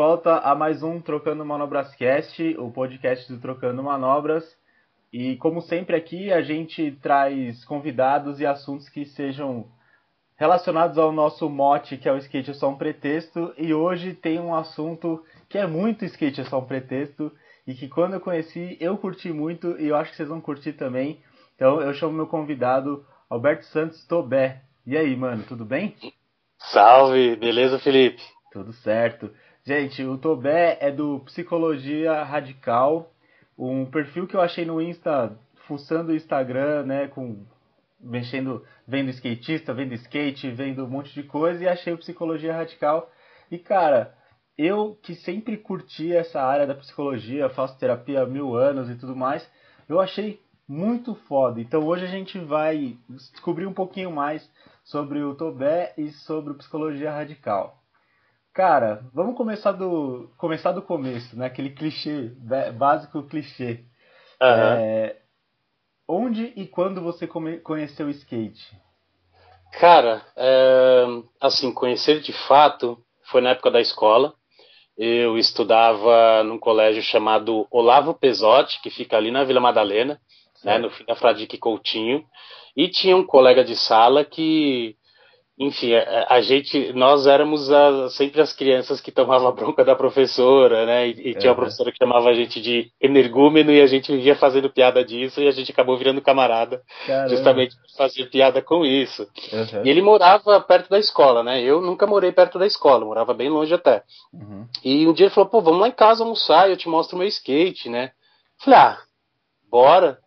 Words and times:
volta 0.00 0.38
a 0.38 0.54
mais 0.54 0.82
um 0.82 0.98
Trocando 0.98 1.44
Manobrascast, 1.44 2.56
o 2.58 2.70
podcast 2.70 3.30
do 3.30 3.38
Trocando 3.38 3.82
Manobras. 3.82 4.42
E 5.12 5.36
como 5.36 5.60
sempre 5.60 5.94
aqui, 5.94 6.32
a 6.32 6.40
gente 6.40 6.92
traz 7.02 7.62
convidados 7.66 8.40
e 8.40 8.46
assuntos 8.46 8.88
que 8.88 9.04
sejam 9.04 9.66
relacionados 10.36 10.96
ao 10.96 11.12
nosso 11.12 11.50
mote, 11.50 11.98
que 11.98 12.08
é 12.08 12.12
o 12.14 12.16
skate 12.16 12.52
é 12.52 12.54
só 12.54 12.70
um 12.70 12.78
pretexto. 12.78 13.52
E 13.58 13.74
hoje 13.74 14.14
tem 14.14 14.40
um 14.40 14.54
assunto 14.54 15.22
que 15.50 15.58
é 15.58 15.66
muito 15.66 16.02
skate 16.06 16.40
é 16.40 16.44
só 16.44 16.60
um 16.60 16.64
pretexto 16.64 17.30
e 17.66 17.74
que 17.74 17.86
quando 17.86 18.14
eu 18.14 18.20
conheci 18.20 18.78
eu 18.80 18.96
curti 18.96 19.30
muito 19.30 19.78
e 19.78 19.88
eu 19.88 19.96
acho 19.96 20.12
que 20.12 20.16
vocês 20.16 20.30
vão 20.30 20.40
curtir 20.40 20.72
também. 20.72 21.20
Então 21.56 21.78
eu 21.82 21.92
chamo 21.92 22.14
meu 22.14 22.26
convidado 22.26 23.04
Alberto 23.28 23.66
Santos 23.66 24.02
Tobé. 24.06 24.62
E 24.86 24.96
aí, 24.96 25.14
mano, 25.14 25.44
tudo 25.46 25.66
bem? 25.66 25.94
Salve, 26.58 27.36
beleza, 27.36 27.78
Felipe? 27.78 28.22
Tudo 28.50 28.72
certo. 28.72 29.30
Gente, 29.70 30.02
o 30.02 30.18
Tobé 30.18 30.78
é 30.80 30.90
do 30.90 31.20
Psicologia 31.20 32.24
Radical, 32.24 33.08
um 33.56 33.86
perfil 33.86 34.26
que 34.26 34.34
eu 34.34 34.40
achei 34.40 34.64
no 34.64 34.82
Insta, 34.82 35.38
fuçando 35.68 36.10
o 36.10 36.16
Instagram, 36.16 36.82
né, 36.82 37.06
com 37.06 37.46
mexendo, 38.00 38.66
vendo 38.84 39.10
skatista, 39.10 39.72
vendo 39.72 39.94
skate, 39.94 40.50
vendo 40.50 40.84
um 40.84 40.88
monte 40.88 41.14
de 41.14 41.22
coisa 41.22 41.62
e 41.62 41.68
achei 41.68 41.92
o 41.92 41.98
Psicologia 41.98 42.52
Radical. 42.52 43.12
E 43.48 43.58
cara, 43.58 44.12
eu 44.58 44.98
que 45.00 45.14
sempre 45.14 45.56
curti 45.56 46.12
essa 46.12 46.42
área 46.42 46.66
da 46.66 46.74
psicologia, 46.74 47.48
faço 47.48 47.78
terapia 47.78 48.22
há 48.22 48.26
mil 48.26 48.56
anos 48.56 48.90
e 48.90 48.96
tudo 48.96 49.14
mais, 49.14 49.48
eu 49.88 50.00
achei 50.00 50.40
muito 50.66 51.14
foda. 51.14 51.60
Então 51.60 51.86
hoje 51.86 52.04
a 52.04 52.08
gente 52.08 52.40
vai 52.40 52.98
descobrir 53.08 53.66
um 53.66 53.72
pouquinho 53.72 54.10
mais 54.10 54.50
sobre 54.82 55.22
o 55.22 55.36
Tobé 55.36 55.94
e 55.96 56.10
sobre 56.10 56.54
Psicologia 56.54 57.12
Radical. 57.12 57.79
Cara, 58.52 59.04
vamos 59.14 59.36
começar 59.36 59.72
do 59.72 60.28
começar 60.36 60.72
do 60.72 60.82
começo, 60.82 61.38
né? 61.38 61.46
Aquele 61.46 61.70
clichê 61.70 62.32
básico 62.76 63.22
clichê. 63.22 63.84
Uhum. 64.42 64.48
É, 64.48 65.16
onde 66.08 66.52
e 66.56 66.66
quando 66.66 67.00
você 67.00 67.26
conheceu 67.26 68.06
o 68.06 68.10
skate? 68.10 68.76
Cara, 69.78 70.22
é, 70.36 71.04
assim, 71.40 71.72
conhecer 71.72 72.20
de 72.20 72.32
fato 72.48 72.98
foi 73.30 73.40
na 73.40 73.50
época 73.50 73.70
da 73.70 73.80
escola. 73.80 74.34
Eu 74.96 75.38
estudava 75.38 76.42
num 76.42 76.58
colégio 76.58 77.02
chamado 77.02 77.66
Olavo 77.70 78.12
Pesotti, 78.14 78.82
que 78.82 78.90
fica 78.90 79.16
ali 79.16 79.30
na 79.30 79.44
Vila 79.44 79.60
Madalena, 79.60 80.20
né, 80.62 80.76
no 80.76 80.90
fim 80.90 81.04
da 81.06 81.14
Fradique 81.14 81.56
Coutinho. 81.56 82.24
E 82.76 82.88
tinha 82.88 83.16
um 83.16 83.24
colega 83.24 83.64
de 83.64 83.76
sala 83.76 84.24
que 84.24 84.96
enfim, 85.62 85.94
a, 85.94 86.26
a, 86.30 86.40
gente, 86.40 86.90
nós 86.94 87.26
éramos 87.26 87.70
a, 87.70 88.08
sempre 88.08 88.40
as 88.40 88.50
crianças 88.50 88.98
que 88.98 89.12
tomavam 89.12 89.52
bronca 89.52 89.84
da 89.84 89.94
professora, 89.94 90.86
né? 90.86 91.08
E, 91.08 91.10
e 91.10 91.34
tinha 91.34 91.50
uma 91.50 91.56
professora 91.56 91.92
que 91.92 91.98
chamava 91.98 92.30
a 92.30 92.32
gente 92.32 92.62
de 92.62 92.90
energúmeno 92.98 93.70
e 93.70 93.82
a 93.82 93.86
gente 93.86 94.10
vivia 94.10 94.34
fazendo 94.34 94.70
piada 94.70 95.04
disso 95.04 95.38
e 95.38 95.46
a 95.46 95.50
gente 95.50 95.70
acabou 95.70 95.98
virando 95.98 96.22
camarada 96.22 96.80
Caramba. 97.06 97.28
justamente 97.28 97.76
por 97.76 97.94
fazer 97.94 98.30
piada 98.30 98.62
com 98.62 98.86
isso. 98.86 99.28
Uhum. 99.52 99.84
E 99.84 99.90
ele 99.90 100.00
morava 100.00 100.58
perto 100.62 100.88
da 100.88 100.98
escola, 100.98 101.42
né? 101.42 101.60
Eu 101.60 101.82
nunca 101.82 102.06
morei 102.06 102.32
perto 102.32 102.58
da 102.58 102.66
escola, 102.66 103.04
morava 103.04 103.34
bem 103.34 103.50
longe 103.50 103.74
até. 103.74 104.02
Uhum. 104.32 104.66
E 104.82 105.06
um 105.06 105.12
dia 105.12 105.26
ele 105.26 105.34
falou, 105.34 105.50
pô, 105.50 105.60
vamos 105.60 105.80
lá 105.80 105.88
em 105.88 105.92
casa 105.92 106.24
almoçar, 106.24 106.70
eu 106.70 106.76
te 106.78 106.88
mostro 106.88 107.16
o 107.16 107.18
meu 107.18 107.28
skate, 107.28 107.90
né? 107.90 108.12
Falei, 108.64 108.80
ah, 108.80 108.98
bora. 109.70 110.18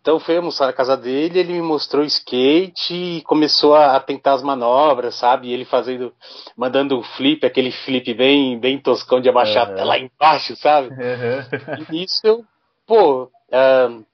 Então 0.00 0.18
foi 0.18 0.36
almoçar 0.36 0.66
na 0.66 0.72
casa 0.72 0.96
dele, 0.96 1.40
ele 1.40 1.52
me 1.52 1.62
mostrou 1.62 2.02
o 2.02 2.06
skate 2.06 2.94
e 2.94 3.22
começou 3.22 3.74
a, 3.74 3.98
tentar 4.00 4.34
as 4.34 4.42
manobras, 4.42 5.16
sabe? 5.16 5.52
ele 5.52 5.64
fazendo, 5.64 6.12
mandando 6.56 6.98
um 6.98 7.02
flip, 7.02 7.44
aquele 7.44 7.70
flip 7.70 8.14
bem, 8.14 8.58
bem 8.58 8.78
toscão 8.78 9.20
de 9.20 9.28
abaixar 9.28 9.66
uhum. 9.66 9.72
até 9.72 9.84
lá 9.84 9.98
embaixo, 9.98 10.56
sabe? 10.56 10.88
Uhum. 10.88 11.84
E 11.88 11.92
nisso 11.92 12.20
eu, 12.24 12.44
pô, 12.86 13.24
uh, 13.24 14.04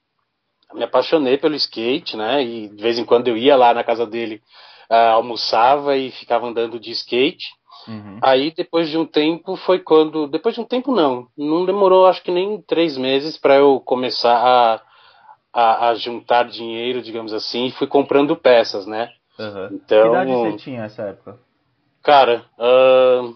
me 0.75 0.85
apaixonei 0.85 1.37
pelo 1.39 1.55
skate, 1.55 2.17
né? 2.17 2.43
E 2.43 2.69
de 2.69 2.83
vez 2.83 2.99
em 2.99 3.05
quando 3.05 3.29
eu 3.29 3.37
ia 3.37 3.55
lá 3.55 3.73
na 3.73 3.85
casa 3.85 4.07
dele, 4.07 4.41
uh, 4.91 5.15
almoçava 5.15 5.97
e 5.97 6.11
ficava 6.11 6.47
andando 6.47 6.81
de 6.81 6.91
skate. 6.91 7.51
Uhum. 7.87 8.19
Aí 8.23 8.51
depois 8.51 8.89
de 8.89 8.97
um 8.97 9.05
tempo 9.05 9.57
foi 9.57 9.79
quando, 9.79 10.27
depois 10.27 10.55
de 10.55 10.61
um 10.61 10.65
tempo 10.65 10.91
não, 10.91 11.29
não 11.37 11.67
demorou 11.67 12.07
acho 12.07 12.23
que 12.23 12.31
nem 12.31 12.61
três 12.63 12.97
meses 12.97 13.37
para 13.37 13.57
eu 13.57 13.79
começar 13.81 14.35
a 14.35 14.94
a, 15.55 15.91
a, 15.91 15.95
juntar 15.95 16.49
dinheiro, 16.49 17.01
digamos 17.01 17.33
assim, 17.33 17.67
e 17.67 17.71
fui 17.71 17.87
comprando 17.87 18.37
peças, 18.37 18.87
né? 18.87 19.13
Uhum. 19.39 19.69
Então, 19.73 20.03
que 20.03 20.09
idade 20.09 20.33
você 20.33 20.57
tinha 20.57 20.83
nessa 20.83 21.03
época? 21.03 21.39
Cara, 22.03 22.45
uh, 22.59 23.35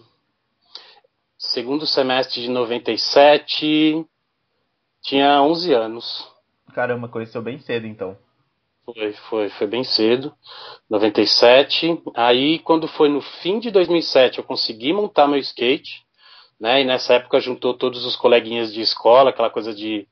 segundo 1.37 1.87
semestre 1.87 2.41
de 2.41 2.49
97, 2.49 4.05
tinha 5.01 5.41
11 5.41 5.73
anos. 5.73 6.27
Caramba, 6.73 7.07
conheceu 7.07 7.41
bem 7.41 7.57
cedo 7.59 7.87
então. 7.87 8.17
Foi, 8.85 9.13
foi, 9.29 9.49
foi 9.49 9.67
bem 9.67 9.83
cedo, 9.83 10.33
97. 10.89 12.01
Aí, 12.15 12.59
quando 12.59 12.87
foi 12.87 13.07
no 13.07 13.21
fim 13.21 13.59
de 13.59 13.71
2007, 13.71 14.39
eu 14.39 14.43
consegui 14.43 14.91
montar 14.91 15.27
meu 15.27 15.39
skate, 15.39 16.03
né? 16.59 16.81
E 16.81 16.85
nessa 16.85 17.13
época 17.13 17.39
juntou 17.39 17.73
todos 17.73 18.03
os 18.05 18.15
coleguinhas 18.15 18.73
de 18.73 18.81
escola, 18.81 19.29
aquela 19.29 19.49
coisa 19.49 19.73
de 19.73 20.07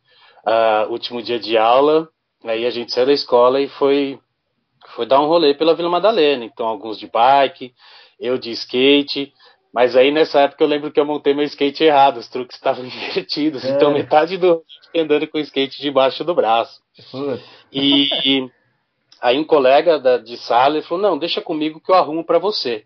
uh, 0.48 0.92
último 0.92 1.22
dia 1.22 1.40
de 1.40 1.58
aula, 1.58 2.10
aí 2.44 2.66
a 2.66 2.70
gente 2.70 2.94
saiu 2.94 3.08
da 3.08 3.14
escola 3.14 3.60
e 3.60 3.68
foi, 3.68 4.20
foi 4.96 5.06
dar 5.06 5.22
um 5.22 5.28
rolê 5.28 5.54
pela 5.54 5.76
Vila 5.76 5.90
Madalena. 5.90 6.46
Então, 6.46 6.66
alguns 6.66 6.98
de 6.98 7.08
bike, 7.08 7.74
eu 8.20 8.38
de 8.38 8.52
skate. 8.52 9.34
Mas 9.74 9.96
aí 9.96 10.12
nessa 10.12 10.42
época 10.42 10.64
eu 10.64 10.68
lembro 10.68 10.92
que 10.92 11.00
eu 11.00 11.06
montei 11.06 11.34
meu 11.34 11.44
skate 11.44 11.84
errado, 11.84 12.18
os 12.18 12.28
truques 12.30 12.56
estavam 12.56 12.84
invertidos. 12.88 13.64
É. 13.66 13.72
Então 13.72 13.92
metade 13.92 14.38
do 14.38 14.64
andando 14.96 15.28
com 15.28 15.38
o 15.38 15.42
skate 15.42 15.82
debaixo 15.82 16.24
do 16.24 16.34
braço. 16.34 16.82
E, 17.72 18.10
e, 18.26 18.50
aí 19.22 19.38
um 19.38 19.44
colega 19.44 20.00
da, 20.00 20.18
de 20.18 20.38
sala 20.38 20.78
ele 20.78 20.86
falou: 20.86 21.04
Não, 21.04 21.18
deixa 21.18 21.42
comigo 21.42 21.80
que 21.80 21.92
eu 21.92 21.96
arrumo 21.96 22.24
para 22.24 22.40
você 22.40 22.86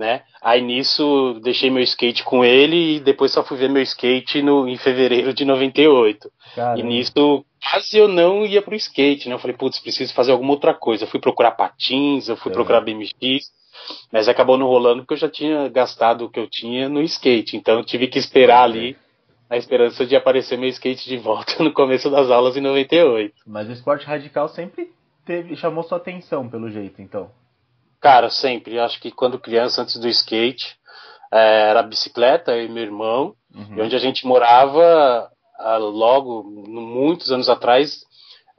né? 0.00 0.22
Aí 0.40 0.62
nisso 0.62 1.38
deixei 1.42 1.70
meu 1.70 1.82
skate 1.82 2.24
com 2.24 2.42
ele 2.42 2.96
e 2.96 3.00
depois 3.00 3.32
só 3.32 3.44
fui 3.44 3.58
ver 3.58 3.68
meu 3.68 3.82
skate 3.82 4.40
no, 4.40 4.66
em 4.66 4.78
fevereiro 4.78 5.34
de 5.34 5.44
98. 5.44 6.32
Caramba. 6.54 6.80
E 6.80 6.82
nisso 6.82 7.44
quase 7.62 7.98
eu 7.98 8.08
não 8.08 8.46
ia 8.46 8.62
pro 8.62 8.74
skate, 8.74 9.28
né? 9.28 9.34
Eu 9.34 9.38
falei, 9.38 9.54
putz, 9.54 9.78
preciso 9.78 10.14
fazer 10.14 10.32
alguma 10.32 10.52
outra 10.52 10.72
coisa. 10.72 11.04
Eu 11.04 11.08
fui 11.08 11.20
procurar 11.20 11.50
patins, 11.50 12.30
eu 12.30 12.36
fui 12.36 12.50
é. 12.50 12.54
procurar 12.54 12.80
BMX, 12.80 13.52
mas 14.10 14.26
acabou 14.26 14.56
não 14.56 14.66
rolando 14.66 15.02
porque 15.02 15.12
eu 15.12 15.18
já 15.18 15.28
tinha 15.28 15.68
gastado 15.68 16.24
o 16.24 16.30
que 16.30 16.40
eu 16.40 16.48
tinha 16.48 16.88
no 16.88 17.02
skate. 17.02 17.58
Então 17.58 17.76
eu 17.76 17.84
tive 17.84 18.06
que 18.06 18.18
esperar 18.18 18.62
ali 18.62 18.96
na 19.50 19.58
esperança 19.58 20.06
de 20.06 20.16
aparecer 20.16 20.56
meu 20.56 20.70
skate 20.70 21.06
de 21.06 21.18
volta 21.18 21.56
no 21.62 21.74
começo 21.74 22.08
das 22.08 22.30
aulas 22.30 22.56
em 22.56 22.62
98. 22.62 23.34
Mas 23.46 23.68
o 23.68 23.72
esporte 23.72 24.06
radical 24.06 24.48
sempre 24.48 24.90
teve, 25.26 25.54
chamou 25.56 25.84
sua 25.84 25.98
atenção, 25.98 26.48
pelo 26.48 26.70
jeito, 26.70 27.02
então. 27.02 27.30
Cara, 28.00 28.30
sempre. 28.30 28.78
Acho 28.78 29.00
que 29.00 29.10
quando 29.10 29.38
criança, 29.38 29.82
antes 29.82 29.98
do 29.98 30.08
skate, 30.08 30.76
é, 31.32 31.70
era 31.70 31.82
bicicleta, 31.82 32.56
e 32.56 32.68
meu 32.68 32.82
irmão. 32.82 33.34
Uhum. 33.54 33.76
E 33.76 33.82
onde 33.82 33.96
a 33.96 33.98
gente 33.98 34.26
morava, 34.26 35.30
ah, 35.58 35.76
logo, 35.76 36.42
muitos 36.44 37.30
anos 37.30 37.48
atrás, 37.48 38.04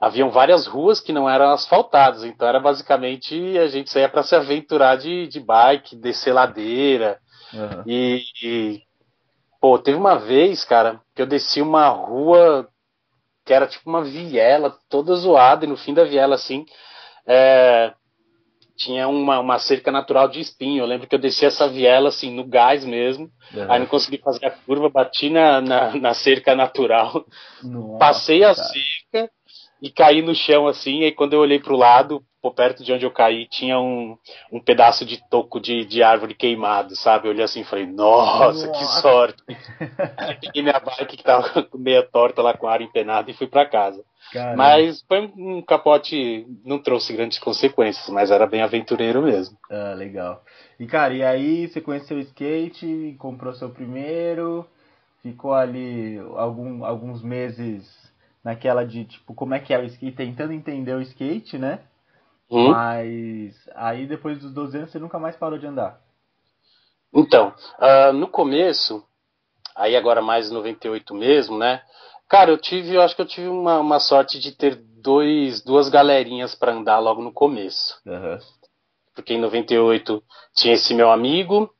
haviam 0.00 0.30
várias 0.30 0.66
ruas 0.66 1.00
que 1.00 1.12
não 1.12 1.28
eram 1.28 1.50
asfaltadas. 1.50 2.24
Então 2.24 2.46
era 2.46 2.60
basicamente 2.60 3.58
a 3.58 3.68
gente 3.68 3.90
saía 3.90 4.08
para 4.08 4.22
se 4.22 4.34
aventurar 4.34 4.96
de, 4.96 5.26
de 5.28 5.40
bike, 5.40 5.96
descer 5.96 6.32
ladeira. 6.32 7.18
Uhum. 7.52 7.82
E, 7.86 8.22
e, 8.42 8.82
pô, 9.60 9.78
teve 9.78 9.98
uma 9.98 10.16
vez, 10.16 10.64
cara, 10.64 11.00
que 11.14 11.22
eu 11.22 11.26
desci 11.26 11.60
uma 11.60 11.88
rua 11.88 12.68
que 13.44 13.52
era 13.52 13.66
tipo 13.66 13.88
uma 13.90 14.02
viela 14.02 14.76
toda 14.88 15.16
zoada, 15.16 15.64
e 15.64 15.68
no 15.68 15.76
fim 15.76 15.92
da 15.92 16.04
viela, 16.04 16.36
assim, 16.36 16.64
é, 17.26 17.92
tinha 18.76 19.08
uma, 19.08 19.38
uma 19.38 19.58
cerca 19.58 19.90
natural 19.90 20.28
de 20.28 20.40
espinho. 20.40 20.82
Eu 20.82 20.86
lembro 20.86 21.06
que 21.06 21.14
eu 21.14 21.18
desci 21.18 21.44
essa 21.44 21.68
viela 21.68 22.08
assim 22.08 22.34
no 22.34 22.44
gás 22.44 22.84
mesmo. 22.84 23.30
Uhum. 23.54 23.70
Aí 23.70 23.78
não 23.78 23.86
consegui 23.86 24.18
fazer 24.18 24.46
a 24.46 24.50
curva, 24.50 24.88
bati 24.88 25.30
na, 25.30 25.60
na, 25.60 25.96
na 25.96 26.14
cerca 26.14 26.54
natural, 26.54 27.24
Nossa, 27.62 27.98
passei 27.98 28.42
a 28.44 28.54
cara. 28.54 28.68
cerca 28.68 29.30
e 29.80 29.90
caí 29.90 30.22
no 30.22 30.34
chão 30.34 30.66
assim. 30.66 31.04
Aí 31.04 31.12
quando 31.12 31.34
eu 31.34 31.40
olhei 31.40 31.58
para 31.58 31.72
o 31.72 31.78
lado, 31.78 32.22
por 32.42 32.54
perto 32.54 32.82
de 32.82 32.92
onde 32.92 33.06
eu 33.06 33.10
caí, 33.12 33.46
tinha 33.46 33.78
um, 33.78 34.18
um 34.50 34.60
pedaço 34.60 35.06
de 35.06 35.22
toco 35.30 35.60
de, 35.60 35.84
de 35.84 36.02
árvore 36.02 36.34
queimado, 36.34 36.96
sabe? 36.96 37.28
Eu 37.28 37.30
olhei 37.30 37.44
assim 37.44 37.60
e 37.60 37.64
falei, 37.64 37.86
nossa, 37.86 38.68
que 38.68 38.84
sorte! 39.00 39.40
peguei 40.40 40.62
minha 40.62 40.80
bike 40.80 41.16
que 41.16 41.22
tava 41.22 41.68
meia 41.72 42.02
torta 42.02 42.42
lá 42.42 42.52
com 42.54 42.66
a 42.66 42.72
ar 42.72 42.82
empenado 42.82 43.30
e 43.30 43.34
fui 43.34 43.46
para 43.46 43.68
casa. 43.68 44.04
Caramba. 44.32 44.56
Mas 44.56 45.02
foi 45.02 45.32
um 45.36 45.62
capote, 45.62 46.44
não 46.64 46.78
trouxe 46.80 47.12
grandes 47.12 47.38
consequências, 47.38 48.08
mas 48.08 48.30
era 48.30 48.46
bem 48.46 48.62
aventureiro 48.62 49.22
mesmo. 49.22 49.56
Ah, 49.70 49.94
legal. 49.94 50.42
E 50.80 50.86
cara, 50.86 51.14
e 51.14 51.22
aí 51.22 51.68
você 51.68 51.80
conheceu 51.80 52.16
o 52.16 52.20
skate, 52.20 53.14
comprou 53.18 53.52
seu 53.52 53.70
primeiro, 53.70 54.66
ficou 55.22 55.54
ali 55.54 56.18
algum, 56.34 56.84
alguns 56.84 57.22
meses 57.22 57.88
naquela 58.42 58.84
de 58.84 59.04
tipo, 59.04 59.32
como 59.32 59.54
é 59.54 59.60
que 59.60 59.72
é 59.72 59.78
o 59.78 59.84
skate, 59.84 60.16
tentando 60.16 60.52
entender 60.52 60.94
o 60.94 61.02
skate, 61.02 61.56
né? 61.56 61.80
Hum? 62.52 62.70
Mas 62.70 63.54
aí 63.74 64.06
depois 64.06 64.38
dos 64.38 64.52
12 64.52 64.76
anos 64.76 64.90
você 64.90 64.98
nunca 64.98 65.18
mais 65.18 65.34
parou 65.36 65.58
de 65.58 65.66
andar. 65.66 65.98
Então, 67.12 67.54
uh, 67.78 68.12
no 68.12 68.28
começo 68.28 69.04
aí 69.74 69.96
agora 69.96 70.20
mais 70.20 70.50
98 70.50 71.14
mesmo, 71.14 71.58
né? 71.58 71.82
Cara, 72.28 72.50
eu 72.50 72.58
tive, 72.58 72.94
eu 72.94 73.02
acho 73.02 73.16
que 73.16 73.22
eu 73.22 73.26
tive 73.26 73.48
uma, 73.48 73.78
uma 73.78 74.00
sorte 74.00 74.38
de 74.38 74.52
ter 74.52 74.76
dois, 74.76 75.62
duas 75.62 75.88
galerinhas 75.88 76.54
para 76.54 76.72
andar 76.72 76.98
logo 76.98 77.22
no 77.22 77.32
começo. 77.32 77.98
Uhum. 78.06 78.38
Porque 79.14 79.34
em 79.34 79.40
98 79.40 80.22
tinha 80.54 80.74
esse 80.74 80.94
meu 80.94 81.10
amigo, 81.10 81.70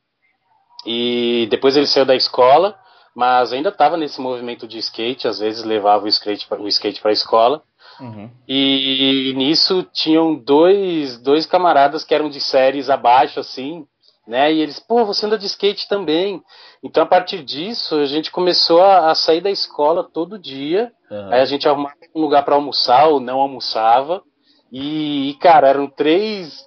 e 0.85 1.47
depois 1.51 1.77
ele 1.77 1.87
saiu 1.87 2.05
da 2.05 2.15
escola, 2.15 2.79
mas 3.15 3.53
ainda 3.53 3.69
estava 3.69 3.97
nesse 3.97 4.21
movimento 4.21 4.67
de 4.67 4.79
skate, 4.79 5.29
às 5.29 5.39
vezes 5.39 5.65
levava 5.65 6.05
o 6.05 6.09
skate 6.09 6.47
para 6.47 6.61
o 6.61 6.69
skate 6.69 7.01
para 7.01 7.11
a 7.11 7.15
escola. 7.15 7.63
Uhum. 8.03 8.29
E, 8.49 9.33
nisso 9.37 9.87
tinham 9.93 10.35
dois, 10.35 11.19
dois 11.23 11.47
camaradas 11.47 12.05
que 12.05 12.15
eram 12.15 12.29
de 12.29 12.41
séries 12.41 12.91
abaixo, 12.91 13.39
assim, 13.39 13.87
né? 14.27 14.53
E 14.53 14.61
eles, 14.61 14.81
pô, 14.81 15.05
você 15.05 15.25
anda 15.27 15.39
de 15.39 15.47
skate 15.47 15.89
também. 15.89 16.43
Então, 16.83 17.03
a 17.03 17.07
partir 17.07 17.45
disso, 17.45 17.95
a 17.97 18.07
gente 18.07 18.31
começou 18.31 18.83
a, 18.83 19.11
a 19.11 19.15
sair 19.15 19.41
da 19.41 19.51
escola 19.51 20.03
todo 20.03 20.39
dia. 20.39 20.93
Uhum. 21.11 21.33
Aí 21.33 21.41
a 21.41 21.45
gente 21.45 21.69
arrumava 21.69 21.95
um 22.15 22.21
lugar 22.21 22.45
para 22.45 22.57
almoçar 22.57 23.07
ou 23.07 23.21
não 23.21 23.39
almoçava. 23.39 24.23
E, 24.71 25.31
e 25.31 25.35
cara, 25.35 25.69
eram 25.69 25.87
três 25.87 26.67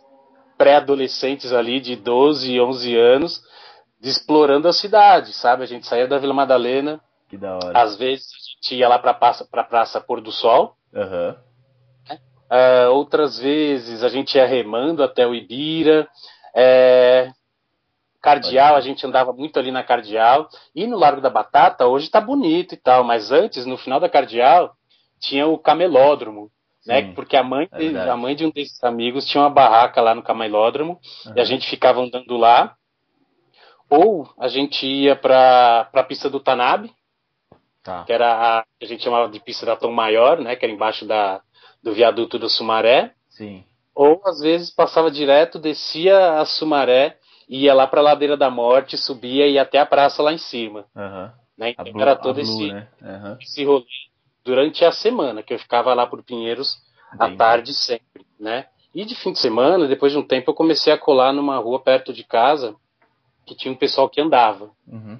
pré-adolescentes 0.57 1.51
ali 1.51 1.81
de 1.81 1.97
12, 1.97 2.59
11 2.61 2.97
anos 2.97 3.43
explorando 4.01 4.67
a 4.67 4.73
cidade, 4.73 5.33
sabe? 5.33 5.63
A 5.63 5.65
gente 5.65 5.87
saía 5.87 6.07
da 6.07 6.17
Vila 6.17 6.33
Madalena. 6.33 7.01
Que 7.27 7.37
da 7.37 7.55
hora. 7.55 7.81
Às 7.81 7.95
vezes 7.95 8.27
a 8.27 8.67
gente 8.67 8.79
ia 8.79 8.87
lá 8.87 8.99
para 8.99 9.13
praça, 9.13 9.45
pra 9.45 9.63
praça 9.63 9.99
Pôr 9.99 10.21
do 10.21 10.31
Sol. 10.31 10.75
Uhum. 10.95 11.35
Uh, 12.45 12.91
outras 12.91 13.39
vezes 13.39 14.03
a 14.03 14.07
gente 14.07 14.35
ia 14.37 14.45
remando 14.45 15.03
até 15.03 15.27
o 15.27 15.35
Ibira. 15.35 16.07
É, 16.55 17.31
Cardeal, 18.21 18.75
a 18.75 18.81
gente 18.81 19.05
andava 19.05 19.33
muito 19.33 19.59
ali 19.59 19.71
na 19.71 19.83
Cardeal. 19.83 20.47
E 20.73 20.87
no 20.87 20.97
Largo 20.97 21.21
da 21.21 21.29
Batata, 21.29 21.85
hoje 21.85 22.09
tá 22.09 22.21
bonito 22.21 22.73
e 22.73 22.77
tal, 22.77 23.03
mas 23.03 23.31
antes, 23.31 23.65
no 23.65 23.77
final 23.77 23.99
da 23.99 24.09
Cardeal, 24.09 24.75
tinha 25.19 25.45
o 25.45 25.59
camelódromo. 25.59 26.49
Né? 26.85 27.13
Porque 27.13 27.35
a 27.35 27.43
mãe, 27.43 27.67
é 27.71 27.77
de, 27.77 27.97
a 27.97 28.15
mãe 28.15 28.35
de 28.35 28.45
um 28.45 28.51
desses 28.51 28.83
amigos 28.83 29.25
tinha 29.25 29.43
uma 29.43 29.49
barraca 29.49 30.01
lá 30.01 30.13
no 30.13 30.21
camelódromo 30.21 30.99
uhum. 31.25 31.33
e 31.35 31.41
a 31.41 31.43
gente 31.43 31.67
ficava 31.67 31.99
andando 32.01 32.37
lá. 32.37 32.75
Ou 33.89 34.27
a 34.39 34.47
gente 34.47 34.85
ia 34.85 35.15
para 35.15 35.89
a 35.93 36.03
pista 36.03 36.29
do 36.29 36.39
Tanabe, 36.39 36.91
tá. 37.85 38.03
que 38.03 38.11
era 38.11 38.33
a, 38.33 38.65
a 38.81 38.85
gente 38.85 39.03
chamava 39.03 39.29
de 39.29 39.39
pista 39.39 39.65
da 39.65 39.75
Tom 39.75 39.91
Maior, 39.91 40.39
né? 40.39 40.55
Que 40.55 40.65
era 40.65 40.73
embaixo 40.73 41.05
da, 41.05 41.41
do 41.81 41.93
viaduto 41.93 42.39
do 42.39 42.49
Sumaré. 42.49 43.13
Sim. 43.29 43.63
Ou 43.93 44.21
às 44.25 44.41
vezes 44.41 44.71
passava 44.71 45.09
direto, 45.09 45.59
descia 45.59 46.39
a 46.39 46.45
Sumaré, 46.45 47.17
ia 47.47 47.73
lá 47.73 47.87
para 47.87 48.01
a 48.01 48.03
Ladeira 48.03 48.35
da 48.35 48.49
Morte, 48.49 48.97
subia 48.97 49.47
e 49.47 49.53
ia 49.53 49.61
até 49.61 49.79
a 49.79 49.85
praça 49.85 50.21
lá 50.21 50.33
em 50.33 50.37
cima. 50.37 50.85
Uhum. 50.95 51.31
Né? 51.57 51.69
Então 51.69 51.85
Blue, 51.85 52.01
era 52.01 52.15
todo 52.15 52.41
Blue, 52.41 52.43
esse, 52.43 52.73
né? 52.73 52.87
uhum. 53.01 53.37
esse 53.39 53.63
rolê 53.63 53.85
durante 54.43 54.83
a 54.83 54.91
semana, 54.91 55.41
que 55.41 55.53
eu 55.53 55.59
ficava 55.59 55.93
lá 55.93 56.05
por 56.05 56.21
Pinheiros 56.21 56.77
à 57.17 57.31
tarde 57.35 57.73
sempre, 57.73 58.25
né? 58.39 58.67
E 58.93 59.03
de 59.03 59.15
fim 59.15 59.31
de 59.31 59.39
semana, 59.39 59.87
depois 59.87 60.11
de 60.11 60.17
um 60.17 60.25
tempo, 60.25 60.51
eu 60.51 60.55
comecei 60.55 60.93
a 60.93 60.97
colar 60.97 61.33
numa 61.33 61.57
rua 61.57 61.79
perto 61.79 62.13
de 62.13 62.23
casa 62.23 62.75
que 63.45 63.55
tinha 63.55 63.71
um 63.71 63.77
pessoal 63.77 64.09
que 64.09 64.21
andava. 64.21 64.69
Uhum. 64.87 65.19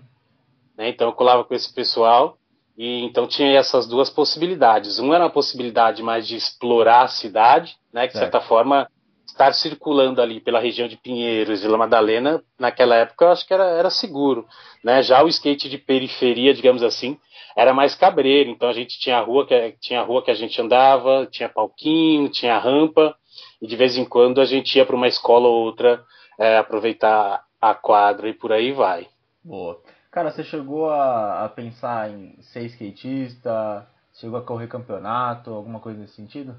Né? 0.78 0.90
Então 0.90 1.08
eu 1.08 1.14
colava 1.14 1.44
com 1.44 1.54
esse 1.54 1.74
pessoal 1.74 2.38
e 2.77 3.04
então 3.04 3.27
tinha 3.27 3.57
essas 3.57 3.88
duas 3.88 4.10
possibilidades. 4.10 5.00
Uma 5.00 5.16
era 5.16 5.24
uma 5.25 5.30
possibilidade 5.30 6.04
mais 6.04 6.27
de 6.27 6.36
explorar 6.36 7.04
a 7.04 7.07
cidade, 7.07 7.75
né? 7.94 8.07
Que 8.07 8.13
de 8.13 8.19
certa 8.19 8.42
forma 8.42 8.88
estar 9.25 9.54
circulando 9.54 10.22
ali 10.22 10.39
pela 10.39 10.60
região 10.60 10.88
de 10.88 10.98
Pinheiros 10.98 11.63
e 11.63 11.68
La 11.68 11.77
Madalena 11.77 12.42
naquela 12.60 12.95
época 12.95 13.25
eu 13.25 13.31
acho 13.31 13.45
que 13.45 13.54
era, 13.54 13.66
era 13.66 13.89
seguro, 13.89 14.45
né? 14.83 15.01
Já 15.01 15.24
o 15.24 15.27
skate 15.27 15.69
de 15.69 15.77
periferia, 15.77 16.54
digamos 16.54 16.83
assim, 16.83 17.18
era 17.56 17.74
mais 17.74 17.95
cabreiro. 17.95 18.50
Então 18.50 18.68
a 18.68 18.74
gente 18.74 19.00
tinha 19.00 19.18
a 19.18 19.21
rua 19.21 19.45
que 19.45 19.75
tinha 19.81 20.01
a 20.01 20.04
rua 20.04 20.21
que 20.21 20.31
a 20.31 20.36
gente 20.36 20.62
andava, 20.62 21.28
tinha 21.31 21.50
palquinho, 21.50 22.30
tinha 22.30 22.57
rampa 22.57 23.16
e 23.62 23.68
de 23.68 23.75
vez 23.75 23.98
em 23.98 24.06
quando 24.06 24.42
a 24.42 24.45
gente 24.45 24.78
ia 24.78 24.86
para 24.86 24.95
uma 24.95 25.07
escola 25.07 25.48
ou 25.48 25.66
outra 25.66 26.04
é, 26.38 26.57
aproveitar 26.57 27.44
a 27.62 27.74
quadra 27.74 28.30
e 28.30 28.33
por 28.33 28.51
aí 28.51 28.71
vai. 28.71 29.07
Boa. 29.44 29.81
Cara, 30.16 30.32
você 30.32 30.46
chegou 30.46 30.90
a, 30.90 31.44
a 31.44 31.50
pensar 31.50 32.10
em 32.10 32.42
ser 32.42 32.64
skatista? 32.68 33.86
Chegou 34.14 34.40
a 34.40 34.42
correr 34.42 34.66
campeonato, 34.66 35.54
alguma 35.54 35.82
coisa 35.82 36.00
nesse 36.00 36.16
sentido? 36.16 36.56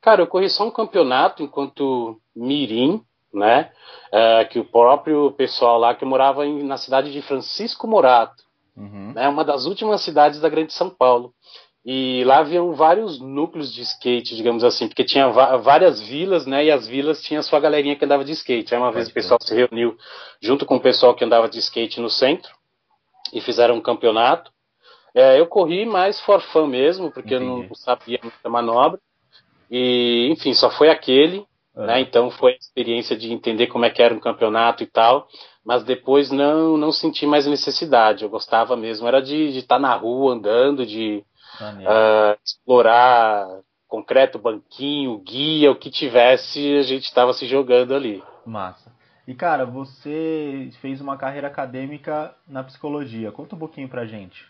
Cara, 0.00 0.22
eu 0.22 0.26
corri 0.26 0.48
só 0.48 0.66
um 0.66 0.70
campeonato 0.70 1.42
enquanto 1.42 2.18
mirim, 2.34 3.04
né? 3.30 3.70
É, 4.10 4.46
que 4.46 4.58
o 4.58 4.64
próprio 4.64 5.30
pessoal 5.32 5.78
lá 5.78 5.94
que 5.94 6.06
morava 6.06 6.46
em, 6.46 6.62
na 6.62 6.78
cidade 6.78 7.12
de 7.12 7.20
Francisco 7.20 7.86
Morato, 7.86 8.42
uhum. 8.74 9.12
né? 9.12 9.28
Uma 9.28 9.44
das 9.44 9.66
últimas 9.66 10.02
cidades 10.02 10.40
da 10.40 10.48
Grande 10.48 10.72
São 10.72 10.88
Paulo. 10.88 11.34
E 11.84 12.24
lá 12.24 12.38
haviam 12.38 12.72
vários 12.72 13.20
núcleos 13.20 13.70
de 13.70 13.82
skate, 13.82 14.34
digamos 14.34 14.64
assim, 14.64 14.88
porque 14.88 15.04
tinha 15.04 15.28
várias 15.28 16.00
vilas, 16.00 16.46
né? 16.46 16.64
E 16.64 16.70
as 16.70 16.86
vilas 16.88 17.22
tinham 17.22 17.42
sua 17.42 17.60
galerinha 17.60 17.94
que 17.94 18.04
andava 18.04 18.24
de 18.24 18.32
skate. 18.32 18.74
Aí 18.74 18.80
uma 18.80 18.90
vez 18.90 19.08
o 19.08 19.12
pessoal 19.12 19.38
se 19.42 19.54
reuniu 19.54 19.94
junto 20.40 20.64
com 20.64 20.76
o 20.76 20.80
pessoal 20.80 21.14
que 21.14 21.22
andava 21.22 21.46
de 21.46 21.58
skate 21.58 22.00
no 22.00 22.08
centro 22.08 22.50
e 23.34 23.40
fizeram 23.40 23.74
um 23.74 23.82
campeonato. 23.82 24.50
É, 25.14 25.38
eu 25.38 25.46
corri 25.46 25.84
mais 25.84 26.18
for 26.20 26.40
fun 26.40 26.66
mesmo, 26.66 27.10
porque 27.10 27.34
Entendi. 27.34 27.50
eu 27.50 27.68
não 27.68 27.74
sabia 27.74 28.18
muita 28.22 28.48
manobra. 28.48 28.98
E, 29.70 30.28
enfim, 30.30 30.54
só 30.54 30.70
foi 30.70 30.88
aquele, 30.88 31.44
uhum. 31.76 31.84
né? 31.84 32.00
Então 32.00 32.30
foi 32.30 32.52
a 32.52 32.56
experiência 32.56 33.14
de 33.14 33.30
entender 33.30 33.66
como 33.66 33.84
é 33.84 33.90
que 33.90 34.02
era 34.02 34.14
um 34.14 34.20
campeonato 34.20 34.82
e 34.82 34.86
tal. 34.86 35.28
Mas 35.62 35.84
depois 35.84 36.30
não, 36.30 36.78
não 36.78 36.90
senti 36.90 37.26
mais 37.26 37.46
necessidade. 37.46 38.24
Eu 38.24 38.30
gostava 38.30 38.74
mesmo, 38.74 39.06
era 39.06 39.20
de 39.20 39.58
estar 39.58 39.76
tá 39.76 39.78
na 39.78 39.94
rua 39.94 40.32
andando, 40.32 40.86
de 40.86 41.22
uh, 41.60 42.38
explorar 42.44 43.46
concreto, 43.88 44.38
banquinho, 44.38 45.18
guia, 45.18 45.70
o 45.70 45.76
que 45.76 45.90
tivesse, 45.90 46.76
a 46.78 46.82
gente 46.82 47.04
estava 47.04 47.32
se 47.32 47.46
jogando 47.46 47.94
ali. 47.94 48.22
Massa. 48.44 48.92
E 49.26 49.34
cara, 49.34 49.64
você 49.64 50.70
fez 50.80 51.00
uma 51.00 51.16
carreira 51.16 51.46
acadêmica 51.46 52.34
na 52.46 52.62
psicologia. 52.62 53.32
Conta 53.32 53.54
um 53.54 53.58
pouquinho 53.58 53.88
pra 53.88 54.04
gente. 54.04 54.44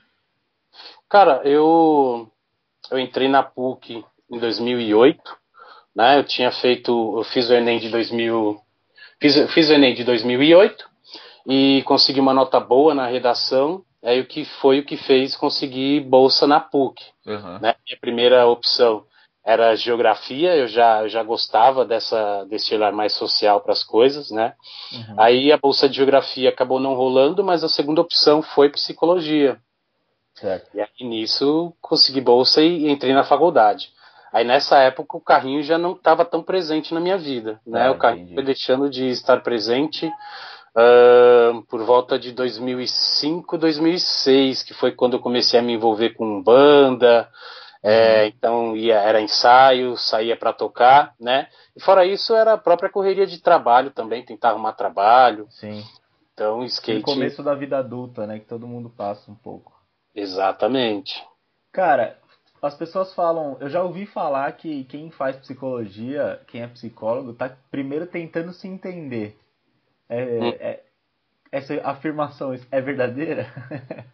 Cara, 1.08 1.42
eu 1.44 2.28
eu 2.90 2.98
entrei 2.98 3.28
na 3.28 3.42
PUC 3.42 4.04
em 4.30 4.38
2008, 4.38 5.20
né? 5.94 6.18
Eu 6.18 6.24
tinha 6.24 6.50
feito, 6.50 7.18
eu 7.18 7.24
fiz 7.24 7.48
o 7.48 7.54
ENEM 7.54 7.78
de 7.78 7.88
2000, 7.88 8.60
fiz, 9.20 9.52
fiz 9.52 9.70
o 9.70 9.74
ENEM 9.74 9.94
de 9.94 10.04
2008 10.04 10.84
e 11.46 11.82
consegui 11.86 12.18
uma 12.18 12.34
nota 12.34 12.58
boa 12.58 12.94
na 12.94 13.06
redação 13.06 13.84
é 14.04 14.20
o 14.20 14.26
que 14.26 14.44
foi 14.44 14.80
o 14.80 14.84
que 14.84 14.98
fez 14.98 15.34
conseguir 15.34 16.00
bolsa 16.00 16.46
na 16.46 16.60
PUC. 16.60 17.02
Uhum. 17.26 17.58
Né? 17.58 17.74
Minha 17.86 17.98
primeira 18.00 18.46
opção 18.46 19.04
era 19.42 19.74
geografia, 19.74 20.54
eu 20.54 20.68
já, 20.68 21.02
eu 21.02 21.08
já 21.08 21.22
gostava 21.22 21.84
dessa, 21.84 22.44
desse 22.44 22.74
olhar 22.74 22.92
mais 22.92 23.14
social 23.14 23.60
para 23.60 23.72
as 23.72 23.82
coisas, 23.82 24.30
né? 24.30 24.54
Uhum. 24.92 25.20
Aí 25.20 25.52
a 25.52 25.58
bolsa 25.58 25.86
de 25.88 25.96
geografia 25.96 26.48
acabou 26.48 26.80
não 26.80 26.94
rolando, 26.94 27.44
mas 27.44 27.62
a 27.62 27.68
segunda 27.68 28.00
opção 28.00 28.40
foi 28.40 28.70
psicologia. 28.70 29.58
Certo. 30.34 30.68
E 30.74 30.80
aí 30.80 30.88
nisso 31.00 31.74
consegui 31.80 32.20
bolsa 32.20 32.62
e 32.62 32.90
entrei 32.90 33.12
na 33.12 33.24
faculdade. 33.24 33.90
Aí 34.32 34.44
nessa 34.44 34.78
época 34.78 35.16
o 35.16 35.20
carrinho 35.20 35.62
já 35.62 35.78
não 35.78 35.92
estava 35.92 36.24
tão 36.24 36.42
presente 36.42 36.92
na 36.92 37.00
minha 37.00 37.16
vida, 37.16 37.60
né? 37.66 37.86
Ah, 37.86 37.92
o 37.92 37.98
carrinho 37.98 38.24
entendi. 38.24 38.34
foi 38.34 38.44
deixando 38.44 38.90
de 38.90 39.08
estar 39.08 39.42
presente 39.42 40.10
uh, 40.76 41.62
por 41.68 41.84
volta 41.84 42.18
de 42.18 42.32
2005, 42.32 43.56
2006, 43.56 44.62
que 44.62 44.74
foi 44.74 44.92
quando 44.92 45.14
eu 45.14 45.20
comecei 45.20 45.58
a 45.58 45.62
me 45.62 45.72
envolver 45.74 46.10
com 46.10 46.42
banda. 46.42 47.28
É, 47.86 48.22
Uhum. 48.22 48.26
então 48.28 48.76
ia, 48.76 48.94
era 48.94 49.20
ensaio, 49.20 49.94
saía 49.98 50.34
para 50.38 50.54
tocar, 50.54 51.14
né? 51.20 51.48
E 51.76 51.82
fora 51.82 52.06
isso 52.06 52.34
era 52.34 52.54
a 52.54 52.58
própria 52.58 52.88
correria 52.88 53.26
de 53.26 53.42
trabalho 53.42 53.90
também, 53.90 54.24
tentar 54.24 54.50
arrumar 54.50 54.72
trabalho. 54.72 55.46
Sim. 55.50 55.84
Então 56.32 56.64
skate. 56.64 57.00
No 57.00 57.04
começo 57.04 57.42
da 57.42 57.54
vida 57.54 57.76
adulta, 57.76 58.26
né? 58.26 58.38
Que 58.38 58.46
todo 58.46 58.66
mundo 58.66 58.88
passa 58.88 59.30
um 59.30 59.34
pouco. 59.34 59.70
Exatamente. 60.14 61.22
Cara, 61.70 62.16
as 62.62 62.74
pessoas 62.74 63.12
falam, 63.12 63.58
eu 63.60 63.68
já 63.68 63.82
ouvi 63.82 64.06
falar 64.06 64.50
que 64.52 64.84
quem 64.84 65.10
faz 65.10 65.36
psicologia, 65.36 66.40
quem 66.46 66.62
é 66.62 66.66
psicólogo, 66.66 67.34
tá 67.34 67.54
primeiro 67.70 68.06
tentando 68.06 68.54
se 68.54 68.66
entender. 68.66 69.36
É, 70.08 70.22
Hum. 70.40 70.54
é- 70.60 70.80
essa 71.50 71.74
afirmação 71.84 72.58
é 72.70 72.80
verdadeira? 72.80 73.46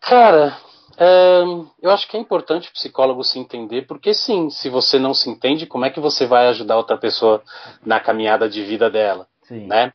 Cara, 0.00 0.56
é, 0.98 1.42
eu 1.80 1.90
acho 1.90 2.08
que 2.08 2.16
é 2.16 2.20
importante 2.20 2.68
o 2.68 2.72
psicólogo 2.72 3.22
se 3.22 3.38
entender, 3.38 3.86
porque 3.86 4.12
sim, 4.12 4.50
se 4.50 4.68
você 4.68 4.98
não 4.98 5.14
se 5.14 5.30
entende, 5.30 5.66
como 5.66 5.84
é 5.84 5.90
que 5.90 6.00
você 6.00 6.26
vai 6.26 6.48
ajudar 6.48 6.76
outra 6.76 6.98
pessoa 6.98 7.42
na 7.84 8.00
caminhada 8.00 8.48
de 8.48 8.64
vida 8.64 8.90
dela, 8.90 9.28
Sim. 9.42 9.66
né? 9.66 9.92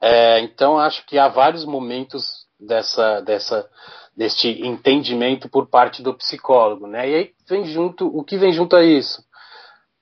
É, 0.00 0.40
então 0.40 0.78
acho 0.78 1.04
que 1.06 1.18
há 1.18 1.28
vários 1.28 1.64
momentos 1.64 2.46
dessa, 2.60 3.20
dessa, 3.20 3.68
deste 4.14 4.48
entendimento 4.66 5.48
por 5.48 5.66
parte 5.66 6.02
do 6.02 6.14
psicólogo, 6.14 6.86
né? 6.86 7.08
E 7.08 7.14
aí 7.14 7.32
vem 7.48 7.64
junto, 7.64 8.06
o 8.06 8.22
que 8.22 8.36
vem 8.36 8.52
junto 8.52 8.76
a 8.76 8.84
isso? 8.84 9.24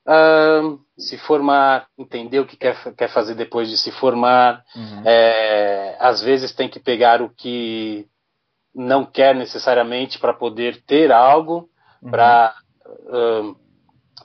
Uh, 0.07 0.79
se 0.97 1.17
formar, 1.19 1.87
entender 1.99 2.41
o 2.41 2.47
que 2.47 2.57
quer, 2.57 2.77
quer 2.95 3.09
fazer 3.09 3.35
depois 3.35 3.69
de 3.69 3.77
se 3.77 3.91
formar. 3.91 4.63
Uhum. 4.75 5.03
É, 5.05 5.97
às 6.01 6.23
vezes 6.23 6.53
tem 6.53 6.69
que 6.69 6.81
pegar 6.81 7.23
o 7.23 7.31
que 7.31 8.07
não 8.75 9.05
quer 9.05 9.35
necessariamente 9.35 10.19
para 10.19 10.33
poder 10.33 10.83
ter 10.87 11.13
algo, 11.13 11.69
uhum. 12.03 12.11
para 12.11 12.55
uh, 12.85 13.57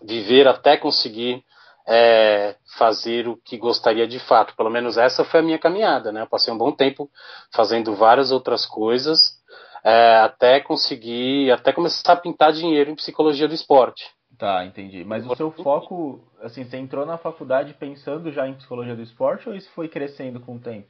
viver 0.03 0.48
até 0.48 0.77
conseguir 0.77 1.43
é, 1.88 2.55
fazer 2.77 3.27
o 3.27 3.38
que 3.38 3.57
gostaria 3.57 4.07
de 4.07 4.19
fato. 4.19 4.55
Pelo 4.55 4.69
menos 4.69 4.98
essa 4.98 5.24
foi 5.24 5.39
a 5.39 5.43
minha 5.43 5.60
caminhada, 5.60 6.12
né? 6.12 6.22
Eu 6.22 6.27
passei 6.27 6.53
um 6.53 6.57
bom 6.57 6.72
tempo 6.72 7.10
fazendo 7.53 7.96
várias 7.96 8.31
outras 8.31 8.65
coisas 8.65 9.38
é, 9.84 10.17
até 10.17 10.60
conseguir, 10.60 11.50
até 11.51 11.72
começar 11.72 12.13
a 12.13 12.17
pintar 12.17 12.51
dinheiro 12.51 12.91
em 12.91 12.96
psicologia 12.96 13.48
do 13.48 13.53
esporte. 13.53 14.03
Tá, 14.38 14.63
entendi. 14.65 15.03
Mas 15.03 15.25
o 15.25 15.36
seu 15.36 15.51
foco, 15.51 16.22
assim, 16.41 16.63
você 16.63 16.77
entrou 16.77 17.06
na 17.06 17.17
faculdade 17.17 17.74
pensando 17.74 18.32
já 18.32 18.48
em 18.48 18.53
psicologia 18.53 18.96
do 18.96 19.01
esporte 19.01 19.50
ou 19.50 19.56
isso 19.56 19.70
foi 19.72 19.88
crescendo 19.88 20.39
com 20.39 20.56
o 20.56 20.60
tempo? 20.60 20.88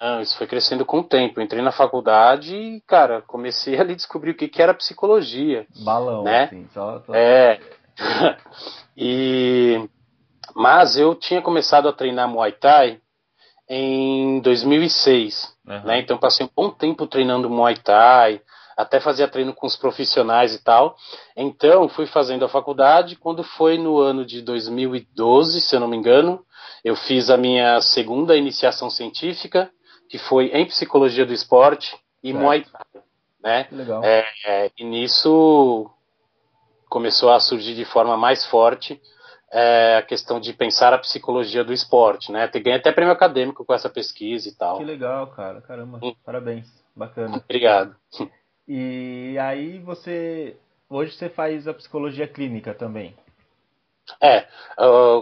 Não, 0.00 0.20
isso 0.20 0.36
foi 0.36 0.46
crescendo 0.46 0.84
com 0.84 0.98
o 0.98 1.04
tempo. 1.04 1.40
Eu 1.40 1.44
entrei 1.44 1.62
na 1.62 1.72
faculdade 1.72 2.54
e, 2.54 2.80
cara, 2.82 3.22
comecei 3.22 3.78
a 3.80 3.84
descobrir 3.84 4.32
o 4.32 4.36
que, 4.36 4.48
que 4.48 4.60
era 4.60 4.74
psicologia. 4.74 5.66
Balão, 5.82 6.24
né? 6.24 6.44
assim, 6.44 6.68
só, 6.74 7.00
só... 7.00 7.14
É. 7.14 7.58
e... 8.96 9.88
Mas 10.54 10.96
eu 10.96 11.14
tinha 11.14 11.40
começado 11.40 11.88
a 11.88 11.92
treinar 11.92 12.28
Muay 12.28 12.52
Thai 12.52 13.00
em 13.68 14.40
2006, 14.40 15.56
uhum. 15.66 15.84
né? 15.84 15.98
Então 16.00 16.18
passei 16.18 16.44
um 16.44 16.50
bom 16.54 16.70
tempo 16.70 17.06
treinando 17.06 17.48
Muay 17.48 17.76
Thai, 17.76 18.42
até 18.76 19.00
fazia 19.00 19.28
treino 19.28 19.54
com 19.54 19.66
os 19.66 19.76
profissionais 19.76 20.54
e 20.54 20.62
tal. 20.62 20.96
Então 21.36 21.88
fui 21.88 22.06
fazendo 22.06 22.44
a 22.44 22.48
faculdade. 22.48 23.16
Quando 23.16 23.42
foi 23.42 23.78
no 23.78 23.98
ano 23.98 24.24
de 24.24 24.42
2012, 24.42 25.60
se 25.60 25.74
eu 25.74 25.80
não 25.80 25.88
me 25.88 25.96
engano, 25.96 26.44
eu 26.84 26.96
fiz 26.96 27.30
a 27.30 27.36
minha 27.36 27.80
segunda 27.80 28.36
iniciação 28.36 28.90
científica, 28.90 29.70
que 30.08 30.18
foi 30.18 30.46
em 30.48 30.66
psicologia 30.66 31.24
do 31.24 31.32
esporte 31.32 31.96
e 32.22 32.30
certo. 32.30 32.42
Muay 32.42 32.64
Thai, 32.64 33.02
né? 33.42 33.68
Legal. 33.70 34.04
É, 34.04 34.24
é, 34.44 34.70
e 34.78 34.84
nisso 34.84 35.90
começou 36.88 37.32
a 37.32 37.40
surgir 37.40 37.74
de 37.74 37.84
forma 37.84 38.16
mais 38.16 38.44
forte 38.46 39.00
é, 39.54 39.96
a 39.98 40.02
questão 40.02 40.40
de 40.40 40.52
pensar 40.52 40.92
a 40.92 40.98
psicologia 40.98 41.62
do 41.62 41.72
esporte, 41.72 42.32
né? 42.32 42.48
Ganha 42.48 42.76
até 42.76 42.90
prêmio 42.90 43.12
acadêmico 43.12 43.64
com 43.64 43.72
essa 43.72 43.88
pesquisa 43.88 44.48
e 44.48 44.52
tal. 44.52 44.78
Que 44.78 44.84
legal, 44.84 45.28
cara. 45.28 45.60
Caramba, 45.60 46.00
hum. 46.02 46.14
parabéns. 46.24 46.66
Bacana. 46.94 47.36
Obrigado. 47.36 47.96
E 48.66 49.36
aí 49.38 49.78
você 49.78 50.56
hoje 50.88 51.12
você 51.12 51.28
faz 51.28 51.68
a 51.68 51.74
psicologia 51.74 52.26
clínica 52.26 52.72
também? 52.72 53.14
É, 54.20 54.46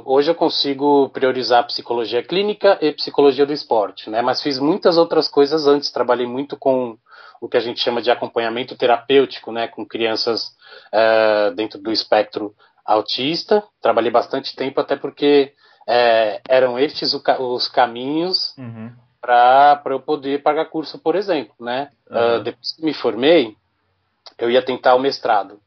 hoje 0.05 0.31
eu 0.31 0.35
consigo 0.35 1.09
priorizar 1.11 1.67
psicologia 1.67 2.23
clínica 2.23 2.79
e 2.81 2.93
psicologia 2.93 3.47
do 3.47 3.53
esporte, 3.53 4.11
né? 4.11 4.21
Mas 4.23 4.43
fiz 4.43 4.59
muitas 4.59 4.97
outras 4.97 5.29
coisas 5.29 5.67
antes. 5.67 5.93
Trabalhei 5.93 6.27
muito 6.27 6.57
com 6.57 6.99
o 7.41 7.49
que 7.49 7.57
a 7.57 7.61
gente 7.61 7.81
chama 7.81 8.03
de 8.03 8.11
acompanhamento 8.11 8.77
terapêutico, 8.77 9.53
né? 9.53 9.69
Com 9.69 9.87
crianças 9.87 10.49
uh, 10.93 11.55
dentro 11.55 11.81
do 11.81 11.93
espectro 11.93 12.55
autista, 12.85 13.63
trabalhei 13.81 14.11
bastante 14.11 14.55
tempo, 14.57 14.81
até 14.81 14.97
porque 14.97 15.53
é, 15.89 16.41
eram 16.49 16.79
estes 16.79 17.15
os 17.15 17.69
caminhos 17.69 18.57
uhum. 18.59 18.93
Para 19.23 19.81
eu 19.87 20.01
poder 20.01 20.43
pagar 20.43 20.65
curso, 20.65 20.99
por 20.99 21.15
exemplo. 21.15 21.55
Né? 21.61 21.91
Uhum. 22.11 22.41
Uh, 22.41 22.43
depois 22.43 22.73
que 22.73 22.85
me 22.85 22.93
formei, 22.93 23.57
eu 24.37 24.51
ia 24.51 24.61
tentar 24.61 24.97
o 24.97 25.01
mestrado. 25.01 25.61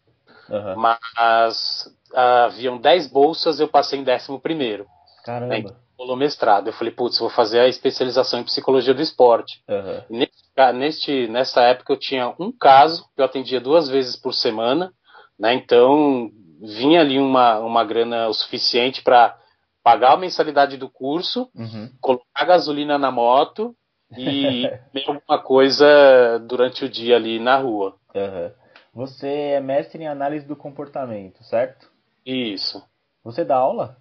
Uhum. 0.49 0.75
Mas 0.75 1.89
uh, 2.11 2.45
haviam 2.45 2.77
10 2.77 3.07
bolsas, 3.07 3.59
eu 3.59 3.67
passei 3.67 3.97
em 3.97 4.05
11 4.05 4.39
primeiro. 4.39 4.85
Caramba. 5.23 5.57
Né? 5.57 5.63
Rolou 5.97 6.17
mestrado. 6.17 6.67
Eu 6.67 6.73
falei, 6.73 6.91
putz, 6.91 7.17
vou 7.17 7.29
fazer 7.29 7.61
a 7.61 7.69
especialização 7.69 8.41
em 8.41 8.43
psicologia 8.43 8.93
do 8.93 9.01
esporte. 9.01 9.63
Uhum. 9.69 10.27
Neste, 10.73 11.27
nessa 11.27 11.61
época 11.61 11.93
eu 11.93 11.97
tinha 11.97 12.33
um 12.37 12.51
caso 12.51 13.05
que 13.15 13.21
eu 13.21 13.25
atendia 13.25 13.61
duas 13.61 13.87
vezes 13.87 14.17
por 14.17 14.33
semana, 14.33 14.91
né? 15.39 15.53
Então 15.53 16.29
vinha 16.61 16.99
ali 16.99 17.17
uma, 17.17 17.59
uma 17.59 17.83
grana 17.83 18.27
o 18.27 18.33
suficiente 18.33 19.01
para 19.01 19.37
pagar 19.85 20.13
a 20.13 20.17
mensalidade 20.17 20.77
do 20.77 20.89
curso, 20.89 21.47
uhum. 21.53 21.91
colocar 22.01 22.43
gasolina 22.43 22.97
na 22.97 23.11
moto 23.11 23.75
e 24.17 24.67
comer 24.91 25.05
alguma 25.05 25.43
coisa 25.43 26.39
durante 26.39 26.83
o 26.83 26.89
dia 26.89 27.15
ali 27.15 27.39
na 27.39 27.57
rua. 27.57 27.95
Uhum. 28.15 28.51
Você 28.95 29.27
é 29.27 29.59
mestre 29.59 30.01
em 30.01 30.07
análise 30.07 30.47
do 30.47 30.55
comportamento, 30.55 31.43
certo? 31.43 31.87
Isso. 32.25 32.83
Você 33.23 33.45
dá 33.45 33.57
aula? 33.57 33.97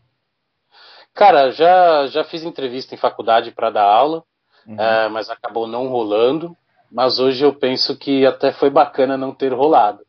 Cara, 1.13 1.51
já, 1.51 2.07
já 2.07 2.25
fiz 2.25 2.45
entrevista 2.45 2.95
em 2.95 2.99
faculdade 2.99 3.51
para 3.51 3.69
dar 3.69 3.85
aula, 3.85 4.25
uhum. 4.67 4.81
é, 4.81 5.11
mas 5.11 5.29
acabou 5.29 5.67
não 5.67 5.89
rolando. 5.89 6.57
Mas 6.91 7.19
hoje 7.19 7.45
eu 7.45 7.53
penso 7.53 7.99
que 7.99 8.25
até 8.25 8.53
foi 8.53 8.71
bacana 8.71 9.19
não 9.19 9.35
ter 9.35 9.53
rolado. 9.53 10.01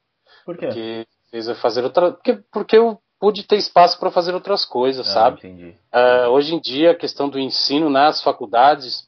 Por 0.45 0.55
quê? 0.55 0.67
Porque 0.67 1.07
fez 1.31 1.47
eu 1.49 1.55
fazer 1.55 1.83
outra. 1.83 2.11
Porque, 2.11 2.39
porque 2.49 2.77
eu 2.77 3.01
pude 3.25 3.41
ter 3.41 3.55
espaço 3.55 3.99
para 3.99 4.11
fazer 4.11 4.35
outras 4.35 4.63
coisas, 4.63 5.09
ah, 5.09 5.13
sabe? 5.13 5.75
Uh, 5.91 6.29
hoje 6.29 6.53
em 6.53 6.59
dia, 6.59 6.91
a 6.91 6.95
questão 6.95 7.27
do 7.27 7.39
ensino 7.39 7.89
nas 7.89 8.21
faculdades 8.21 9.07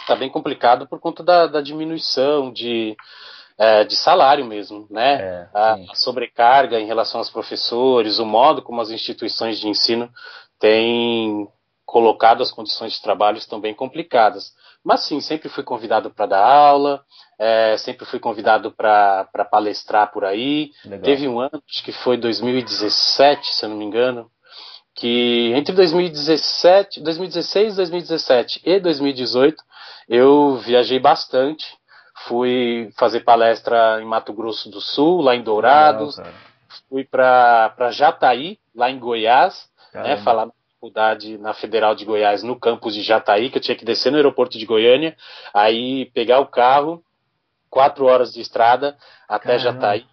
está 0.00 0.16
bem 0.16 0.28
complicado 0.28 0.88
por 0.88 0.98
conta 0.98 1.22
da, 1.22 1.46
da 1.46 1.60
diminuição 1.60 2.52
de, 2.52 2.96
uh, 3.56 3.86
de 3.86 3.94
salário 3.94 4.44
mesmo, 4.44 4.84
né? 4.90 5.22
É, 5.22 5.48
a, 5.54 5.74
a 5.74 5.94
sobrecarga 5.94 6.80
em 6.80 6.86
relação 6.86 7.20
aos 7.20 7.30
professores, 7.30 8.18
o 8.18 8.26
modo 8.26 8.62
como 8.62 8.80
as 8.80 8.90
instituições 8.90 9.60
de 9.60 9.68
ensino 9.68 10.10
têm 10.58 11.46
colocado 11.86 12.42
as 12.42 12.50
condições 12.50 12.94
de 12.94 13.00
trabalho 13.00 13.38
estão 13.38 13.60
bem 13.60 13.72
complicadas. 13.72 14.52
Mas 14.84 15.00
sim, 15.04 15.20
sempre 15.20 15.48
fui 15.48 15.62
convidado 15.62 16.10
para 16.10 16.26
dar 16.26 16.44
aula, 16.44 17.04
é, 17.38 17.76
sempre 17.76 18.06
fui 18.06 18.18
convidado 18.18 18.70
para 18.72 19.26
palestrar 19.50 20.10
por 20.10 20.24
aí. 20.24 20.70
Legal. 20.84 21.00
Teve 21.02 21.28
um 21.28 21.38
ano, 21.38 21.62
acho 21.68 21.84
que 21.84 21.92
foi 21.92 22.16
2017, 22.16 23.54
se 23.54 23.64
eu 23.64 23.68
não 23.68 23.76
me 23.76 23.84
engano, 23.84 24.30
que 24.94 25.52
entre 25.54 25.74
2017, 25.74 27.00
2016, 27.00 27.76
2017 27.76 28.62
e 28.64 28.80
2018 28.80 29.62
eu 30.08 30.56
viajei 30.56 30.98
bastante. 30.98 31.78
Fui 32.26 32.90
fazer 32.98 33.20
palestra 33.20 34.00
em 34.00 34.04
Mato 34.04 34.32
Grosso 34.32 34.70
do 34.70 34.80
Sul, 34.80 35.22
lá 35.22 35.34
em 35.34 35.42
Dourados. 35.42 36.18
Legal, 36.18 36.32
fui 36.88 37.04
para 37.04 37.90
Jataí, 37.90 38.58
lá 38.74 38.90
em 38.90 38.98
Goiás, 38.98 39.68
né, 39.94 40.16
falar 40.18 40.48
faculdade 40.80 41.36
na 41.36 41.52
Federal 41.52 41.94
de 41.94 42.06
Goiás, 42.06 42.42
no 42.42 42.58
campus 42.58 42.94
de 42.94 43.02
Jataí, 43.02 43.50
que 43.50 43.58
eu 43.58 43.62
tinha 43.62 43.76
que 43.76 43.84
descer 43.84 44.10
no 44.10 44.16
aeroporto 44.16 44.58
de 44.58 44.64
Goiânia, 44.64 45.14
aí 45.52 46.06
pegar 46.06 46.40
o 46.40 46.46
carro 46.46 47.04
quatro 47.68 48.06
horas 48.06 48.32
de 48.32 48.40
estrada 48.40 48.96
até 49.28 49.58
Caramba. 49.58 49.62
Jataí. 49.62 50.06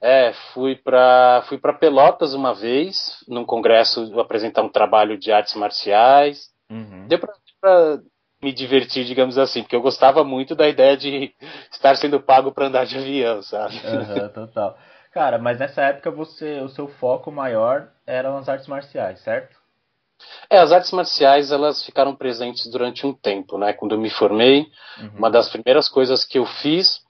É, 0.00 0.32
fui 0.52 0.76
para 0.76 1.42
fui 1.48 1.58
para 1.58 1.72
Pelotas 1.72 2.32
uma 2.32 2.54
vez, 2.54 3.16
num 3.26 3.44
congresso, 3.44 4.20
apresentar 4.20 4.62
um 4.62 4.68
trabalho 4.68 5.18
de 5.18 5.32
artes 5.32 5.54
marciais. 5.54 6.50
Uhum. 6.70 7.08
Deu 7.08 7.18
para 7.18 7.98
me 8.40 8.52
divertir, 8.52 9.04
digamos 9.04 9.36
assim, 9.36 9.62
porque 9.62 9.74
eu 9.74 9.82
gostava 9.82 10.22
muito 10.22 10.54
da 10.54 10.68
ideia 10.68 10.96
de 10.96 11.34
estar 11.72 11.96
sendo 11.96 12.20
pago 12.20 12.52
para 12.52 12.66
andar 12.66 12.86
de 12.86 12.96
avião, 12.96 13.42
sabe? 13.42 13.74
Uhum, 13.74 14.28
total. 14.28 14.78
Cara, 15.10 15.38
mas 15.38 15.58
nessa 15.58 15.82
época 15.82 16.12
você, 16.12 16.60
o 16.60 16.68
seu 16.68 16.86
foco 16.86 17.32
maior 17.32 17.88
eram 18.06 18.36
as 18.36 18.48
artes 18.48 18.68
marciais, 18.68 19.18
certo? 19.20 19.57
É, 20.50 20.58
as 20.58 20.72
artes 20.72 20.90
marciais 20.92 21.52
elas 21.52 21.84
ficaram 21.84 22.14
presentes 22.14 22.70
durante 22.70 23.06
um 23.06 23.12
tempo, 23.12 23.58
né? 23.58 23.72
Quando 23.72 23.92
eu 23.92 23.98
me 23.98 24.10
formei, 24.10 24.66
uhum. 25.00 25.10
uma 25.18 25.30
das 25.30 25.48
primeiras 25.48 25.88
coisas 25.88 26.24
que 26.24 26.38
eu 26.38 26.46
fiz 26.46 27.00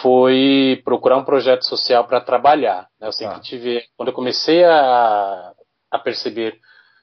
foi 0.00 0.80
procurar 0.84 1.16
um 1.16 1.24
projeto 1.24 1.64
social 1.66 2.04
para 2.06 2.20
trabalhar. 2.20 2.88
Né? 3.00 3.08
Eu 3.08 3.12
sempre 3.12 3.36
ah. 3.36 3.40
tive, 3.40 3.84
quando 3.96 4.08
eu 4.08 4.14
comecei 4.14 4.64
a, 4.64 5.52
a 5.90 5.98
perceber 5.98 6.58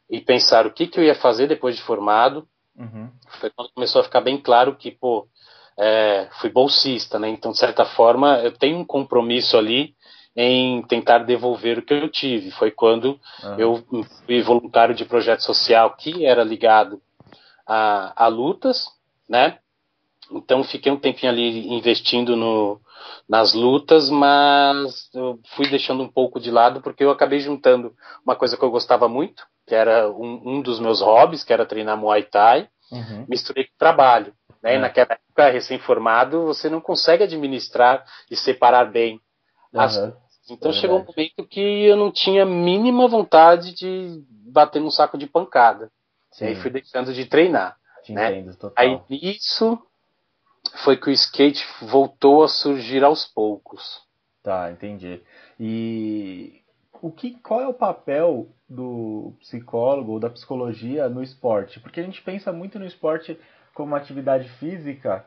e 0.09 0.19
pensar 0.21 0.65
o 0.65 0.71
que, 0.71 0.87
que 0.87 0.99
eu 0.99 1.03
ia 1.03 1.15
fazer 1.15 1.47
depois 1.47 1.75
de 1.75 1.81
formado, 1.83 2.47
uhum. 2.77 3.09
foi 3.39 3.49
quando 3.49 3.71
começou 3.73 4.01
a 4.01 4.03
ficar 4.03 4.21
bem 4.21 4.37
claro 4.37 4.75
que, 4.75 4.91
pô, 4.91 5.27
é, 5.77 6.27
fui 6.41 6.49
bolsista, 6.49 7.17
né? 7.19 7.29
Então, 7.29 7.51
de 7.51 7.57
certa 7.57 7.85
forma, 7.85 8.39
eu 8.39 8.51
tenho 8.51 8.77
um 8.77 8.85
compromisso 8.85 9.57
ali 9.57 9.93
em 10.35 10.81
tentar 10.83 11.19
devolver 11.19 11.79
o 11.79 11.81
que 11.81 11.93
eu 11.93 12.09
tive. 12.09 12.51
Foi 12.51 12.71
quando 12.71 13.19
uhum. 13.43 13.55
eu 13.57 13.85
fui 14.25 14.41
voluntário 14.41 14.95
de 14.95 15.05
projeto 15.05 15.43
social 15.43 15.95
que 15.95 16.25
era 16.25 16.43
ligado 16.43 17.01
a, 17.67 18.13
a 18.15 18.27
lutas, 18.27 18.87
né? 19.27 19.57
Então 20.31 20.63
fiquei 20.63 20.91
um 20.91 20.99
tempinho 20.99 21.31
ali 21.31 21.67
investindo 21.73 22.35
no, 22.35 22.79
nas 23.27 23.53
lutas, 23.53 24.09
mas 24.09 25.09
eu 25.13 25.39
fui 25.55 25.67
deixando 25.67 26.03
um 26.03 26.07
pouco 26.07 26.39
de 26.39 26.51
lado 26.51 26.81
porque 26.81 27.03
eu 27.03 27.11
acabei 27.11 27.39
juntando 27.39 27.93
uma 28.23 28.35
coisa 28.35 28.55
que 28.55 28.63
eu 28.63 28.71
gostava 28.71 29.07
muito, 29.07 29.43
que 29.67 29.73
era 29.73 30.09
um, 30.09 30.41
um 30.45 30.61
dos 30.61 30.79
meus 30.79 31.01
hobbies, 31.01 31.43
que 31.43 31.53
era 31.53 31.65
treinar 31.65 31.97
Muay 31.97 32.23
Thai, 32.23 32.67
uhum. 32.91 33.25
misturei 33.27 33.65
com 33.65 33.77
trabalho. 33.77 34.33
Né? 34.61 34.75
Uhum. 34.75 34.81
Naquela 34.81 35.13
época, 35.13 35.49
recém-formado, 35.49 36.45
você 36.45 36.69
não 36.69 36.81
consegue 36.81 37.23
administrar 37.23 38.05
e 38.29 38.35
separar 38.35 38.85
bem 38.85 39.19
as 39.73 39.97
Então 40.49 40.71
é 40.71 40.73
chegou 40.73 40.99
um 40.99 41.05
momento 41.05 41.45
que 41.47 41.59
eu 41.59 41.95
não 41.95 42.11
tinha 42.11 42.43
a 42.43 42.45
mínima 42.45 43.07
vontade 43.07 43.73
de 43.73 44.23
bater 44.29 44.81
num 44.81 44.91
saco 44.91 45.17
de 45.17 45.27
pancada. 45.27 45.91
Sim. 46.31 46.45
E 46.45 46.47
aí 46.49 46.55
fui 46.55 46.71
deixando 46.71 47.13
de 47.13 47.25
treinar. 47.25 47.77
Te 48.03 48.13
né? 48.13 48.39
Entendo, 48.39 48.55
total. 48.55 48.73
Aí 48.77 48.99
nisso 49.09 49.77
foi 50.83 50.97
que 50.97 51.09
o 51.09 51.13
skate 51.13 51.65
voltou 51.81 52.43
a 52.43 52.47
surgir 52.47 53.03
aos 53.03 53.25
poucos. 53.25 54.01
Tá, 54.41 54.71
entendi. 54.71 55.21
E 55.59 56.61
o 57.01 57.11
que, 57.11 57.31
qual 57.39 57.61
é 57.61 57.67
o 57.67 57.73
papel 57.73 58.49
do 58.67 59.33
psicólogo 59.39 60.13
ou 60.13 60.19
da 60.19 60.29
psicologia 60.29 61.09
no 61.09 61.23
esporte? 61.23 61.79
Porque 61.79 61.99
a 61.99 62.03
gente 62.03 62.21
pensa 62.21 62.51
muito 62.51 62.79
no 62.79 62.85
esporte 62.85 63.39
como 63.73 63.95
atividade 63.95 64.49
física 64.57 65.25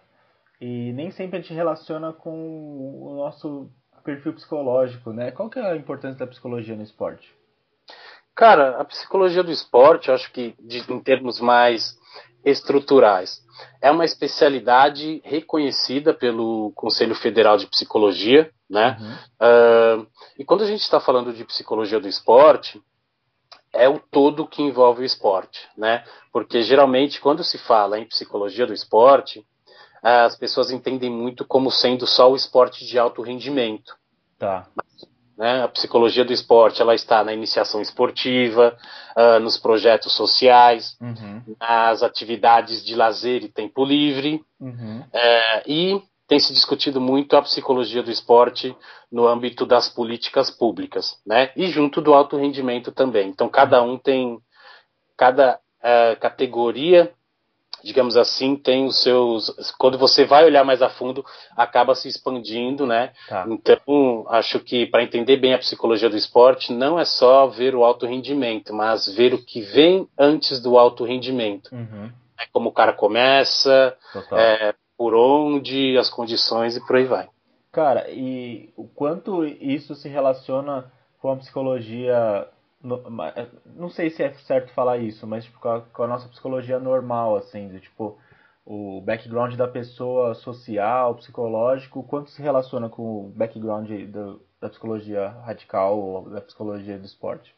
e 0.61 0.93
nem 0.93 1.11
sempre 1.11 1.39
a 1.39 1.41
gente 1.41 1.55
relaciona 1.55 2.13
com 2.13 2.31
o 2.31 3.17
nosso 3.17 3.71
perfil 4.03 4.35
psicológico, 4.35 5.13
né? 5.13 5.31
Qual 5.31 5.49
que 5.49 5.59
é 5.59 5.73
a 5.73 5.77
importância 5.77 6.19
da 6.19 6.27
psicologia 6.27 6.77
no 6.77 6.83
esporte? 6.83 7.33
Cara, 8.35 8.81
a 8.81 8.85
psicologia 8.85 9.43
do 9.43 9.51
esporte, 9.51 10.09
eu 10.09 10.15
acho 10.15 10.33
que 10.33 10.55
de, 10.59 10.79
em 10.91 11.01
termos 11.01 11.41
mais 11.41 11.97
estruturais, 12.45 13.41
é 13.81 13.91
uma 13.91 14.05
especialidade 14.05 15.21
reconhecida 15.25 16.13
pelo 16.13 16.73
Conselho 16.75 17.15
Federal 17.15 17.57
de 17.57 17.67
Psicologia, 17.67 18.51
né? 18.69 18.97
Uhum. 19.01 20.03
Uh, 20.03 20.07
e 20.39 20.45
quando 20.45 20.63
a 20.63 20.67
gente 20.67 20.81
está 20.81 20.99
falando 20.99 21.33
de 21.33 21.45
psicologia 21.45 22.01
do 22.01 22.09
esporte, 22.09 22.83
é 23.73 23.89
o 23.89 23.99
todo 23.99 24.47
que 24.47 24.63
envolve 24.63 25.03
o 25.03 25.05
esporte, 25.05 25.69
né? 25.77 26.05
Porque 26.33 26.63
geralmente 26.63 27.21
quando 27.21 27.45
se 27.45 27.59
fala 27.59 27.99
em 27.99 28.07
psicologia 28.07 28.67
do 28.67 28.73
esporte, 28.73 29.45
as 30.03 30.37
pessoas 30.37 30.71
entendem 30.71 31.11
muito 31.11 31.45
como 31.45 31.71
sendo 31.71 32.07
só 32.07 32.31
o 32.31 32.37
esporte 32.37 32.85
de 32.85 32.99
alto 32.99 33.23
rendimento. 33.23 33.95
Tá. 34.39 34.67
Né? 35.39 35.63
A 35.63 35.69
psicologia 35.69 36.25
do 36.25 36.33
esporte 36.33 36.83
ela 36.83 36.95
está 36.95 37.23
na 37.25 37.33
iniciação 37.33 37.81
esportiva, 37.81 38.77
uh, 39.17 39.41
nos 39.41 39.57
projetos 39.57 40.13
sociais, 40.15 40.97
uhum. 41.01 41.43
nas 41.61 42.03
atividades 42.03 42.85
de 42.85 42.95
lazer 42.95 43.43
e 43.45 43.49
tempo 43.49 43.85
livre, 43.85 44.45
uhum. 44.61 45.01
uh, 45.01 45.63
e 45.67 46.03
tem 46.27 46.39
se 46.39 46.53
discutido 46.53 47.01
muito 47.01 47.37
a 47.37 47.43
psicologia 47.43 48.03
do 48.03 48.11
esporte 48.11 48.75
no 49.11 49.27
âmbito 49.27 49.67
das 49.67 49.89
políticas 49.89 50.51
públicas, 50.51 51.19
né? 51.27 51.51
E 51.55 51.67
junto 51.67 52.01
do 52.01 52.15
alto 52.15 52.39
rendimento 52.39 52.91
também. 52.91 53.29
Então 53.29 53.49
cada 53.49 53.83
um 53.83 53.99
tem 53.99 54.39
cada 55.17 55.59
uh, 55.81 56.19
categoria 56.21 57.13
digamos 57.83 58.17
assim, 58.17 58.57
tem 58.57 58.85
os 58.87 59.03
seus. 59.03 59.51
Quando 59.79 59.99
você 59.99 60.25
vai 60.25 60.45
olhar 60.45 60.65
mais 60.65 60.83
a 60.83 60.89
fundo, 60.89 61.25
acaba 61.57 61.95
se 61.95 62.09
expandindo, 62.09 62.87
né? 62.87 63.13
Tá. 63.29 63.47
Então, 63.49 64.25
acho 64.29 64.61
que 64.61 64.87
para 64.87 65.03
entender 65.03 65.37
bem 65.37 65.55
a 65.55 65.59
psicologia 65.59 66.09
do 66.09 66.17
esporte, 66.17 66.73
não 66.73 66.99
é 66.99 67.05
só 67.05 67.47
ver 67.47 67.75
o 67.75 67.85
alto 67.85 68.07
rendimento, 68.07 68.75
mas 68.75 69.07
ver 69.15 69.35
o 69.35 69.45
que 69.45 69.61
vem 69.61 70.09
antes 70.19 70.61
do 70.61 70.79
alto 70.79 71.05
rendimento. 71.05 71.75
Uhum. 71.75 72.11
É 72.39 72.47
como 72.53 72.71
o 72.71 72.73
cara 72.73 72.93
começa, 72.93 73.97
é, 74.33 74.75
por 74.97 75.15
onde, 75.15 75.97
as 75.99 76.11
condições 76.11 76.77
e 76.77 76.87
por 76.87 76.97
aí 76.97 77.05
vai. 77.05 77.29
Cara, 77.71 78.11
e 78.11 78.71
o 78.77 78.87
quanto 78.87 79.45
isso 79.45 79.95
se 79.95 80.09
relaciona 80.09 80.91
com 81.19 81.31
a 81.31 81.37
psicologia 81.37 82.47
é, 83.37 83.47
não 83.77 83.89
sei 83.89 84.11
se 84.11 84.23
é 84.23 84.33
certo 84.35 84.73
falar 84.73 84.99
isso, 84.99 85.27
mas 85.27 85.45
tipo, 85.45 85.59
com, 85.61 85.69
a, 85.69 85.81
com 85.81 86.03
a 86.03 86.07
nossa 86.07 86.29
psicologia 86.29 86.79
normal, 86.81 87.37
assim, 87.37 87.69
de, 87.69 87.81
tipo, 87.81 88.19
o 88.67 89.01
background 89.01 89.55
da 89.55 89.69
pessoa 89.69 90.35
social, 90.35 91.15
psicológico, 91.17 92.03
quanto 92.03 92.31
se 92.31 92.43
relaciona 92.43 92.89
com 92.89 93.03
o 93.03 93.33
background 93.37 93.89
do, 94.09 94.41
da 94.61 94.69
psicologia 94.69 95.29
radical 95.45 95.99
ou 95.99 96.31
da 96.31 96.41
psicologia 96.41 96.99
do 96.99 97.07
esporte? 97.07 97.55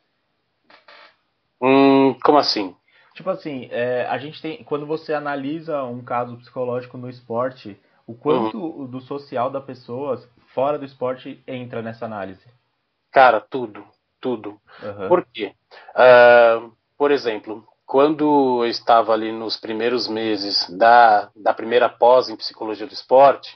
Hum, 1.60 2.14
como 2.22 2.38
assim? 2.38 2.76
Tipo 3.14 3.30
assim, 3.30 3.68
é, 3.70 4.06
a 4.06 4.18
gente 4.18 4.42
tem. 4.42 4.64
Quando 4.64 4.86
você 4.86 5.14
analisa 5.14 5.84
um 5.84 6.02
caso 6.02 6.36
psicológico 6.36 6.98
no 6.98 7.08
esporte, 7.08 7.80
o 8.06 8.14
quanto 8.14 8.58
uhum. 8.58 8.86
do 8.86 9.00
social 9.00 9.50
da 9.50 9.60
pessoa 9.60 10.20
fora 10.48 10.78
do 10.78 10.84
esporte 10.84 11.42
entra 11.46 11.80
nessa 11.80 12.04
análise? 12.04 12.44
Cara, 13.12 13.40
tudo 13.40 13.86
tudo. 14.24 14.58
Uhum. 14.82 15.08
Por 15.08 15.26
quê? 15.30 15.52
Uh, 15.94 16.72
por 16.96 17.10
exemplo, 17.10 17.62
quando 17.84 18.64
eu 18.64 18.70
estava 18.70 19.12
ali 19.12 19.30
nos 19.30 19.58
primeiros 19.58 20.08
meses 20.08 20.66
da, 20.70 21.28
da 21.36 21.52
primeira 21.52 21.90
pós 21.90 22.30
em 22.30 22.36
psicologia 22.36 22.86
do 22.86 22.94
esporte, 22.94 23.54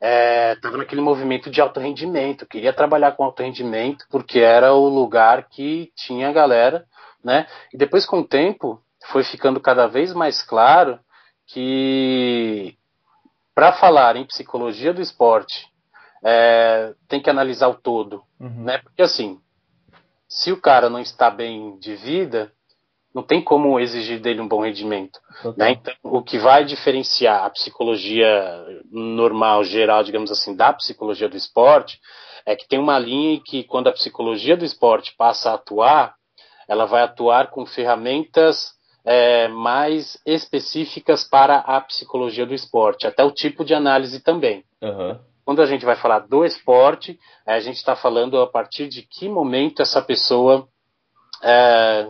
estava 0.00 0.74
é, 0.74 0.78
naquele 0.78 1.00
movimento 1.00 1.48
de 1.48 1.60
alto 1.60 1.78
rendimento, 1.78 2.48
queria 2.48 2.72
trabalhar 2.72 3.12
com 3.12 3.22
alto 3.22 3.44
rendimento 3.44 4.04
porque 4.10 4.40
era 4.40 4.74
o 4.74 4.88
lugar 4.88 5.48
que 5.48 5.92
tinha 5.94 6.28
a 6.28 6.32
galera, 6.32 6.84
né? 7.22 7.46
E 7.72 7.78
depois 7.78 8.04
com 8.04 8.18
o 8.18 8.26
tempo 8.26 8.82
foi 9.12 9.22
ficando 9.22 9.60
cada 9.60 9.86
vez 9.86 10.12
mais 10.12 10.42
claro 10.42 10.98
que 11.46 12.76
para 13.54 13.72
falar 13.74 14.16
em 14.16 14.26
psicologia 14.26 14.92
do 14.92 15.00
esporte 15.00 15.68
é, 16.24 16.92
tem 17.06 17.22
que 17.22 17.30
analisar 17.30 17.68
o 17.68 17.74
todo, 17.74 18.24
uhum. 18.40 18.64
né? 18.64 18.78
Porque 18.78 19.02
assim 19.02 19.38
se 20.32 20.50
o 20.50 20.56
cara 20.56 20.88
não 20.88 20.98
está 20.98 21.30
bem 21.30 21.78
de 21.78 21.94
vida, 21.94 22.50
não 23.14 23.22
tem 23.22 23.42
como 23.42 23.78
exigir 23.78 24.18
dele 24.18 24.40
um 24.40 24.48
bom 24.48 24.62
rendimento. 24.62 25.20
Né? 25.58 25.72
Então, 25.72 25.94
o 26.04 26.22
que 26.22 26.38
vai 26.38 26.64
diferenciar 26.64 27.44
a 27.44 27.50
psicologia 27.50 28.64
normal, 28.90 29.62
geral, 29.62 30.02
digamos 30.02 30.30
assim, 30.30 30.56
da 30.56 30.72
psicologia 30.72 31.28
do 31.28 31.36
esporte, 31.36 32.00
é 32.46 32.56
que 32.56 32.66
tem 32.66 32.78
uma 32.78 32.98
linha 32.98 33.34
em 33.34 33.40
que, 33.40 33.62
quando 33.64 33.88
a 33.88 33.92
psicologia 33.92 34.56
do 34.56 34.64
esporte 34.64 35.14
passa 35.18 35.50
a 35.50 35.54
atuar, 35.54 36.14
ela 36.66 36.86
vai 36.86 37.02
atuar 37.02 37.50
com 37.50 37.66
ferramentas 37.66 38.72
é, 39.04 39.48
mais 39.48 40.18
específicas 40.24 41.24
para 41.24 41.58
a 41.58 41.78
psicologia 41.82 42.46
do 42.46 42.54
esporte, 42.54 43.06
até 43.06 43.22
o 43.22 43.30
tipo 43.30 43.66
de 43.66 43.74
análise 43.74 44.18
também. 44.18 44.64
Uhum 44.80 45.18
quando 45.44 45.60
a 45.62 45.66
gente 45.66 45.84
vai 45.84 45.96
falar 45.96 46.20
do 46.20 46.44
esporte, 46.44 47.18
a 47.46 47.60
gente 47.60 47.76
está 47.76 47.96
falando 47.96 48.40
a 48.40 48.46
partir 48.46 48.88
de 48.88 49.02
que 49.02 49.28
momento 49.28 49.82
essa 49.82 50.00
pessoa 50.00 50.68
é, 51.42 52.08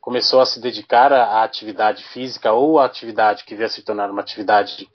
começou 0.00 0.40
a 0.40 0.46
se 0.46 0.60
dedicar 0.60 1.12
à 1.12 1.42
atividade 1.42 2.04
física 2.04 2.52
ou 2.52 2.78
à 2.78 2.84
atividade 2.84 3.44
que 3.44 3.54
veio 3.54 3.66
a 3.66 3.70
se 3.70 3.82
tornar 3.82 4.10
uma 4.10 4.20
atividade 4.20 4.88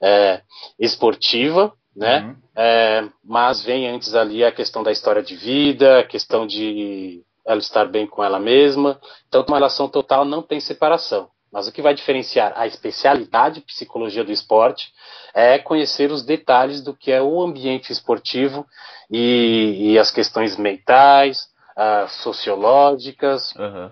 é, 0.00 0.42
esportiva, 0.78 1.72
né? 1.96 2.20
Uhum. 2.20 2.36
É, 2.54 3.08
mas 3.24 3.64
vem 3.64 3.88
antes 3.88 4.14
ali 4.14 4.44
a 4.44 4.52
questão 4.52 4.82
da 4.82 4.92
história 4.92 5.22
de 5.22 5.34
vida, 5.34 6.00
a 6.00 6.04
questão 6.04 6.46
de 6.46 7.22
ela 7.46 7.58
estar 7.58 7.86
bem 7.86 8.06
com 8.06 8.22
ela 8.22 8.38
mesma. 8.38 9.00
Então, 9.26 9.44
uma 9.48 9.56
relação 9.56 9.88
total 9.88 10.24
não 10.24 10.42
tem 10.42 10.60
separação. 10.60 11.28
Mas 11.52 11.68
o 11.68 11.72
que 11.72 11.82
vai 11.82 11.94
diferenciar 11.94 12.52
a 12.56 12.66
especialidade 12.66 13.60
psicologia 13.60 14.24
do 14.24 14.32
esporte 14.32 14.90
é 15.34 15.58
conhecer 15.58 16.10
os 16.10 16.24
detalhes 16.24 16.82
do 16.82 16.94
que 16.94 17.12
é 17.12 17.20
o 17.20 17.42
ambiente 17.42 17.92
esportivo 17.92 18.66
e, 19.10 19.92
e 19.92 19.98
as 19.98 20.10
questões 20.10 20.56
mentais, 20.56 21.52
uh, 21.76 22.08
sociológicas 22.08 23.54
uhum. 23.54 23.90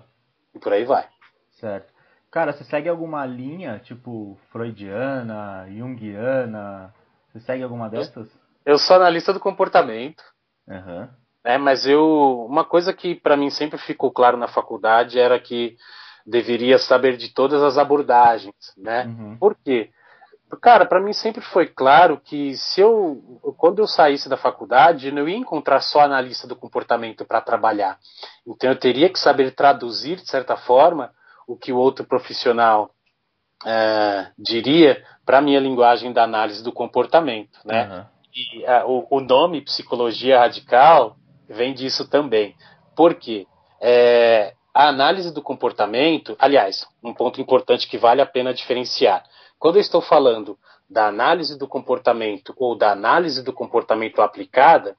e 0.55 0.59
por 0.59 0.73
aí 0.73 0.83
vai. 0.83 1.07
Certo. 1.59 1.91
Cara, 2.31 2.53
você 2.53 2.63
segue 2.63 2.89
alguma 2.89 3.25
linha, 3.25 3.79
tipo 3.79 4.39
freudiana, 4.51 5.67
junguiana? 5.69 6.93
Você 7.31 7.41
segue 7.41 7.61
alguma 7.61 7.89
dessas? 7.89 8.27
Eu 8.65 8.77
sou 8.77 8.95
analista 8.95 9.33
do 9.33 9.39
comportamento. 9.39 10.23
Uhum. 10.67 11.07
É, 11.43 11.57
mas 11.57 11.85
eu. 11.85 12.45
Uma 12.47 12.63
coisa 12.63 12.93
que 12.93 13.15
para 13.15 13.35
mim 13.35 13.49
sempre 13.49 13.77
ficou 13.79 14.11
claro 14.11 14.37
na 14.37 14.47
faculdade 14.47 15.19
era 15.19 15.39
que 15.39 15.75
deveria 16.25 16.77
saber 16.77 17.17
de 17.17 17.33
todas 17.33 17.61
as 17.63 17.77
abordagens, 17.77 18.55
né? 18.77 19.05
Uhum. 19.05 19.37
Por 19.37 19.55
quê? 19.55 19.89
Cara, 20.61 20.85
para 20.85 20.99
mim 20.99 21.13
sempre 21.13 21.41
foi 21.41 21.67
claro 21.67 22.19
que 22.19 22.55
se 22.55 22.81
eu, 22.81 23.39
quando 23.57 23.79
eu 23.79 23.87
saísse 23.87 24.27
da 24.27 24.35
faculdade, 24.35 25.07
eu 25.07 25.13
não 25.13 25.27
ia 25.27 25.37
encontrar 25.37 25.79
só 25.79 26.01
analista 26.01 26.45
do 26.45 26.55
comportamento 26.55 27.23
para 27.23 27.39
trabalhar. 27.39 27.97
Então 28.45 28.69
eu 28.69 28.75
teria 28.77 29.09
que 29.09 29.17
saber 29.17 29.55
traduzir 29.55 30.17
de 30.17 30.29
certa 30.29 30.57
forma 30.57 31.11
o 31.47 31.55
que 31.55 31.71
o 31.71 31.77
outro 31.77 32.05
profissional 32.05 32.91
é, 33.65 34.27
diria 34.37 35.03
para 35.25 35.37
a 35.37 35.41
minha 35.41 35.59
linguagem 35.59 36.11
da 36.11 36.23
análise 36.23 36.63
do 36.63 36.71
comportamento, 36.71 37.59
né? 37.63 37.87
Uhum. 37.87 38.05
E 38.33 38.65
a, 38.65 38.85
o, 38.85 39.07
o, 39.09 39.19
nome 39.19 39.61
psicologia 39.61 40.39
radical 40.39 41.15
vem 41.47 41.73
disso 41.73 42.09
também. 42.09 42.55
Por 42.95 43.15
quê? 43.15 43.45
É, 43.81 44.53
a 44.73 44.87
análise 44.87 45.33
do 45.33 45.41
comportamento, 45.41 46.35
aliás, 46.39 46.87
um 47.03 47.13
ponto 47.13 47.41
importante 47.41 47.87
que 47.87 47.97
vale 47.97 48.21
a 48.21 48.25
pena 48.25 48.53
diferenciar. 48.53 49.23
Quando 49.59 49.75
eu 49.75 49.81
estou 49.81 50.01
falando 50.01 50.57
da 50.89 51.07
análise 51.07 51.57
do 51.57 51.67
comportamento 51.67 52.53
ou 52.57 52.75
da 52.75 52.91
análise 52.91 53.43
do 53.43 53.53
comportamento 53.53 54.21
aplicada, 54.21 54.95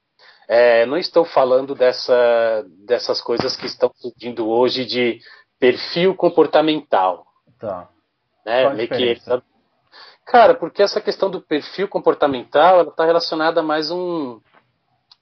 é, 0.48 0.84
não 0.86 0.96
estou 0.96 1.24
falando 1.24 1.74
dessa, 1.74 2.64
dessas 2.84 3.20
coisas 3.20 3.56
que 3.56 3.66
estão 3.66 3.90
surgindo 3.94 4.48
hoje 4.48 4.84
de 4.84 5.20
perfil 5.58 6.14
comportamental. 6.14 7.26
Tá. 7.58 7.88
Né? 8.44 8.62
Qual 8.62 8.72
a 8.72 8.76
cara, 10.24 10.54
porque 10.54 10.82
essa 10.82 11.00
questão 11.00 11.30
do 11.30 11.40
perfil 11.40 11.88
comportamental 11.88 12.82
está 12.82 13.04
relacionada 13.04 13.60
a 13.60 13.62
mais 13.62 13.90
um, 13.90 14.40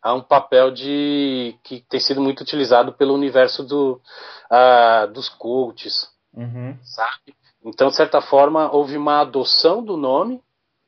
a 0.02 0.14
um 0.14 0.22
papel 0.22 0.70
de 0.70 1.54
que 1.62 1.84
tem 1.88 2.00
sido 2.00 2.20
muito 2.20 2.40
utilizado 2.40 2.92
pelo 2.92 3.14
universo 3.14 3.62
do, 3.62 4.00
uh, 4.50 5.12
dos 5.12 5.28
cults, 5.28 6.08
uhum. 6.34 6.76
sabe? 6.82 7.34
Então, 7.64 7.88
de 7.88 7.96
certa 7.96 8.20
forma, 8.22 8.72
houve 8.74 8.96
uma 8.96 9.20
adoção 9.20 9.82
do 9.82 9.96
nome, 9.96 10.42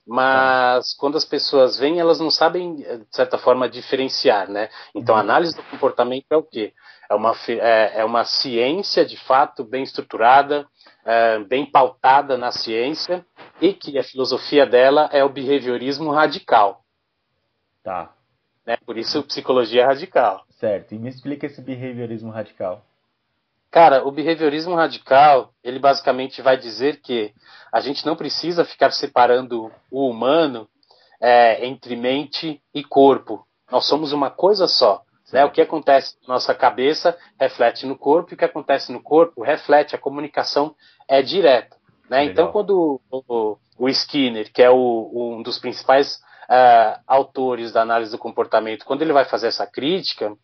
mas 0.06 0.94
quando 0.94 1.16
as 1.16 1.24
pessoas 1.24 1.78
vêm, 1.78 2.00
elas 2.00 2.18
não 2.18 2.30
sabem, 2.30 2.76
de 2.76 3.06
certa 3.10 3.36
forma, 3.36 3.68
diferenciar, 3.68 4.48
né? 4.48 4.70
Então, 4.94 5.14
a 5.14 5.18
uhum. 5.18 5.24
análise 5.24 5.54
do 5.54 5.62
comportamento 5.64 6.26
é 6.30 6.36
o 6.36 6.42
quê? 6.42 6.72
É 7.10 7.14
uma, 7.14 7.34
é, 7.46 8.00
é 8.00 8.04
uma 8.04 8.24
ciência, 8.24 9.04
de 9.04 9.18
fato, 9.18 9.62
bem 9.62 9.82
estruturada, 9.82 10.66
é, 11.04 11.38
bem 11.40 11.66
pautada 11.66 12.38
na 12.38 12.50
ciência, 12.50 13.24
e 13.60 13.74
que 13.74 13.98
a 13.98 14.02
filosofia 14.02 14.64
dela 14.64 15.10
é 15.12 15.22
o 15.22 15.28
behaviorismo 15.28 16.10
radical. 16.10 16.82
Tá. 17.84 18.12
Né? 18.66 18.76
Por 18.84 18.96
isso, 18.96 19.22
psicologia 19.24 19.86
radical. 19.86 20.44
Certo. 20.50 20.94
E 20.94 20.98
me 20.98 21.08
explica 21.08 21.46
esse 21.46 21.60
behaviorismo 21.60 22.30
radical. 22.30 22.84
Cara, 23.70 24.06
o 24.06 24.12
behaviorismo 24.12 24.74
radical, 24.74 25.52
ele 25.64 25.78
basicamente 25.78 26.42
vai 26.42 26.56
dizer 26.56 27.00
que 27.00 27.32
a 27.72 27.80
gente 27.80 28.04
não 28.04 28.14
precisa 28.14 28.64
ficar 28.64 28.90
separando 28.90 29.72
o 29.90 30.08
humano 30.08 30.68
é, 31.20 31.66
entre 31.66 31.96
mente 31.96 32.60
e 32.74 32.84
corpo. 32.84 33.46
Nós 33.70 33.86
somos 33.86 34.12
uma 34.12 34.30
coisa 34.30 34.68
só. 34.68 35.02
Né? 35.32 35.44
O 35.44 35.50
que 35.50 35.62
acontece 35.62 36.16
na 36.28 36.34
nossa 36.34 36.54
cabeça 36.54 37.16
reflete 37.40 37.86
no 37.86 37.96
corpo, 37.96 38.32
e 38.32 38.34
o 38.34 38.36
que 38.36 38.44
acontece 38.44 38.92
no 38.92 39.02
corpo 39.02 39.42
reflete, 39.42 39.94
a 39.94 39.98
comunicação 39.98 40.74
é 41.08 41.22
direta. 41.22 41.74
Né? 42.10 42.24
Então, 42.24 42.52
quando 42.52 43.00
o, 43.10 43.56
o, 43.78 43.88
Skinner, 43.88 44.52
que 44.52 44.62
é 44.62 44.70
o, 44.70 45.36
um 45.38 45.42
dos 45.42 45.58
principais 45.58 46.20
uh, 46.52 47.00
autores 47.06 47.72
da 47.72 47.80
análise 47.80 48.10
do 48.10 48.18
comportamento, 48.18 48.84
quando 48.84 49.00
ele 49.00 49.12
vai 49.12 49.24
fazer 49.24 49.46
essa 49.46 49.66
crítica, 49.66 50.36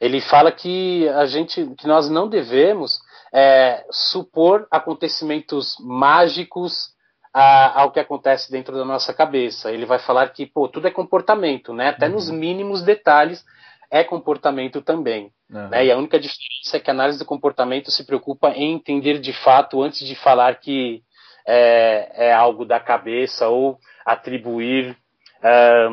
ele 0.00 0.20
fala 0.20 0.50
que 0.50 1.08
a 1.10 1.26
gente, 1.26 1.66
que 1.76 1.86
nós 1.86 2.08
não 2.08 2.28
devemos 2.28 2.98
é, 3.32 3.84
supor 3.90 4.66
acontecimentos 4.70 5.76
mágicos 5.80 6.94
a, 7.32 7.80
ao 7.80 7.92
que 7.92 8.00
acontece 8.00 8.50
dentro 8.50 8.76
da 8.76 8.84
nossa 8.84 9.12
cabeça. 9.12 9.70
Ele 9.70 9.86
vai 9.86 9.98
falar 9.98 10.28
que 10.30 10.46
pô, 10.46 10.68
tudo 10.68 10.88
é 10.88 10.90
comportamento, 10.90 11.72
né? 11.72 11.88
Até 11.88 12.06
uhum. 12.06 12.12
nos 12.12 12.30
mínimos 12.30 12.82
detalhes 12.82 13.44
é 13.90 14.02
comportamento 14.02 14.82
também. 14.82 15.30
Uhum. 15.50 15.68
Né? 15.68 15.86
E 15.86 15.92
a 15.92 15.96
única 15.96 16.18
diferença 16.18 16.76
é 16.76 16.80
que 16.80 16.90
a 16.90 16.94
análise 16.94 17.18
do 17.18 17.24
comportamento 17.24 17.90
se 17.90 18.04
preocupa 18.04 18.50
em 18.50 18.72
entender 18.72 19.20
de 19.20 19.32
fato 19.32 19.82
antes 19.82 20.06
de 20.06 20.14
falar 20.14 20.56
que 20.56 21.02
é, 21.46 22.28
é 22.28 22.32
algo 22.32 22.64
da 22.64 22.80
cabeça 22.80 23.48
ou 23.48 23.78
atribuir 24.04 24.96
é, 25.42 25.88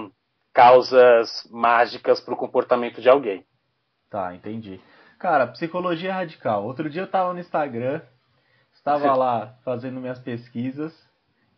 causas 0.54 1.48
mágicas 1.52 2.20
para 2.20 2.34
o 2.34 2.38
comportamento 2.38 3.02
de 3.02 3.10
alguém. 3.10 3.46
Tá, 4.10 4.36
entendi. 4.36 4.80
Cara, 5.18 5.48
psicologia 5.48 6.14
radical. 6.14 6.66
Outro 6.66 6.90
dia 6.90 7.04
eu 7.04 7.08
tava 7.08 7.34
no 7.34 7.40
Instagram, 7.40 8.02
estava 8.74 9.14
lá 9.16 9.56
fazendo 9.64 10.00
minhas 10.00 10.20
pesquisas 10.20 10.94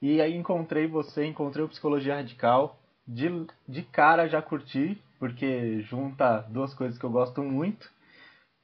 e 0.04 0.20
aí 0.20 0.36
encontrei 0.36 0.86
você, 0.86 1.26
encontrei 1.26 1.63
o 1.63 1.70
Psicologia 1.70 2.16
Radical. 2.16 2.78
De, 3.08 3.48
de 3.66 3.84
cara 3.84 4.28
já 4.28 4.42
curti, 4.42 5.02
porque 5.18 5.80
junta 5.84 6.46
duas 6.50 6.74
coisas 6.74 7.00
que 7.00 7.06
eu 7.06 7.10
gosto 7.10 7.42
muito. 7.42 7.89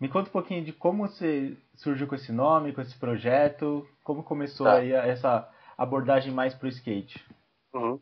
Me 0.02 0.10
conta 0.10 0.28
um 0.28 0.34
pouquinho 0.34 0.65
de 0.65 0.73
como 0.73 1.08
você 1.08 1.56
surgiu 1.75 2.08
com 2.08 2.15
esse 2.15 2.34
nome, 2.34 2.73
com 2.73 2.82
esse 2.82 2.97
projeto, 2.97 3.88
como 4.04 4.21
começou 4.21 4.65
tá. 4.65 4.80
aí 4.80 4.91
essa 4.91 5.49
abordagem 5.78 6.34
mais 6.34 6.54
pro 6.54 6.67
skate. 6.67 7.25
Uhum. 7.73 7.99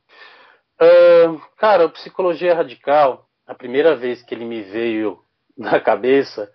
Uh, 0.80 1.42
cara, 1.58 1.90
Psicologia 1.90 2.54
Radical, 2.54 3.28
a 3.46 3.56
primeira 3.56 3.96
vez 3.96 4.22
que 4.22 4.36
ele 4.36 4.46
me 4.46 4.62
veio 4.62 5.20
na 5.58 5.80
cabeça 5.80 6.52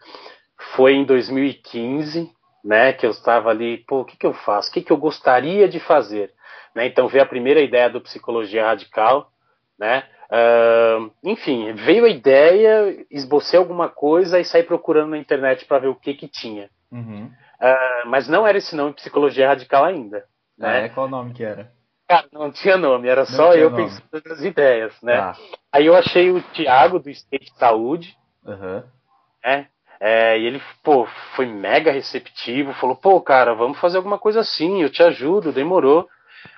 foi 0.77 0.95
em 0.95 1.05
2015, 1.05 2.31
né, 2.65 2.93
que 2.93 3.05
eu 3.05 3.11
estava 3.11 3.51
ali, 3.51 3.79
pô, 3.79 4.01
o 4.01 4.05
que, 4.05 4.17
que 4.17 4.27
eu 4.27 4.33
faço? 4.33 4.71
O 4.71 4.73
que, 4.73 4.83
que 4.83 4.93
eu 4.93 4.97
gostaria 4.97 5.69
de 5.69 5.81
fazer? 5.81 6.33
Né, 6.75 6.87
então 6.87 7.09
veio 7.09 7.25
a 7.25 7.29
primeira 7.29 7.61
ideia 7.61 7.91
do 7.91 8.01
Psicologia 8.01 8.65
Radical, 8.65 9.33
né, 9.77 10.05
uh, 10.31 11.13
enfim, 11.25 11.73
veio 11.73 12.05
a 12.05 12.09
ideia, 12.09 13.05
esbocei 13.11 13.59
alguma 13.59 13.89
coisa 13.89 14.39
e 14.39 14.45
saí 14.45 14.63
procurando 14.63 15.11
na 15.11 15.19
internet 15.19 15.65
para 15.65 15.81
ver 15.81 15.89
o 15.89 15.97
que 15.97 16.15
que 16.15 16.29
tinha. 16.29 16.71
Uhum. 16.93 17.27
Uh, 17.27 18.07
mas 18.07 18.29
não 18.29 18.47
era 18.47 18.59
esse 18.59 18.77
nome 18.77 18.95
Psicologia 18.95 19.49
Radical 19.49 19.85
ainda. 19.85 20.25
Né? 20.57 20.85
é, 20.85 20.89
qual 20.89 21.07
o 21.07 21.11
nome 21.11 21.33
que 21.33 21.43
era? 21.43 21.73
Cara, 22.13 22.29
não 22.33 22.53
tinha 22.53 22.77
nome, 22.77 23.09
era 23.09 23.23
não 23.23 23.27
só 23.27 23.55
eu 23.55 23.71
nome. 23.71 23.85
pensando 23.85 24.23
nas 24.27 24.43
ideias, 24.43 24.95
né? 25.03 25.17
Ah. 25.17 25.37
Aí 25.73 25.87
eu 25.87 25.97
achei 25.97 26.31
o 26.31 26.43
Thiago 26.43 26.99
do 26.99 27.09
State 27.11 27.53
Saúde, 27.57 28.17
Uhum. 28.45 28.83
É, 29.45 29.67
é, 30.01 30.39
e 30.39 30.47
ele, 30.47 30.61
pô, 30.83 31.07
foi 31.37 31.47
mega 31.47 31.93
receptivo, 31.93 32.73
falou, 32.75 32.97
pô, 32.97 33.21
cara, 33.21 33.55
vamos 33.55 33.79
fazer 33.79 33.97
alguma 33.97 34.19
coisa 34.19 34.41
assim, 34.41 34.83
eu 34.83 34.91
te 34.91 35.03
ajudo, 35.03 35.53
demorou. 35.53 36.09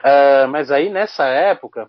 Uh, 0.00 0.48
mas 0.48 0.70
aí, 0.70 0.88
nessa 0.88 1.26
época, 1.26 1.88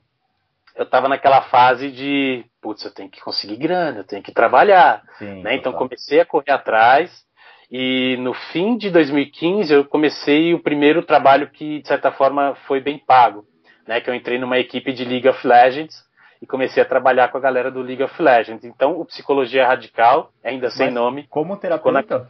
eu 0.76 0.86
tava 0.86 1.08
naquela 1.08 1.42
fase 1.44 1.90
de, 1.92 2.46
putz, 2.62 2.84
eu 2.84 2.94
tenho 2.94 3.10
que 3.10 3.22
conseguir 3.22 3.56
grana, 3.56 4.00
eu 4.00 4.04
tenho 4.04 4.22
que 4.22 4.34
trabalhar. 4.34 5.02
Sim, 5.18 5.44
né? 5.44 5.56
Então 5.56 5.72
comecei 5.72 6.20
a 6.20 6.26
correr 6.26 6.52
atrás, 6.52 7.24
e 7.72 8.18
no 8.20 8.34
fim 8.34 8.78
de 8.78 8.90
2015 8.90 9.74
eu 9.74 9.86
comecei 9.86 10.54
o 10.54 10.62
primeiro 10.62 11.04
trabalho 11.04 11.50
que, 11.50 11.82
de 11.82 11.88
certa 11.88 12.12
forma, 12.12 12.56
foi 12.68 12.82
bem 12.82 13.00
pago. 13.00 13.46
Né, 13.88 14.02
que 14.02 14.10
eu 14.10 14.16
entrei 14.16 14.40
numa 14.40 14.58
equipe 14.58 14.92
de 14.92 15.06
League 15.06 15.28
of 15.30 15.46
Legends, 15.46 16.06
e 16.42 16.48
comecei 16.48 16.82
a 16.82 16.86
trabalhar 16.86 17.30
com 17.30 17.38
a 17.38 17.42
galera 17.42 17.72
do 17.72 17.82
League 17.82 18.04
of 18.04 18.22
Legends. 18.22 18.64
Então, 18.64 19.00
o 19.00 19.06
Psicologia 19.06 19.66
Radical, 19.66 20.32
ainda 20.44 20.70
sem 20.70 20.92
nome. 20.92 21.28
Como 21.28 21.58
terapeuta? 21.58 22.30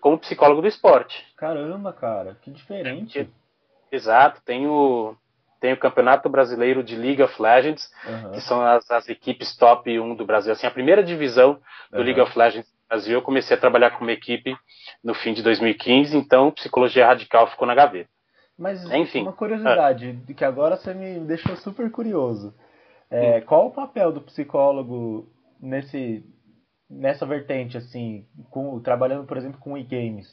Como 0.00 0.18
psicólogo 0.18 0.60
do 0.60 0.68
esporte. 0.68 1.24
Caramba, 1.34 1.90
cara, 1.92 2.36
que 2.42 2.50
diferente. 2.50 3.26
Exato, 3.90 4.42
tem 4.44 4.66
o, 4.66 5.16
tem 5.60 5.72
o 5.72 5.78
Campeonato 5.78 6.28
Brasileiro 6.28 6.82
de 6.82 6.94
League 6.94 7.22
of 7.22 7.40
Legends, 7.40 7.90
uhum. 8.06 8.32
que 8.32 8.40
são 8.42 8.60
as, 8.60 8.90
as, 8.90 9.08
equipes 9.08 9.56
top 9.56 9.98
1 9.98 10.14
do 10.14 10.26
Brasil. 10.26 10.52
Assim, 10.52 10.66
a 10.66 10.70
primeira 10.70 11.02
divisão 11.02 11.58
do 11.90 11.98
uhum. 11.98 12.04
League 12.04 12.20
of 12.20 12.38
Legends 12.38 12.68
do 12.68 12.88
Brasil, 12.88 13.14
eu 13.14 13.22
comecei 13.22 13.56
a 13.56 13.60
trabalhar 13.60 13.92
com 13.92 14.04
uma 14.04 14.12
equipe 14.12 14.54
no 15.02 15.14
fim 15.14 15.32
de 15.32 15.42
2015, 15.42 16.14
então 16.18 16.50
Psicologia 16.50 17.06
Radical 17.06 17.46
ficou 17.46 17.66
na 17.66 17.74
gaveta. 17.74 18.10
Mas 18.58 18.84
Enfim, 18.92 19.22
uma 19.22 19.32
curiosidade, 19.32 20.18
ah. 20.28 20.32
que 20.34 20.44
agora 20.44 20.76
você 20.76 20.94
me 20.94 21.20
deixou 21.20 21.56
super 21.56 21.90
curioso. 21.90 22.54
É, 23.10 23.40
qual 23.42 23.66
o 23.66 23.72
papel 23.72 24.12
do 24.12 24.20
psicólogo 24.20 25.28
nesse, 25.60 26.24
nessa 26.88 27.26
vertente, 27.26 27.76
assim, 27.76 28.26
com, 28.50 28.80
trabalhando, 28.80 29.26
por 29.26 29.36
exemplo, 29.36 29.58
com 29.60 29.76
e-games? 29.76 30.26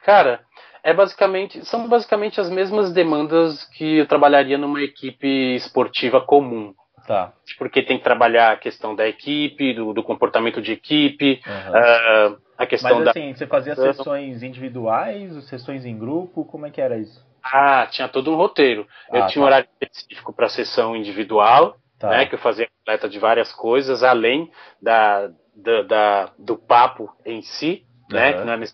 Cara, 0.00 0.40
é 0.82 0.94
basicamente, 0.94 1.64
são 1.64 1.88
basicamente 1.88 2.40
as 2.40 2.50
mesmas 2.50 2.92
demandas 2.92 3.64
que 3.64 3.98
eu 3.98 4.06
trabalharia 4.06 4.56
numa 4.56 4.82
equipe 4.82 5.54
esportiva 5.54 6.20
comum. 6.20 6.74
Tá. 7.06 7.32
Porque 7.58 7.82
tem 7.82 7.98
que 7.98 8.04
trabalhar 8.04 8.52
a 8.52 8.56
questão 8.56 8.94
da 8.94 9.06
equipe, 9.06 9.74
do, 9.74 9.92
do 9.92 10.02
comportamento 10.02 10.60
de 10.62 10.72
equipe, 10.72 11.40
uhum. 11.46 12.34
uh, 12.34 12.38
a 12.60 12.66
questão 12.66 12.96
Mas, 12.96 13.04
da. 13.06 13.10
assim, 13.12 13.32
você 13.32 13.46
fazia 13.46 13.74
sessões 13.74 14.42
individuais, 14.42 15.32
sessões 15.48 15.86
em 15.86 15.98
grupo, 15.98 16.44
como 16.44 16.66
é 16.66 16.70
que 16.70 16.78
era 16.78 16.98
isso? 16.98 17.26
Ah, 17.42 17.86
tinha 17.90 18.06
todo 18.06 18.30
um 18.30 18.36
roteiro. 18.36 18.86
Ah, 19.10 19.16
eu 19.16 19.26
tinha 19.28 19.34
tá. 19.36 19.40
um 19.40 19.44
horário 19.44 19.68
específico 19.80 20.30
para 20.30 20.50
sessão 20.50 20.94
individual, 20.94 21.78
tá. 21.98 22.10
né, 22.10 22.26
que 22.26 22.34
eu 22.34 22.38
fazia 22.38 22.68
completa 22.68 23.08
de 23.08 23.18
várias 23.18 23.50
coisas, 23.50 24.02
além 24.02 24.52
da, 24.80 25.30
da, 25.56 25.82
da 25.82 26.32
do 26.38 26.54
papo 26.54 27.10
em 27.24 27.40
si, 27.40 27.86
uhum. 28.10 28.18
né, 28.18 28.34
que 28.34 28.44
não 28.44 28.52
é 28.52 28.66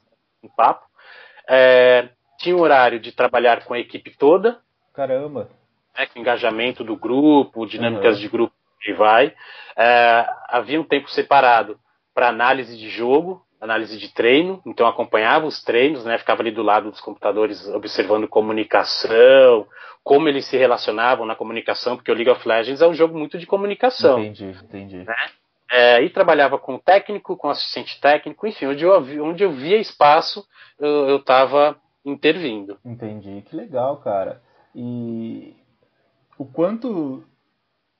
um 0.43 0.49
papo. 0.49 0.85
É, 1.49 2.09
tinha 2.41 2.57
um 2.57 2.61
horário 2.61 2.99
de 2.99 3.13
trabalhar 3.13 3.65
com 3.67 3.73
a 3.73 3.79
equipe 3.79 4.11
toda. 4.19 4.59
Caramba! 4.93 5.49
Né, 5.97 6.07
com 6.07 6.19
engajamento 6.19 6.83
do 6.83 6.97
grupo, 6.97 7.67
dinâmicas 7.67 8.17
uhum. 8.17 8.21
de 8.21 8.29
grupo 8.29 8.55
e 8.85 8.93
vai. 8.95 9.33
É, 9.77 10.29
havia 10.49 10.81
um 10.81 10.85
tempo 10.85 11.09
separado 11.09 11.79
para 12.13 12.29
análise 12.29 12.77
de 12.77 12.89
jogo, 12.89 13.46
análise 13.61 13.97
de 13.99 14.13
treino, 14.13 14.61
então 14.67 14.87
acompanhava 14.87 15.47
os 15.47 15.63
treinos, 15.63 16.05
né, 16.05 16.19
ficava 16.19 16.43
ali 16.43 16.51
do 16.51 16.63
lado 16.63 16.91
dos 16.91 17.01
computadores 17.01 17.67
observando 17.69 18.29
comunicação, 18.29 19.67
como 20.05 20.29
eles 20.29 20.47
se 20.47 20.57
relacionavam 20.57 21.27
na 21.27 21.35
comunicação, 21.35 21.97
porque 21.97 22.11
o 22.11 22.15
League 22.15 22.31
of 22.31 22.47
Legends 22.47 22.83
é 22.83 22.87
um 22.87 22.95
jogo 22.95 23.19
muito 23.19 23.39
de 23.39 23.47
comunicação. 23.47 24.19
Entendi, 24.21 24.57
entendi. 24.63 24.99
Né? 24.99 25.17
É, 25.71 26.03
e 26.03 26.11
trabalhava 26.11 26.59
com 26.59 26.79
técnico, 26.79 27.37
com 27.37 27.51
assistente 27.51 28.01
técnico, 28.01 28.47
enfim, 28.47 28.67
onde 28.67 28.85
eu, 28.85 28.93
onde 29.25 29.43
eu 29.43 29.51
via 29.51 29.79
espaço, 29.79 30.47
eu 30.79 31.17
estava 31.17 31.77
intervindo. 32.05 32.79
Entendi, 32.85 33.43
que 33.43 33.57
legal, 33.57 33.97
cara. 33.97 34.41
E 34.75 35.57
o 36.39 36.45
quanto 36.45 37.25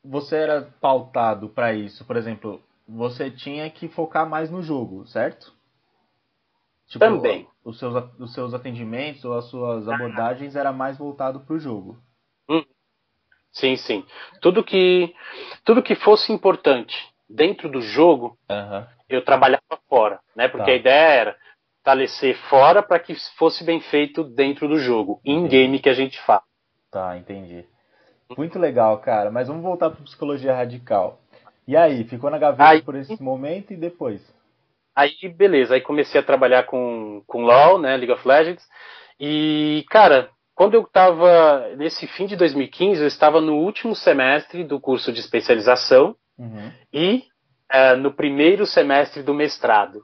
você 0.05 0.37
era 0.37 0.63
pautado 0.81 1.49
para 1.49 1.73
isso? 1.73 2.05
Por 2.05 2.17
exemplo, 2.17 2.63
você 2.89 3.31
tinha 3.31 3.69
que 3.71 3.89
focar 3.89 4.29
mais 4.29 4.51
no 4.51 4.63
jogo, 4.63 5.07
certo? 5.07 5.53
Tipo, 6.87 6.99
Também. 7.05 7.49
Os 7.65 7.79
seus, 7.81 7.95
os 8.21 8.33
seus 8.33 8.55
atendimentos 8.55 9.25
ou 9.25 9.37
as 9.37 9.47
suas 9.47 9.89
abordagens 9.89 10.55
era 10.55 10.73
mais 10.73 10.97
voltado 10.97 11.41
para 11.41 11.55
o 11.57 11.59
jogo. 11.59 11.99
Hum. 12.49 12.65
Sim, 13.51 13.77
sim. 13.77 14.07
Tudo 14.41 14.63
que, 14.63 15.13
tudo 15.65 15.83
que 15.83 15.97
fosse 15.97 16.33
importante 16.33 16.95
dentro 17.29 17.69
do 17.69 17.81
jogo, 17.81 18.39
Aham. 18.49 18.87
eu 19.09 19.25
trabalhava 19.25 19.63
fora, 19.89 20.21
né? 20.37 20.47
Porque 20.47 20.67
Tá. 20.67 20.73
a 20.73 20.77
ideia 20.77 21.09
era 21.09 21.37
fortalecer 21.79 22.37
fora 22.49 22.83
para 22.83 23.01
que 23.01 23.15
fosse 23.37 23.65
bem 23.65 23.81
feito 23.81 24.23
dentro 24.23 24.69
do 24.69 24.79
jogo, 24.79 25.21
in 25.25 25.49
game 25.49 25.81
que 25.81 25.89
a 25.89 25.95
gente 25.95 26.21
fala. 26.21 26.43
Tá, 26.91 27.17
entendi. 27.17 27.65
Muito 28.37 28.59
legal, 28.59 28.99
cara. 28.99 29.31
Mas 29.31 29.49
vamos 29.49 29.63
voltar 29.63 29.91
para 29.91 30.03
psicologia 30.05 30.55
radical. 30.55 31.21
E 31.67 31.77
aí, 31.77 32.05
ficou 32.05 32.31
na 32.31 32.39
gaveta 32.39 32.71
Aí- 32.71 32.83
por 32.83 32.95
esse 32.95 33.21
momento 33.23 33.73
e 33.73 33.77
depois? 33.77 34.21
Aí, 34.95 35.13
beleza, 35.37 35.75
aí 35.75 35.81
comecei 35.81 36.19
a 36.21 36.25
trabalhar 36.25 36.63
com, 36.65 37.23
com 37.27 37.43
LoL, 37.43 37.79
né, 37.79 37.97
League 37.97 38.13
of 38.13 38.27
Legends, 38.27 38.65
e, 39.21 39.85
cara, 39.91 40.31
quando 40.55 40.73
eu 40.75 40.83
estava, 40.83 41.69
nesse 41.77 42.07
fim 42.07 42.25
de 42.27 42.35
2015, 42.37 43.03
eu 43.03 43.07
estava 43.07 43.41
no 43.41 43.57
último 43.57 43.95
semestre 43.95 44.65
do 44.65 44.81
curso 44.81 45.13
de 45.13 45.21
especialização 45.21 46.17
Uhum. 46.39 46.71
e 46.93 47.25
eh, 47.73 47.97
no 47.97 48.13
primeiro 48.13 48.65
semestre 48.67 49.23
do 49.23 49.35
mestrado, 49.35 50.03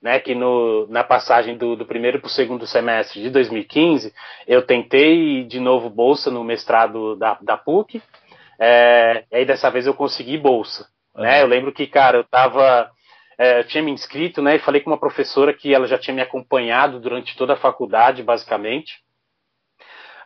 né, 0.00 0.18
que 0.20 0.34
no, 0.34 0.86
na 0.88 1.02
passagem 1.04 1.56
do, 1.56 1.74
do 1.76 1.86
primeiro 1.86 2.20
para 2.20 2.26
o 2.26 2.30
segundo 2.30 2.66
semestre 2.66 3.22
de 3.22 3.30
2015, 3.30 4.12
eu 4.46 4.62
tentei 4.62 5.44
de 5.44 5.58
novo 5.60 5.88
bolsa 5.88 6.30
no 6.30 6.42
mestrado 6.44 7.14
da, 7.16 7.38
da 7.40 7.56
PUC, 7.56 8.02
eh, 8.62 9.24
e 9.30 9.36
aí 9.36 9.44
dessa 9.44 9.70
vez 9.70 9.86
eu 9.86 9.94
consegui 9.94 10.38
bolsa, 10.38 10.86
né, 11.14 11.42
eu 11.42 11.46
lembro 11.46 11.72
que, 11.72 11.86
cara, 11.86 12.18
eu 12.18 12.24
tava 12.24 12.90
é, 13.38 13.60
eu 13.60 13.64
tinha 13.64 13.82
me 13.82 13.90
inscrito, 13.90 14.40
né, 14.40 14.56
e 14.56 14.60
falei 14.60 14.80
com 14.80 14.90
uma 14.90 15.00
professora 15.00 15.52
que 15.52 15.74
ela 15.74 15.86
já 15.86 15.98
tinha 15.98 16.14
me 16.14 16.22
acompanhado 16.22 17.00
durante 17.00 17.36
toda 17.36 17.54
a 17.54 17.56
faculdade, 17.56 18.22
basicamente. 18.22 19.02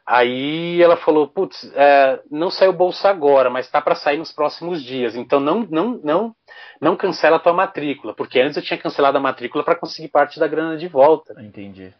Aí 0.07 0.81
ela 0.81 0.97
falou, 0.97 1.27
putz, 1.27 1.65
é, 1.75 2.21
não 2.31 2.49
saiu 2.49 2.73
bolsa 2.73 3.09
agora, 3.09 3.51
mas 3.51 3.69
tá 3.69 3.81
para 3.81 3.97
sair 3.97 4.19
nos 4.19 4.31
próximos 4.31 4.81
dias. 4.83 5.17
Então 5.17 5.41
não, 5.41 5.67
não, 5.69 6.01
não, 6.05 6.37
não 6.81 6.97
cancela 6.97 7.39
a 7.39 7.41
tua 7.41 7.53
matrícula, 7.53 8.15
porque 8.15 8.39
antes 8.39 8.57
eu 8.57 8.63
tinha 8.63 8.79
cancelado 8.79 9.19
a 9.19 9.21
matrícula 9.21 9.65
para 9.65 9.75
conseguir 9.75 10.09
parte 10.09 10.39
da 10.39 10.47
grana 10.47 10.77
de 10.77 10.87
volta. 10.87 11.35
Entendi. 11.43 11.93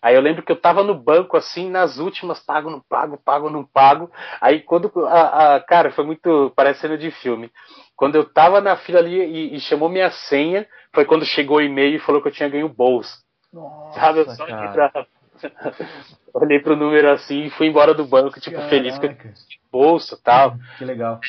Aí 0.00 0.14
eu 0.14 0.20
lembro 0.20 0.42
que 0.42 0.52
eu 0.52 0.60
tava 0.60 0.82
no 0.82 0.94
banco, 0.94 1.36
assim, 1.36 1.70
nas 1.70 1.98
últimas, 1.98 2.40
pago, 2.40 2.70
não 2.70 2.80
pago, 2.80 3.18
pago, 3.18 3.50
não 3.50 3.64
pago. 3.64 4.10
Aí 4.40 4.60
quando. 4.60 4.90
A, 5.06 5.56
a- 5.56 5.60
cara, 5.60 5.90
foi 5.92 6.04
muito. 6.04 6.52
Parece 6.56 6.80
cena 6.80 6.96
de 6.96 7.10
filme. 7.10 7.50
Quando 7.96 8.16
eu 8.16 8.24
tava 8.24 8.60
na 8.60 8.76
fila 8.76 8.98
ali 8.98 9.20
e, 9.20 9.56
e 9.56 9.60
chamou 9.60 9.88
minha 9.88 10.10
senha, 10.10 10.66
foi 10.94 11.04
quando 11.04 11.24
chegou 11.24 11.58
o 11.58 11.62
e-mail 11.62 11.96
e 11.96 12.00
falou 12.00 12.20
que 12.22 12.28
eu 12.28 12.32
tinha 12.32 12.48
ganho 12.48 12.68
bolsa. 12.68 13.18
Nossa, 13.52 14.00
Sabe? 14.00 14.18
Eu 14.20 14.30
só 14.30 14.44
olhei 14.44 14.68
pra. 14.68 15.06
olhei 16.34 16.60
pro 16.60 16.76
número 16.76 17.10
assim 17.10 17.44
e 17.44 17.50
fui 17.50 17.66
embora 17.66 17.94
do 17.94 18.04
banco, 18.04 18.40
tipo, 18.40 18.60
feliz 18.68 18.98
que 18.98 19.06
eu 19.06 19.10
Caraca, 19.10 19.34
tinha 19.48 19.60
bolsa 19.70 20.14
e 20.14 20.22
tal. 20.22 20.56
Que 20.78 20.84
legal. 20.84 21.20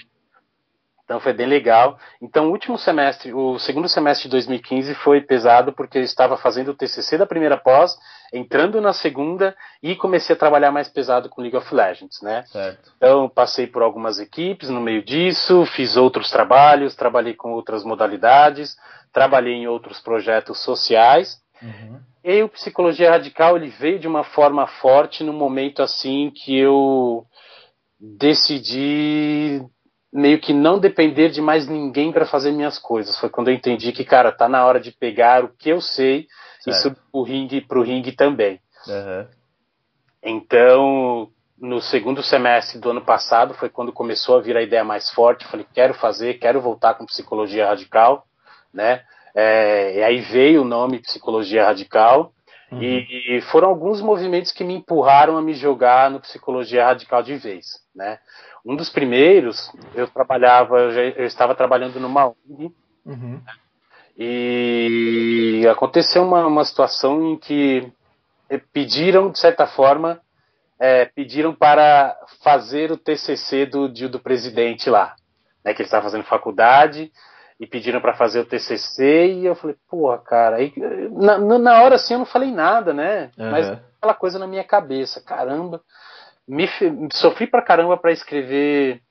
Então 1.04 1.20
foi 1.20 1.34
bem 1.34 1.48
legal. 1.48 1.98
Então 2.22 2.48
o 2.48 2.52
último 2.52 2.78
semestre, 2.78 3.34
o 3.34 3.60
segundo 3.60 3.90
semestre 3.90 4.24
de 4.24 4.32
2015 4.32 4.96
foi 4.96 5.20
pesado 5.20 5.74
porque 5.74 5.98
eu 5.98 6.04
estava 6.04 6.38
fazendo 6.38 6.70
o 6.70 6.74
TCC 6.74 7.18
da 7.18 7.26
primeira 7.26 7.58
pós, 7.58 7.98
entrando 8.32 8.80
na 8.80 8.94
segunda 8.94 9.56
e 9.82 9.96
comecei 9.96 10.34
a 10.34 10.40
trabalhar 10.40 10.72
mais 10.72 10.88
pesado 10.88 11.30
com 11.30 11.42
League 11.42 11.58
of 11.58 11.74
Legends, 11.76 12.22
né? 12.22 12.44
Certo. 12.48 12.92
Então 12.98 13.28
passei 13.28 13.68
por 13.68 13.82
algumas 13.82 14.20
equipes 14.20 14.70
no 14.70 14.80
meio 14.80 15.04
disso, 15.04 15.66
fiz 15.66 15.98
outros 15.98 16.32
trabalhos, 16.32 16.96
trabalhei 16.96 17.34
com 17.34 17.52
outras 17.52 17.84
modalidades, 17.84 18.76
trabalhei 19.12 19.56
em 19.56 19.68
outros 19.68 20.00
projetos 20.00 20.64
sociais. 20.64 21.38
Uhum. 21.62 22.00
E 22.24 22.42
o 22.42 22.50
Psicologia 22.50 23.12
Radical 23.12 23.58
ele 23.58 23.68
veio 23.68 24.00
de 24.00 24.08
uma 24.08 24.24
forma 24.24 24.66
forte 24.68 25.24
no 25.24 25.34
momento 25.34 25.84
assim 25.84 26.32
que 26.32 26.58
eu 26.58 27.26
decidi 28.00 29.62
meio 30.14 30.40
que 30.40 30.54
não 30.54 30.78
depender 30.78 31.30
de 31.30 31.42
mais 31.42 31.68
ninguém 31.68 32.12
para 32.12 32.26
fazer 32.26 32.52
minhas 32.52 32.78
coisas. 32.78 33.18
Foi 33.18 33.30
quando 33.30 33.48
eu 33.48 33.54
entendi 33.54 33.92
que, 33.92 34.06
cara, 34.06 34.32
tá 34.32 34.48
na 34.48 34.64
hora 34.64 34.80
de 34.80 34.92
pegar 34.92 35.44
o 35.44 35.50
que 35.50 35.70
eu 35.70 35.82
sei 35.82 36.28
e 36.68 36.72
Certo. 36.72 36.82
subir 36.82 37.02
o 37.12 37.24
ringue 37.24 37.62
pro 37.62 37.82
ringue 37.82 38.12
também. 38.12 38.60
Aham. 38.88 39.28
Então, 40.22 41.30
no 41.60 41.82
segundo 41.82 42.22
semestre 42.22 42.80
do 42.80 42.92
ano 42.92 43.02
passado 43.02 43.54
foi 43.56 43.70
quando 43.70 43.92
começou 43.92 44.38
a 44.38 44.42
vir 44.42 44.56
a 44.56 44.62
ideia 44.62 44.84
mais 44.84 45.10
forte. 45.10 45.48
Falei, 45.48 45.66
quero 45.74 45.94
fazer, 45.96 46.36
quero 46.36 46.62
voltar 46.62 46.94
com 46.94 47.06
psicologia 47.06 47.68
radical, 47.68 48.26
né? 48.74 49.02
É, 49.36 49.98
e 49.98 50.04
aí 50.04 50.22
veio 50.22 50.62
o 50.62 50.66
nome 50.66 51.00
psicologia 51.00 51.66
radical. 51.66 52.32
Uhum. 52.72 52.82
E 52.82 53.42
foram 53.52 53.68
alguns 53.68 54.02
movimentos 54.02 54.52
que 54.52 54.64
me 54.64 54.76
empurraram 54.76 55.38
a 55.38 55.42
me 55.42 55.54
jogar 55.54 56.10
no 56.10 56.20
psicologia 56.20 56.86
radical 56.86 57.22
de 57.22 57.36
vez, 57.36 57.66
né? 57.94 58.20
Um 58.66 58.76
dos 58.76 58.90
primeiros, 58.90 59.70
eu 59.94 60.08
trabalhava, 60.08 60.80
eu, 60.80 60.92
já- 60.92 61.02
eu 61.02 61.26
estava 61.26 61.54
trabalhando 61.56 62.00
numa 62.00 62.28
ONG 62.28 62.72
Uhum. 63.06 63.42
e 64.18 65.66
aconteceu 65.70 66.24
uma, 66.24 66.46
uma 66.48 66.64
situação 66.64 67.32
em 67.32 67.38
que 67.38 67.92
pediram, 68.72 69.32
de 69.32 69.40
certa 69.40 69.66
forma, 69.68 70.22
eh, 70.80 71.06
pediram 71.16 71.54
para 71.54 72.16
fazer 72.44 72.92
o 72.92 72.98
TCC 72.98 73.66
do, 73.66 73.88
do 73.90 74.20
presidente 74.20 74.90
lá, 74.90 75.16
né, 75.64 75.74
que 75.74 75.82
ele 75.82 75.88
estava 75.88 76.04
fazendo 76.04 76.24
faculdade, 76.24 77.12
e 77.60 77.68
pediram 77.68 78.02
para 78.02 78.16
fazer 78.16 78.40
o 78.40 78.46
TCC, 78.46 79.28
e 79.34 79.46
eu 79.46 79.56
falei, 79.56 79.76
porra, 79.90 80.18
cara, 80.20 80.58
aí, 80.58 80.74
na, 81.12 81.38
na- 81.38 81.82
hora 81.82 81.96
assim 81.96 82.14
eu 82.14 82.20
não 82.20 82.26
falei 82.26 82.52
nada, 82.52 82.94
né, 82.94 83.32
mas 83.38 83.68
Aham. 83.68 83.80
aquela 83.98 84.14
coisa 84.14 84.38
na 84.40 84.48
minha 84.48 84.64
cabeça, 84.64 85.22
caramba, 85.22 85.82
me, 86.48 86.68
sofri 87.12 87.48
pra 87.48 87.62
caramba 87.62 87.98
para 87.98 88.12
escrever 88.12 89.02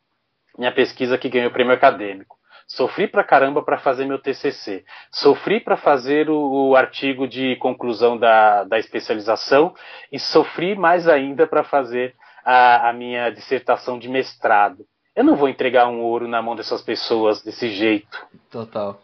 minha 0.59 0.73
pesquisa 0.73 1.19
que 1.19 1.29
ganhou 1.29 1.49
o 1.49 1.53
prêmio 1.53 1.73
acadêmico. 1.73 2.37
Sofri 2.67 3.07
pra 3.07 3.25
caramba 3.25 3.63
para 3.63 3.79
fazer 3.79 4.07
meu 4.07 4.19
TCC. 4.19 4.85
Sofri 5.11 5.61
para 5.61 5.77
fazer 5.77 6.31
o, 6.31 6.71
o 6.71 6.77
artigo 6.77 7.27
de 7.27 7.57
conclusão 7.57 8.17
da, 8.17 8.65
da 8.65 8.79
especialização 8.79 9.75
e 10.11 10.19
sofri 10.19 10.75
mais 10.75 11.09
ainda 11.09 11.47
para 11.47 11.65
fazer 11.65 12.15
a, 12.45 12.89
a 12.89 12.93
minha 12.93 13.31
dissertação 13.31 13.99
de 13.99 14.09
mestrado. 14.09 14.87
Eu 15.15 15.25
não 15.25 15.37
vou 15.37 15.49
entregar 15.49 15.87
um 15.89 16.01
ouro 16.01 16.27
na 16.27 16.41
mão 16.41 16.57
dessas 16.57 16.81
pessoas 16.81 17.43
desse 17.43 17.69
jeito 17.69 18.27
Total. 18.51 18.99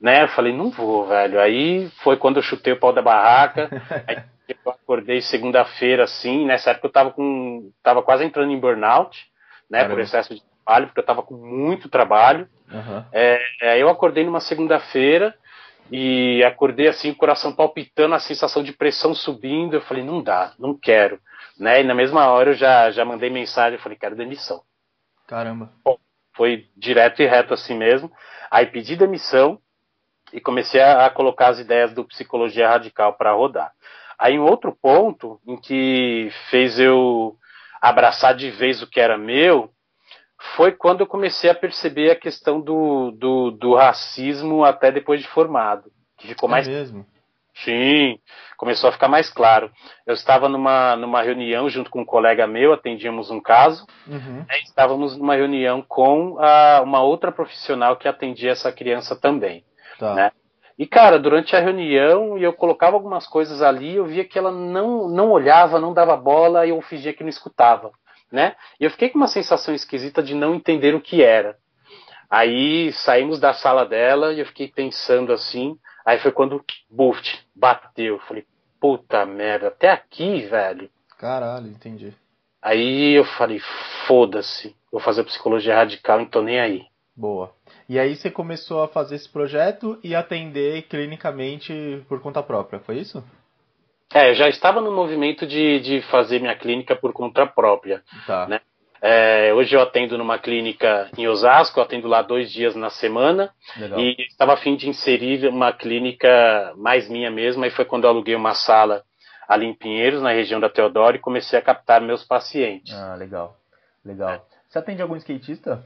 né? 0.00 0.22
Eu 0.22 0.28
falei, 0.28 0.56
não 0.56 0.70
vou, 0.70 1.06
velho. 1.06 1.38
Aí 1.38 1.90
foi 2.02 2.16
quando 2.16 2.36
eu 2.36 2.42
chutei 2.42 2.72
o 2.72 2.80
pau 2.80 2.92
da 2.92 3.02
barraca. 3.02 3.68
Aí 4.06 4.22
eu 4.48 4.72
acordei 4.72 5.20
segunda-feira, 5.20 6.04
assim. 6.04 6.46
Nessa 6.46 6.70
época 6.70 6.86
eu 6.86 6.92
tava 6.92 7.10
com. 7.10 7.70
tava 7.82 8.02
quase 8.02 8.24
entrando 8.24 8.52
em 8.52 8.60
burnout, 8.60 9.26
né? 9.70 9.78
Caramba. 9.78 9.94
Por 9.94 10.02
excesso 10.02 10.34
de 10.34 10.42
trabalho, 10.42 10.86
porque 10.86 11.00
eu 11.00 11.06
tava 11.06 11.22
com 11.22 11.34
muito 11.34 11.88
trabalho. 11.88 12.48
Aham. 12.70 13.06
É, 13.12 13.38
aí 13.62 13.80
eu 13.80 13.88
acordei 13.88 14.24
numa 14.24 14.40
segunda-feira 14.40 15.34
e 15.90 16.42
acordei 16.44 16.88
assim, 16.88 17.10
o 17.10 17.16
coração 17.16 17.52
palpitando, 17.54 18.14
a 18.14 18.18
sensação 18.18 18.62
de 18.62 18.72
pressão 18.72 19.14
subindo. 19.14 19.74
Eu 19.74 19.80
falei, 19.82 20.02
não 20.02 20.22
dá, 20.22 20.52
não 20.58 20.76
quero. 20.76 21.20
Né? 21.58 21.80
E 21.80 21.84
na 21.84 21.94
mesma 21.94 22.26
hora 22.28 22.50
eu 22.50 22.54
já, 22.54 22.90
já 22.90 23.04
mandei 23.04 23.30
mensagem, 23.30 23.78
eu 23.78 23.82
falei, 23.82 23.96
quero 23.96 24.14
demissão 24.14 24.60
Caramba. 25.26 25.72
foi 26.34 26.66
direto 26.76 27.22
e 27.22 27.26
reto 27.26 27.54
assim 27.54 27.74
mesmo. 27.74 28.10
Aí 28.50 28.66
pedi 28.66 28.96
demissão 28.96 29.58
e 30.32 30.40
comecei 30.40 30.80
a, 30.80 31.06
a 31.06 31.10
colocar 31.10 31.48
as 31.48 31.58
ideias 31.58 31.92
do 31.92 32.04
psicologia 32.04 32.68
radical 32.68 33.14
para 33.14 33.32
rodar. 33.32 33.72
Aí 34.18 34.38
um 34.38 34.44
outro 34.44 34.76
ponto 34.80 35.40
em 35.46 35.56
que 35.56 36.30
fez 36.50 36.78
eu 36.78 37.36
abraçar 37.80 38.34
de 38.34 38.50
vez 38.50 38.82
o 38.82 38.86
que 38.86 39.00
era 39.00 39.18
meu 39.18 39.70
foi 40.56 40.72
quando 40.72 41.00
eu 41.00 41.06
comecei 41.06 41.50
a 41.50 41.54
perceber 41.54 42.10
a 42.10 42.16
questão 42.16 42.60
do, 42.60 43.10
do, 43.12 43.50
do 43.50 43.74
racismo 43.74 44.64
até 44.64 44.92
depois 44.92 45.20
de 45.20 45.28
formado, 45.28 45.90
que 46.18 46.28
ficou 46.28 46.48
mais 46.48 46.68
É 46.68 46.70
mesmo. 46.70 47.06
Sim, 47.64 48.18
começou 48.58 48.90
a 48.90 48.92
ficar 48.92 49.08
mais 49.08 49.30
claro. 49.30 49.70
Eu 50.06 50.12
estava 50.12 50.46
numa, 50.46 50.94
numa 50.94 51.22
reunião 51.22 51.70
junto 51.70 51.90
com 51.90 52.02
um 52.02 52.04
colega 52.04 52.46
meu, 52.46 52.72
atendíamos 52.72 53.30
um 53.30 53.40
caso, 53.40 53.86
Uhum. 54.06 54.44
né, 54.46 54.58
estávamos 54.62 55.16
numa 55.16 55.34
reunião 55.34 55.80
com 55.80 56.36
a, 56.38 56.82
uma 56.82 57.00
outra 57.00 57.32
profissional 57.32 57.96
que 57.96 58.06
atendia 58.06 58.50
essa 58.50 58.70
criança 58.70 59.16
também. 59.16 59.64
Tá. 59.98 60.14
Né? 60.14 60.32
E, 60.78 60.86
cara, 60.86 61.18
durante 61.18 61.56
a 61.56 61.60
reunião, 61.60 62.36
e 62.36 62.42
eu 62.42 62.52
colocava 62.52 62.96
algumas 62.96 63.26
coisas 63.26 63.62
ali, 63.62 63.96
eu 63.96 64.04
via 64.04 64.24
que 64.24 64.38
ela 64.38 64.52
não, 64.52 65.08
não 65.08 65.30
olhava, 65.30 65.80
não 65.80 65.94
dava 65.94 66.16
bola, 66.16 66.66
e 66.66 66.70
eu 66.70 66.80
fingia 66.82 67.14
que 67.14 67.22
não 67.22 67.30
escutava. 67.30 67.90
Né? 68.30 68.54
E 68.78 68.84
eu 68.84 68.90
fiquei 68.90 69.08
com 69.08 69.18
uma 69.18 69.28
sensação 69.28 69.74
esquisita 69.74 70.22
de 70.22 70.34
não 70.34 70.54
entender 70.54 70.94
o 70.94 71.00
que 71.00 71.22
era. 71.22 71.56
Aí 72.28 72.92
saímos 72.92 73.38
da 73.38 73.54
sala 73.54 73.86
dela 73.86 74.32
e 74.32 74.40
eu 74.40 74.46
fiquei 74.46 74.68
pensando 74.68 75.32
assim. 75.32 75.78
Aí 76.04 76.18
foi 76.18 76.32
quando, 76.32 76.62
buf, 76.90 77.20
bateu. 77.54 78.18
Falei, 78.20 78.44
puta 78.80 79.24
merda, 79.24 79.68
até 79.68 79.90
aqui, 79.90 80.42
velho. 80.42 80.90
Caralho, 81.18 81.68
entendi. 81.68 82.12
Aí 82.60 83.12
eu 83.12 83.24
falei, 83.24 83.60
foda-se, 84.06 84.74
vou 84.90 85.00
fazer 85.00 85.24
psicologia 85.24 85.76
radical, 85.76 86.20
então 86.20 86.42
nem 86.42 86.58
aí. 86.58 86.86
Boa. 87.14 87.52
E 87.88 87.98
aí 87.98 88.16
você 88.16 88.30
começou 88.30 88.82
a 88.82 88.88
fazer 88.88 89.14
esse 89.14 89.28
projeto 89.28 89.98
e 90.02 90.14
atender 90.14 90.82
clinicamente 90.82 92.04
por 92.08 92.20
conta 92.20 92.42
própria, 92.42 92.80
foi 92.80 92.98
isso? 92.98 93.22
É, 94.12 94.30
eu 94.30 94.34
já 94.34 94.48
estava 94.48 94.80
no 94.80 94.92
movimento 94.92 95.46
de, 95.46 95.80
de 95.80 96.02
fazer 96.02 96.40
minha 96.40 96.56
clínica 96.56 96.96
por 96.96 97.12
conta 97.12 97.46
própria. 97.46 98.02
Tá. 98.26 98.46
Né? 98.46 98.60
É, 99.00 99.52
hoje 99.52 99.74
eu 99.74 99.80
atendo 99.80 100.16
numa 100.16 100.38
clínica 100.38 101.10
em 101.16 101.28
Osasco, 101.28 101.78
eu 101.78 101.84
atendo 101.84 102.08
lá 102.08 102.22
dois 102.22 102.50
dias 102.50 102.74
na 102.74 102.90
semana 102.90 103.52
Legal. 103.76 104.00
e 104.00 104.16
estava 104.22 104.54
a 104.54 104.56
fim 104.56 104.74
de 104.74 104.88
inserir 104.88 105.46
uma 105.48 105.72
clínica 105.72 106.72
mais 106.76 107.08
minha 107.08 107.30
mesmo, 107.30 107.64
e 107.64 107.70
foi 107.70 107.84
quando 107.84 108.04
eu 108.04 108.10
aluguei 108.10 108.34
uma 108.34 108.54
sala 108.54 109.04
ali 109.46 109.66
em 109.66 109.74
Pinheiros, 109.74 110.22
na 110.22 110.32
região 110.32 110.58
da 110.58 110.68
Teodoro, 110.68 111.16
e 111.16 111.20
comecei 111.20 111.56
a 111.58 111.62
captar 111.62 112.00
meus 112.00 112.24
pacientes. 112.24 112.92
Ah, 112.92 113.14
legal, 113.14 113.56
legal. 114.04 114.30
É. 114.30 114.40
Você 114.68 114.78
atende 114.78 115.02
algum 115.02 115.16
skatista? 115.16 115.84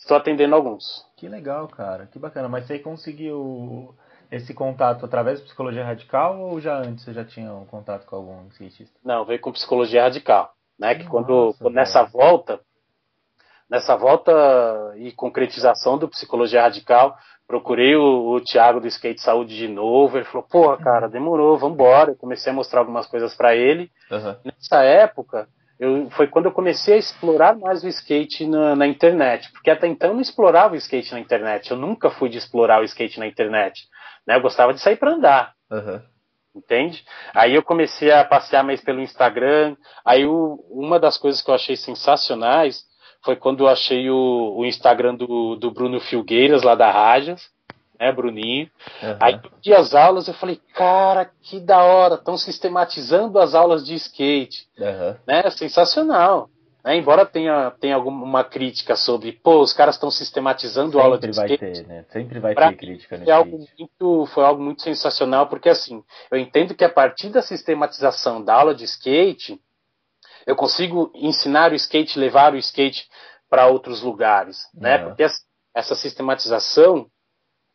Estou 0.00 0.16
atendendo 0.16 0.56
alguns. 0.56 1.06
Que 1.16 1.28
legal, 1.28 1.68
cara, 1.68 2.06
que 2.06 2.18
bacana. 2.18 2.48
Mas 2.48 2.66
você 2.66 2.78
conseguiu 2.78 3.94
esse 4.30 4.54
contato 4.54 5.04
através 5.04 5.38
da 5.38 5.44
psicologia 5.44 5.84
radical 5.84 6.40
ou 6.40 6.60
já 6.60 6.78
antes 6.78 7.04
você 7.04 7.12
já 7.12 7.24
tinha 7.24 7.52
um 7.52 7.66
contato 7.66 8.06
com 8.06 8.16
algum 8.16 8.46
skatista? 8.48 8.98
Não, 9.04 9.24
veio 9.24 9.40
com 9.40 9.52
psicologia 9.52 10.02
radical, 10.02 10.52
né? 10.78 10.94
Que, 10.94 11.06
quando, 11.06 11.54
quando 11.58 11.74
nessa 11.74 12.02
volta, 12.04 12.60
nessa 13.68 13.94
volta 13.94 14.32
e 14.96 15.12
concretização 15.12 15.98
do 15.98 16.08
psicologia 16.08 16.62
radical, 16.62 17.16
procurei 17.46 17.94
o, 17.94 18.30
o 18.30 18.40
Thiago 18.40 18.80
do 18.80 18.86
Skate 18.86 19.20
Saúde 19.20 19.56
de 19.56 19.68
novo. 19.68 20.16
Ele 20.16 20.24
falou: 20.24 20.46
"Pô, 20.48 20.76
cara, 20.78 21.08
demorou, 21.08 21.58
vambora". 21.58 22.12
Eu 22.12 22.16
comecei 22.16 22.50
a 22.50 22.54
mostrar 22.54 22.80
algumas 22.80 23.06
coisas 23.06 23.34
para 23.34 23.54
ele. 23.54 23.90
Uhum. 24.10 24.36
Nessa 24.44 24.82
época, 24.82 25.46
eu, 25.80 26.10
foi 26.10 26.26
quando 26.26 26.44
eu 26.44 26.52
comecei 26.52 26.94
a 26.94 26.98
explorar 26.98 27.56
mais 27.56 27.82
o 27.82 27.88
skate 27.88 28.46
na, 28.46 28.76
na, 28.76 28.86
internet, 28.86 29.50
porque 29.50 29.70
até 29.70 29.86
então 29.86 30.10
eu 30.10 30.14
não 30.14 30.20
explorava 30.20 30.74
o 30.74 30.76
skate 30.76 31.12
na 31.12 31.20
internet. 31.20 31.70
Eu 31.70 31.76
nunca 31.78 32.10
fui 32.10 32.28
de 32.28 32.36
explorar 32.36 32.82
o 32.82 32.84
skate 32.84 33.18
na 33.18 33.26
internet. 33.26 33.88
Né? 34.26 34.36
Eu 34.36 34.42
gostava 34.42 34.74
de 34.74 34.80
sair 34.80 34.96
para 34.96 35.12
andar. 35.12 35.54
Uhum. 35.70 36.02
Entende? 36.54 37.02
Aí 37.32 37.54
eu 37.54 37.62
comecei 37.62 38.12
a 38.12 38.22
passear 38.22 38.62
mais 38.62 38.82
pelo 38.82 39.00
Instagram. 39.00 39.74
Aí 40.04 40.26
o, 40.26 40.62
uma 40.68 41.00
das 41.00 41.16
coisas 41.16 41.40
que 41.40 41.50
eu 41.50 41.54
achei 41.54 41.76
sensacionais 41.76 42.84
foi 43.24 43.36
quando 43.36 43.64
eu 43.64 43.68
achei 43.68 44.10
o, 44.10 44.56
o 44.58 44.66
Instagram 44.66 45.14
do, 45.14 45.56
do 45.56 45.70
Bruno 45.70 45.98
Filgueiras, 45.98 46.62
lá 46.62 46.74
da 46.74 46.90
Rajas, 46.90 47.40
né, 48.00 48.10
Bruninho. 48.10 48.70
Uhum. 49.02 49.16
Aí 49.20 49.34
eu 49.34 49.50
vi 49.62 49.74
as 49.74 49.94
aulas 49.94 50.26
eu 50.26 50.34
falei, 50.34 50.58
cara, 50.74 51.30
que 51.42 51.60
da 51.60 51.82
hora, 51.82 52.14
estão 52.14 52.38
sistematizando 52.38 53.38
as 53.38 53.54
aulas 53.54 53.84
de 53.84 53.94
skate. 53.94 54.66
Uhum. 54.78 55.16
Né? 55.26 55.50
Sensacional. 55.50 56.48
Né? 56.82 56.96
Embora 56.96 57.26
tenha, 57.26 57.70
tenha 57.78 57.94
alguma 57.94 58.42
crítica 58.42 58.96
sobre, 58.96 59.32
pô, 59.32 59.60
os 59.60 59.74
caras 59.74 59.96
estão 59.96 60.10
sistematizando 60.10 60.92
Sempre 60.92 61.04
aula 61.04 61.18
de 61.18 61.30
vai 61.30 61.46
skate. 61.46 61.58
Ter, 61.58 61.86
né? 61.86 62.04
Sempre 62.10 62.40
vai 62.40 62.54
ter 62.54 62.76
crítica 62.76 63.18
foi 63.18 63.30
algo, 63.30 63.66
muito, 63.78 64.26
foi 64.26 64.44
algo 64.44 64.62
muito 64.62 64.80
sensacional, 64.80 65.46
porque 65.46 65.68
assim, 65.68 66.02
eu 66.30 66.38
entendo 66.38 66.74
que 66.74 66.84
a 66.84 66.88
partir 66.88 67.28
da 67.28 67.42
sistematização 67.42 68.42
da 68.42 68.54
aula 68.54 68.74
de 68.74 68.84
skate, 68.84 69.60
eu 70.46 70.56
consigo 70.56 71.12
ensinar 71.14 71.70
o 71.72 71.74
skate, 71.74 72.18
levar 72.18 72.54
o 72.54 72.56
skate 72.56 73.06
para 73.50 73.66
outros 73.66 74.00
lugares, 74.00 74.58
né? 74.72 75.02
Uhum. 75.02 75.08
Porque 75.08 75.26
essa 75.74 75.94
sistematização, 75.94 77.06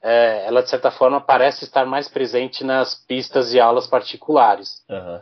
é, 0.05 0.45
ela 0.45 0.61
de 0.61 0.69
certa 0.69 0.91
forma 0.91 1.19
parece 1.19 1.63
estar 1.63 1.83
mais 1.83 2.07
presente 2.07 2.63
nas 2.63 2.93
pistas 2.93 3.53
e 3.55 3.59
aulas 3.59 3.87
particulares. 3.87 4.83
Uhum. 4.87 5.19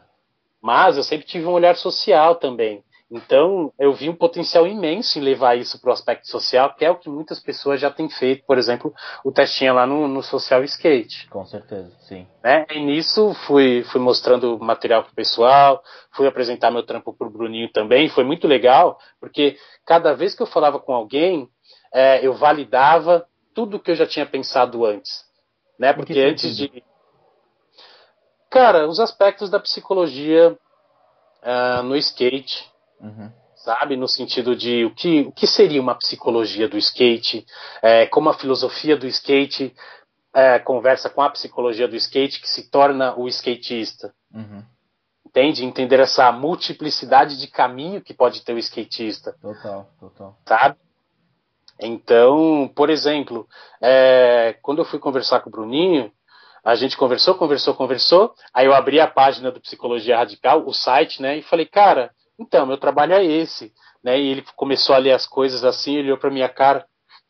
Mas 0.62 0.98
eu 0.98 1.04
sempre 1.04 1.26
tive 1.26 1.46
um 1.46 1.54
olhar 1.54 1.78
social 1.78 2.36
também. 2.36 2.84
Então, 3.10 3.72
eu 3.80 3.94
vi 3.94 4.10
um 4.10 4.16
potencial 4.16 4.66
imenso 4.68 5.18
em 5.18 5.22
levar 5.22 5.56
isso 5.56 5.80
para 5.80 5.92
o 5.92 5.94
aspecto 5.94 6.28
social, 6.28 6.74
que 6.74 6.84
é 6.84 6.90
o 6.90 6.98
que 6.98 7.10
muitas 7.10 7.40
pessoas 7.40 7.80
já 7.80 7.92
têm 7.92 8.10
feito, 8.10 8.44
por 8.46 8.58
exemplo, 8.58 8.94
o 9.24 9.32
testinho 9.32 9.74
lá 9.74 9.86
no, 9.86 10.08
no 10.08 10.24
Social 10.24 10.64
Skate. 10.64 11.30
Com 11.30 11.46
certeza, 11.46 11.92
sim. 12.00 12.28
Né? 12.44 12.66
E 12.72 12.80
nisso 12.80 13.34
fui, 13.46 13.84
fui 13.84 14.02
mostrando 14.02 14.58
material 14.60 15.04
para 15.04 15.12
o 15.12 15.16
pessoal, 15.16 15.82
fui 16.12 16.28
apresentar 16.28 16.72
meu 16.72 16.84
trampo 16.84 17.14
para 17.14 17.28
o 17.28 17.30
Bruninho 17.30 17.72
também, 17.72 18.10
foi 18.10 18.24
muito 18.24 18.48
legal, 18.48 18.98
porque 19.20 19.58
cada 19.86 20.14
vez 20.14 20.34
que 20.34 20.42
eu 20.42 20.48
falava 20.48 20.80
com 20.80 20.94
alguém, 20.94 21.48
é, 21.94 22.26
eu 22.26 22.34
validava 22.34 23.26
tudo 23.54 23.80
que 23.80 23.92
eu 23.92 23.96
já 23.96 24.06
tinha 24.06 24.26
pensado 24.26 24.86
antes. 24.86 25.26
Né? 25.78 25.94
Porque 25.94 26.20
antes 26.20 26.56
de. 26.56 26.84
Cara, 28.50 28.88
os 28.88 29.00
aspectos 29.00 29.50
da 29.50 29.60
psicologia 29.60 30.52
uh, 30.52 31.84
no 31.84 31.96
skate 31.98 32.72
Uhum. 33.04 33.30
Sabe? 33.58 33.98
No 33.98 34.08
sentido 34.08 34.56
de 34.56 34.86
o 34.86 34.96
que, 34.96 35.22
o 35.22 35.32
que 35.32 35.46
seria 35.46 35.82
uma 35.82 35.96
psicologia 35.96 36.68
do 36.68 36.78
skate, 36.78 37.46
é, 37.82 38.06
como 38.08 38.30
a 38.30 38.34
filosofia 38.34 38.96
do 38.96 39.06
skate 39.08 39.76
é, 40.34 40.58
conversa 40.60 41.10
com 41.10 41.22
a 41.22 41.30
psicologia 41.30 41.88
do 41.88 41.96
skate 41.96 42.42
que 42.42 42.50
se 42.50 42.70
torna 42.70 43.14
o 43.18 43.28
skatista. 43.28 44.14
Uhum. 44.34 44.64
Entende? 45.26 45.66
Entender 45.66 46.00
essa 46.00 46.32
multiplicidade 46.32 47.40
de 47.40 47.48
caminho 47.48 48.02
que 48.02 48.14
pode 48.14 48.44
ter 48.44 48.54
o 48.54 48.60
skatista. 48.60 49.36
Total, 49.42 49.90
total. 50.00 50.38
Sabe? 50.48 50.78
Então, 51.86 52.72
por 52.76 52.90
exemplo, 52.90 53.48
é, 53.82 54.56
quando 54.62 54.80
eu 54.80 54.86
fui 54.86 55.00
conversar 55.00 55.42
com 55.42 55.50
o 55.50 55.52
Bruninho, 55.52 56.12
a 56.64 56.76
gente 56.76 56.96
conversou, 56.96 57.36
conversou, 57.36 57.74
conversou. 57.74 58.34
Aí 58.54 58.66
eu 58.66 58.74
abri 58.74 59.00
a 59.00 59.08
página 59.08 59.52
do 59.52 59.60
Psicologia 59.60 60.18
Radical, 60.18 60.66
o 60.66 60.74
site, 60.74 61.22
né? 61.22 61.38
E 61.38 61.42
falei, 61.42 61.66
cara, 61.66 62.12
então, 62.40 62.66
meu 62.66 62.78
trabalho 62.78 63.14
é 63.14 63.24
esse. 63.24 63.74
Né? 64.04 64.20
E 64.20 64.28
ele 64.30 64.46
começou 64.56 64.96
a 64.96 65.00
ler 65.00 65.12
as 65.12 65.28
coisas 65.28 65.64
assim, 65.64 66.00
olhou 66.00 66.18
para 66.18 66.32
minha 66.32 66.50
cara. 66.50 66.86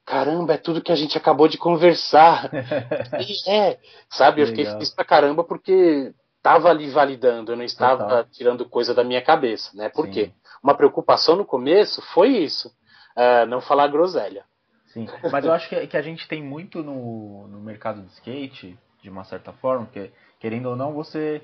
Caramba, 0.06 0.54
é 0.54 0.58
tudo 0.58 0.82
que 0.82 0.92
a 0.92 0.96
gente 0.96 1.18
acabou 1.18 1.48
de 1.48 1.58
conversar. 1.58 2.52
e 3.20 3.50
é, 3.50 3.80
sabe? 4.10 4.42
Eu 4.42 4.48
fiquei 4.48 4.66
feliz 4.66 4.90
pra 4.90 5.06
caramba 5.06 5.44
porque 5.44 6.14
estava 6.38 6.70
ali 6.70 6.90
validando, 6.90 7.54
eu 7.54 7.56
não 7.56 7.64
estava 7.64 8.04
Total. 8.04 8.26
tirando 8.26 8.68
coisa 8.68 8.94
da 8.94 9.04
minha 9.04 9.22
cabeça, 9.22 9.72
né? 9.74 9.88
Por 9.88 10.06
Sim. 10.08 10.12
quê? 10.12 10.32
Uma 10.62 10.76
preocupação 10.76 11.38
no 11.38 11.46
começo 11.46 12.02
foi 12.14 12.30
isso, 12.30 12.70
uh, 13.16 13.46
não 13.48 13.62
falar 13.62 13.88
groselha. 13.88 14.46
Sim, 14.88 15.08
mas 15.32 15.44
eu 15.44 15.52
acho 15.52 15.68
que, 15.68 15.88
que 15.88 15.98
a 15.98 16.02
gente 16.02 16.28
tem 16.28 16.44
muito 16.44 16.84
no, 16.84 17.48
no 17.48 17.60
mercado 17.60 18.02
de 18.02 18.12
skate, 18.14 18.78
de 19.02 19.10
uma 19.10 19.24
certa 19.24 19.52
forma, 19.54 19.86
porque 19.86 20.12
querendo 20.40 20.70
ou 20.70 20.76
não, 20.76 20.94
você 20.94 21.42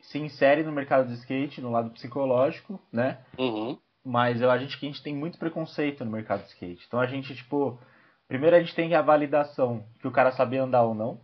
se 0.00 0.18
insere 0.18 0.62
no 0.62 0.72
mercado 0.72 1.08
de 1.08 1.14
skate, 1.14 1.60
no 1.60 1.70
lado 1.70 1.90
psicológico, 1.90 2.80
né? 2.92 3.18
Uhum. 3.38 3.78
Mas 4.04 4.40
eu, 4.40 4.50
a 4.50 4.58
gente 4.58 4.78
que 4.78 4.86
a 4.86 4.88
gente 4.88 5.02
tem 5.02 5.14
muito 5.14 5.38
preconceito 5.38 6.04
no 6.04 6.10
mercado 6.10 6.42
de 6.42 6.48
skate. 6.48 6.84
Então 6.86 6.98
a 7.00 7.06
gente, 7.06 7.34
tipo, 7.34 7.78
primeiro 8.26 8.56
a 8.56 8.60
gente 8.60 8.74
tem 8.74 8.94
a 8.94 9.02
validação 9.02 9.84
que 10.00 10.08
o 10.08 10.12
cara 10.12 10.32
sabia 10.32 10.62
andar 10.62 10.82
ou 10.82 10.94
não. 10.94 11.20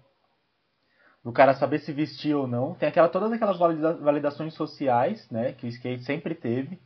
Do 1.24 1.32
cara 1.32 1.54
saber 1.54 1.78
se 1.78 1.92
vestir 1.92 2.34
ou 2.34 2.46
não. 2.46 2.74
Tem 2.74 2.88
aquela, 2.88 3.08
todas 3.08 3.32
aquelas 3.32 3.58
valida 3.58 3.94
validações 3.94 4.52
sociais, 4.54 5.26
né? 5.30 5.52
Que 5.52 5.66
o 5.66 5.68
skate 5.68 6.04
sempre 6.04 6.34
teve. 6.34 6.78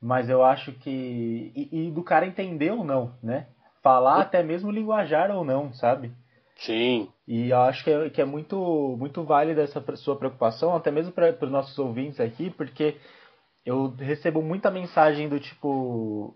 Mas 0.00 0.28
eu 0.28 0.44
acho 0.44 0.72
que. 0.72 1.52
E, 1.54 1.86
e 1.88 1.90
do 1.90 2.02
cara 2.02 2.26
entender 2.26 2.70
ou 2.70 2.84
não, 2.84 3.14
né? 3.22 3.46
Falar 3.82 4.20
até 4.20 4.42
mesmo 4.42 4.70
linguajar 4.70 5.30
ou 5.30 5.44
não, 5.44 5.72
sabe? 5.72 6.12
Sim. 6.58 7.08
E 7.26 7.50
eu 7.50 7.60
acho 7.60 7.84
que 7.84 7.90
é, 7.90 8.10
que 8.10 8.20
é 8.20 8.24
muito, 8.24 8.96
muito 8.98 9.22
válida 9.22 9.62
essa 9.62 9.80
sua 9.96 10.16
preocupação, 10.16 10.74
até 10.74 10.90
mesmo 10.90 11.12
para 11.12 11.36
os 11.40 11.50
nossos 11.50 11.78
ouvintes 11.78 12.18
aqui, 12.20 12.50
porque 12.50 12.96
eu 13.64 13.94
recebo 13.96 14.42
muita 14.42 14.70
mensagem 14.70 15.28
do 15.28 15.38
tipo, 15.38 16.34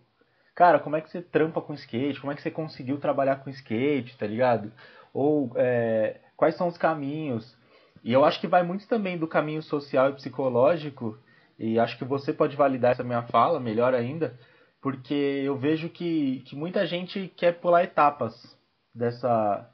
cara, 0.54 0.78
como 0.78 0.96
é 0.96 1.00
que 1.00 1.10
você 1.10 1.20
trampa 1.20 1.60
com 1.60 1.74
skate? 1.74 2.20
Como 2.20 2.32
é 2.32 2.36
que 2.36 2.42
você 2.42 2.50
conseguiu 2.50 2.98
trabalhar 2.98 3.36
com 3.36 3.50
skate, 3.50 4.16
tá 4.16 4.26
ligado? 4.26 4.72
Ou 5.12 5.50
é, 5.56 6.20
quais 6.36 6.56
são 6.56 6.68
os 6.68 6.78
caminhos? 6.78 7.56
E 8.04 8.12
eu 8.12 8.24
acho 8.24 8.40
que 8.40 8.46
vai 8.46 8.62
muito 8.62 8.86
também 8.86 9.18
do 9.18 9.26
caminho 9.26 9.62
social 9.62 10.10
e 10.10 10.14
psicológico, 10.14 11.18
e 11.58 11.78
acho 11.78 11.98
que 11.98 12.04
você 12.04 12.32
pode 12.32 12.56
validar 12.56 12.92
essa 12.92 13.04
minha 13.04 13.22
fala, 13.22 13.60
melhor 13.60 13.94
ainda, 13.94 14.38
porque 14.80 15.14
eu 15.14 15.56
vejo 15.56 15.88
que, 15.88 16.40
que 16.46 16.56
muita 16.56 16.86
gente 16.86 17.32
quer 17.36 17.60
pular 17.60 17.84
etapas 17.84 18.34
dessa, 18.94 19.68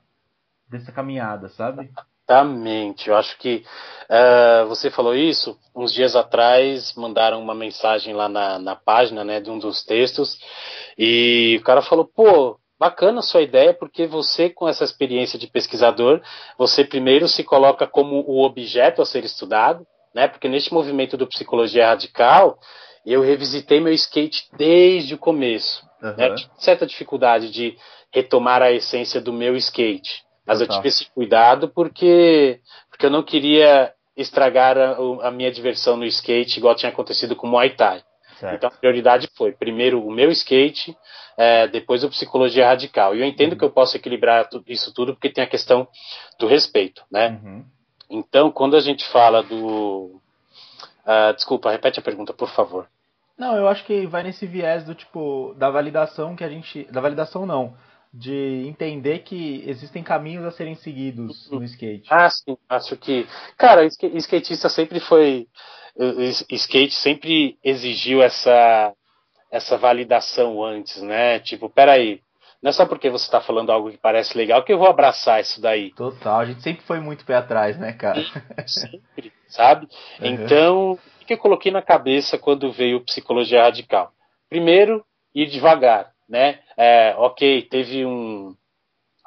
dessa 0.69 0.93
caminhada, 0.93 1.49
sabe? 1.49 1.91
Exatamente. 2.29 3.09
Eu 3.09 3.17
acho 3.17 3.39
que 3.39 3.65
uh, 4.11 4.69
você 4.69 4.91
falou 4.91 5.15
isso 5.15 5.59
uns 5.75 5.95
dias 5.95 6.15
atrás, 6.15 6.95
mandaram 6.95 7.41
uma 7.41 7.55
mensagem 7.55 8.15
lá 8.15 8.29
na, 8.29 8.59
na 8.59 8.77
página, 8.77 9.25
né, 9.25 9.41
de 9.41 9.51
um 9.51 9.59
dos 9.59 9.83
textos, 9.83 10.39
e 10.97 11.57
o 11.59 11.65
cara 11.65 11.81
falou, 11.81 12.05
pô, 12.05 12.59
bacana 12.79 13.21
a 13.21 13.23
sua 13.23 13.41
ideia, 13.41 13.73
porque 13.73 14.07
você, 14.07 14.51
com 14.51 14.69
essa 14.69 14.85
experiência 14.85 15.39
de 15.39 15.47
pesquisador, 15.47 16.21
você 16.59 16.85
primeiro 16.85 17.27
se 17.27 17.43
coloca 17.43 17.87
como 17.87 18.25
o 18.27 18.45
objeto 18.45 19.01
a 19.01 19.07
ser 19.07 19.25
estudado, 19.25 19.87
né, 20.15 20.29
porque 20.29 20.49
neste 20.49 20.73
movimento 20.73 21.17
do 21.17 21.27
psicologia 21.27 21.89
radical, 21.89 22.59
eu 23.05 23.23
revisitei 23.23 23.81
meu 23.81 23.93
skate 23.93 24.49
desde 24.57 25.15
o 25.15 25.19
começo. 25.19 25.87
Uhum. 26.03 26.15
Né, 26.17 26.35
tive 26.35 26.51
certa 26.59 26.87
dificuldade 26.87 27.51
de 27.51 27.77
retomar 28.13 28.63
a 28.63 28.73
essência 28.73 29.21
do 29.21 29.33
meu 29.33 29.57
skate. 29.57 30.25
Mas 30.47 30.63
eu 30.63 30.67
tive 30.67 30.89
esse 30.89 31.05
cuidado 31.11 31.69
porque, 31.69 32.61
porque 32.89 33.05
eu 33.05 33.11
não 33.11 33.23
queria 33.23 33.93
estragar 34.17 34.79
a, 34.79 34.97
a, 35.29 35.31
minha 35.31 35.53
diversão 35.53 35.97
no 35.97 36.07
skate, 36.07 36.59
igual 36.59 36.75
tinha 36.75 36.91
acontecido 36.91 37.37
com 37.37 37.47
o 37.47 37.51
Muay 37.51 37.71
Thai. 37.71 38.03
Certo. 38.39 38.55
Então 38.55 38.69
a 38.69 38.73
prioridade 38.73 39.29
foi, 39.37 39.53
primeiro, 39.53 40.03
o 40.03 40.11
meu 40.11 40.31
skate, 40.31 40.97
é, 41.37 41.69
depois 41.69 42.03
a 42.03 42.09
psicologia 42.09 42.67
radical. 42.67 43.15
E 43.15 43.21
eu 43.21 43.27
entendo 43.27 43.53
uhum. 43.53 43.59
que 43.59 43.65
eu 43.65 43.71
posso 43.71 43.97
equilibrar 43.97 44.49
isso 44.67 44.93
tudo 44.95 45.13
porque 45.13 45.29
tem 45.29 45.45
a 45.45 45.49
questão 45.49 45.87
do 46.39 46.47
respeito, 46.47 47.03
né? 47.11 47.39
Uhum. 47.43 47.65
Então, 48.11 48.51
quando 48.51 48.77
a 48.77 48.81
gente 48.81 49.07
fala 49.09 49.43
do... 49.43 50.21
Uh, 51.05 51.33
desculpa, 51.35 51.71
repete 51.71 51.99
a 51.99 52.03
pergunta, 52.03 52.33
por 52.33 52.49
favor. 52.51 52.89
Não, 53.37 53.57
eu 53.57 53.69
acho 53.69 53.85
que 53.85 54.07
vai 54.07 54.23
nesse 54.23 54.47
viés 54.47 54.85
do 54.85 54.95
tipo 54.95 55.55
da 55.57 55.71
validação 55.71 56.35
que 56.35 56.45
a 56.45 56.49
gente, 56.49 56.85
da 56.91 57.01
validação 57.01 57.47
não, 57.47 57.77
de 58.13 58.65
entender 58.67 59.21
que 59.21 59.63
existem 59.67 60.03
caminhos 60.03 60.45
a 60.45 60.51
serem 60.51 60.75
seguidos 60.75 61.49
no 61.51 61.63
skate. 61.63 62.09
Ah, 62.11 62.29
sim, 62.29 62.57
acho 62.69 62.97
que, 62.97 63.27
cara, 63.57 63.85
skatista 63.87 64.69
sempre 64.69 64.99
foi, 64.99 65.47
skate 66.51 66.95
sempre 66.95 67.59
exigiu 67.63 68.23
essa 68.23 68.93
essa 69.51 69.79
validação 69.79 70.63
antes, 70.63 71.01
né? 71.03 71.39
Tipo, 71.41 71.71
peraí, 71.71 72.21
não 72.63 72.71
é 72.71 72.73
só 72.73 72.85
porque 72.87 73.09
você 73.09 73.25
está 73.25 73.41
falando 73.41 73.71
algo 73.71 73.91
que 73.91 73.99
parece 73.99 74.37
legal 74.37 74.65
que 74.65 74.73
eu 74.73 74.79
vou 74.79 74.89
abraçar 74.89 75.41
isso 75.41 75.61
daí. 75.61 75.93
Total, 75.95 76.41
a 76.41 76.45
gente 76.45 76.63
sempre 76.63 76.83
foi 76.83 76.99
muito 76.99 77.25
pé 77.25 77.37
atrás, 77.37 77.79
né, 77.79 77.93
cara? 77.93 78.21
Sempre, 78.67 79.33
sabe? 79.49 79.89
Uhum. 80.21 80.27
Então, 80.27 80.93
o 81.23 81.25
que 81.25 81.35
eu 81.35 81.39
coloquei 81.39 81.71
na 81.71 81.81
cabeça 81.81 82.37
quando 82.37 82.73
veio 82.73 83.05
Psicologia 83.05 83.63
Radical? 83.63 84.11
Primeiro, 84.49 85.05
ir 85.33 85.47
devagar, 85.47 86.11
né? 86.29 86.59
É, 86.77 87.15
ok, 87.17 87.63
teve 87.63 88.05
um. 88.05 88.55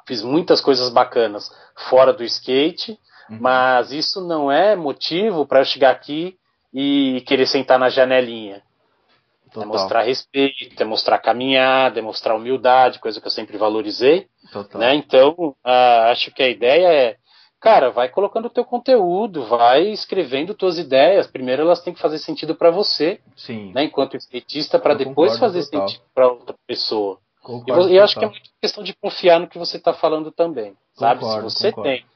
Fiz 0.06 0.22
muitas 0.22 0.60
coisas 0.60 0.90
bacanas 0.90 1.48
fora 1.88 2.12
do 2.12 2.24
skate, 2.24 2.98
uhum. 3.30 3.38
mas 3.40 3.92
isso 3.92 4.20
não 4.20 4.52
é 4.52 4.76
motivo 4.76 5.46
para 5.46 5.60
eu 5.60 5.64
chegar 5.64 5.90
aqui 5.90 6.36
e 6.74 7.22
querer 7.26 7.46
sentar 7.46 7.78
na 7.78 7.88
janelinha. 7.88 8.62
Total. 9.52 9.62
É 9.62 9.66
mostrar 9.66 10.02
respeito, 10.02 10.82
é 10.82 10.84
mostrar 10.84 11.18
caminhar, 11.18 11.96
é 11.96 12.00
mostrar 12.00 12.34
humildade, 12.34 12.98
coisa 12.98 13.20
que 13.20 13.26
eu 13.26 13.30
sempre 13.30 13.58
valorizei. 13.58 14.26
Total. 14.50 14.80
Né? 14.80 14.94
Então, 14.94 15.34
uh, 15.64 16.10
acho 16.10 16.30
que 16.32 16.42
a 16.42 16.48
ideia 16.48 16.88
é, 16.92 17.16
cara, 17.60 17.90
vai 17.90 18.08
colocando 18.08 18.46
o 18.46 18.50
teu 18.50 18.64
conteúdo, 18.64 19.44
vai 19.44 19.88
escrevendo 19.88 20.54
tuas 20.54 20.78
ideias. 20.78 21.26
Primeiro 21.26 21.62
elas 21.62 21.82
têm 21.82 21.92
que 21.92 22.00
fazer 22.00 22.18
sentido 22.18 22.54
para 22.54 22.70
você, 22.70 23.20
Sim. 23.36 23.72
Né? 23.74 23.84
enquanto 23.84 24.16
skatista, 24.16 24.78
para 24.78 24.94
depois 24.94 25.38
fazer 25.38 25.64
total. 25.66 25.88
sentido 25.88 26.04
para 26.14 26.28
outra 26.28 26.56
pessoa. 26.66 27.18
Concordo, 27.42 27.90
e 27.90 27.96
eu 27.96 28.04
acho 28.04 28.18
que 28.18 28.24
é 28.24 28.28
muito 28.28 28.50
questão 28.60 28.84
de 28.84 28.94
confiar 28.94 29.40
no 29.40 29.48
que 29.48 29.58
você 29.58 29.76
está 29.76 29.92
falando 29.92 30.30
também, 30.30 30.74
sabe? 30.94 31.20
Concordo, 31.20 31.50
Se 31.50 31.58
você 31.58 31.72
concordo. 31.72 31.90
tem 31.90 32.06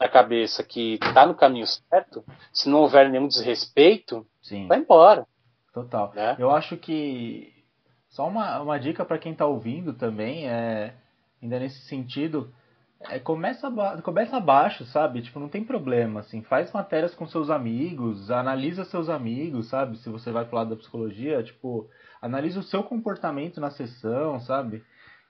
na 0.00 0.08
cabeça 0.08 0.62
que 0.62 0.94
está 0.94 1.26
no 1.26 1.34
caminho 1.34 1.66
certo, 1.66 2.24
se 2.50 2.68
não 2.68 2.80
houver 2.80 3.10
nenhum 3.10 3.28
desrespeito, 3.28 4.26
Sim. 4.40 4.66
vai 4.66 4.78
embora. 4.78 5.26
Total. 5.72 6.12
Né? 6.14 6.36
Eu 6.38 6.50
acho 6.50 6.76
que 6.76 7.52
só 8.08 8.28
uma, 8.28 8.60
uma 8.60 8.78
dica 8.78 9.04
para 9.04 9.18
quem 9.18 9.32
está 9.32 9.46
ouvindo 9.46 9.92
também 9.94 10.48
é 10.48 10.94
ainda 11.40 11.58
nesse 11.58 11.80
sentido 11.86 12.52
é, 13.08 13.18
começa 13.18 13.70
começa 14.02 14.36
abaixo, 14.36 14.84
sabe? 14.86 15.22
Tipo, 15.22 15.40
não 15.40 15.48
tem 15.48 15.64
problema, 15.64 16.20
assim, 16.20 16.42
faz 16.42 16.70
matérias 16.72 17.14
com 17.14 17.26
seus 17.26 17.48
amigos, 17.48 18.30
analisa 18.30 18.84
seus 18.84 19.08
amigos, 19.08 19.68
sabe? 19.68 19.96
Se 19.98 20.10
você 20.10 20.30
vai 20.30 20.44
pro 20.44 20.56
lado 20.56 20.70
da 20.70 20.76
psicologia, 20.76 21.42
tipo, 21.42 21.88
analisa 22.20 22.60
o 22.60 22.64
seu 22.64 22.82
comportamento 22.82 23.60
na 23.60 23.70
sessão, 23.70 24.38
sabe? 24.40 24.84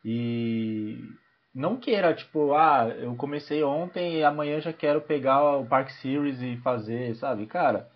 E 0.05 0.99
não 1.55 1.77
queira, 1.77 2.13
tipo, 2.15 2.55
ah, 2.55 2.89
eu 2.89 3.15
comecei 3.15 3.63
ontem 3.63 4.17
e 4.17 4.25
amanhã 4.25 4.61
já 4.61 4.73
quero 4.73 5.01
pegar 5.01 5.59
o 5.59 5.67
Park 5.67 5.91
Series 5.91 6.41
e 6.41 6.57
fazer, 6.59 7.15
sabe? 7.17 7.47
Cara, 7.47 7.89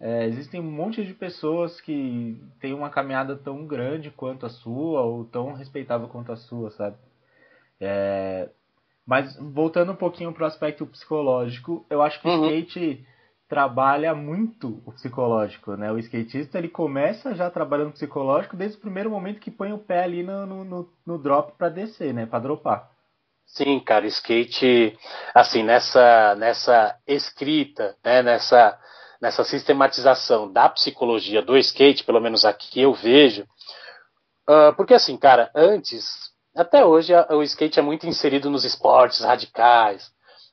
é, 0.00 0.24
existem 0.24 0.60
um 0.60 0.70
monte 0.70 1.04
de 1.04 1.12
pessoas 1.12 1.78
que 1.80 2.42
têm 2.58 2.72
uma 2.72 2.88
caminhada 2.88 3.36
tão 3.36 3.66
grande 3.66 4.10
quanto 4.10 4.46
a 4.46 4.48
sua, 4.48 5.02
ou 5.02 5.26
tão 5.26 5.52
respeitável 5.52 6.08
quanto 6.08 6.32
a 6.32 6.36
sua, 6.36 6.70
sabe? 6.70 6.96
É, 7.78 8.48
mas 9.06 9.36
voltando 9.38 9.92
um 9.92 9.96
pouquinho 9.96 10.32
para 10.32 10.44
o 10.44 10.46
aspecto 10.46 10.86
psicológico, 10.86 11.84
eu 11.90 12.00
acho 12.00 12.20
que 12.20 12.28
uhum. 12.28 12.40
o 12.40 12.46
skate 12.46 13.06
trabalha 13.46 14.14
muito 14.14 14.80
o 14.86 14.92
psicológico, 14.92 15.76
né? 15.76 15.92
O 15.92 15.98
skatista 15.98 16.56
ele 16.56 16.68
começa 16.68 17.34
já 17.34 17.50
trabalhando 17.50 17.92
psicológico 17.92 18.56
desde 18.56 18.78
o 18.78 18.80
primeiro 18.80 19.10
momento 19.10 19.40
que 19.40 19.50
põe 19.50 19.72
o 19.72 19.78
pé 19.78 20.04
ali 20.04 20.22
no, 20.22 20.64
no, 20.64 20.88
no 21.04 21.18
drop 21.18 21.52
para 21.58 21.68
descer, 21.68 22.14
né? 22.14 22.24
Para 22.24 22.38
dropar. 22.38 22.90
Sim, 23.44 23.80
cara, 23.80 24.06
skate, 24.06 24.96
assim, 25.34 25.64
nessa, 25.64 26.36
nessa 26.36 26.96
escrita, 27.04 27.96
né, 28.04 28.22
nessa 28.22 28.78
nessa 29.20 29.44
sistematização 29.44 30.50
da 30.50 30.68
psicologia 30.68 31.42
do 31.42 31.56
skate, 31.58 32.04
pelo 32.04 32.20
menos 32.20 32.44
aqui 32.44 32.80
eu 32.80 32.94
vejo. 32.94 33.42
Uh, 34.48 34.74
porque 34.76 34.94
assim, 34.94 35.16
cara, 35.16 35.50
antes, 35.54 36.30
até 36.56 36.84
hoje, 36.84 37.12
o 37.30 37.42
skate 37.42 37.78
é 37.78 37.82
muito 37.82 38.06
inserido 38.06 38.50
nos 38.50 38.64
esportes 38.64 39.20
radicais, 39.20 40.10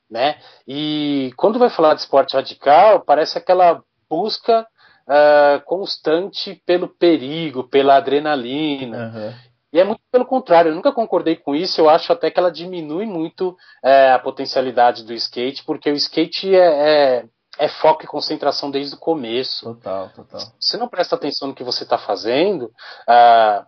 né? 0.09 0.39
E 0.67 1.31
quando 1.37 1.59
vai 1.59 1.69
falar 1.69 1.93
de 1.93 2.01
esporte 2.01 2.35
radical, 2.35 3.01
parece 3.01 3.37
aquela 3.37 3.81
busca 4.09 4.67
uh, 5.07 5.61
constante 5.65 6.61
pelo 6.65 6.87
perigo, 6.87 7.67
pela 7.67 7.95
adrenalina. 7.95 9.11
Uhum. 9.13 9.33
E 9.73 9.79
é 9.79 9.83
muito 9.83 10.01
pelo 10.11 10.25
contrário, 10.25 10.69
eu 10.69 10.75
nunca 10.75 10.91
concordei 10.91 11.35
com 11.35 11.53
isso, 11.53 11.81
eu 11.81 11.89
acho 11.89 12.11
até 12.13 12.31
que 12.31 12.39
ela 12.39 12.51
diminui 12.51 13.05
muito 13.05 13.55
é, 13.83 14.11
a 14.11 14.19
potencialidade 14.19 15.03
do 15.03 15.13
skate, 15.13 15.63
porque 15.65 15.91
o 15.91 15.95
skate 15.95 16.55
é, 16.55 16.59
é, 16.59 17.25
é 17.57 17.67
foco 17.67 18.03
e 18.03 18.07
concentração 18.07 18.69
desde 18.69 18.95
o 18.95 18.99
começo. 18.99 19.73
Total, 19.73 20.09
total. 20.09 20.41
Se 20.59 20.77
não 20.77 20.87
presta 20.87 21.15
atenção 21.15 21.49
no 21.49 21.55
que 21.55 21.63
você 21.63 21.83
está 21.83 21.97
fazendo, 21.97 22.71
uh, 23.07 23.65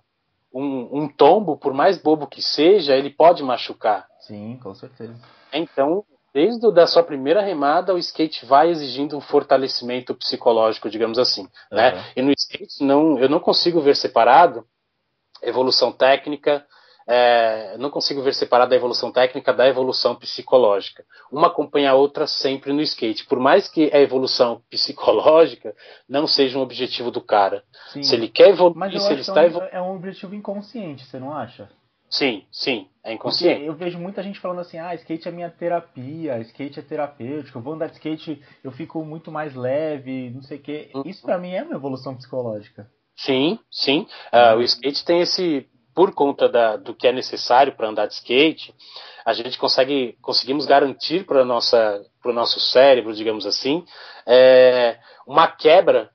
um, 0.54 1.04
um, 1.04 1.08
tombo, 1.08 1.58
por 1.58 1.74
mais 1.74 1.98
bobo 1.98 2.28
que 2.28 2.42
seja, 2.42 2.96
ele 2.96 3.10
pode 3.10 3.44
machucar. 3.44 4.08
Sim, 4.22 4.60
com 4.62 4.74
certeza. 4.74 5.16
Então, 5.52 6.04
desde 6.34 6.68
a 6.80 6.88
sua 6.88 7.04
primeira 7.04 7.42
remada, 7.42 7.94
o 7.94 7.98
skate 7.98 8.46
vai 8.46 8.70
exigindo 8.70 9.18
um 9.18 9.22
fortalecimento 9.22 10.14
psicológico, 10.16 10.90
digamos 10.90 11.18
assim. 11.18 11.44
Uhum. 11.44 11.78
Né? 11.78 12.12
E 12.16 12.22
no 12.22 12.32
skate, 12.32 12.84
não, 12.84 13.18
eu 13.20 13.30
não 13.30 13.40
consigo 13.40 13.82
ver 13.82 13.96
separado 13.96 14.66
evolução 15.42 15.92
técnica, 15.92 16.66
é, 17.10 17.76
não 17.80 17.90
consigo 17.90 18.22
ver 18.22 18.36
separada 18.36 18.76
a 18.76 18.78
evolução 18.78 19.12
técnica 19.12 19.52
da 19.52 19.68
evolução 19.68 20.16
psicológica. 20.16 21.04
Uma 21.32 21.48
acompanha 21.48 21.90
a 21.90 21.96
outra 21.96 22.28
sempre 22.28 22.72
no 22.72 22.84
skate. 22.84 23.26
Por 23.26 23.40
mais 23.40 23.68
que 23.68 23.90
a 23.92 24.00
evolução 24.00 24.62
psicológica 24.70 25.76
não 26.08 26.28
seja 26.28 26.60
um 26.60 26.62
objetivo 26.62 27.10
do 27.10 27.20
cara. 27.20 27.64
Sim. 27.92 28.04
Se 28.04 28.14
ele 28.14 28.28
quer 28.28 28.50
evoluir, 28.50 29.02
se 29.02 29.12
ele 29.12 29.22
está 29.22 29.44
evoluindo. 29.44 29.76
É 29.76 29.82
um 29.82 29.96
objetivo 29.96 30.36
inconsciente, 30.36 31.04
você 31.04 31.20
não 31.20 31.34
acha? 31.34 31.68
Sim, 32.12 32.44
sim, 32.52 32.88
é 33.04 33.14
inconsciente. 33.14 33.56
Porque 33.56 33.70
eu 33.70 33.76
vejo 33.76 34.00
muita 34.00 34.22
gente 34.22 34.40
falando 34.40 34.62
assim, 34.62 34.78
ah, 34.78 34.94
skate 34.96 35.28
é 35.28 35.32
minha 35.32 35.50
terapia, 35.50 36.40
skate 36.40 36.80
é 36.80 36.84
terapêutico, 36.84 37.58
eu 37.58 37.62
vou 37.62 37.74
andar 37.74 37.88
de 37.88 37.94
skate, 37.94 38.42
eu 38.64 38.72
fico 38.72 39.04
muito 39.04 39.32
mais 39.32 39.56
leve, 39.56 40.32
não 40.32 40.42
sei 40.42 40.58
o 40.58 40.62
quê. 40.62 40.90
Uhum. 40.94 41.04
Isso 41.06 41.22
para 41.22 41.38
mim 41.38 41.52
é 41.52 41.64
uma 41.64 41.76
evolução 41.76 42.16
psicológica. 42.16 42.88
Sim, 43.16 43.60
sim. 43.70 44.08
Uh, 44.34 44.58
o 44.58 44.62
skate 44.62 45.06
tem 45.06 45.22
esse 45.22 45.68
por 46.00 46.14
conta 46.14 46.48
da, 46.48 46.78
do 46.78 46.96
que 46.96 47.06
é 47.06 47.12
necessário 47.12 47.76
para 47.76 47.90
andar 47.90 48.06
de 48.06 48.14
skate, 48.14 48.74
a 49.26 49.34
gente 49.34 49.58
consegue 49.58 50.18
conseguimos 50.22 50.66
garantir 50.66 51.26
para 51.26 51.44
nossa 51.44 52.02
para 52.22 52.32
o 52.32 52.34
nosso 52.34 52.58
cérebro, 52.58 53.14
digamos 53.14 53.46
assim, 53.46 53.84
é, 54.26 54.98
uma 55.28 55.46
quebra 55.48 56.10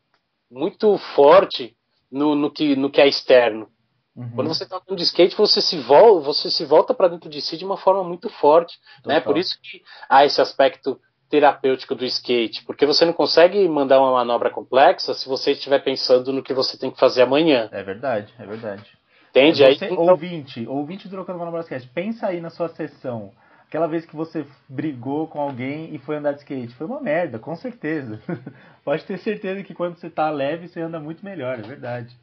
muito 0.50 0.96
forte 1.14 1.76
no, 2.10 2.34
no, 2.34 2.50
que, 2.50 2.74
no 2.74 2.90
que 2.90 2.98
é 2.98 3.06
externo. 3.06 3.68
Uhum. 4.16 4.30
Quando 4.34 4.48
você 4.48 4.64
está 4.64 4.76
andando 4.76 4.96
de 4.96 5.04
skate, 5.04 5.36
você 5.36 5.60
se 5.60 5.76
volta, 5.76 6.24
você 6.24 6.50
se 6.50 6.64
volta 6.64 6.94
para 6.94 7.08
dentro 7.08 7.28
de 7.28 7.42
si 7.42 7.58
de 7.58 7.64
uma 7.66 7.76
forma 7.76 8.02
muito 8.02 8.30
forte, 8.30 8.78
né? 9.04 9.20
Por 9.20 9.36
isso 9.36 9.58
que 9.62 9.82
há 10.08 10.24
esse 10.24 10.40
aspecto 10.40 10.98
terapêutico 11.28 11.94
do 11.94 12.06
skate, 12.06 12.64
porque 12.64 12.86
você 12.86 13.04
não 13.04 13.12
consegue 13.12 13.68
mandar 13.68 14.00
uma 14.00 14.12
manobra 14.12 14.48
complexa 14.48 15.12
se 15.12 15.28
você 15.28 15.52
estiver 15.52 15.80
pensando 15.80 16.32
no 16.32 16.42
que 16.42 16.54
você 16.54 16.78
tem 16.78 16.90
que 16.90 16.98
fazer 16.98 17.20
amanhã. 17.20 17.68
É 17.70 17.82
verdade, 17.82 18.32
é 18.38 18.46
verdade. 18.46 19.03
Entende? 19.34 19.58
Você, 19.58 19.64
aí, 19.64 19.90
então... 19.90 19.96
Ouvinte, 19.96 20.66
ouvinte 20.68 21.08
do 21.08 21.16
Trocando 21.16 21.40
Bola 21.40 21.50
Basquete, 21.50 21.90
pensa 21.92 22.28
aí 22.28 22.40
na 22.40 22.50
sua 22.50 22.68
sessão. 22.68 23.32
Aquela 23.66 23.88
vez 23.88 24.06
que 24.06 24.14
você 24.14 24.46
brigou 24.68 25.26
com 25.26 25.40
alguém 25.40 25.92
e 25.92 25.98
foi 25.98 26.16
andar 26.16 26.32
de 26.32 26.38
skate. 26.38 26.72
Foi 26.76 26.86
uma 26.86 27.00
merda, 27.00 27.40
com 27.40 27.56
certeza. 27.56 28.20
Pode 28.84 29.04
ter 29.04 29.18
certeza 29.18 29.64
que 29.64 29.74
quando 29.74 29.98
você 29.98 30.08
tá 30.08 30.30
leve, 30.30 30.68
você 30.68 30.80
anda 30.80 31.00
muito 31.00 31.24
melhor, 31.24 31.58
é 31.58 31.62
verdade. 31.62 32.16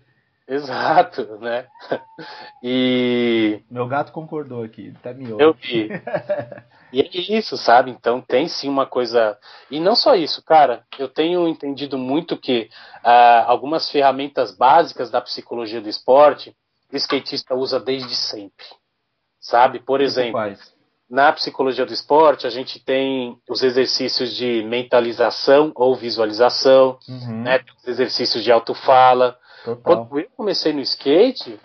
Exato, 0.47 1.37
né? 1.39 1.65
E. 2.63 3.61
Meu 3.69 3.87
gato 3.87 4.11
concordou 4.11 4.63
aqui, 4.63 4.93
tá 5.03 5.13
me 5.13 5.31
ouvindo. 5.31 5.41
Eu 5.41 5.53
vi. 5.53 5.89
e 6.93 7.01
é 7.01 7.37
isso, 7.37 7.57
sabe? 7.57 7.91
Então 7.91 8.21
tem 8.21 8.47
sim 8.47 8.69
uma 8.69 8.85
coisa. 8.85 9.37
E 9.69 9.79
não 9.79 9.95
só 9.95 10.15
isso, 10.15 10.41
cara. 10.45 10.83
Eu 10.97 11.09
tenho 11.09 11.47
entendido 11.47 11.97
muito 11.97 12.37
que 12.37 12.69
uh, 13.03 13.43
algumas 13.47 13.91
ferramentas 13.91 14.55
básicas 14.55 15.09
da 15.09 15.19
psicologia 15.19 15.81
do 15.81 15.89
esporte 15.89 16.55
o 16.91 16.97
skatista 16.97 17.55
usa 17.55 17.79
desde 17.79 18.15
sempre. 18.15 18.65
Sabe? 19.39 19.79
Por 19.79 20.01
exemplo, 20.01 20.39
na 21.09 21.31
psicologia 21.33 21.85
do 21.85 21.93
esporte, 21.93 22.47
a 22.47 22.49
gente 22.49 22.79
tem 22.79 23.37
os 23.49 23.63
exercícios 23.63 24.35
de 24.35 24.63
mentalização 24.63 25.71
ou 25.75 25.95
visualização, 25.95 26.97
uhum. 27.07 27.41
né? 27.43 27.59
os 27.77 27.87
exercícios 27.87 28.43
de 28.43 28.51
autofala. 28.51 29.37
Total. 29.65 29.81
Quando 29.83 30.19
eu 30.19 30.29
comecei 30.37 30.71
no 30.71 30.79
skate, 30.79 31.59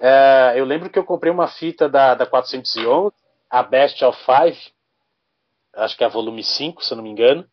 é, 0.00 0.54
eu 0.56 0.64
lembro 0.64 0.90
que 0.90 0.98
eu 0.98 1.04
comprei 1.04 1.32
uma 1.32 1.48
fita 1.48 1.88
da, 1.88 2.14
da 2.14 2.26
411, 2.26 3.14
a 3.50 3.62
Best 3.62 4.04
of 4.04 4.18
Five, 4.24 4.58
acho 5.74 5.96
que 5.96 6.04
é 6.04 6.06
a 6.06 6.10
volume 6.10 6.44
5, 6.44 6.84
se 6.84 6.92
eu 6.92 6.96
não 6.96 7.04
me 7.04 7.10
engano. 7.10 7.44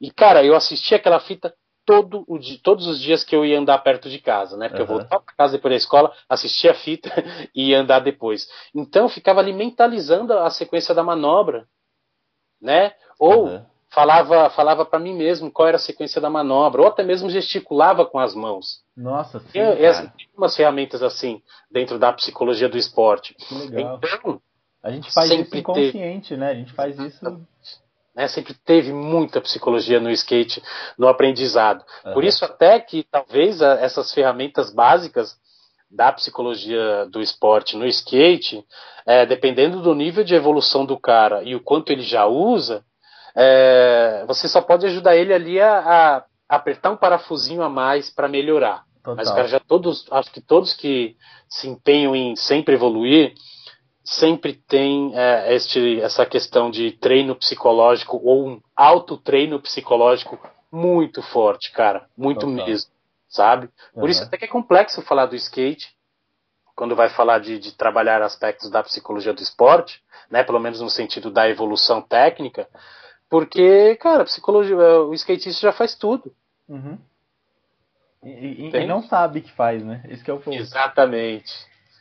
E, 0.00 0.10
cara, 0.10 0.44
eu 0.44 0.54
assisti 0.54 0.94
aquela 0.94 1.20
fita 1.20 1.54
todo 1.84 2.24
o 2.26 2.38
dia, 2.38 2.58
todos 2.62 2.86
os 2.86 3.00
dias 3.00 3.24
que 3.24 3.34
eu 3.34 3.44
ia 3.44 3.58
andar 3.58 3.78
perto 3.78 4.08
de 4.08 4.18
casa, 4.18 4.56
né? 4.56 4.68
Porque 4.68 4.82
uhum. 4.82 4.88
eu 4.88 4.98
voltava 4.98 5.22
para 5.22 5.34
casa 5.34 5.52
depois 5.52 5.72
da 5.72 5.76
escola, 5.76 6.12
assistia 6.28 6.72
a 6.72 6.74
fita 6.74 7.10
e 7.54 7.70
ia 7.70 7.80
andar 7.80 8.00
depois. 8.00 8.48
Então 8.74 9.04
eu 9.04 9.08
ficava 9.08 9.40
ali 9.40 9.52
mentalizando 9.52 10.32
a 10.32 10.50
sequência 10.50 10.94
da 10.94 11.02
manobra, 11.02 11.66
né? 12.60 12.92
Ou 13.18 13.46
uhum. 13.46 13.64
falava 13.90 14.50
falava 14.50 14.84
para 14.84 14.98
mim 14.98 15.14
mesmo 15.14 15.50
qual 15.50 15.68
era 15.68 15.76
a 15.76 15.80
sequência 15.80 16.20
da 16.20 16.30
manobra, 16.30 16.82
ou 16.82 16.88
até 16.88 17.02
mesmo 17.02 17.28
gesticulava 17.30 18.06
com 18.06 18.18
as 18.18 18.34
mãos. 18.34 18.82
Nossa, 18.96 19.40
sim. 19.40 19.52
Tem 19.52 19.72
umas 20.36 20.56
ferramentas 20.56 21.02
assim 21.02 21.42
dentro 21.70 21.98
da 21.98 22.12
psicologia 22.12 22.68
do 22.68 22.78
esporte. 22.78 23.34
Que 23.34 23.54
legal. 23.54 23.98
Então, 23.98 24.40
a 24.82 24.90
gente 24.90 25.12
faz 25.12 25.30
isso 25.30 25.56
inconsciente, 25.56 26.36
né? 26.36 26.50
A 26.50 26.54
gente 26.54 26.72
faz 26.72 26.98
isso 26.98 27.40
né, 28.14 28.28
sempre 28.28 28.54
teve 28.54 28.92
muita 28.92 29.40
psicologia 29.40 29.98
no 29.98 30.10
skate, 30.10 30.62
no 30.98 31.08
aprendizado. 31.08 31.84
Uhum. 32.04 32.12
Por 32.14 32.24
isso 32.24 32.44
até 32.44 32.78
que 32.78 33.04
talvez 33.10 33.62
a, 33.62 33.74
essas 33.80 34.12
ferramentas 34.12 34.72
básicas 34.72 35.36
da 35.90 36.12
psicologia 36.12 37.06
do 37.06 37.20
esporte 37.20 37.76
no 37.76 37.86
skate, 37.86 38.64
é, 39.06 39.26
dependendo 39.26 39.82
do 39.82 39.94
nível 39.94 40.24
de 40.24 40.34
evolução 40.34 40.86
do 40.86 40.98
cara 40.98 41.42
e 41.42 41.54
o 41.54 41.60
quanto 41.60 41.90
ele 41.90 42.02
já 42.02 42.26
usa, 42.26 42.84
é, 43.34 44.24
você 44.26 44.48
só 44.48 44.60
pode 44.60 44.86
ajudar 44.86 45.16
ele 45.16 45.32
ali 45.32 45.60
a, 45.60 45.78
a 45.78 46.24
apertar 46.56 46.90
um 46.90 46.96
parafusinho 46.96 47.62
a 47.62 47.68
mais 47.68 48.10
para 48.10 48.28
melhorar. 48.28 48.84
Total. 49.02 49.16
Mas 49.16 49.30
cara 49.30 49.48
já 49.48 49.60
todos, 49.60 50.06
acho 50.10 50.30
que 50.30 50.40
todos 50.40 50.74
que 50.74 51.16
se 51.48 51.68
empenham 51.68 52.14
em 52.14 52.36
sempre 52.36 52.74
evoluir, 52.74 53.34
sempre 54.04 54.54
tem 54.54 55.12
é, 55.14 55.54
este, 55.54 56.00
essa 56.00 56.26
questão 56.26 56.70
de 56.70 56.92
treino 56.92 57.36
psicológico 57.36 58.20
ou 58.22 58.48
um 58.48 58.60
autotreino 58.74 59.60
psicológico 59.60 60.38
muito 60.70 61.22
forte, 61.22 61.70
cara. 61.72 62.06
Muito 62.16 62.40
Total. 62.40 62.66
mesmo, 62.66 62.90
sabe? 63.28 63.68
Por 63.94 64.04
uhum. 64.04 64.08
isso 64.08 64.22
até 64.22 64.36
que 64.36 64.44
é 64.44 64.48
complexo 64.48 65.02
falar 65.02 65.26
do 65.26 65.36
skate, 65.36 65.94
quando 66.74 66.96
vai 66.96 67.10
falar 67.10 67.38
de, 67.38 67.58
de, 67.58 67.72
trabalhar 67.72 68.22
aspectos 68.22 68.70
da 68.70 68.82
psicologia 68.82 69.32
do 69.32 69.42
esporte, 69.42 70.02
né? 70.30 70.42
Pelo 70.42 70.58
menos 70.58 70.80
no 70.80 70.88
sentido 70.88 71.30
da 71.30 71.48
evolução 71.48 72.00
técnica, 72.00 72.66
porque, 73.28 73.96
cara, 73.96 74.24
psicologia, 74.24 74.76
o 74.76 75.14
skatista 75.14 75.62
já 75.62 75.72
faz 75.72 75.94
tudo. 75.94 76.34
Uhum. 76.68 76.98
E, 78.22 78.28
e, 78.28 78.70
e, 78.70 78.86
não 78.86 79.02
sabe 79.02 79.40
que 79.40 79.50
faz, 79.52 79.82
né? 79.82 80.02
Esse 80.08 80.30
é 80.30 80.34
o 80.34 80.38
ponto. 80.38 80.56
Exatamente. 80.56 81.52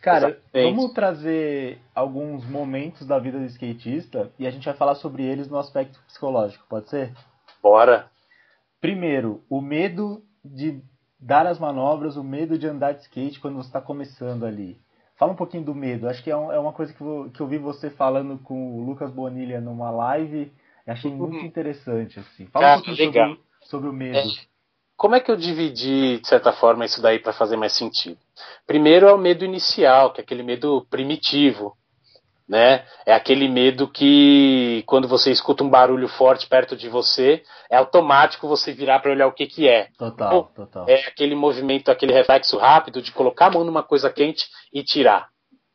Cara, 0.02 0.30
Exatamente. 0.30 0.76
vamos 0.76 0.94
trazer 0.94 1.80
alguns 1.94 2.44
momentos 2.50 3.06
da 3.06 3.20
vida 3.20 3.38
do 3.38 3.46
skatista 3.46 4.32
e 4.40 4.48
a 4.48 4.52
gente 4.52 4.66
vai 4.66 4.74
falar 4.74 4.96
sobre 4.96 5.24
eles 5.24 5.48
no 5.48 5.60
aspecto 5.60 6.00
psicológico, 6.08 6.66
pode 6.68 6.90
ser? 6.90 7.14
Bora! 7.62 8.10
Primeiro, 8.80 9.44
o 9.48 9.62
medo 9.62 10.24
de 10.44 10.82
dar 11.20 11.46
as 11.46 11.60
manobras, 11.60 12.18
o 12.18 12.24
medo 12.24 12.58
de 12.58 12.68
andar 12.68 12.94
de 12.94 13.02
skate 13.02 13.40
quando 13.40 13.58
você 13.58 13.68
está 13.68 13.80
começando 13.80 14.44
ali. 14.44 14.82
Fala 15.18 15.34
um 15.34 15.36
pouquinho 15.36 15.64
do 15.64 15.76
medo. 15.76 16.10
Acho 16.10 16.24
que 16.24 16.32
é, 16.32 16.36
um, 16.36 16.52
é 16.52 16.58
uma 16.58 16.74
coisa 16.74 16.92
que, 16.92 17.00
eu, 17.00 17.30
que 17.32 17.40
eu 17.40 17.46
vi 17.46 17.60
você 17.60 17.92
falando 17.92 18.40
com 18.40 18.76
o 18.76 18.84
Lucas 18.84 19.12
Bonilha 19.12 19.62
numa 19.62 19.92
live. 19.92 20.52
Achei 20.88 21.12
muito 21.12 21.38
uhum. 21.38 21.46
interessante. 21.46 22.20
Assim. 22.20 22.48
Fala 22.48 22.66
Cara, 22.66 22.80
um 22.80 22.84
pouquinho 22.84 23.14
sobre, 23.14 23.40
sobre, 23.62 23.90
o 23.90 23.94
medo. 23.94 24.18
É 24.18 24.24
como 24.98 25.16
é 25.16 25.20
que 25.20 25.32
eu 25.32 25.36
dividi, 25.36 26.20
de 26.20 26.28
certa 26.28 26.52
forma, 26.52 26.86
isso 26.86 27.02
daí 27.02 27.20
para 27.20 27.34
fazer 27.34 27.56
mais 27.56 27.74
sentido? 27.76 28.18
Primeiro 28.66 29.08
é 29.08 29.14
o 29.14 29.18
medo 29.18 29.44
inicial, 29.46 30.14
que 30.14 30.22
é 30.22 30.24
aquele 30.24 30.44
medo 30.44 30.86
primitivo, 30.90 31.76
né? 32.52 32.84
É 33.06 33.14
aquele 33.14 33.48
medo 33.48 33.88
que 33.88 34.84
quando 34.86 35.08
você 35.08 35.32
escuta 35.32 35.64
um 35.64 35.70
barulho 35.70 36.10
forte 36.10 36.48
perto 36.48 36.76
de 36.76 36.90
você, 36.90 37.42
é 37.70 37.78
automático 37.78 38.48
você 38.48 38.74
virar 38.74 39.00
para 39.00 39.12
olhar 39.12 39.28
o 39.28 39.32
que 39.32 39.48
que 39.48 39.70
é. 39.70 39.88
Total, 39.98 40.52
total. 40.54 40.86
É 40.90 41.08
aquele 41.08 41.34
movimento, 41.34 41.90
aquele 41.90 42.12
reflexo 42.12 42.58
rápido 42.58 43.02
de 43.02 43.14
colocar 43.14 43.48
a 43.48 43.52
mão 43.52 43.64
numa 43.64 43.84
coisa 43.84 44.10
quente 44.10 44.50
e 44.74 44.84
tirar. 44.84 45.30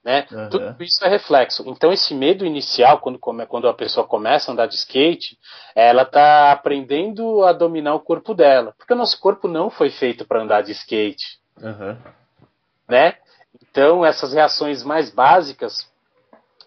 Né? 0.04 0.26
Uhum. 0.30 0.48
Tudo 0.50 0.76
isso 0.84 1.04
é 1.04 1.08
reflexo. 1.08 1.64
Então, 1.66 1.90
esse 1.92 2.14
medo 2.14 2.46
inicial, 2.46 3.00
quando, 3.00 3.18
quando 3.18 3.68
a 3.68 3.74
pessoa 3.74 4.06
começa 4.06 4.50
a 4.50 4.52
andar 4.52 4.66
de 4.66 4.76
skate, 4.76 5.36
ela 5.74 6.02
está 6.02 6.52
aprendendo 6.52 7.42
a 7.42 7.52
dominar 7.52 7.94
o 7.94 8.00
corpo 8.00 8.32
dela. 8.32 8.72
Porque 8.78 8.92
o 8.92 8.96
nosso 8.96 9.18
corpo 9.18 9.48
não 9.48 9.68
foi 9.68 9.90
feito 9.90 10.24
para 10.24 10.42
andar 10.42 10.62
de 10.62 10.72
skate. 10.72 11.40
Uhum. 11.60 11.96
Né? 12.88 13.14
Então, 13.62 14.04
essas 14.04 14.32
reações 14.32 14.82
mais 14.82 15.10
básicas 15.10 15.90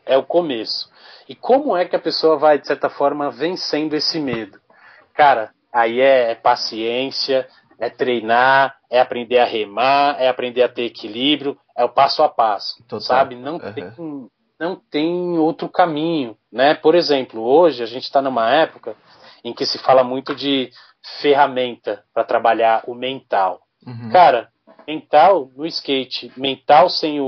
é 0.05 0.17
o 0.17 0.23
começo. 0.23 0.89
E 1.27 1.35
como 1.35 1.77
é 1.77 1.85
que 1.85 1.95
a 1.95 1.99
pessoa 1.99 2.37
vai, 2.37 2.57
de 2.57 2.67
certa 2.67 2.89
forma, 2.89 3.29
vencendo 3.29 3.95
esse 3.95 4.19
medo? 4.19 4.59
Cara, 5.13 5.51
aí 5.71 6.01
é, 6.01 6.31
é 6.31 6.35
paciência, 6.35 7.47
é 7.79 7.89
treinar, 7.89 8.75
é 8.89 8.99
aprender 8.99 9.39
a 9.39 9.45
remar, 9.45 10.19
é 10.19 10.27
aprender 10.27 10.63
a 10.63 10.69
ter 10.69 10.83
equilíbrio, 10.83 11.57
é 11.77 11.83
o 11.85 11.89
passo 11.89 12.23
a 12.23 12.29
passo, 12.29 12.83
Total. 12.83 13.01
sabe? 13.01 13.35
Não, 13.35 13.53
uhum. 13.53 13.73
tem, 13.73 14.29
não 14.59 14.75
tem 14.75 15.37
outro 15.37 15.69
caminho, 15.69 16.35
né? 16.51 16.73
Por 16.73 16.95
exemplo, 16.95 17.41
hoje 17.41 17.81
a 17.83 17.85
gente 17.85 18.03
está 18.03 18.21
numa 18.21 18.51
época 18.51 18.95
em 19.43 19.53
que 19.53 19.65
se 19.65 19.77
fala 19.77 20.03
muito 20.03 20.35
de 20.35 20.71
ferramenta 21.21 22.03
para 22.13 22.23
trabalhar 22.23 22.83
o 22.85 22.93
mental. 22.93 23.61
Uhum. 23.85 24.09
Cara, 24.11 24.49
mental 24.89 25.51
no 25.55 25.67
skate, 25.67 26.31
mental 26.35 26.89
sem 26.89 27.21
o, 27.21 27.25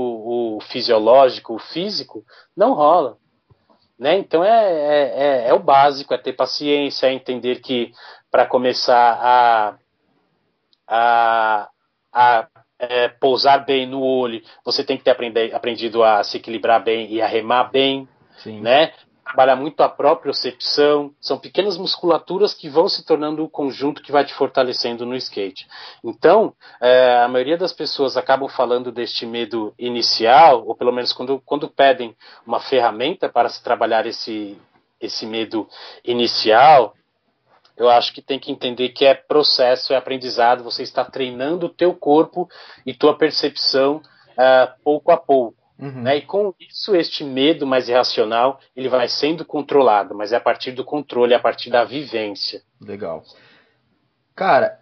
o, 0.56 0.60
fisiológico, 0.62 1.54
o 1.54 1.58
físico, 1.60 2.24
não 2.56 2.72
rola. 2.72 3.16
Né? 3.96 4.18
Então 4.18 4.42
é, 4.42 4.72
é, 4.72 5.12
é, 5.14 5.48
é 5.48 5.54
o 5.54 5.60
básico, 5.60 6.12
é 6.12 6.18
ter 6.18 6.32
paciência, 6.32 7.06
é 7.06 7.12
entender 7.12 7.60
que 7.60 7.92
para 8.32 8.46
começar 8.46 9.16
a, 9.22 9.78
a, 10.88 11.68
a 12.12 12.48
é, 12.80 13.08
pousar 13.08 13.64
bem 13.64 13.86
no 13.86 14.02
olho, 14.02 14.42
você 14.64 14.82
tem 14.82 14.96
que 14.96 15.04
ter 15.04 15.12
aprender, 15.12 15.54
aprendido 15.54 16.02
a 16.02 16.24
se 16.24 16.38
equilibrar 16.38 16.82
bem 16.82 17.12
e 17.12 17.22
a 17.22 17.28
remar 17.28 17.70
bem, 17.70 18.08
Sim. 18.38 18.60
né? 18.60 18.92
Trabalhar 19.24 19.56
muito 19.56 19.80
a 19.82 19.88
propriocepção, 19.88 21.14
são 21.20 21.38
pequenas 21.38 21.76
musculaturas 21.78 22.52
que 22.52 22.68
vão 22.68 22.88
se 22.88 23.04
tornando 23.04 23.44
o 23.44 23.48
conjunto 23.48 24.02
que 24.02 24.12
vai 24.12 24.24
te 24.24 24.34
fortalecendo 24.34 25.06
no 25.06 25.14
skate. 25.16 25.66
Então, 26.04 26.52
é, 26.80 27.22
a 27.22 27.28
maioria 27.28 27.56
das 27.56 27.72
pessoas 27.72 28.16
acabam 28.16 28.48
falando 28.48 28.90
deste 28.90 29.24
medo 29.24 29.72
inicial, 29.78 30.66
ou 30.66 30.74
pelo 30.74 30.92
menos 30.92 31.12
quando, 31.12 31.40
quando 31.46 31.68
pedem 31.68 32.16
uma 32.46 32.60
ferramenta 32.60 33.28
para 33.28 33.48
se 33.48 33.62
trabalhar 33.62 34.06
esse, 34.06 34.58
esse 35.00 35.24
medo 35.24 35.68
inicial, 36.04 36.94
eu 37.76 37.88
acho 37.88 38.12
que 38.12 38.20
tem 38.20 38.38
que 38.38 38.52
entender 38.52 38.90
que 38.90 39.04
é 39.04 39.14
processo, 39.14 39.92
é 39.92 39.96
aprendizado, 39.96 40.64
você 40.64 40.82
está 40.82 41.04
treinando 41.04 41.66
o 41.66 41.74
teu 41.74 41.94
corpo 41.94 42.48
e 42.84 42.92
tua 42.92 43.16
percepção 43.16 43.96
uh, 44.32 44.82
pouco 44.84 45.10
a 45.10 45.16
pouco. 45.16 45.61
Uhum. 45.82 46.02
Né? 46.02 46.18
E 46.18 46.22
com 46.22 46.54
isso, 46.60 46.94
este 46.94 47.24
medo 47.24 47.66
mais 47.66 47.88
irracional, 47.88 48.60
ele 48.76 48.88
vai 48.88 49.08
sendo 49.08 49.44
controlado, 49.44 50.14
mas 50.14 50.32
é 50.32 50.36
a 50.36 50.40
partir 50.40 50.70
do 50.70 50.84
controle, 50.84 51.32
é 51.32 51.36
a 51.36 51.40
partir 51.40 51.70
da 51.70 51.82
vivência. 51.82 52.62
Legal. 52.80 53.24
Cara, 54.36 54.78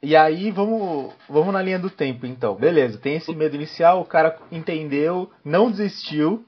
e 0.00 0.14
aí 0.14 0.52
vamos, 0.52 1.12
vamos 1.28 1.52
na 1.52 1.60
linha 1.60 1.80
do 1.80 1.90
tempo 1.90 2.26
então. 2.26 2.54
Beleza, 2.54 2.96
tem 2.96 3.16
esse 3.16 3.34
medo 3.34 3.56
inicial, 3.56 4.00
o 4.00 4.04
cara 4.04 4.38
entendeu, 4.52 5.28
não 5.44 5.68
desistiu, 5.68 6.46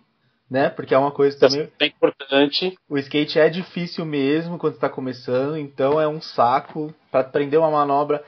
né? 0.49 0.71
Porque 0.71 0.95
é 0.95 0.99
uma 0.99 1.11
coisa 1.11 1.37
também. 1.37 1.69
É 1.81 1.87
importante. 1.87 2.79
O 2.89 2.97
skate 2.99 3.41
é 3.41 3.49
difícil 3.49 4.05
mesmo 4.05 4.59
quando 4.59 4.75
está 4.75 4.89
começando, 4.89 5.57
então 5.59 6.01
é 6.01 6.07
um 6.07 6.21
saco 6.21 6.95
para 7.11 7.23
aprender 7.23 7.57
uma 7.57 7.71
manobra. 7.71 8.23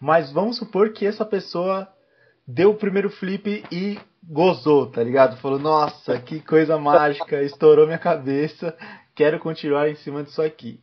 Mas 0.00 0.30
vamos 0.30 0.58
supor 0.58 0.92
que 0.92 1.04
essa 1.04 1.24
pessoa 1.24 1.88
deu 2.46 2.70
o 2.70 2.76
primeiro 2.76 3.10
flip 3.10 3.64
e 3.72 3.98
gozou, 4.22 4.86
tá 4.86 5.02
ligado? 5.02 5.36
Falou, 5.36 5.58
nossa, 5.58 6.18
que 6.18 6.40
coisa 6.40 6.78
mágica, 6.78 7.42
estourou 7.42 7.86
minha 7.86 7.98
cabeça, 7.98 8.76
quero 9.14 9.38
continuar 9.38 9.88
em 9.88 9.94
cima 9.96 10.22
disso 10.22 10.42
aqui. 10.42 10.80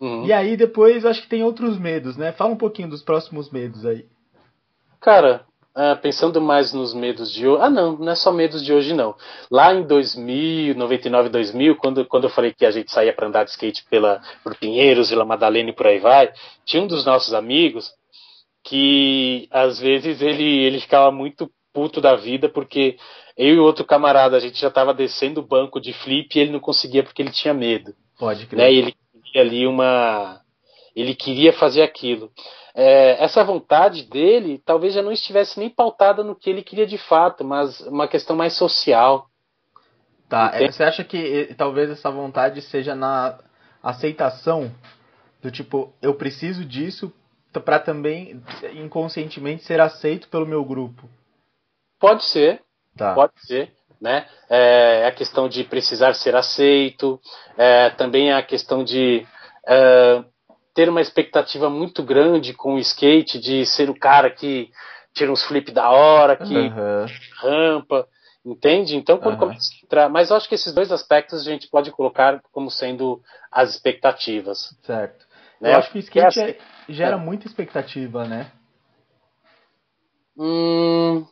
Uhum. 0.00 0.26
E 0.26 0.32
aí 0.32 0.56
depois 0.56 1.04
acho 1.04 1.22
que 1.22 1.28
tem 1.28 1.42
outros 1.42 1.78
medos, 1.78 2.16
né? 2.16 2.32
Fala 2.32 2.52
um 2.52 2.56
pouquinho 2.56 2.88
dos 2.88 3.02
próximos 3.02 3.50
medos 3.50 3.86
aí. 3.86 4.06
Cara, 5.00 5.46
ah, 5.78 5.94
pensando 5.94 6.40
mais 6.40 6.72
nos 6.72 6.94
medos 6.94 7.30
de 7.30 7.46
hoje. 7.46 7.62
Ah, 7.62 7.68
não, 7.68 7.98
não 7.98 8.10
é 8.10 8.14
só 8.14 8.32
medos 8.32 8.64
de 8.64 8.72
hoje, 8.72 8.94
não. 8.94 9.14
Lá 9.50 9.74
em 9.74 9.86
2000, 9.86 10.74
99, 10.74 11.28
2000, 11.28 11.76
quando, 11.76 12.06
quando 12.06 12.24
eu 12.24 12.30
falei 12.30 12.54
que 12.54 12.64
a 12.64 12.70
gente 12.70 12.90
saía 12.90 13.12
para 13.12 13.26
andar 13.26 13.44
de 13.44 13.50
skate 13.50 13.84
pela, 13.90 14.22
por 14.42 14.56
Pinheiros, 14.56 15.10
Vila 15.10 15.26
Madalena 15.26 15.68
e 15.68 15.74
por 15.74 15.86
aí 15.86 15.98
vai, 15.98 16.32
tinha 16.64 16.82
um 16.82 16.86
dos 16.86 17.04
nossos 17.04 17.34
amigos 17.34 17.92
que 18.64 19.48
às 19.50 19.78
vezes 19.78 20.22
ele, 20.22 20.44
ele 20.44 20.80
ficava 20.80 21.12
muito 21.12 21.50
puto 21.76 22.00
da 22.00 22.16
vida 22.16 22.48
porque 22.48 22.96
eu 23.36 23.54
e 23.54 23.58
outro 23.58 23.84
camarada, 23.84 24.36
a 24.36 24.40
gente 24.40 24.58
já 24.58 24.68
estava 24.68 24.94
descendo 24.94 25.40
o 25.40 25.46
banco 25.46 25.78
de 25.78 25.92
flip 25.92 26.34
e 26.34 26.40
ele 26.40 26.52
não 26.52 26.60
conseguia 26.60 27.02
porque 27.02 27.20
ele 27.20 27.30
tinha 27.30 27.52
medo. 27.52 27.94
Pode 28.18 28.46
crer. 28.46 28.58
Né? 28.58 28.72
E 28.72 28.78
ele 28.78 28.94
queria 29.22 29.42
ali 29.42 29.66
uma. 29.66 30.40
Ele 30.94 31.14
queria 31.14 31.52
fazer 31.52 31.82
aquilo 31.82 32.32
é, 32.78 33.24
essa 33.24 33.42
vontade 33.42 34.02
dele 34.02 34.62
talvez 34.62 34.92
já 34.92 35.00
não 35.00 35.10
estivesse 35.10 35.58
nem 35.58 35.70
pautada 35.70 36.22
no 36.22 36.36
que 36.36 36.50
ele 36.50 36.62
queria 36.62 36.86
de 36.86 36.98
fato, 36.98 37.42
mas 37.42 37.80
uma 37.80 38.06
questão 38.06 38.36
mais 38.36 38.52
social. 38.52 39.30
Tá, 40.28 40.50
é, 40.52 40.70
você 40.70 40.84
acha 40.84 41.02
que 41.02 41.54
talvez 41.56 41.88
essa 41.88 42.10
vontade 42.10 42.60
seja 42.60 42.94
na 42.94 43.38
aceitação 43.82 44.70
do 45.40 45.50
tipo, 45.50 45.94
eu 46.02 46.14
preciso 46.14 46.66
disso, 46.66 47.10
para 47.64 47.78
também 47.78 48.42
inconscientemente 48.74 49.64
ser 49.64 49.80
aceito 49.80 50.28
pelo 50.28 50.44
meu 50.44 50.62
grupo. 50.62 51.08
Pode 52.06 52.24
ser, 52.24 52.62
tá. 52.96 53.14
pode 53.14 53.32
ser, 53.38 53.72
né? 54.00 54.26
É, 54.48 55.00
é 55.02 55.06
a 55.06 55.12
questão 55.12 55.48
de 55.48 55.64
precisar 55.64 56.14
ser 56.14 56.36
aceito, 56.36 57.20
é, 57.58 57.90
também 57.90 58.30
é 58.30 58.34
a 58.34 58.42
questão 58.44 58.84
de 58.84 59.26
é, 59.66 60.24
ter 60.72 60.88
uma 60.88 61.00
expectativa 61.00 61.68
muito 61.68 62.04
grande 62.04 62.54
com 62.54 62.74
o 62.74 62.78
skate, 62.78 63.40
de 63.40 63.66
ser 63.66 63.90
o 63.90 63.98
cara 63.98 64.30
que 64.30 64.70
tira 65.12 65.32
uns 65.32 65.42
flip 65.42 65.72
da 65.72 65.90
hora, 65.90 66.36
que 66.36 66.54
uhum. 66.54 67.06
rampa, 67.40 68.06
entende? 68.44 68.94
Então, 68.94 69.18
quando 69.18 69.34
uhum. 69.34 69.40
começa 69.40 69.68
a 69.74 69.84
entrar. 69.84 70.08
Mas 70.08 70.30
eu 70.30 70.36
acho 70.36 70.48
que 70.48 70.54
esses 70.54 70.72
dois 70.72 70.92
aspectos 70.92 71.40
a 71.40 71.50
gente 71.50 71.68
pode 71.68 71.90
colocar 71.90 72.40
como 72.52 72.70
sendo 72.70 73.20
as 73.50 73.70
expectativas. 73.70 74.76
Certo. 74.84 75.26
Né? 75.60 75.72
Eu 75.72 75.78
acho 75.78 75.90
que 75.90 75.98
o 75.98 76.00
skate 76.00 76.40
é, 76.40 76.58
gera 76.88 77.16
é. 77.16 77.18
muita 77.18 77.48
expectativa, 77.48 78.28
né? 78.28 78.52
Hum, 80.38 81.26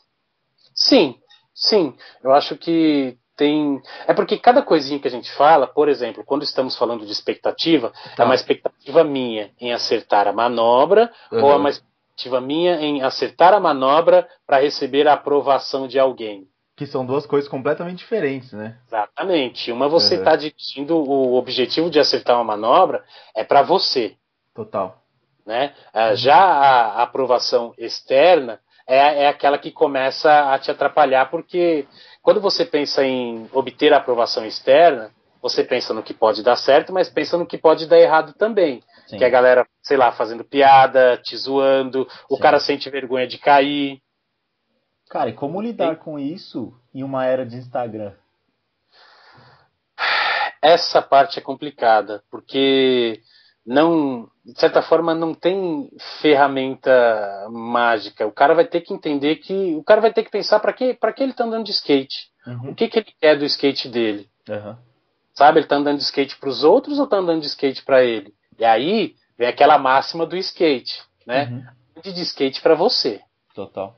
sim, 0.75 1.17
sim. 1.55 1.95
Eu 2.23 2.33
acho 2.33 2.57
que 2.57 3.17
tem. 3.37 3.81
É 4.07 4.15
porque 4.15 4.39
cada 4.39 4.63
coisinha 4.63 4.99
que 4.99 5.09
a 5.09 5.11
gente 5.11 5.31
fala, 5.33 5.67
por 5.67 5.89
exemplo, 5.89 6.25
quando 6.25 6.43
estamos 6.43 6.77
falando 6.77 7.05
de 7.05 7.13
expectativa, 7.13 7.93
tá. 8.17 8.23
é 8.23 8.27
uma 8.27 8.35
expectativa 8.35 9.05
minha 9.05 9.51
em 9.61 9.73
acertar 9.73 10.27
a 10.29 10.33
manobra 10.33 11.13
uhum. 11.31 11.45
ou 11.45 11.53
é 11.53 11.57
uma 11.57 11.71
expectativa 11.71 12.41
minha 12.41 12.81
em 12.81 13.03
acertar 13.03 13.53
a 13.53 13.61
manobra 13.61 14.29
para 14.47 14.61
receber 14.61 15.09
a 15.09 15.15
aprovação 15.15 15.89
de 15.89 15.99
alguém. 15.99 16.49
Que 16.77 16.87
são 16.87 17.07
duas 17.07 17.25
coisas 17.25 17.49
completamente 17.49 17.99
diferentes, 17.99 18.53
né? 18.53 18.79
Exatamente. 18.87 19.71
Uma 19.71 19.89
você 19.89 20.17
está 20.17 20.33
uhum. 20.33 20.39
dirigindo 20.39 20.97
o 20.97 21.35
objetivo 21.35 21.89
de 21.89 22.01
acertar 22.01 22.37
uma 22.37 22.45
manobra 22.45 23.05
é 23.35 23.45
para 23.45 23.63
você. 23.63 24.17
Total. 24.53 25.01
Né? 25.47 25.73
Uhum. 25.95 26.17
Já 26.17 26.37
a, 26.37 27.03
aprovação 27.03 27.75
externa 27.79 28.59
é, 28.87 29.25
é 29.25 29.29
aquela 29.29 29.59
que 29.59 29.71
começa 29.71 30.53
a 30.53 30.59
te 30.59 30.71
atrapalhar, 30.71 31.31
porque 31.31 31.87
quando 32.23 32.41
você 32.41 32.65
pensa 32.65 33.05
em 33.05 33.49
obter 33.53 33.93
a 33.93 33.99
aprovação 33.99 34.45
externa, 34.45 35.11
você 35.41 35.63
pensa 35.63 35.93
no 35.93 36.03
que 36.03 36.15
pode 36.15 36.43
dar 36.43 36.57
certo, 36.57 36.93
mas 36.93 37.11
pensa 37.11 37.37
no 37.37 37.47
que 37.47 37.59
pode 37.59 37.87
dar 37.87 37.99
errado 37.99 38.33
também. 38.35 38.83
Sim. 39.07 39.19
Que 39.19 39.25
a 39.25 39.29
galera, 39.29 39.67
sei 39.83 39.97
lá, 39.97 40.11
fazendo 40.13 40.43
piada, 40.45 41.19
te 41.23 41.37
zoando, 41.37 42.09
o 42.31 42.37
Sim. 42.37 42.43
cara 42.43 42.59
sente 42.59 42.89
vergonha 42.89 43.27
de 43.27 43.39
cair. 43.39 44.01
Cara, 45.11 45.29
e 45.29 45.35
como 45.35 45.61
lidar 45.61 45.97
com 45.97 46.19
isso 46.19 46.73
em 46.95 47.03
uma 47.03 47.27
era 47.27 47.45
de 47.45 47.57
Instagram? 47.57 48.13
Essa 50.63 51.03
parte 51.03 51.39
é 51.39 51.43
complicada, 51.43 52.23
porque 52.31 53.21
não, 53.67 54.29
de 54.45 54.59
certa 54.61 54.83
forma, 54.83 55.15
não 55.15 55.35
tem 55.35 55.91
ferramenta 56.21 57.49
mágica. 57.51 58.27
O 58.27 58.33
cara 58.33 58.55
vai 58.55 58.67
ter 58.67 58.83
que 58.83 58.93
entender 58.93 59.37
que. 59.37 59.75
O 59.75 59.83
cara 59.83 60.01
vai 60.01 60.13
ter 60.13 60.23
que 60.23 60.31
pensar 60.31 60.61
para 60.61 60.73
que, 60.73 60.95
que 60.95 61.23
ele 61.23 61.33
está 61.33 61.45
andando 61.45 61.65
de 61.65 61.71
skate. 61.71 62.31
Uhum. 62.47 62.71
O 62.71 62.75
que, 62.75 62.89
que 62.89 62.99
ele 62.99 63.15
quer 63.19 63.39
do 63.39 63.45
skate 63.47 63.89
dele? 63.89 64.29
Uhum. 64.49 64.77
Sabe, 65.33 65.59
ele 65.59 65.67
está 65.67 65.77
andando 65.77 65.97
de 65.97 66.05
skate 66.05 66.37
para 66.37 66.49
os 66.49 66.63
outros 66.63 66.99
ou 66.99 67.05
está 67.05 67.17
andando 67.17 67.41
de 67.41 67.47
skate 67.47 67.83
para 67.83 68.05
ele? 68.05 68.35
E 68.59 68.65
aí 68.65 69.15
vem 69.37 69.49
aquela 69.49 69.79
máxima 69.79 70.27
do 70.27 70.37
skate, 70.37 71.03
né? 71.27 71.65
Uhum. 71.97 72.03
De 72.03 72.23
skate 72.23 72.61
para 72.61 72.75
você. 72.75 73.21
Total. 73.55 73.97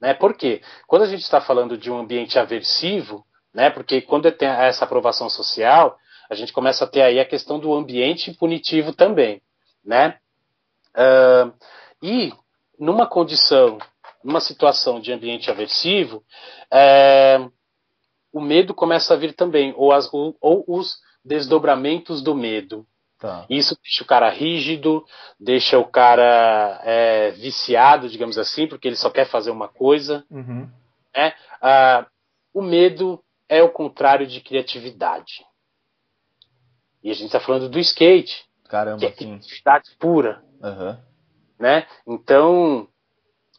Né? 0.00 0.14
Por 0.14 0.34
quê? 0.34 0.62
Quando 0.86 1.02
a 1.02 1.06
gente 1.06 1.22
está 1.22 1.40
falando 1.40 1.76
de 1.76 1.90
um 1.90 1.98
ambiente 1.98 2.38
aversivo, 2.38 3.24
né? 3.52 3.68
Porque 3.68 4.00
quando 4.00 4.30
tem 4.32 4.48
essa 4.48 4.84
aprovação 4.84 5.28
social, 5.28 5.98
a 6.30 6.34
gente 6.34 6.52
começa 6.52 6.84
a 6.84 6.88
ter 6.88 7.02
aí 7.02 7.18
a 7.18 7.24
questão 7.24 7.58
do 7.58 7.74
ambiente 7.74 8.32
punitivo 8.34 8.92
também, 8.92 9.40
né? 9.84 10.18
Uh, 10.94 11.52
e 12.02 12.32
numa 12.78 13.06
condição, 13.06 13.78
numa 14.22 14.40
situação 14.40 15.00
de 15.00 15.12
ambiente 15.12 15.50
aversivo, 15.50 16.22
é, 16.70 17.38
o 18.32 18.40
medo 18.40 18.74
começa 18.74 19.14
a 19.14 19.16
vir 19.16 19.34
também, 19.34 19.74
ou, 19.76 19.92
as, 19.92 20.12
ou, 20.12 20.36
ou 20.40 20.64
os 20.66 20.98
desdobramentos 21.24 22.22
do 22.22 22.34
medo, 22.34 22.86
Tá. 23.18 23.44
Isso 23.50 23.76
deixa 23.82 24.04
o 24.04 24.06
cara 24.06 24.30
rígido, 24.30 25.04
deixa 25.40 25.76
o 25.76 25.84
cara 25.84 26.80
é, 26.84 27.32
viciado, 27.32 28.08
digamos 28.08 28.38
assim, 28.38 28.68
porque 28.68 28.86
ele 28.86 28.96
só 28.96 29.10
quer 29.10 29.26
fazer 29.26 29.50
uma 29.50 29.66
coisa. 29.66 30.24
Uhum. 30.30 30.70
Né? 31.14 31.34
Ah, 31.60 32.06
o 32.54 32.62
medo 32.62 33.20
é 33.48 33.60
o 33.60 33.70
contrário 33.70 34.24
de 34.24 34.40
criatividade. 34.40 35.44
E 37.02 37.10
a 37.10 37.14
gente 37.14 37.26
está 37.26 37.40
falando 37.40 37.68
do 37.68 37.78
skate. 37.78 38.44
Caramba, 38.68 38.98
que 38.98 39.06
é 39.06 39.10
criatividade 39.10 39.90
pura. 39.98 40.42
Uhum. 40.62 40.96
Né? 41.58 41.86
Então, 42.06 42.88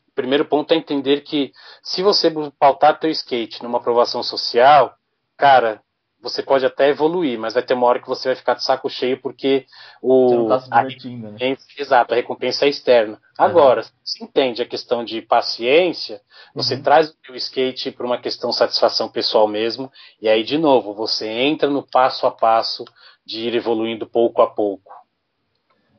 o 0.07 0.11
primeiro 0.13 0.45
ponto 0.45 0.73
é 0.73 0.77
entender 0.77 1.21
que 1.21 1.51
se 1.81 2.01
você 2.01 2.31
pautar 2.59 2.99
teu 2.99 3.09
skate 3.09 3.63
numa 3.63 3.79
aprovação 3.79 4.21
social, 4.21 4.93
cara, 5.35 5.81
você 6.21 6.43
pode 6.43 6.65
até 6.65 6.89
evoluir, 6.89 7.39
mas 7.39 7.53
vai 7.53 7.63
ter 7.63 7.73
uma 7.73 7.87
hora 7.87 7.99
que 7.99 8.07
você 8.07 8.29
vai 8.29 8.35
ficar 8.35 8.53
de 8.53 8.63
saco 8.63 8.89
cheio 8.89 9.21
porque 9.21 9.65
o 10.01 10.47
tá 10.49 10.59
se 10.59 10.69
divertindo, 10.69 11.27
a, 11.27 11.31
né? 11.31 11.57
exato, 11.77 12.13
a 12.13 12.15
recompensa 12.15 12.65
é 12.65 12.69
externa. 12.69 13.19
Agora, 13.37 13.81
uhum. 13.81 13.87
se 14.03 14.23
entende 14.23 14.61
a 14.61 14.67
questão 14.67 15.03
de 15.03 15.21
paciência, 15.21 16.21
você 16.53 16.75
uhum. 16.75 16.83
traz 16.83 17.09
o 17.09 17.15
seu 17.25 17.35
skate 17.35 17.91
para 17.91 18.05
uma 18.05 18.19
questão 18.19 18.49
de 18.49 18.57
satisfação 18.57 19.07
pessoal 19.07 19.47
mesmo, 19.47 19.89
e 20.21 20.27
aí 20.27 20.43
de 20.43 20.57
novo, 20.57 20.93
você 20.93 21.27
entra 21.27 21.69
no 21.69 21.83
passo 21.83 22.27
a 22.27 22.31
passo 22.31 22.83
de 23.29 23.47
ir 23.47 23.53
evoluindo 23.53 24.07
pouco 24.07 24.41
a 24.41 24.49
pouco. 24.49 24.91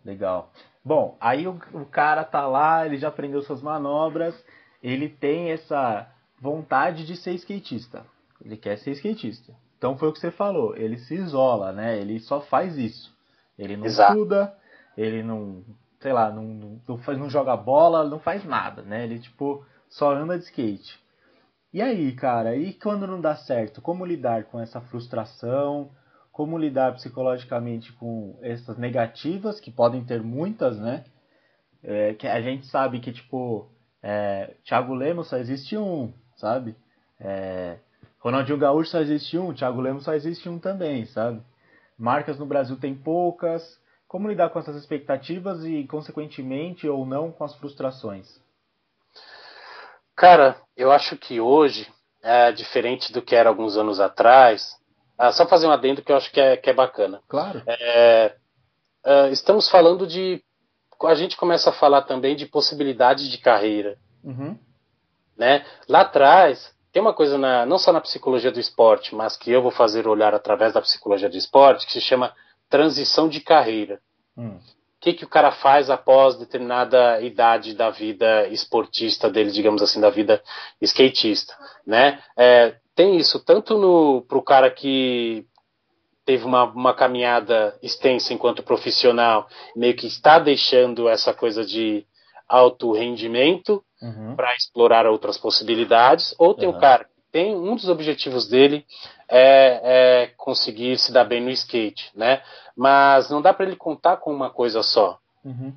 Legal. 0.04 0.50
Bom, 0.84 1.16
aí 1.20 1.46
o, 1.46 1.60
o 1.72 1.86
cara 1.86 2.24
tá 2.24 2.44
lá, 2.44 2.84
ele 2.84 2.98
já 2.98 3.06
aprendeu 3.06 3.40
suas 3.42 3.62
manobras, 3.62 4.34
ele 4.82 5.08
tem 5.08 5.52
essa 5.52 6.12
vontade 6.40 7.06
de 7.06 7.16
ser 7.16 7.32
skatista. 7.34 8.04
Ele 8.44 8.56
quer 8.56 8.78
ser 8.78 8.90
skatista. 8.92 9.54
Então 9.78 9.96
foi 9.96 10.08
o 10.08 10.12
que 10.12 10.18
você 10.18 10.32
falou, 10.32 10.76
ele 10.76 10.98
se 10.98 11.14
isola, 11.14 11.70
né? 11.70 12.00
Ele 12.00 12.18
só 12.18 12.40
faz 12.40 12.76
isso. 12.76 13.16
Ele 13.56 13.76
não 13.76 13.86
Exato. 13.86 14.12
estuda, 14.12 14.52
ele 14.96 15.22
não, 15.22 15.62
sei 16.00 16.12
lá, 16.12 16.32
não, 16.32 16.80
não, 16.88 16.98
faz, 16.98 17.16
não 17.16 17.30
joga 17.30 17.56
bola, 17.56 18.08
não 18.08 18.18
faz 18.18 18.44
nada, 18.44 18.82
né? 18.82 19.04
Ele 19.04 19.20
tipo 19.20 19.64
só 19.88 20.12
anda 20.12 20.36
de 20.36 20.46
skate. 20.46 20.98
E 21.72 21.80
aí, 21.80 22.10
cara, 22.12 22.56
e 22.56 22.72
quando 22.72 23.06
não 23.06 23.20
dá 23.20 23.36
certo, 23.36 23.80
como 23.80 24.04
lidar 24.04 24.44
com 24.46 24.58
essa 24.58 24.80
frustração? 24.80 25.92
Como 26.40 26.56
lidar 26.56 26.94
psicologicamente 26.94 27.92
com 27.92 28.34
essas 28.40 28.78
negativas, 28.78 29.60
que 29.60 29.70
podem 29.70 30.02
ter 30.02 30.22
muitas, 30.22 30.78
né? 30.78 31.04
É, 31.84 32.14
que 32.14 32.26
a 32.26 32.40
gente 32.40 32.66
sabe 32.68 32.98
que, 32.98 33.12
tipo, 33.12 33.68
é, 34.02 34.54
Thiago 34.64 34.94
Lemos 34.94 35.28
só 35.28 35.36
existe 35.36 35.76
um, 35.76 36.10
sabe? 36.36 36.74
É, 37.20 37.76
Ronaldinho 38.20 38.56
Gaúcho 38.56 38.90
só 38.90 39.00
existe 39.00 39.36
um, 39.36 39.52
Thiago 39.52 39.82
Lemos 39.82 40.04
só 40.04 40.14
existe 40.14 40.48
um 40.48 40.58
também, 40.58 41.04
sabe? 41.04 41.42
Marcas 41.98 42.38
no 42.38 42.46
Brasil 42.46 42.78
tem 42.78 42.94
poucas. 42.94 43.78
Como 44.08 44.26
lidar 44.26 44.48
com 44.48 44.60
essas 44.60 44.76
expectativas 44.76 45.62
e, 45.66 45.84
consequentemente, 45.84 46.88
ou 46.88 47.04
não, 47.04 47.30
com 47.30 47.44
as 47.44 47.54
frustrações? 47.56 48.40
Cara, 50.16 50.56
eu 50.74 50.90
acho 50.90 51.18
que 51.18 51.38
hoje, 51.38 51.86
é 52.22 52.50
diferente 52.50 53.12
do 53.12 53.20
que 53.20 53.36
era 53.36 53.50
alguns 53.50 53.76
anos 53.76 54.00
atrás, 54.00 54.79
ah, 55.20 55.32
só 55.32 55.46
fazer 55.46 55.66
um 55.66 55.70
adendo 55.70 56.00
que 56.00 56.10
eu 56.10 56.16
acho 56.16 56.32
que 56.32 56.40
é, 56.40 56.56
que 56.56 56.70
é 56.70 56.72
bacana. 56.72 57.20
Claro. 57.28 57.62
É, 57.66 58.34
é, 59.04 59.28
estamos 59.30 59.68
falando 59.68 60.06
de. 60.06 60.42
A 61.02 61.14
gente 61.14 61.36
começa 61.36 61.68
a 61.68 61.74
falar 61.74 62.02
também 62.02 62.34
de 62.34 62.46
possibilidades 62.46 63.28
de 63.28 63.36
carreira. 63.36 63.98
Uhum. 64.24 64.58
Né? 65.36 65.62
Lá 65.86 66.00
atrás, 66.00 66.74
tem 66.90 67.02
uma 67.02 67.12
coisa 67.12 67.36
na, 67.36 67.66
não 67.66 67.78
só 67.78 67.92
na 67.92 68.00
psicologia 68.00 68.50
do 68.50 68.58
esporte, 68.58 69.14
mas 69.14 69.36
que 69.36 69.50
eu 69.50 69.60
vou 69.60 69.70
fazer 69.70 70.08
olhar 70.08 70.34
através 70.34 70.72
da 70.72 70.80
psicologia 70.80 71.28
do 71.28 71.36
esporte, 71.36 71.84
que 71.84 71.92
se 71.92 72.00
chama 72.00 72.34
transição 72.70 73.28
de 73.28 73.40
carreira. 73.40 74.00
Hum. 74.34 74.56
O 74.56 75.00
que, 75.00 75.12
que 75.12 75.24
o 75.24 75.28
cara 75.28 75.52
faz 75.52 75.90
após 75.90 76.36
determinada 76.36 77.20
idade 77.20 77.74
da 77.74 77.90
vida 77.90 78.48
esportista 78.48 79.28
dele, 79.28 79.50
digamos 79.50 79.82
assim, 79.82 80.00
da 80.00 80.08
vida 80.08 80.42
skatista, 80.80 81.54
né? 81.86 82.22
É, 82.38 82.76
tem 83.00 83.16
isso 83.16 83.42
tanto 83.42 84.26
para 84.28 84.36
o 84.36 84.42
cara 84.42 84.70
que 84.70 85.46
teve 86.26 86.44
uma, 86.44 86.64
uma 86.64 86.92
caminhada 86.92 87.74
extensa 87.82 88.34
enquanto 88.34 88.62
profissional, 88.62 89.48
meio 89.74 89.96
que 89.96 90.06
está 90.06 90.38
deixando 90.38 91.08
essa 91.08 91.32
coisa 91.32 91.64
de 91.64 92.04
alto 92.46 92.92
rendimento 92.92 93.82
uhum. 94.02 94.36
para 94.36 94.54
explorar 94.54 95.06
outras 95.06 95.38
possibilidades, 95.38 96.34
ou 96.38 96.52
tem 96.52 96.68
uhum. 96.68 96.76
o 96.76 96.78
cara 96.78 97.04
que 97.04 97.10
tem 97.32 97.56
um 97.56 97.74
dos 97.74 97.88
objetivos 97.88 98.46
dele 98.46 98.84
é, 99.30 99.80
é, 99.82 100.26
conseguir 100.36 100.98
se 100.98 101.10
dar 101.10 101.24
bem 101.24 101.40
no 101.40 101.50
skate, 101.50 102.10
né? 102.14 102.42
Mas 102.76 103.30
não 103.30 103.40
dá 103.40 103.54
para 103.54 103.64
ele 103.64 103.76
contar 103.76 104.18
com 104.18 104.30
uma 104.30 104.50
coisa 104.50 104.82
só, 104.82 105.18
uhum. 105.42 105.72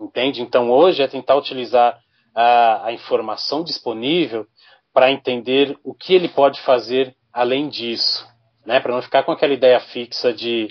entende? 0.00 0.42
Então 0.42 0.70
hoje 0.70 1.02
é 1.02 1.08
tentar 1.08 1.34
utilizar 1.34 1.98
a, 2.32 2.86
a 2.86 2.92
informação 2.92 3.64
disponível 3.64 4.46
para 4.92 5.10
entender 5.10 5.78
o 5.84 5.94
que 5.94 6.14
ele 6.14 6.28
pode 6.28 6.60
fazer 6.62 7.14
além 7.32 7.68
disso, 7.68 8.26
né? 8.66 8.80
Para 8.80 8.94
não 8.94 9.02
ficar 9.02 9.22
com 9.22 9.32
aquela 9.32 9.52
ideia 9.52 9.80
fixa 9.80 10.32
de 10.32 10.68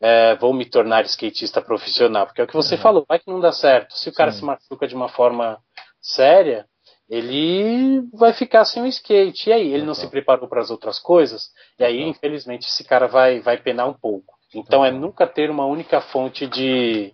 é, 0.00 0.34
vou 0.36 0.54
me 0.54 0.64
tornar 0.64 1.04
skatista 1.04 1.60
profissional, 1.60 2.26
porque 2.26 2.40
é 2.40 2.44
o 2.44 2.46
que 2.46 2.54
você 2.54 2.76
uhum. 2.76 2.80
falou, 2.80 3.04
vai 3.06 3.18
que 3.18 3.30
não 3.30 3.38
dá 3.38 3.52
certo. 3.52 3.96
Se 3.96 4.08
o 4.08 4.14
cara 4.14 4.32
Sim. 4.32 4.38
se 4.38 4.44
machuca 4.44 4.88
de 4.88 4.94
uma 4.94 5.08
forma 5.08 5.58
séria, 6.00 6.66
ele 7.08 8.08
vai 8.14 8.32
ficar 8.32 8.64
sem 8.64 8.82
o 8.82 8.86
skate. 8.86 9.50
E 9.50 9.52
aí, 9.52 9.74
ele 9.74 9.84
não 9.84 9.94
se 9.94 10.08
preparou 10.08 10.48
para 10.48 10.62
as 10.62 10.70
outras 10.70 10.98
coisas, 10.98 11.50
e 11.78 11.84
aí, 11.84 12.02
infelizmente, 12.02 12.66
esse 12.66 12.82
cara 12.82 13.06
vai, 13.06 13.40
vai 13.40 13.58
penar 13.58 13.88
um 13.88 13.92
pouco. 13.92 14.38
Então, 14.54 14.84
é 14.84 14.90
nunca 14.90 15.26
ter 15.26 15.50
uma 15.50 15.66
única 15.66 16.00
fonte 16.00 16.46
de, 16.46 17.12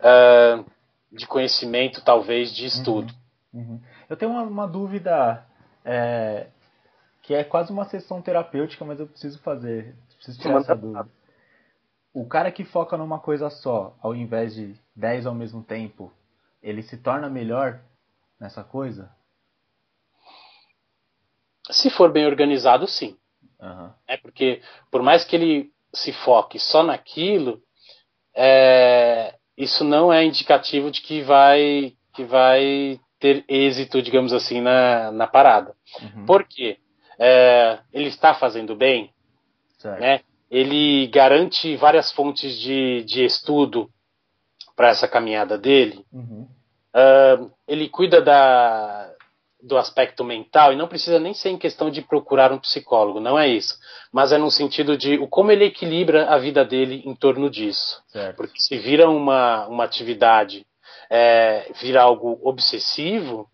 uh, 0.00 0.64
de 1.12 1.26
conhecimento, 1.26 2.02
talvez, 2.04 2.52
de 2.52 2.66
estudo. 2.66 3.12
Uhum. 3.52 3.80
Eu 4.08 4.16
tenho 4.16 4.32
uma, 4.32 4.42
uma 4.42 4.68
dúvida 4.68 5.46
é, 5.84 6.48
que 7.22 7.34
é 7.34 7.44
quase 7.44 7.72
uma 7.72 7.84
sessão 7.84 8.22
terapêutica, 8.22 8.84
mas 8.84 9.00
eu 9.00 9.06
preciso 9.06 9.38
fazer, 9.40 9.96
preciso 10.16 10.40
tirar 10.40 10.58
essa 10.58 10.74
dúvida. 10.74 11.08
O 12.12 12.26
cara 12.26 12.50
que 12.50 12.64
foca 12.64 12.96
numa 12.96 13.18
coisa 13.20 13.48
só, 13.50 13.96
ao 14.00 14.14
invés 14.14 14.54
de 14.54 14.74
10 14.96 15.26
ao 15.26 15.34
mesmo 15.34 15.62
tempo, 15.62 16.12
ele 16.62 16.82
se 16.82 16.96
torna 16.96 17.28
melhor 17.28 17.80
nessa 18.40 18.64
coisa? 18.64 19.10
Se 21.70 21.90
for 21.90 22.10
bem 22.10 22.26
organizado, 22.26 22.86
sim. 22.86 23.16
Uhum. 23.60 23.92
É 24.06 24.16
porque, 24.16 24.62
por 24.90 25.02
mais 25.02 25.24
que 25.24 25.36
ele 25.36 25.72
se 25.92 26.12
foque 26.12 26.58
só 26.58 26.82
naquilo, 26.82 27.62
é, 28.34 29.36
isso 29.56 29.84
não 29.84 30.12
é 30.12 30.24
indicativo 30.24 30.90
de 30.90 31.02
que 31.02 31.22
vai, 31.22 31.96
que 32.14 32.24
vai 32.24 33.00
ter 33.18 33.44
êxito, 33.48 34.00
digamos 34.02 34.32
assim, 34.32 34.60
na, 34.60 35.10
na 35.10 35.26
parada. 35.26 35.74
Uhum. 36.02 36.26
Por 36.26 36.44
quê? 36.44 36.78
É, 37.18 37.78
ele 37.92 38.08
está 38.08 38.34
fazendo 38.34 38.76
bem, 38.76 39.12
certo. 39.78 40.00
né? 40.00 40.20
ele 40.50 41.06
garante 41.08 41.76
várias 41.76 42.10
fontes 42.12 42.58
de, 42.58 43.02
de 43.04 43.24
estudo 43.24 43.90
para 44.74 44.88
essa 44.88 45.06
caminhada 45.06 45.58
dele. 45.58 46.04
Uhum. 46.12 46.48
Uh, 46.94 47.50
ele 47.66 47.88
cuida 47.88 48.22
da, 48.22 49.12
do 49.62 49.76
aspecto 49.76 50.24
mental 50.24 50.72
e 50.72 50.76
não 50.76 50.88
precisa 50.88 51.18
nem 51.18 51.34
ser 51.34 51.50
em 51.50 51.58
questão 51.58 51.90
de 51.90 52.00
procurar 52.00 52.52
um 52.52 52.58
psicólogo, 52.58 53.20
não 53.20 53.38
é 53.38 53.46
isso. 53.46 53.76
Mas 54.10 54.32
é 54.32 54.38
no 54.38 54.50
sentido 54.50 54.96
de 54.96 55.18
o 55.18 55.28
como 55.28 55.50
ele 55.50 55.66
equilibra 55.66 56.30
a 56.30 56.38
vida 56.38 56.64
dele 56.64 57.02
em 57.04 57.14
torno 57.14 57.50
disso. 57.50 58.02
Certo. 58.08 58.36
Porque 58.36 58.58
se 58.58 58.78
vira 58.78 59.08
uma, 59.10 59.66
uma 59.66 59.84
atividade, 59.84 60.64
é, 61.10 61.70
vira 61.80 62.02
algo 62.02 62.38
obsessivo, 62.42 63.48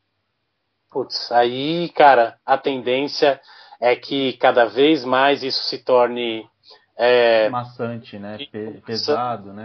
putz, 0.90 1.30
aí, 1.32 1.88
cara, 1.90 2.38
a 2.44 2.56
tendência 2.56 3.40
é 3.80 3.94
que 3.96 4.34
cada 4.34 4.64
vez 4.64 5.04
mais 5.04 5.42
isso 5.42 5.62
se 5.64 5.78
torne 5.78 6.48
é, 6.96 7.48
maçante, 7.48 8.18
né? 8.18 8.38
pesado, 8.86 9.52
né? 9.52 9.64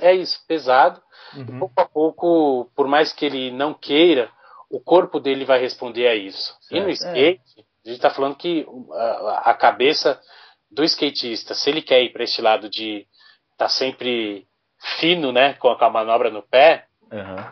é 0.00 0.14
isso, 0.14 0.40
pesado. 0.46 1.02
Uhum. 1.34 1.58
pouco 1.58 1.80
a 1.80 1.84
pouco, 1.84 2.70
por 2.74 2.86
mais 2.86 3.12
que 3.12 3.26
ele 3.26 3.50
não 3.50 3.74
queira, 3.74 4.30
o 4.70 4.80
corpo 4.80 5.18
dele 5.18 5.44
vai 5.44 5.60
responder 5.60 6.06
a 6.06 6.14
isso. 6.14 6.56
Certo. 6.60 6.76
E 6.76 6.80
no 6.80 6.90
skate, 6.90 7.42
é. 7.58 7.60
a 7.60 7.88
gente 7.88 7.96
está 7.96 8.10
falando 8.10 8.36
que 8.36 8.66
a, 8.92 9.50
a, 9.50 9.54
cabeça 9.54 10.20
do 10.70 10.84
skatista, 10.84 11.54
se 11.54 11.68
ele 11.68 11.82
quer 11.82 12.02
ir 12.02 12.12
para 12.12 12.24
esse 12.24 12.40
lado 12.40 12.68
de 12.68 13.06
estar 13.52 13.66
tá 13.66 13.68
sempre 13.68 14.46
fino, 14.98 15.32
né, 15.32 15.54
com 15.54 15.68
a, 15.68 15.78
com 15.78 15.84
a 15.84 15.90
manobra 15.90 16.30
no 16.30 16.42
pé, 16.42 16.86
uhum. 17.10 17.44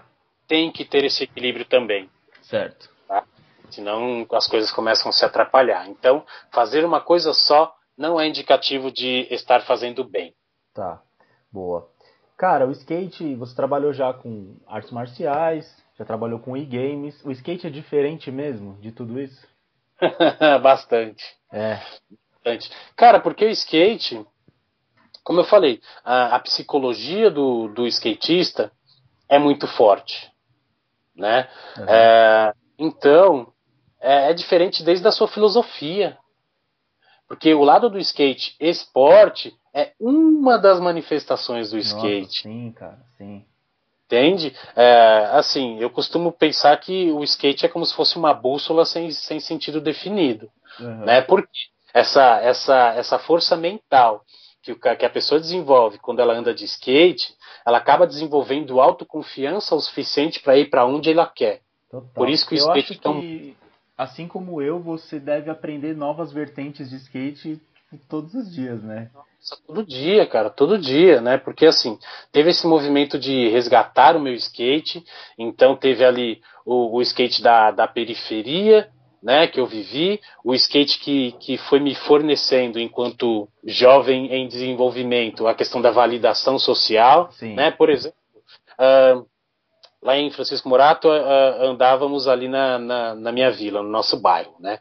tem 0.46 0.70
que 0.70 0.84
ter 0.84 1.04
esse 1.04 1.24
equilíbrio 1.24 1.64
também. 1.64 2.10
Certo. 2.42 2.88
Tá? 3.08 3.24
Senão 3.70 4.26
as 4.32 4.46
coisas 4.46 4.70
começam 4.70 5.08
a 5.08 5.12
se 5.12 5.24
atrapalhar. 5.24 5.88
Então, 5.88 6.24
fazer 6.52 6.84
uma 6.84 7.00
coisa 7.00 7.32
só 7.32 7.74
não 7.96 8.20
é 8.20 8.28
indicativo 8.28 8.90
de 8.90 9.26
estar 9.30 9.62
fazendo 9.62 10.04
bem. 10.04 10.34
Tá, 10.74 11.00
boa. 11.50 11.88
Cara, 12.36 12.66
o 12.66 12.72
skate, 12.72 13.34
você 13.34 13.54
trabalhou 13.54 13.94
já 13.94 14.12
com 14.12 14.56
artes 14.66 14.90
marciais, 14.90 15.74
já 15.98 16.04
trabalhou 16.04 16.38
com 16.38 16.56
e-games. 16.56 17.18
O 17.24 17.30
skate 17.30 17.66
é 17.66 17.70
diferente 17.70 18.30
mesmo 18.30 18.76
de 18.80 18.92
tudo 18.92 19.18
isso? 19.18 19.46
Bastante. 20.62 21.24
É. 21.50 21.80
Bastante. 22.44 22.70
Cara, 22.94 23.20
porque 23.20 23.46
o 23.46 23.50
skate, 23.50 24.24
como 25.24 25.40
eu 25.40 25.44
falei, 25.44 25.80
a, 26.04 26.36
a 26.36 26.38
psicologia 26.40 27.30
do, 27.30 27.68
do 27.68 27.86
skatista 27.86 28.70
é 29.28 29.38
muito 29.38 29.66
forte. 29.66 30.30
Né? 31.14 31.48
Uhum. 31.78 31.84
É, 31.88 32.52
então, 32.78 33.52
é, 34.00 34.30
é 34.30 34.34
diferente 34.34 34.82
desde 34.82 35.06
a 35.06 35.12
sua 35.12 35.28
filosofia. 35.28 36.18
Porque 37.28 37.52
o 37.54 37.64
lado 37.64 37.90
do 37.90 37.98
skate 37.98 38.54
esporte 38.60 39.54
é 39.74 39.92
uma 39.98 40.58
das 40.58 40.78
manifestações 40.78 41.70
do 41.70 41.76
Nossa, 41.76 41.96
skate. 41.96 42.42
Sim, 42.42 42.72
cara, 42.72 42.98
sim. 43.18 43.44
Entende? 44.06 44.54
É, 44.76 45.30
assim, 45.32 45.78
eu 45.80 45.90
costumo 45.90 46.30
pensar 46.30 46.76
que 46.76 47.10
o 47.10 47.24
skate 47.24 47.66
é 47.66 47.68
como 47.68 47.84
se 47.84 47.92
fosse 47.92 48.16
uma 48.16 48.32
bússola 48.32 48.84
sem, 48.84 49.10
sem 49.10 49.40
sentido 49.40 49.80
definido. 49.80 50.48
Uhum. 50.78 51.04
Né? 51.04 51.20
Porque 51.22 51.58
essa, 51.92 52.40
essa, 52.40 52.94
essa 52.94 53.18
força 53.18 53.56
mental 53.56 54.24
que, 54.66 54.72
o, 54.72 54.96
que 54.96 55.06
a 55.06 55.10
pessoa 55.10 55.40
desenvolve 55.40 55.98
quando 55.98 56.20
ela 56.20 56.34
anda 56.34 56.52
de 56.52 56.64
skate, 56.64 57.34
ela 57.64 57.78
acaba 57.78 58.06
desenvolvendo 58.06 58.80
autoconfiança 58.80 59.74
o 59.76 59.80
suficiente 59.80 60.40
para 60.40 60.56
ir 60.56 60.68
para 60.68 60.84
onde 60.84 61.10
ela 61.10 61.26
quer. 61.26 61.60
Total. 61.88 62.10
Por 62.12 62.28
isso 62.28 62.46
que 62.46 62.54
o 62.54 62.58
eu 62.58 62.66
skate 62.66 62.92
acho 62.92 63.00
tão... 63.00 63.20
que 63.20 63.56
assim 63.96 64.26
como 64.26 64.60
eu, 64.60 64.80
você 64.80 65.20
deve 65.20 65.48
aprender 65.50 65.94
novas 65.94 66.32
vertentes 66.32 66.90
de 66.90 66.96
skate 66.96 67.60
todos 68.08 68.34
os 68.34 68.52
dias, 68.52 68.82
né? 68.82 69.08
Nossa, 69.14 69.62
todo 69.64 69.86
dia, 69.86 70.26
cara, 70.26 70.50
todo 70.50 70.76
dia, 70.76 71.20
né? 71.20 71.38
Porque 71.38 71.64
assim, 71.64 71.96
teve 72.32 72.50
esse 72.50 72.66
movimento 72.66 73.18
de 73.18 73.48
resgatar 73.48 74.16
o 74.16 74.20
meu 74.20 74.34
skate, 74.34 75.04
então 75.38 75.76
teve 75.76 76.04
ali 76.04 76.42
o, 76.64 76.96
o 76.96 77.02
skate 77.02 77.40
da, 77.40 77.70
da 77.70 77.86
periferia, 77.86 78.90
né, 79.22 79.46
que 79.46 79.58
eu 79.58 79.66
vivi, 79.66 80.20
o 80.44 80.54
skate 80.54 80.98
que, 80.98 81.32
que 81.40 81.56
foi 81.56 81.80
me 81.80 81.94
fornecendo 81.94 82.78
enquanto 82.78 83.48
jovem 83.64 84.32
em 84.32 84.46
desenvolvimento, 84.46 85.46
a 85.46 85.54
questão 85.54 85.80
da 85.80 85.90
validação 85.90 86.58
social, 86.58 87.30
Sim. 87.32 87.54
né, 87.54 87.70
por 87.70 87.90
exemplo, 87.90 88.16
uh, 88.78 89.26
lá 90.02 90.16
em 90.16 90.30
Francisco 90.30 90.68
Morato, 90.68 91.08
uh, 91.08 91.62
andávamos 91.64 92.28
ali 92.28 92.48
na, 92.48 92.78
na, 92.78 93.14
na, 93.14 93.32
minha 93.32 93.50
vila, 93.50 93.82
no 93.82 93.88
nosso 93.88 94.16
bairro, 94.20 94.54
né? 94.60 94.78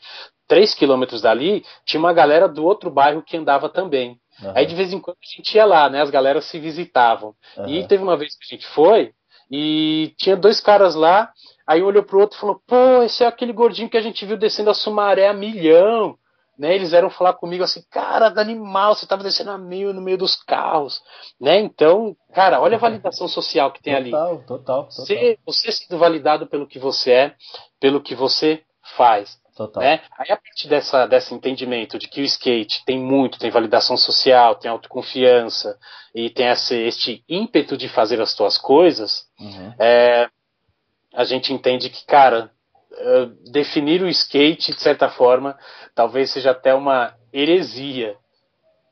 Três 0.47 0.75
quilômetros 0.75 1.23
dali, 1.23 1.65
tinha 1.83 1.99
uma 1.99 2.13
galera 2.13 2.47
do 2.47 2.63
outro 2.63 2.91
bairro 2.91 3.23
que 3.23 3.35
andava 3.35 3.67
também. 3.67 4.19
Uhum. 4.43 4.51
Aí 4.55 4.65
de 4.67 4.75
vez 4.75 4.93
em 4.93 4.99
quando 4.99 5.17
a 5.17 5.35
gente 5.35 5.55
ia 5.55 5.65
lá, 5.65 5.89
né? 5.89 6.01
As 6.01 6.11
galeras 6.11 6.45
se 6.45 6.59
visitavam. 6.59 7.33
Uhum. 7.57 7.67
E 7.67 7.87
teve 7.87 8.03
uma 8.03 8.15
vez 8.15 8.35
que 8.37 8.45
a 8.45 8.55
gente 8.55 8.67
foi 8.67 9.11
e 9.49 10.13
tinha 10.17 10.35
dois 10.35 10.59
caras 10.59 10.93
lá, 10.93 11.31
aí 11.67 11.81
um 11.81 11.87
olhou 11.87 12.03
pro 12.03 12.19
outro 12.19 12.37
e 12.37 12.39
falou: 12.39 12.61
"Pô, 12.67 13.03
esse 13.03 13.23
é 13.23 13.27
aquele 13.27 13.53
gordinho 13.53 13.89
que 13.89 13.97
a 13.97 14.01
gente 14.01 14.25
viu 14.25 14.37
descendo 14.37 14.69
a 14.69 14.73
Sumaré 14.73 15.27
a 15.27 15.33
milhão" 15.33 16.17
né? 16.57 16.73
Eles 16.73 16.93
eram 16.93 17.09
falar 17.09 17.33
comigo 17.33 17.63
assim, 17.63 17.83
cara, 17.91 18.27
animal, 18.27 18.95
você 18.95 19.05
estava 19.05 19.23
descendo 19.23 19.51
a 19.51 19.57
mil 19.57 19.93
no 19.93 20.01
meio 20.01 20.17
dos 20.17 20.35
carros, 20.35 21.01
né? 21.39 21.59
Então, 21.59 22.15
cara, 22.33 22.61
olha 22.61 22.77
a 22.77 22.79
validação 22.79 23.27
social 23.27 23.71
que 23.71 23.81
tem 23.81 23.93
total, 23.93 24.27
ali. 24.29 24.37
Total, 24.39 24.57
total. 24.57 24.85
Você, 24.91 25.37
você 25.45 25.71
sendo 25.71 25.99
validado 25.99 26.47
pelo 26.47 26.67
que 26.67 26.79
você 26.79 27.11
é, 27.11 27.35
pelo 27.79 28.01
que 28.01 28.15
você 28.15 28.63
faz. 28.95 29.37
Total. 29.55 29.81
Né? 29.81 30.01
Aí 30.17 30.31
a 30.31 30.37
partir 30.37 30.67
dessa, 30.67 31.05
desse 31.05 31.33
entendimento 31.33 31.97
de 31.97 32.09
que 32.09 32.21
o 32.21 32.25
skate 32.25 32.83
tem 32.85 32.99
muito, 32.99 33.39
tem 33.39 33.49
validação 33.49 33.95
social, 33.95 34.55
tem 34.55 34.69
autoconfiança 34.69 35.77
e 36.13 36.29
tem 36.29 36.47
esse, 36.47 36.75
este 36.75 37.23
ímpeto 37.27 37.77
de 37.77 37.87
fazer 37.87 38.19
as 38.19 38.31
suas 38.31 38.57
coisas, 38.57 39.23
uhum. 39.39 39.73
é, 39.79 40.29
a 41.15 41.23
gente 41.23 41.53
entende 41.53 41.89
que, 41.89 42.05
cara, 42.05 42.51
eh, 42.91 43.29
definir 43.51 44.01
o 44.01 44.09
skate, 44.09 44.73
de 44.73 44.81
certa 44.81 45.09
forma, 45.09 45.57
talvez 45.93 46.31
seja 46.31 46.51
até 46.51 46.73
uma 46.73 47.13
heresia, 47.33 48.17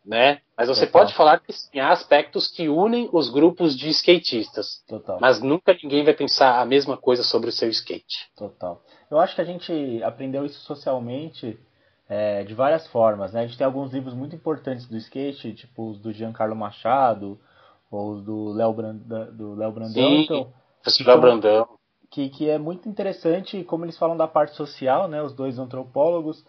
né? 0.05 0.39
Mas 0.57 0.67
você 0.67 0.85
Total. 0.85 1.01
pode 1.01 1.13
falar 1.13 1.39
que 1.39 1.51
sim, 1.51 1.79
há 1.79 1.91
aspectos 1.91 2.47
que 2.47 2.69
unem 2.69 3.09
os 3.11 3.29
grupos 3.29 3.77
de 3.77 3.89
skatistas. 3.89 4.83
Total. 4.87 5.17
Mas 5.19 5.41
nunca 5.41 5.77
ninguém 5.81 6.03
vai 6.03 6.13
pensar 6.13 6.59
a 6.59 6.65
mesma 6.65 6.95
coisa 6.97 7.23
sobre 7.23 7.49
o 7.49 7.51
seu 7.51 7.69
skate. 7.69 8.29
Total. 8.37 8.81
Eu 9.09 9.19
acho 9.19 9.35
que 9.35 9.41
a 9.41 9.45
gente 9.45 10.01
aprendeu 10.03 10.45
isso 10.45 10.59
socialmente 10.61 11.59
é, 12.07 12.43
de 12.43 12.53
várias 12.53 12.87
formas, 12.87 13.33
né? 13.33 13.41
A 13.41 13.45
gente 13.45 13.57
tem 13.57 13.65
alguns 13.65 13.91
livros 13.91 14.13
muito 14.13 14.35
importantes 14.35 14.85
do 14.87 14.97
skate, 14.97 15.53
tipo 15.53 15.89
os 15.89 15.99
do 15.99 16.13
Giancarlo 16.13 16.55
Machado, 16.55 17.39
ou 17.89 18.13
os 18.13 18.23
do 18.23 18.51
Léo 18.53 18.73
Brandão. 18.73 19.35
Do 19.35 19.55
Léo 19.55 19.71
Brandão. 19.71 19.93
Sim, 19.93 20.23
então, 20.23 20.53
Léo 21.05 21.21
Brandão 21.21 21.82
que, 22.13 22.29
que 22.29 22.47
é 22.47 22.59
muito 22.59 22.87
interessante 22.87 23.63
como 23.63 23.85
eles 23.85 23.97
falam 23.97 24.15
da 24.15 24.27
parte 24.27 24.55
social, 24.55 25.07
né, 25.07 25.23
os 25.23 25.33
dois 25.33 25.57
antropólogos, 25.57 26.45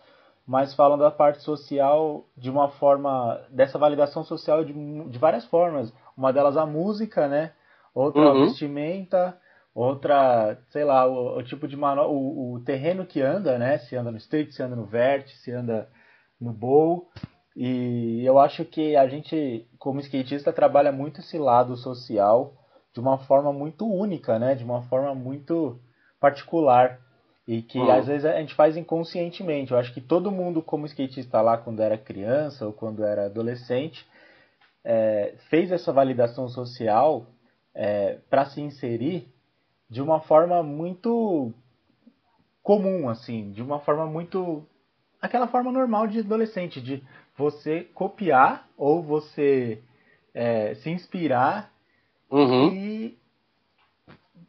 mas 0.47 0.75
falam 0.75 0.99
da 0.99 1.11
parte 1.11 1.43
social 1.43 2.27
de 2.37 2.51
uma 2.51 2.69
forma, 2.69 3.41
dessa 3.49 3.79
validação 3.79 4.23
social 4.25 4.63
de, 4.63 4.75
de 4.75 5.19
várias 5.19 5.47
formas. 5.47 5.91
Uma 6.15 6.35
delas 6.35 6.59
a 6.59 6.67
música, 6.67 7.27
né, 7.29 7.53
outra 7.95 8.21
uhum. 8.21 8.43
a 8.43 8.45
vestimenta, 8.45 9.39
outra, 9.75 10.59
sei 10.69 10.85
lá, 10.85 11.07
o, 11.07 11.39
o 11.39 11.43
tipo 11.43 11.67
de 11.67 11.79
mano, 11.79 12.03
o, 12.03 12.57
o, 12.57 12.61
terreno 12.61 13.07
que 13.07 13.23
anda, 13.23 13.59
né, 13.59 13.79
se 13.79 13.97
anda 13.97 14.11
no 14.11 14.19
street, 14.19 14.51
se 14.51 14.63
anda 14.63 14.77
no 14.77 14.85
vert, 14.85 15.27
se 15.29 15.51
anda 15.51 15.89
no 16.39 16.53
bowl. 16.53 17.09
E 17.57 18.23
eu 18.23 18.39
acho 18.39 18.67
que 18.67 18.97
a 18.97 19.09
gente, 19.09 19.67
como 19.79 20.01
skatista, 20.01 20.53
trabalha 20.53 20.93
muito 20.93 21.21
esse 21.21 21.39
lado 21.39 21.75
social 21.75 22.53
de 22.95 23.01
uma 23.01 23.19
forma 23.19 23.53
muito 23.53 23.87
única, 23.87 24.39
né? 24.39 24.55
De 24.55 24.65
uma 24.65 24.83
forma 24.83 25.15
muito 25.15 25.79
particular. 26.21 27.01
E 27.47 27.61
que 27.61 27.79
uhum. 27.79 27.91
às 27.91 28.07
vezes 28.07 28.25
a 28.25 28.39
gente 28.39 28.55
faz 28.55 28.77
inconscientemente. 28.77 29.73
Eu 29.73 29.79
acho 29.79 29.93
que 29.93 30.01
todo 30.01 30.31
mundo, 30.31 30.63
como 30.63 30.87
skatista 30.87 31.43
lá 31.43 31.59
quando 31.59 31.81
era 31.81 31.99
criança 31.99 32.65
ou 32.65 32.73
quando 32.73 33.05
era 33.05 33.27
adolescente, 33.27 34.07
é, 34.85 35.35
fez 35.51 35.73
essa 35.73 35.93
validação 35.93 36.49
social 36.49 37.27
é, 37.75 38.19
para 38.31 38.47
se 38.47 38.61
inserir 38.61 39.29
de 39.91 40.01
uma 40.01 40.21
forma 40.21 40.63
muito 40.63 41.53
comum, 42.63 43.09
assim, 43.11 43.51
de 43.51 43.61
uma 43.61 43.81
forma 43.81 44.07
muito. 44.07 44.65
aquela 45.21 45.49
forma 45.49 45.71
normal 45.71 46.07
de 46.07 46.21
adolescente, 46.21 46.81
de 46.81 47.03
você 47.37 47.83
copiar 47.93 48.69
ou 48.79 49.03
você 49.03 49.83
é, 50.33 50.75
se 50.77 50.91
inspirar 50.91 51.74
uhum. 52.31 52.73
e 52.73 53.19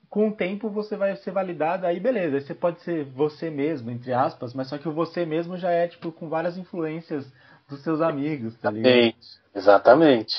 com 0.10 0.30
o 0.30 0.36
tempo 0.36 0.70
você 0.70 0.96
vai 0.96 1.16
ser 1.18 1.32
validado, 1.32 1.86
aí 1.86 2.00
beleza, 2.00 2.38
aí 2.38 2.42
você 2.42 2.56
pode 2.56 2.80
ser 2.82 3.04
você 3.04 3.50
mesmo, 3.50 3.92
entre 3.92 4.14
aspas, 4.14 4.54
mas 4.54 4.70
só 4.70 4.78
que 4.78 4.88
o 4.88 4.94
você 4.94 5.26
mesmo 5.26 5.58
já 5.58 5.72
é 5.72 5.88
tipo 5.88 6.12
com 6.12 6.30
várias 6.30 6.58
influências 6.58 7.30
dos 7.68 7.84
seus 7.84 8.00
amigos, 8.00 8.58
tá 8.60 8.72
ligado? 8.72 8.94
Exatamente. 9.54 10.34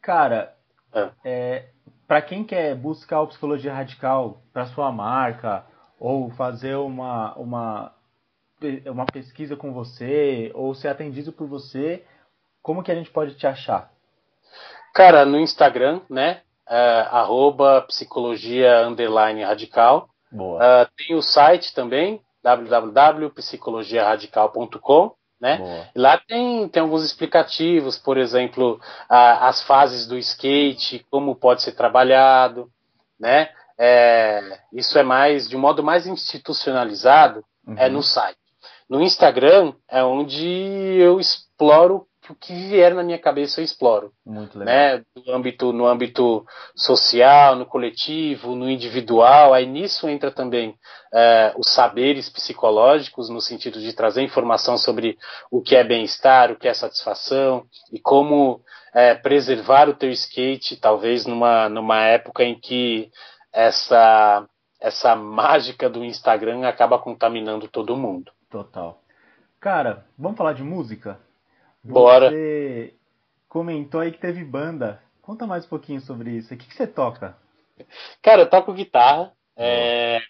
Cara, 0.00 0.54
é. 0.94 1.10
é 1.24 1.68
para 2.06 2.22
quem 2.22 2.44
quer 2.44 2.74
buscar 2.74 3.20
o 3.20 3.26
psicologia 3.26 3.74
radical 3.74 4.42
para 4.52 4.66
sua 4.66 4.90
marca 4.90 5.64
ou 5.98 6.30
fazer 6.30 6.76
uma, 6.76 7.34
uma 7.36 7.92
uma 8.86 9.06
pesquisa 9.06 9.56
com 9.56 9.72
você 9.72 10.50
ou 10.54 10.74
ser 10.74 10.88
atendido 10.88 11.32
por 11.32 11.48
você, 11.48 12.04
como 12.62 12.82
que 12.82 12.92
a 12.92 12.94
gente 12.94 13.10
pode 13.10 13.34
te 13.34 13.46
achar? 13.46 13.90
Cara, 14.94 15.24
no 15.24 15.38
Instagram, 15.38 16.00
né? 16.08 16.40
uh, 16.72 17.14
arroba 17.14 17.82
psicologia 17.82 18.86
underline 18.86 19.42
radical. 19.42 20.08
Uh, 20.56 20.88
tem 20.96 21.14
o 21.14 21.20
site 21.22 21.74
também, 21.74 22.22
www.psicologiaradical.com. 22.42 25.12
Né? 25.38 25.90
Lá 25.96 26.16
tem, 26.18 26.66
tem 26.68 26.82
alguns 26.82 27.04
explicativos, 27.04 27.98
por 27.98 28.16
exemplo, 28.16 28.80
a, 29.08 29.48
as 29.48 29.60
fases 29.64 30.06
do 30.06 30.16
skate, 30.16 31.04
como 31.10 31.34
pode 31.34 31.62
ser 31.62 31.72
trabalhado, 31.72 32.70
né? 33.18 33.48
É, 33.76 34.60
isso 34.72 34.96
é 34.96 35.02
mais, 35.02 35.48
de 35.48 35.56
um 35.56 35.60
modo 35.60 35.82
mais 35.82 36.06
institucionalizado, 36.06 37.44
uhum. 37.66 37.74
é 37.76 37.88
no 37.88 38.04
site. 38.04 38.38
No 38.88 39.02
Instagram 39.02 39.74
é 39.90 40.04
onde 40.04 40.46
eu 40.46 41.18
exploro 41.18 42.06
o 42.30 42.34
que 42.36 42.54
vier 42.54 42.94
na 42.94 43.02
minha 43.02 43.18
cabeça 43.18 43.60
eu 43.60 43.64
exploro. 43.64 44.12
Muito 44.24 44.58
legal. 44.58 44.74
Né? 44.74 45.04
No, 45.26 45.34
âmbito, 45.34 45.72
no 45.72 45.86
âmbito 45.86 46.44
social, 46.76 47.56
no 47.56 47.66
coletivo, 47.66 48.54
no 48.54 48.70
individual. 48.70 49.52
Aí 49.52 49.66
nisso 49.66 50.08
entra 50.08 50.30
também 50.30 50.78
é, 51.12 51.52
os 51.56 51.72
saberes 51.72 52.30
psicológicos, 52.30 53.28
no 53.28 53.40
sentido 53.40 53.80
de 53.80 53.92
trazer 53.92 54.22
informação 54.22 54.78
sobre 54.78 55.18
o 55.50 55.60
que 55.60 55.74
é 55.74 55.82
bem-estar, 55.82 56.52
o 56.52 56.56
que 56.56 56.68
é 56.68 56.74
satisfação 56.74 57.64
e 57.92 57.98
como 57.98 58.60
é, 58.94 59.14
preservar 59.14 59.88
o 59.88 59.94
teu 59.94 60.10
skate, 60.10 60.76
talvez 60.76 61.26
numa, 61.26 61.68
numa 61.68 62.04
época 62.04 62.44
em 62.44 62.58
que 62.58 63.10
essa, 63.52 64.46
essa 64.80 65.16
mágica 65.16 65.90
do 65.90 66.04
Instagram 66.04 66.66
acaba 66.66 66.98
contaminando 66.98 67.66
todo 67.66 67.96
mundo. 67.96 68.30
Total. 68.48 69.02
Cara, 69.58 70.06
vamos 70.18 70.36
falar 70.36 70.52
de 70.52 70.62
música? 70.62 71.18
Bora. 71.84 72.30
Você 72.30 72.94
comentou 73.48 74.00
aí 74.00 74.12
que 74.12 74.18
teve 74.18 74.44
banda. 74.44 75.00
Conta 75.20 75.46
mais 75.46 75.64
um 75.64 75.68
pouquinho 75.68 76.00
sobre 76.00 76.30
isso. 76.30 76.52
O 76.52 76.56
que, 76.56 76.66
que 76.66 76.74
você 76.74 76.86
toca? 76.86 77.36
Cara, 78.22 78.42
eu 78.42 78.50
toco 78.50 78.72
guitarra. 78.72 79.32
É, 79.56 80.20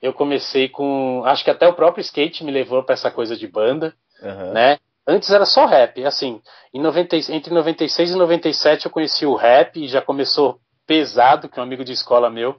eu 0.00 0.12
comecei 0.12 0.68
com. 0.68 1.22
Acho 1.24 1.44
que 1.44 1.50
até 1.50 1.66
o 1.66 1.74
próprio 1.74 2.02
skate 2.02 2.44
me 2.44 2.52
levou 2.52 2.82
para 2.82 2.94
essa 2.94 3.10
coisa 3.10 3.36
de 3.36 3.46
banda. 3.46 3.94
Uhum. 4.22 4.52
Né? 4.52 4.78
Antes 5.06 5.30
era 5.30 5.44
só 5.44 5.66
rap. 5.66 6.04
Assim, 6.04 6.40
em 6.72 6.80
90, 6.80 7.16
entre 7.32 7.52
96 7.52 8.10
e 8.10 8.16
97 8.16 8.86
eu 8.86 8.90
conheci 8.90 9.26
o 9.26 9.34
rap 9.34 9.82
e 9.82 9.88
já 9.88 10.00
começou 10.00 10.58
pesado, 10.86 11.48
que 11.48 11.58
um 11.58 11.62
amigo 11.62 11.84
de 11.84 11.92
escola 11.92 12.30
meu 12.30 12.56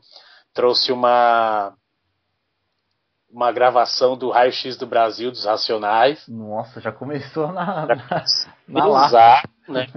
trouxe 0.53 0.91
uma 0.91 1.75
uma 3.35 3.51
gravação 3.51 4.17
do 4.17 4.29
Raio 4.29 4.53
X 4.53 4.77
do 4.77 4.87
Brasil, 4.87 5.29
dos 5.29 5.43
Racionais. 5.43 6.25
Nossa, 6.25 6.79
já 6.79 6.89
começou 6.89 7.51
na, 7.51 7.85
na, 7.85 8.23
na 8.65 9.43
né? 9.67 9.87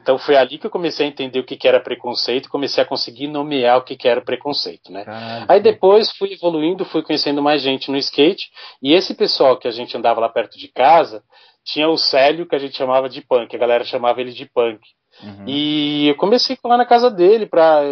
Então 0.00 0.16
foi 0.18 0.36
ali 0.36 0.56
que 0.56 0.66
eu 0.66 0.70
comecei 0.70 1.04
a 1.04 1.08
entender 1.08 1.38
o 1.38 1.44
que, 1.44 1.56
que 1.56 1.68
era 1.68 1.80
preconceito, 1.80 2.48
comecei 2.48 2.82
a 2.82 2.86
conseguir 2.86 3.26
nomear 3.26 3.76
o 3.76 3.82
que, 3.82 3.96
que 3.96 4.08
era 4.08 4.22
preconceito, 4.22 4.90
né? 4.90 5.04
Aí 5.48 5.60
depois 5.60 6.10
fui 6.16 6.32
evoluindo, 6.32 6.84
fui 6.84 7.02
conhecendo 7.02 7.42
mais 7.42 7.60
gente 7.60 7.90
no 7.90 7.98
skate, 7.98 8.50
e 8.80 8.94
esse 8.94 9.14
pessoal 9.14 9.58
que 9.58 9.68
a 9.68 9.72
gente 9.72 9.96
andava 9.96 10.20
lá 10.20 10.28
perto 10.28 10.56
de 10.56 10.68
casa, 10.68 11.22
tinha 11.64 11.88
o 11.88 11.98
Célio, 11.98 12.46
que 12.46 12.54
a 12.54 12.58
gente 12.58 12.76
chamava 12.76 13.08
de 13.08 13.20
punk, 13.20 13.54
a 13.54 13.58
galera 13.58 13.84
chamava 13.84 14.20
ele 14.20 14.32
de 14.32 14.46
punk. 14.46 14.80
Uhum. 15.22 15.44
E 15.46 16.08
eu 16.08 16.14
comecei 16.14 16.56
lá 16.64 16.76
na 16.76 16.86
casa 16.86 17.10
dele 17.10 17.46
para 17.46 17.82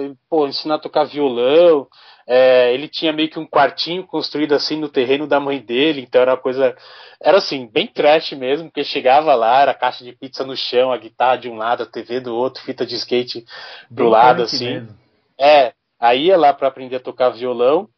ensinar 0.46 0.76
a 0.76 0.80
tocar 0.80 1.04
violão, 1.04 1.88
é, 2.26 2.72
ele 2.72 2.88
tinha 2.88 3.12
meio 3.12 3.28
que 3.28 3.38
um 3.38 3.46
quartinho 3.46 4.06
construído 4.06 4.54
assim 4.54 4.76
no 4.76 4.88
terreno 4.88 5.26
da 5.26 5.38
mãe 5.38 5.60
dele, 5.60 6.00
então 6.00 6.20
era 6.22 6.32
uma 6.32 6.40
coisa. 6.40 6.74
Era 7.20 7.38
assim, 7.38 7.66
bem 7.66 7.86
trash 7.86 8.32
mesmo, 8.32 8.68
porque 8.68 8.84
chegava 8.84 9.34
lá, 9.34 9.60
era 9.60 9.74
caixa 9.74 10.04
de 10.04 10.12
pizza 10.12 10.44
no 10.44 10.56
chão, 10.56 10.92
a 10.92 10.96
guitarra 10.96 11.36
de 11.36 11.48
um 11.48 11.56
lado, 11.56 11.82
a 11.82 11.86
TV 11.86 12.20
do 12.20 12.34
outro, 12.34 12.62
fita 12.62 12.84
de 12.86 12.94
skate 12.96 13.44
do 13.90 14.04
bem 14.04 14.08
lado, 14.08 14.42
assim. 14.42 14.74
Mesmo. 14.74 14.98
É, 15.38 15.72
aí 16.00 16.26
ia 16.26 16.36
lá 16.36 16.52
para 16.52 16.68
aprender 16.68 16.96
a 16.96 17.00
tocar 17.00 17.30
violão. 17.30 17.88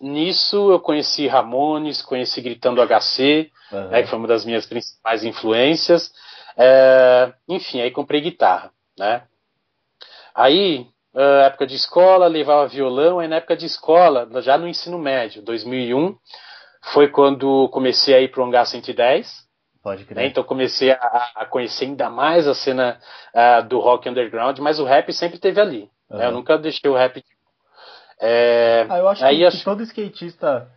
Nisso 0.00 0.70
eu 0.70 0.78
conheci 0.78 1.26
Ramones, 1.26 2.02
conheci 2.02 2.40
Gritando 2.40 2.80
HC, 2.80 3.50
uhum. 3.72 3.88
né, 3.88 4.02
que 4.02 4.08
foi 4.08 4.18
uma 4.18 4.28
das 4.28 4.44
minhas 4.44 4.66
principais 4.66 5.24
influências. 5.24 6.12
É, 6.56 7.32
enfim, 7.48 7.80
aí 7.80 7.90
comprei 7.90 8.20
guitarra, 8.20 8.70
né? 8.96 9.22
Aí 10.34 10.86
uh, 11.18 11.46
época 11.46 11.66
de 11.66 11.74
escola, 11.74 12.28
levava 12.28 12.68
violão, 12.68 13.18
aí 13.18 13.26
na 13.26 13.36
época 13.36 13.56
de 13.56 13.66
escola, 13.66 14.28
já 14.40 14.56
no 14.56 14.68
ensino 14.68 14.98
médio, 14.98 15.42
2001, 15.42 16.16
foi 16.92 17.08
quando 17.08 17.68
comecei 17.70 18.14
a 18.14 18.20
ir 18.20 18.28
para 18.28 18.40
o 18.40 18.46
Hangar 18.46 18.64
110. 18.64 19.48
Pode 19.82 20.04
crer. 20.04 20.16
Né? 20.16 20.26
Então 20.26 20.44
comecei 20.44 20.92
a, 20.92 21.30
a, 21.36 21.46
conhecer 21.46 21.86
ainda 21.86 22.08
mais 22.08 22.46
a 22.46 22.54
cena 22.54 23.00
uh, 23.34 23.66
do 23.66 23.80
rock 23.80 24.08
underground, 24.08 24.58
mas 24.60 24.78
o 24.78 24.84
rap 24.84 25.12
sempre 25.12 25.38
teve 25.38 25.60
ali. 25.60 25.90
Uhum. 26.08 26.18
Né? 26.18 26.26
Eu 26.26 26.32
nunca 26.32 26.56
deixei 26.56 26.90
o 26.90 26.94
rap. 26.94 27.22
É, 28.20 28.86
ah, 28.88 28.98
eu 28.98 29.08
acho 29.08 29.26
que, 29.26 29.44
acho... 29.44 29.58
que 29.58 29.64
todo 29.64 29.82
skatista 29.82 30.68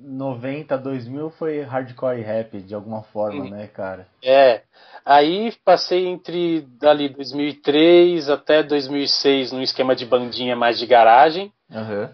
90, 0.00 0.78
2000 0.78 1.30
foi 1.30 1.60
hardcore 1.62 2.20
rap 2.20 2.60
de 2.60 2.74
alguma 2.74 3.02
forma, 3.02 3.44
hum. 3.44 3.50
né, 3.50 3.66
cara? 3.66 4.06
É. 4.22 4.62
Aí 5.04 5.52
passei 5.64 6.06
entre 6.06 6.66
ali 6.82 7.08
2003 7.08 8.28
até 8.30 8.62
2006 8.62 9.52
num 9.52 9.62
esquema 9.62 9.96
de 9.96 10.06
bandinha 10.06 10.54
mais 10.54 10.78
de 10.78 10.86
garagem. 10.86 11.52
Uhum. 11.70 12.08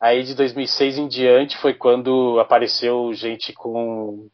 Aí 0.00 0.22
de 0.22 0.34
2006 0.34 0.98
em 0.98 1.08
diante 1.08 1.58
foi 1.58 1.74
quando 1.74 2.40
apareceu 2.40 3.12
gente 3.12 3.52
com 3.52 4.28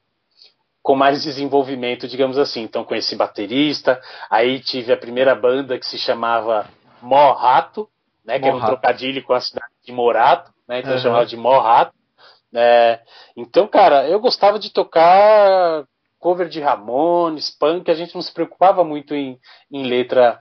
com 0.81 0.95
mais 0.95 1.25
desenvolvimento, 1.25 2.07
digamos 2.07 2.39
assim. 2.39 2.63
Então 2.63 2.85
conheci 2.85 3.17
baterista, 3.17 4.01
aí 4.31 4.61
tive 4.61 4.93
a 4.93 4.97
primeira 4.97 5.35
banda 5.35 5.77
que 5.77 5.85
se 5.85 5.99
chamava 5.99 6.69
Mó 7.03 7.33
Rato, 7.33 7.89
né, 8.25 8.39
que 8.39 8.47
era 8.47 8.57
um 8.57 8.65
trocadilho 8.65 9.21
com 9.25 9.33
a 9.33 9.41
cidade 9.41 9.73
de 9.85 9.91
Morato, 9.91 10.53
né, 10.69 10.79
então 10.79 10.93
uhum. 10.93 10.99
chamava 10.99 11.27
de 11.27 11.37
Mó 11.37 11.59
Rato. 11.59 11.93
É, 12.55 13.01
então, 13.37 13.67
cara, 13.67 14.09
eu 14.09 14.21
gostava 14.21 14.59
de 14.59 14.71
tocar 14.71 15.85
cover 16.19 16.49
de 16.49 16.61
Ramones, 16.61 17.51
punk, 17.51 17.91
a 17.91 17.95
gente 17.95 18.15
não 18.15 18.23
se 18.23 18.33
preocupava 18.33 18.83
muito 18.83 19.15
em, 19.15 19.39
em 19.71 19.85
letra 19.85 20.39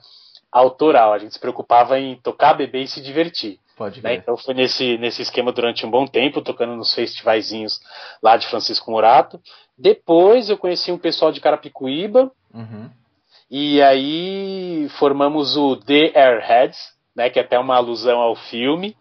autoral, 0.52 1.14
a 1.14 1.20
gente 1.20 1.34
se 1.34 1.40
preocupava 1.40 2.00
em 2.00 2.16
tocar, 2.16 2.54
beber 2.54 2.84
e 2.84 2.88
se 2.88 3.02
divertir. 3.02 3.60
Pode 3.76 4.02
né? 4.02 4.16
Então 4.16 4.38
foi 4.38 4.54
nesse, 4.54 4.98
nesse 4.98 5.22
esquema 5.22 5.52
durante 5.52 5.86
um 5.86 5.92
bom 5.92 6.08
tempo, 6.08 6.42
tocando 6.42 6.76
nos 6.76 6.94
festivaizinhos 6.94 7.80
lá 8.24 8.38
de 8.38 8.48
Francisco 8.48 8.90
Morato. 8.90 9.40
Depois 9.78 10.50
eu 10.50 10.58
conheci 10.58 10.92
um 10.92 10.98
pessoal 10.98 11.32
de 11.32 11.42
Carapicuíba, 11.42 12.32
uhum. 12.54 12.90
e 13.52 13.82
aí 13.82 14.88
formamos 14.98 15.58
o 15.58 15.76
The 15.76 16.14
Airheads, 16.16 16.95
né, 17.16 17.30
que 17.30 17.40
é 17.40 17.42
até 17.42 17.58
uma 17.58 17.76
alusão 17.76 18.20
ao 18.20 18.36
filme. 18.36 18.96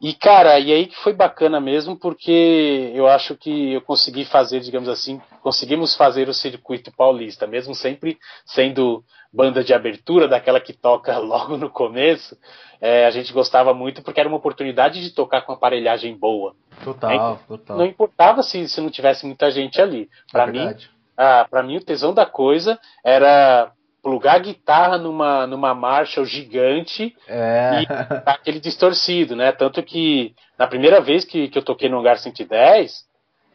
E 0.00 0.12
cara, 0.12 0.58
e 0.58 0.72
aí 0.72 0.86
que 0.86 0.96
foi 0.96 1.14
bacana 1.14 1.60
mesmo, 1.60 1.96
porque 1.96 2.92
eu 2.94 3.08
acho 3.08 3.34
que 3.36 3.72
eu 3.72 3.80
consegui 3.80 4.24
fazer, 4.24 4.60
digamos 4.60 4.88
assim, 4.88 5.20
conseguimos 5.40 5.96
fazer 5.96 6.28
o 6.28 6.34
circuito 6.34 6.92
paulista, 6.92 7.46
mesmo 7.46 7.74
sempre 7.74 8.18
sendo 8.44 9.02
banda 9.32 9.64
de 9.64 9.72
abertura, 9.72 10.28
daquela 10.28 10.60
que 10.60 10.72
toca 10.72 11.16
logo 11.18 11.56
no 11.56 11.70
começo. 11.70 12.36
É, 12.80 13.06
a 13.06 13.10
gente 13.10 13.32
gostava 13.32 13.72
muito 13.72 14.02
porque 14.02 14.20
era 14.20 14.28
uma 14.28 14.36
oportunidade 14.36 15.00
de 15.00 15.10
tocar 15.10 15.42
com 15.42 15.52
aparelhagem 15.52 16.14
boa. 16.16 16.54
Total, 16.84 17.40
total. 17.48 17.78
Não 17.78 17.86
importava 17.86 18.42
se, 18.42 18.68
se 18.68 18.80
não 18.80 18.90
tivesse 18.90 19.24
muita 19.24 19.50
gente 19.50 19.80
ali. 19.80 20.10
Para 20.30 20.48
é 20.48 20.52
mim, 20.52 20.76
ah, 21.16 21.46
para 21.48 21.62
mim 21.62 21.78
o 21.78 21.84
tesão 21.84 22.12
da 22.12 22.26
coisa 22.26 22.78
era 23.02 23.72
plugar 24.04 24.36
a 24.36 24.38
guitarra 24.38 24.98
numa, 24.98 25.46
numa 25.46 25.74
Marshall 25.74 26.26
gigante 26.26 27.16
é. 27.26 27.82
e 27.82 27.86
aquele 28.26 28.60
distorcido, 28.60 29.34
né? 29.34 29.50
Tanto 29.50 29.82
que 29.82 30.34
na 30.58 30.66
primeira 30.66 31.00
vez 31.00 31.24
que, 31.24 31.48
que 31.48 31.58
eu 31.58 31.62
toquei 31.62 31.88
no 31.88 31.98
Hangar 31.98 32.18
110, 32.18 33.02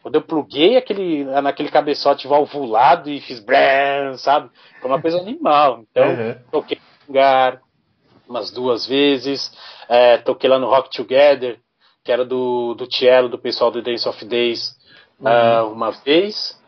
quando 0.02 0.16
eu 0.16 0.22
pluguei 0.22 0.76
aquele, 0.76 1.24
naquele 1.24 1.70
cabeçote 1.70 2.26
valvulado 2.26 3.08
e 3.08 3.20
fiz 3.20 3.38
brrr, 3.38 4.18
sabe? 4.18 4.50
Foi 4.80 4.90
uma 4.90 5.00
coisa 5.00 5.18
animal. 5.18 5.84
Então, 5.88 6.08
uhum. 6.08 6.34
toquei 6.50 6.78
no 7.08 7.14
Hangar 7.14 7.60
umas 8.28 8.50
duas 8.50 8.86
vezes, 8.86 9.52
é, 9.88 10.18
toquei 10.18 10.50
lá 10.50 10.58
no 10.58 10.68
Rock 10.68 10.90
Together, 10.90 11.58
que 12.04 12.10
era 12.10 12.24
do, 12.24 12.74
do 12.74 12.92
Cielo, 12.92 13.28
do 13.28 13.38
pessoal 13.38 13.70
do 13.70 13.82
Dance 13.82 14.08
of 14.08 14.24
Days, 14.24 14.76
uhum. 15.20 15.28
uh, 15.28 15.72
uma 15.72 15.92
vez. 15.92 16.59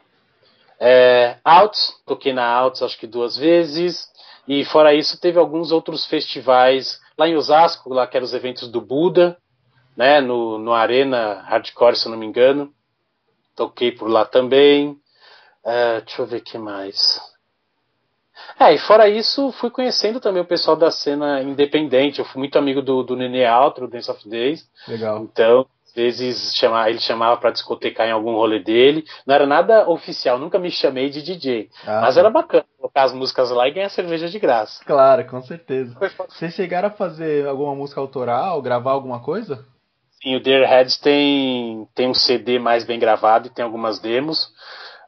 É, 0.84 1.36
Alts, 1.44 1.94
toquei 2.04 2.32
na 2.32 2.44
Alts 2.44 2.82
acho 2.82 2.98
que 2.98 3.06
duas 3.06 3.36
vezes. 3.36 4.10
E 4.48 4.64
fora 4.64 4.92
isso, 4.92 5.20
teve 5.20 5.38
alguns 5.38 5.70
outros 5.70 6.04
festivais 6.04 7.00
lá 7.16 7.28
em 7.28 7.36
Osasco, 7.36 7.94
lá 7.94 8.04
que 8.04 8.16
eram 8.16 8.24
os 8.24 8.34
eventos 8.34 8.68
do 8.68 8.80
Buda, 8.80 9.38
né, 9.96 10.20
no, 10.20 10.58
no 10.58 10.72
Arena 10.72 11.34
Hardcore, 11.42 11.94
se 11.94 12.06
eu 12.06 12.10
não 12.10 12.18
me 12.18 12.26
engano. 12.26 12.72
Toquei 13.54 13.92
por 13.92 14.10
lá 14.10 14.24
também. 14.24 14.98
Uh, 15.64 16.02
deixa 16.04 16.22
eu 16.22 16.26
ver 16.26 16.38
o 16.38 16.42
que 16.42 16.58
mais. 16.58 17.20
É, 18.58 18.74
e 18.74 18.78
fora 18.78 19.08
isso, 19.08 19.52
fui 19.52 19.70
conhecendo 19.70 20.18
também 20.18 20.42
o 20.42 20.46
pessoal 20.46 20.76
da 20.76 20.90
cena 20.90 21.40
independente. 21.42 22.18
Eu 22.18 22.24
fui 22.24 22.40
muito 22.40 22.58
amigo 22.58 22.82
do, 22.82 23.04
do 23.04 23.14
Nenê 23.14 23.46
Altro, 23.46 23.86
Dance 23.86 24.10
of 24.10 24.28
Days. 24.28 24.68
Legal. 24.88 25.22
Então, 25.22 25.64
vezes 25.94 26.54
chama, 26.54 26.88
ele 26.88 26.98
chamava 26.98 27.36
para 27.36 27.50
discotecar 27.50 28.06
em 28.06 28.12
algum 28.12 28.34
rolê 28.34 28.58
dele. 28.58 29.04
Não 29.26 29.34
era 29.34 29.46
nada 29.46 29.88
oficial, 29.88 30.38
nunca 30.38 30.58
me 30.58 30.70
chamei 30.70 31.10
de 31.10 31.22
DJ. 31.22 31.68
Ah, 31.86 32.00
mas 32.02 32.16
era 32.16 32.30
bacana 32.30 32.64
colocar 32.78 33.04
as 33.04 33.12
músicas 33.12 33.50
lá 33.50 33.68
e 33.68 33.72
ganhar 33.72 33.88
cerveja 33.88 34.28
de 34.28 34.38
graça. 34.38 34.84
Claro, 34.84 35.24
com 35.26 35.42
certeza. 35.42 35.96
Vocês 36.28 36.54
chegaram 36.54 36.88
a 36.88 36.92
fazer 36.92 37.46
alguma 37.46 37.74
música 37.74 38.00
autoral, 38.00 38.60
gravar 38.62 38.92
alguma 38.92 39.20
coisa? 39.20 39.64
Sim, 40.22 40.36
o 40.36 40.40
Dear 40.40 40.68
Heads 40.68 40.98
tem, 40.98 41.88
tem 41.94 42.08
um 42.08 42.14
CD 42.14 42.58
mais 42.58 42.84
bem 42.84 42.98
gravado 42.98 43.48
e 43.48 43.50
tem 43.50 43.64
algumas 43.64 43.98
demos. 43.98 44.46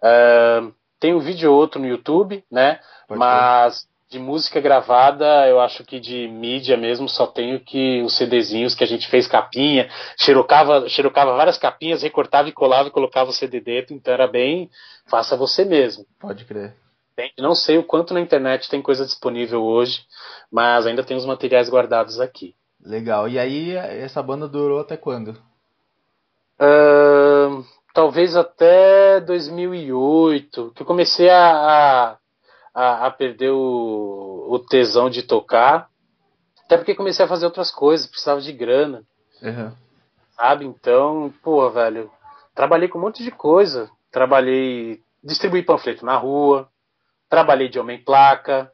Uh, 0.03 0.75
tem 0.99 1.15
um 1.15 1.21
vídeo 1.21 1.53
ou 1.53 1.57
outro 1.57 1.81
no 1.81 1.87
YouTube, 1.87 2.45
né? 2.51 2.81
Pode 3.07 3.19
mas 3.19 3.87
de 4.15 4.21
música 4.21 4.61
gravada, 4.61 5.49
eu 5.49 5.59
acho 5.59 5.83
que 5.85 5.99
de 5.99 6.29
mídia 6.29 6.77
mesmo 6.77 7.09
só 7.09 7.27
tenho 7.27 7.59
que 7.59 8.01
os 8.03 8.17
CDzinhos 8.17 8.73
que 8.73 8.85
a 8.85 8.87
gente 8.87 9.09
fez 9.09 9.27
capinha, 9.27 9.91
xerocava, 10.17 10.89
xerocava 10.89 11.37
várias 11.37 11.59
capinhas, 11.59 12.05
recortava 12.05 12.49
e 12.49 12.53
colava 12.53 12.89
e 12.89 12.93
colocava 12.93 13.31
o 13.31 13.33
CD 13.33 13.61
dentro, 13.61 13.93
então 13.93 14.15
era 14.15 14.29
bem, 14.29 14.71
faça 15.07 15.37
você 15.37 15.65
mesmo. 15.65 16.07
Pode 16.21 16.45
crer. 16.45 16.77
Não 17.37 17.57
sei 17.57 17.77
o 17.77 17.83
quanto 17.83 18.15
na 18.15 18.21
internet 18.21 18.71
tem 18.71 18.81
coisa 18.81 19.05
disponível 19.05 19.65
hoje, 19.65 20.03
mas 20.51 20.87
ainda 20.87 21.03
tem 21.03 21.17
os 21.17 21.27
materiais 21.27 21.69
guardados 21.69 22.21
aqui. 22.21 22.55
Legal. 22.81 23.29
E 23.29 23.37
aí, 23.37 23.73
essa 23.73 24.23
banda 24.23 24.47
durou 24.47 24.79
até 24.79 24.97
quando? 24.97 25.31
Uh, 26.61 27.65
talvez 27.93 28.37
até 28.37 29.19
2008, 29.21 30.73
que 30.73 30.83
eu 30.83 30.87
comecei 30.87 31.29
a, 31.29 32.13
a 32.13 32.17
a, 32.75 33.07
a 33.07 33.11
perder 33.11 33.51
o, 33.51 34.47
o, 34.51 34.59
tesão 34.59 35.09
de 35.09 35.23
tocar. 35.23 35.89
Até 36.65 36.77
porque 36.77 36.95
comecei 36.95 37.25
a 37.25 37.29
fazer 37.29 37.45
outras 37.47 37.71
coisas, 37.71 38.07
precisava 38.07 38.41
de 38.41 38.53
grana. 38.53 39.05
Uhum. 39.41 39.73
Sabe? 40.35 40.65
Então, 40.65 41.33
pô, 41.43 41.71
velho, 41.71 42.11
trabalhei 42.55 42.89
com 42.89 42.99
um 42.99 43.03
monte 43.03 43.23
de 43.23 43.31
coisa. 43.31 43.89
Trabalhei, 44.11 45.01
distribuí 45.23 45.63
panfleto 45.63 46.05
na 46.05 46.17
rua, 46.17 46.69
trabalhei 47.29 47.69
de 47.69 47.79
homem-placa, 47.79 48.71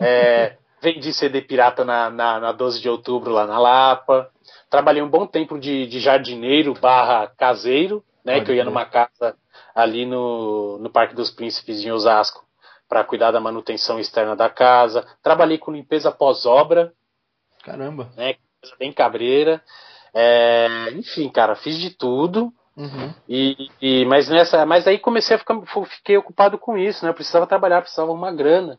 é, 0.00 0.56
vendi 0.82 1.12
CD 1.12 1.40
pirata 1.42 1.84
na, 1.84 2.10
na, 2.10 2.40
na 2.40 2.52
12 2.52 2.80
de 2.80 2.88
outubro 2.88 3.30
lá 3.30 3.46
na 3.46 3.58
Lapa. 3.58 4.30
Trabalhei 4.70 5.02
um 5.02 5.08
bom 5.08 5.26
tempo 5.26 5.58
de, 5.58 5.86
de 5.86 6.00
jardineiro 6.00 6.74
barra 6.74 7.26
caseiro, 7.36 8.04
né? 8.24 8.34
Pode 8.34 8.46
que 8.46 8.52
eu 8.52 8.56
ia 8.56 8.64
numa 8.64 8.84
casa 8.84 9.36
ali 9.74 10.06
no, 10.06 10.78
no 10.78 10.90
Parque 10.90 11.14
dos 11.14 11.30
Príncipes 11.30 11.84
em 11.84 11.90
Osasco 11.90 12.47
para 12.88 13.04
cuidar 13.04 13.30
da 13.30 13.40
manutenção 13.40 13.98
externa 13.98 14.34
da 14.34 14.48
casa. 14.48 15.06
Trabalhei 15.22 15.58
com 15.58 15.72
limpeza 15.72 16.10
pós-obra. 16.10 16.92
Caramba. 17.62 18.10
Né, 18.16 18.36
bem 18.78 18.92
cabreira. 18.92 19.62
É, 20.14 20.90
enfim, 20.94 21.28
cara, 21.28 21.54
fiz 21.54 21.78
de 21.78 21.90
tudo. 21.90 22.52
Uhum. 22.76 23.12
E, 23.28 23.70
e, 23.82 24.04
mas 24.04 24.28
nessa, 24.28 24.64
mas 24.64 24.86
aí 24.86 24.98
comecei 24.98 25.34
a 25.34 25.38
ficar, 25.38 25.60
fiquei 25.86 26.16
ocupado 26.16 26.56
com 26.56 26.78
isso, 26.78 27.04
né? 27.04 27.10
Eu 27.10 27.14
precisava 27.14 27.46
trabalhar, 27.46 27.82
precisava 27.82 28.12
uma 28.12 28.32
grana. 28.32 28.78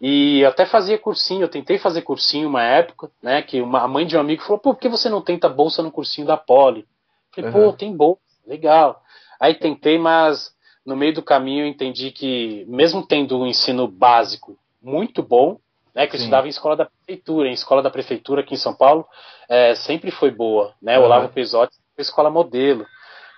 E 0.00 0.44
até 0.44 0.64
fazia 0.64 0.96
cursinho, 0.98 1.42
eu 1.42 1.48
tentei 1.48 1.76
fazer 1.78 2.02
cursinho 2.02 2.48
uma 2.48 2.62
época, 2.62 3.10
né? 3.22 3.42
Que 3.42 3.60
uma, 3.60 3.82
a 3.82 3.88
mãe 3.88 4.06
de 4.06 4.16
um 4.16 4.20
amigo 4.20 4.42
falou, 4.42 4.58
pô, 4.58 4.72
por 4.72 4.80
que 4.80 4.88
você 4.88 5.08
não 5.08 5.20
tenta 5.20 5.48
bolsa 5.48 5.82
no 5.82 5.90
cursinho 5.90 6.26
da 6.26 6.36
Poli? 6.36 6.86
Falei, 7.34 7.50
uhum. 7.50 7.70
pô, 7.70 7.72
tem 7.72 7.94
bolsa, 7.94 8.20
legal. 8.46 9.02
Aí 9.40 9.54
tentei, 9.54 9.98
mas 9.98 10.52
no 10.84 10.96
meio 10.96 11.14
do 11.14 11.22
caminho 11.22 11.64
eu 11.64 11.68
entendi 11.68 12.10
que, 12.10 12.64
mesmo 12.68 13.06
tendo 13.06 13.38
um 13.38 13.46
ensino 13.46 13.86
básico 13.86 14.58
muito 14.82 15.22
bom, 15.22 15.58
né, 15.94 16.06
que 16.06 16.14
eu 16.14 16.18
Sim. 16.18 16.24
estudava 16.24 16.46
em 16.46 16.50
escola 16.50 16.76
da 16.76 16.86
prefeitura, 16.86 17.48
em 17.48 17.52
escola 17.52 17.82
da 17.82 17.90
prefeitura 17.90 18.40
aqui 18.40 18.54
em 18.54 18.58
São 18.58 18.74
Paulo, 18.74 19.06
é, 19.48 19.74
sempre 19.74 20.10
foi 20.10 20.30
boa, 20.30 20.74
né, 20.80 20.98
uhum. 20.98 21.04
Olavo 21.04 21.28
Pesotti 21.28 21.76
foi 21.94 22.02
escola 22.02 22.30
modelo, 22.30 22.86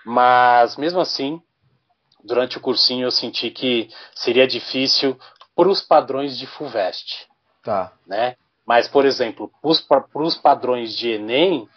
mas 0.05 0.77
mesmo 0.77 0.99
assim, 0.99 1.41
durante 2.23 2.57
o 2.57 2.61
cursinho 2.61 3.05
eu 3.05 3.11
senti 3.11 3.49
que 3.49 3.89
seria 4.15 4.47
difícil 4.47 5.17
para 5.55 5.69
os 5.69 5.81
padrões 5.81 6.37
de 6.37 6.47
FUVEST, 6.47 7.27
tá. 7.63 7.91
né, 8.07 8.35
mas, 8.65 8.87
por 8.87 9.05
exemplo, 9.05 9.51
para 9.87 10.23
os 10.23 10.37
padrões 10.37 10.95
de 10.95 11.11
Enem, 11.11 11.67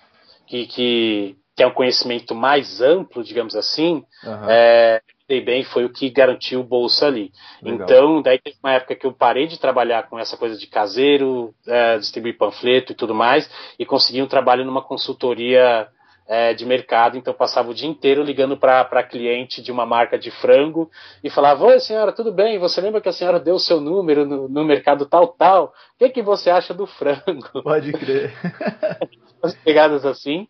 que, 0.46 0.66
que, 0.66 1.36
que, 1.56 1.62
é 1.62 1.66
um 1.66 1.72
conhecimento 1.72 2.34
mais 2.34 2.80
amplo, 2.80 3.24
digamos 3.24 3.56
assim, 3.56 4.04
uhum. 4.22 4.48
é, 4.50 5.02
dei 5.28 5.40
bem 5.40 5.64
foi 5.64 5.84
o 5.84 5.92
que 5.92 6.08
garantiu 6.08 6.60
o 6.60 6.64
bolsa 6.64 7.06
ali. 7.06 7.32
Legal. 7.60 7.84
Então, 7.84 8.22
daí 8.22 8.38
teve 8.38 8.56
uma 8.62 8.72
época 8.72 8.94
que 8.94 9.06
eu 9.06 9.12
parei 9.12 9.46
de 9.46 9.58
trabalhar 9.58 10.08
com 10.08 10.18
essa 10.18 10.36
coisa 10.36 10.56
de 10.56 10.66
caseiro, 10.66 11.54
é, 11.66 11.98
distribuir 11.98 12.38
panfleto 12.38 12.92
e 12.92 12.94
tudo 12.94 13.14
mais, 13.14 13.50
e 13.78 13.84
consegui 13.84 14.22
um 14.22 14.28
trabalho 14.28 14.64
numa 14.64 14.82
consultoria 14.82 15.88
é, 16.28 16.54
de 16.54 16.66
mercado, 16.66 17.16
então 17.16 17.32
passava 17.32 17.70
o 17.70 17.74
dia 17.74 17.88
inteiro 17.88 18.22
ligando 18.22 18.56
para 18.56 19.02
cliente 19.02 19.62
de 19.62 19.70
uma 19.70 19.86
marca 19.86 20.18
de 20.18 20.30
frango 20.30 20.90
e 21.22 21.30
falava: 21.30 21.64
Oi, 21.66 21.78
senhora, 21.80 22.12
tudo 22.12 22.32
bem? 22.32 22.58
Você 22.58 22.80
lembra 22.80 23.00
que 23.00 23.08
a 23.08 23.12
senhora 23.12 23.38
deu 23.38 23.54
o 23.54 23.60
seu 23.60 23.80
número 23.80 24.26
no, 24.26 24.48
no 24.48 24.64
mercado 24.64 25.06
tal, 25.06 25.28
tal? 25.28 25.66
O 25.66 25.98
que, 25.98 26.08
que 26.10 26.22
você 26.22 26.50
acha 26.50 26.74
do 26.74 26.86
frango? 26.86 27.62
Pode 27.62 27.92
crer. 27.92 28.32
As 29.46 29.54
pegadas 29.54 30.04
assim. 30.04 30.46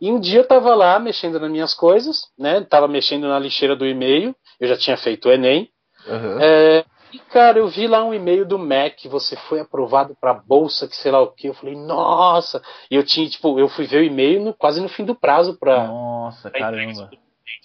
E 0.00 0.10
um 0.10 0.20
dia 0.20 0.38
eu 0.38 0.42
estava 0.42 0.74
lá 0.74 0.98
mexendo 0.98 1.38
nas 1.38 1.50
minhas 1.50 1.74
coisas, 1.74 2.28
né? 2.38 2.60
Tava 2.62 2.88
mexendo 2.88 3.28
na 3.28 3.38
lixeira 3.38 3.74
do 3.74 3.86
e-mail, 3.86 4.34
eu 4.58 4.68
já 4.68 4.76
tinha 4.76 4.96
feito 4.96 5.28
o 5.28 5.32
Enem. 5.32 5.68
Uhum. 6.06 6.40
É, 6.40 6.84
e, 7.12 7.18
cara, 7.18 7.58
eu 7.58 7.68
vi 7.68 7.86
lá 7.86 8.04
um 8.04 8.14
e-mail 8.14 8.46
do 8.46 8.58
MEC, 8.58 9.08
você 9.08 9.36
foi 9.36 9.60
aprovado 9.60 10.16
para 10.20 10.32
bolsa, 10.32 10.86
que 10.86 10.96
sei 10.96 11.10
lá 11.10 11.20
o 11.20 11.32
que. 11.32 11.48
Eu 11.48 11.54
falei, 11.54 11.74
nossa! 11.74 12.62
E 12.90 12.94
eu 12.94 13.04
tinha, 13.04 13.28
tipo, 13.28 13.58
eu 13.58 13.68
fui 13.68 13.86
ver 13.86 13.98
o 13.98 14.04
e-mail 14.04 14.42
no, 14.42 14.54
quase 14.54 14.80
no 14.80 14.88
fim 14.88 15.04
do 15.04 15.14
prazo 15.14 15.58
para. 15.58 15.86
Nossa, 15.86 16.50
pra 16.50 16.60
caramba. 16.60 17.10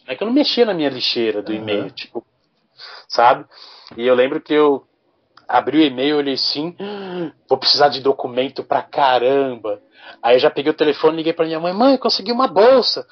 É 0.07 0.15
que 0.15 0.23
eu 0.23 0.27
não 0.27 0.33
mexia 0.33 0.65
na 0.65 0.73
minha 0.73 0.89
lixeira 0.89 1.41
do 1.41 1.51
uhum. 1.51 1.57
e-mail, 1.57 1.91
tipo, 1.91 2.25
sabe? 3.07 3.45
E 3.95 4.05
eu 4.05 4.15
lembro 4.15 4.41
que 4.41 4.53
eu 4.53 4.83
abri 5.47 5.77
o 5.77 5.81
e-mail, 5.81 6.17
olhei 6.17 6.35
assim, 6.35 6.75
ah, 6.79 7.31
vou 7.47 7.57
precisar 7.57 7.89
de 7.89 8.01
documento 8.01 8.63
pra 8.63 8.81
caramba. 8.81 9.81
Aí 10.21 10.35
eu 10.35 10.39
já 10.39 10.49
peguei 10.49 10.71
o 10.71 10.75
telefone, 10.75 11.17
liguei 11.17 11.33
pra 11.33 11.45
minha 11.45 11.59
mãe, 11.59 11.73
mãe, 11.73 11.97
consegui 11.97 12.31
uma 12.31 12.47
bolsa. 12.47 13.05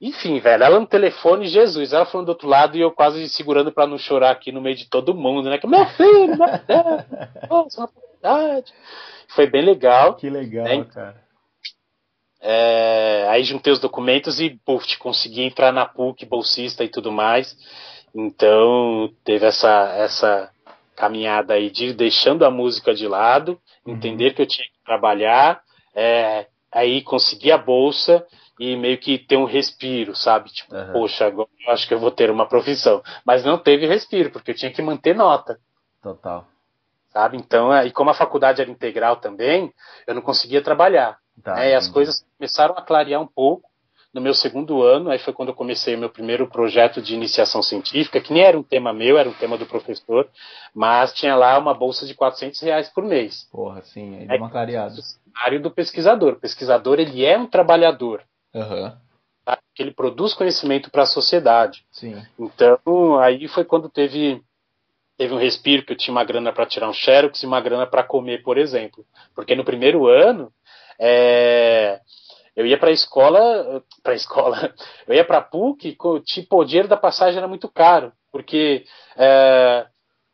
Enfim, 0.00 0.38
velho, 0.40 0.62
ela 0.62 0.78
no 0.78 0.86
telefone, 0.86 1.48
Jesus, 1.48 1.92
ela 1.92 2.04
falando 2.04 2.26
do 2.26 2.30
outro 2.30 2.48
lado 2.48 2.76
e 2.76 2.80
eu 2.80 2.90
quase 2.90 3.28
segurando 3.30 3.72
para 3.72 3.86
não 3.86 3.96
chorar 3.96 4.30
aqui 4.30 4.52
no 4.52 4.60
meio 4.60 4.76
de 4.76 4.88
todo 4.90 5.14
mundo, 5.14 5.48
né? 5.48 5.56
Que 5.58 5.66
meu 5.66 5.86
filho, 5.86 6.36
meu 6.36 6.36
Deus, 6.36 7.48
nossa, 7.48 7.80
uma 7.80 7.86
oportunidade. 7.86 8.72
Foi 9.28 9.46
bem 9.46 9.62
legal. 9.62 10.14
Que 10.14 10.28
legal, 10.28 10.64
né? 10.64 10.84
cara. 10.84 11.26
É, 12.40 13.26
aí 13.28 13.42
juntei 13.42 13.72
os 13.72 13.80
documentos 13.80 14.38
e 14.38 14.50
puf, 14.64 14.96
consegui 14.98 15.42
entrar 15.42 15.72
na 15.72 15.86
PUC, 15.86 16.26
bolsista 16.26 16.84
e 16.84 16.88
tudo 16.88 17.10
mais. 17.10 17.56
Então 18.14 19.10
teve 19.24 19.46
essa, 19.46 19.92
essa 19.96 20.50
caminhada 20.96 21.54
aí 21.54 21.70
de 21.70 21.92
deixando 21.92 22.44
a 22.44 22.50
música 22.50 22.94
de 22.94 23.06
lado, 23.06 23.60
uhum. 23.84 23.94
entender 23.94 24.34
que 24.34 24.42
eu 24.42 24.46
tinha 24.46 24.66
que 24.66 24.84
trabalhar, 24.84 25.60
é, 25.94 26.46
aí 26.72 27.02
conseguir 27.02 27.52
a 27.52 27.58
bolsa 27.58 28.26
e 28.58 28.74
meio 28.74 28.98
que 28.98 29.18
ter 29.18 29.36
um 29.36 29.44
respiro, 29.44 30.16
sabe? 30.16 30.50
Tipo, 30.50 30.74
uhum. 30.74 30.92
poxa, 30.92 31.26
agora 31.26 31.48
eu 31.66 31.72
acho 31.72 31.86
que 31.86 31.92
eu 31.92 32.00
vou 32.00 32.10
ter 32.10 32.30
uma 32.30 32.48
profissão. 32.48 33.02
Mas 33.24 33.44
não 33.44 33.58
teve 33.58 33.86
respiro, 33.86 34.30
porque 34.30 34.52
eu 34.52 34.54
tinha 34.54 34.72
que 34.72 34.80
manter 34.80 35.14
nota. 35.14 35.58
Total. 36.02 36.46
Sabe? 37.10 37.36
Então, 37.36 37.72
e 37.84 37.90
como 37.92 38.10
a 38.10 38.14
faculdade 38.14 38.60
era 38.60 38.70
integral 38.70 39.16
também, 39.16 39.72
eu 40.06 40.14
não 40.14 40.22
conseguia 40.22 40.62
trabalhar. 40.62 41.18
Tá, 41.42 41.54
né? 41.54 41.70
E 41.70 41.74
as 41.74 41.86
coisas 41.88 42.26
começaram 42.38 42.74
a 42.76 42.82
clarear 42.82 43.20
um 43.20 43.26
pouco 43.26 43.68
no 44.16 44.22
meu 44.22 44.32
segundo 44.32 44.82
ano, 44.82 45.10
aí 45.10 45.18
foi 45.18 45.34
quando 45.34 45.50
eu 45.50 45.54
comecei 45.54 45.94
o 45.94 45.98
meu 45.98 46.08
primeiro 46.08 46.48
projeto 46.48 47.02
de 47.02 47.14
iniciação 47.14 47.62
científica, 47.62 48.18
que 48.18 48.32
nem 48.32 48.42
era 48.42 48.58
um 48.58 48.62
tema 48.62 48.90
meu, 48.90 49.18
era 49.18 49.28
um 49.28 49.34
tema 49.34 49.58
do 49.58 49.66
professor, 49.66 50.26
mas 50.74 51.12
tinha 51.12 51.36
lá 51.36 51.58
uma 51.58 51.74
bolsa 51.74 52.06
de 52.06 52.14
400 52.14 52.58
reais 52.62 52.88
por 52.88 53.04
mês. 53.04 53.46
Porra, 53.52 53.82
sim, 53.82 54.16
aí 54.16 54.26
deu 54.26 54.38
uma 54.38 54.48
clareada. 54.48 54.94
área 55.44 55.60
do 55.60 55.70
pesquisador. 55.70 56.32
O 56.32 56.40
pesquisador, 56.40 56.98
ele 56.98 57.26
é 57.26 57.36
um 57.36 57.46
trabalhador. 57.46 58.22
Uhum. 58.54 58.90
Tá? 59.44 59.58
Ele 59.78 59.90
produz 59.90 60.32
conhecimento 60.32 60.90
para 60.90 61.02
a 61.02 61.06
sociedade. 61.06 61.84
Sim. 61.92 62.16
Então, 62.38 63.18
aí 63.18 63.46
foi 63.48 63.66
quando 63.66 63.90
teve 63.90 64.42
teve 65.18 65.34
um 65.34 65.38
respiro 65.38 65.82
que 65.82 65.92
eu 65.92 65.96
tinha 65.96 66.12
uma 66.12 66.24
grana 66.24 66.52
para 66.52 66.66
tirar 66.66 66.88
um 66.88 66.92
xerox 66.94 67.42
e 67.42 67.46
uma 67.46 67.60
grana 67.60 67.86
para 67.86 68.02
comer, 68.02 68.42
por 68.42 68.56
exemplo. 68.56 69.04
Porque 69.34 69.54
no 69.54 69.64
primeiro 69.64 70.06
ano, 70.06 70.50
é, 70.98 72.00
eu 72.56 72.66
ia 72.66 72.78
para 72.78 72.88
a 72.88 72.92
escola, 72.92 73.84
para 74.02 74.14
escola, 74.14 74.74
eu 75.06 75.14
ia 75.14 75.24
para 75.24 75.42
PUC, 75.42 75.96
tipo, 76.24 76.58
o 76.58 76.64
dinheiro 76.64 76.88
da 76.88 76.96
passagem 76.96 77.38
era 77.38 77.46
muito 77.46 77.68
caro, 77.68 78.12
porque 78.32 78.84
é, 79.16 79.86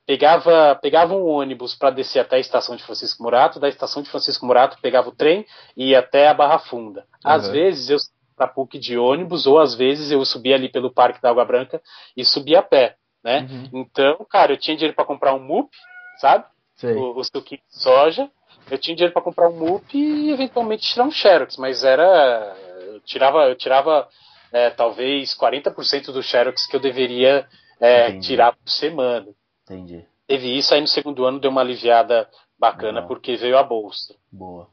pegava, 0.07 0.79
pegava 0.81 1.15
um 1.15 1.27
ônibus 1.27 1.75
para 1.75 1.91
descer 1.91 2.21
até 2.21 2.37
a 2.37 2.41
estação 2.41 2.77
de 2.77 2.83
Francisco 2.83 3.23
Murato, 3.23 3.59
da 3.59 3.69
estação 3.69 4.03
de 4.03 4.09
Francisco 4.09 4.47
Murato 4.47 4.79
pegava 4.81 5.09
o 5.09 5.15
trem 5.15 5.45
e 5.77 5.91
ia 5.91 5.99
até 5.99 6.29
a 6.29 6.35
Barra 6.35 6.59
Funda. 6.59 7.05
Às 7.25 7.47
uhum. 7.47 7.53
vezes 7.53 7.91
eu 7.91 7.99
para 8.35 8.49
PUC 8.49 8.79
de 8.79 8.97
ônibus, 8.97 9.47
ou 9.47 9.61
às 9.61 9.75
vezes 9.75 10.11
eu 10.11 10.25
subia 10.25 10.55
ali 10.55 10.69
pelo 10.69 10.93
Parque 10.93 11.21
da 11.21 11.31
Água 11.31 11.45
Branca 11.45 11.81
e 12.17 12.25
subia 12.25 12.61
a 12.61 12.63
pé, 12.63 12.97
né? 13.23 13.47
Uhum. 13.49 13.83
Então, 13.83 14.27
cara, 14.29 14.53
eu 14.53 14.57
tinha 14.57 14.77
dinheiro 14.77 14.97
para 14.97 15.05
comprar 15.05 15.35
um 15.35 15.39
MUP, 15.39 15.71
sabe? 16.19 16.45
Sei. 16.77 16.95
O, 16.95 17.17
o 17.17 17.25
suquinho 17.25 17.61
de 17.69 17.83
soja, 17.83 18.31
eu 18.71 18.79
tinha 18.79 18.97
dinheiro 18.97 19.13
para 19.13 19.23
comprar 19.23 19.49
um 19.49 19.57
MUP 19.57 19.97
e 19.97 20.31
eventualmente 20.31 20.91
tirar 20.91 21.05
um 21.05 21.11
Xerox, 21.11 21.57
mas 21.57 21.85
era. 21.85 22.57
Eu 22.87 23.01
tirava, 23.01 23.49
eu 23.49 23.55
tirava 23.55 24.09
é, 24.53 24.71
talvez 24.71 25.37
40% 25.37 26.13
do 26.13 26.23
Xerox 26.23 26.67
que 26.67 26.77
eu 26.77 26.81
deveria 26.81 27.47
é, 27.81 28.19
tirar 28.19 28.53
por 28.53 28.69
semana. 28.69 29.29
Entendi. 29.65 30.05
Teve 30.27 30.57
isso, 30.57 30.73
aí 30.73 30.81
no 30.81 30.87
segundo 30.87 31.25
ano 31.25 31.41
deu 31.41 31.51
uma 31.51 31.61
aliviada 31.61 32.29
bacana 32.59 33.01
Boa. 33.01 33.09
porque 33.09 33.37
veio 33.37 33.59
a 33.59 33.63
bolsa. 33.63 34.15
Boa. 34.31 34.69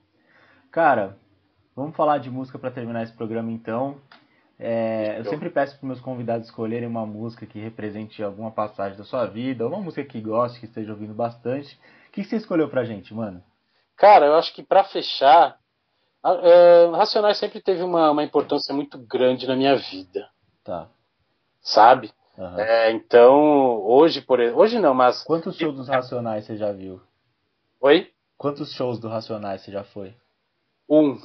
Cara, 0.71 1.17
vamos 1.75 1.95
falar 1.95 2.19
de 2.19 2.29
música 2.29 2.59
para 2.59 2.71
terminar 2.71 3.03
esse 3.03 3.13
programa 3.13 3.51
então. 3.51 3.99
É, 4.61 5.17
eu 5.17 5.23
sempre 5.25 5.49
peço 5.49 5.79
para 5.79 5.87
meus 5.87 6.01
convidados 6.01 6.47
escolherem 6.47 6.87
uma 6.87 7.05
música 7.05 7.45
que 7.45 7.57
represente 7.57 8.21
alguma 8.21 8.51
passagem 8.51 8.97
da 8.97 9.05
sua 9.05 9.25
vida, 9.25 9.63
ou 9.63 9.71
uma 9.71 9.81
música 9.81 10.03
que 10.03 10.19
goste, 10.19 10.59
que 10.59 10.65
esteja 10.65 10.91
ouvindo 10.91 11.13
bastante. 11.13 11.79
O 12.09 12.11
que 12.11 12.25
você 12.25 12.35
escolheu 12.35 12.67
pra 12.67 12.83
gente, 12.83 13.13
mano? 13.13 13.41
Cara, 13.95 14.25
eu 14.25 14.35
acho 14.35 14.53
que 14.53 14.61
para 14.61 14.83
fechar, 14.83 15.57
uh, 16.25 16.91
Racionais 16.91 17.37
sempre 17.37 17.61
teve 17.61 17.81
uma, 17.81 18.11
uma, 18.11 18.23
importância 18.23 18.73
muito 18.73 18.97
grande 18.97 19.47
na 19.47 19.55
minha 19.55 19.77
vida. 19.77 20.29
Tá. 20.61 20.89
Sabe? 21.61 22.11
Uhum. 22.37 22.59
É, 22.59 22.91
então, 22.91 23.81
hoje, 23.85 24.21
por 24.21 24.39
hoje 24.39 24.77
não, 24.77 24.93
mas. 24.93 25.23
Quantos 25.23 25.57
shows 25.57 25.75
dos 25.75 25.87
Racionais 25.87 26.45
você 26.45 26.57
já 26.57 26.71
viu? 26.71 27.01
Oi? 27.79 28.11
Quantos 28.37 28.73
shows 28.73 28.99
do 28.99 29.07
Racionais 29.07 29.61
você 29.61 29.71
já 29.71 29.83
foi? 29.83 30.13
Um. 30.89 31.17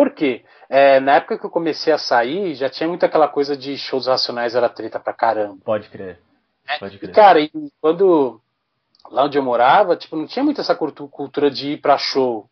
Por 0.00 0.14
quê? 0.14 0.42
É, 0.70 0.98
na 0.98 1.16
época 1.16 1.38
que 1.38 1.44
eu 1.44 1.50
comecei 1.50 1.92
a 1.92 1.98
sair, 1.98 2.54
já 2.54 2.70
tinha 2.70 2.88
muito 2.88 3.04
aquela 3.04 3.28
coisa 3.28 3.54
de 3.54 3.76
shows 3.76 4.06
racionais 4.06 4.54
era 4.54 4.66
treta 4.66 4.98
pra 4.98 5.12
caramba. 5.12 5.58
Pode 5.62 5.90
crer. 5.90 6.18
É, 6.66 6.78
Pode 6.78 6.98
crer. 6.98 7.10
E, 7.10 7.12
cara, 7.12 7.38
e 7.38 7.50
quando 7.82 8.40
lá 9.10 9.24
onde 9.24 9.36
eu 9.36 9.42
morava, 9.42 9.94
tipo, 9.96 10.16
não 10.16 10.26
tinha 10.26 10.42
muito 10.42 10.58
essa 10.58 10.74
cultura 10.74 11.50
de 11.50 11.72
ir 11.72 11.82
pra 11.82 11.98
show. 11.98 12.48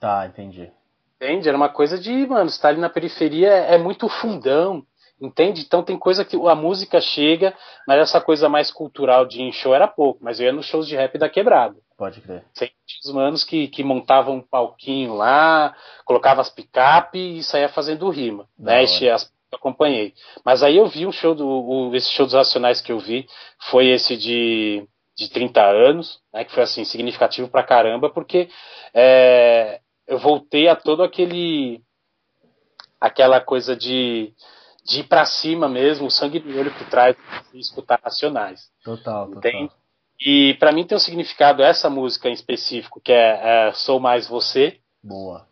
Tá, 0.00 0.26
entendi. 0.26 0.68
Entende? 1.14 1.48
Era 1.48 1.56
uma 1.56 1.68
coisa 1.68 1.96
de, 1.96 2.26
mano, 2.26 2.46
estar 2.46 2.70
ali 2.70 2.80
na 2.80 2.90
periferia 2.90 3.50
é, 3.50 3.74
é 3.76 3.78
muito 3.78 4.08
fundão. 4.08 4.84
Entende? 5.20 5.62
Então 5.64 5.84
tem 5.84 5.96
coisa 5.96 6.24
que 6.24 6.34
a 6.34 6.54
música 6.56 7.00
chega, 7.00 7.54
mas 7.86 8.00
essa 8.00 8.20
coisa 8.20 8.48
mais 8.48 8.72
cultural 8.72 9.26
de 9.26 9.38
ir 9.38 9.42
em 9.42 9.52
show 9.52 9.72
era 9.72 9.86
pouco. 9.86 10.18
Mas 10.24 10.40
eu 10.40 10.46
ia 10.46 10.52
nos 10.52 10.66
shows 10.66 10.88
de 10.88 10.96
rap 10.96 11.16
da 11.18 11.28
quebrada. 11.28 11.76
Pode 12.00 12.22
crer. 12.22 12.42
Os 13.04 13.12
manos 13.12 13.44
que, 13.44 13.68
que 13.68 13.84
montavam 13.84 14.36
um 14.36 14.40
palquinho 14.40 15.12
lá, 15.12 15.76
colocava 16.06 16.40
as 16.40 16.48
picape 16.48 17.18
e 17.18 17.42
saía 17.42 17.68
fazendo 17.68 18.08
rima. 18.08 18.48
Da 18.58 18.72
né? 18.72 18.84
Este, 18.84 19.06
as, 19.06 19.30
acompanhei. 19.52 20.14
Mas 20.42 20.62
aí 20.62 20.78
eu 20.78 20.86
vi 20.86 21.06
um 21.06 21.12
show 21.12 21.34
do. 21.34 21.46
O, 21.46 21.94
esse 21.94 22.10
show 22.10 22.24
dos 22.24 22.34
Racionais 22.34 22.80
que 22.80 22.90
eu 22.90 22.98
vi 22.98 23.28
foi 23.68 23.88
esse 23.88 24.16
de 24.16 24.88
de 25.14 25.28
30 25.28 25.62
anos, 25.62 26.18
né, 26.32 26.42
que 26.42 26.54
foi 26.54 26.62
assim 26.62 26.82
significativo 26.84 27.50
pra 27.50 27.62
caramba, 27.62 28.08
porque 28.08 28.48
é, 28.94 29.82
eu 30.06 30.18
voltei 30.18 30.68
a 30.68 30.74
todo 30.74 31.02
aquele 31.02 31.82
aquela 32.98 33.42
coisa 33.42 33.76
de, 33.76 34.32
de 34.86 35.00
ir 35.00 35.04
para 35.04 35.26
cima 35.26 35.68
mesmo, 35.68 36.06
o 36.06 36.10
sangue 36.10 36.40
no 36.40 36.58
olho 36.58 36.72
por 36.72 36.88
trás 36.88 37.14
de 37.52 37.60
escutar 37.60 38.00
nacionais. 38.02 38.70
Total, 38.82 39.30
total. 39.30 39.70
E 40.20 40.54
para 40.54 40.72
mim 40.72 40.86
tem 40.86 40.96
um 40.96 41.00
significado 41.00 41.62
essa 41.62 41.88
música 41.88 42.28
em 42.28 42.32
específico, 42.32 43.00
que 43.00 43.12
é, 43.12 43.68
é 43.68 43.72
Sou 43.72 43.98
Mais 43.98 44.28
Você. 44.28 44.78
Boa. 45.02 45.46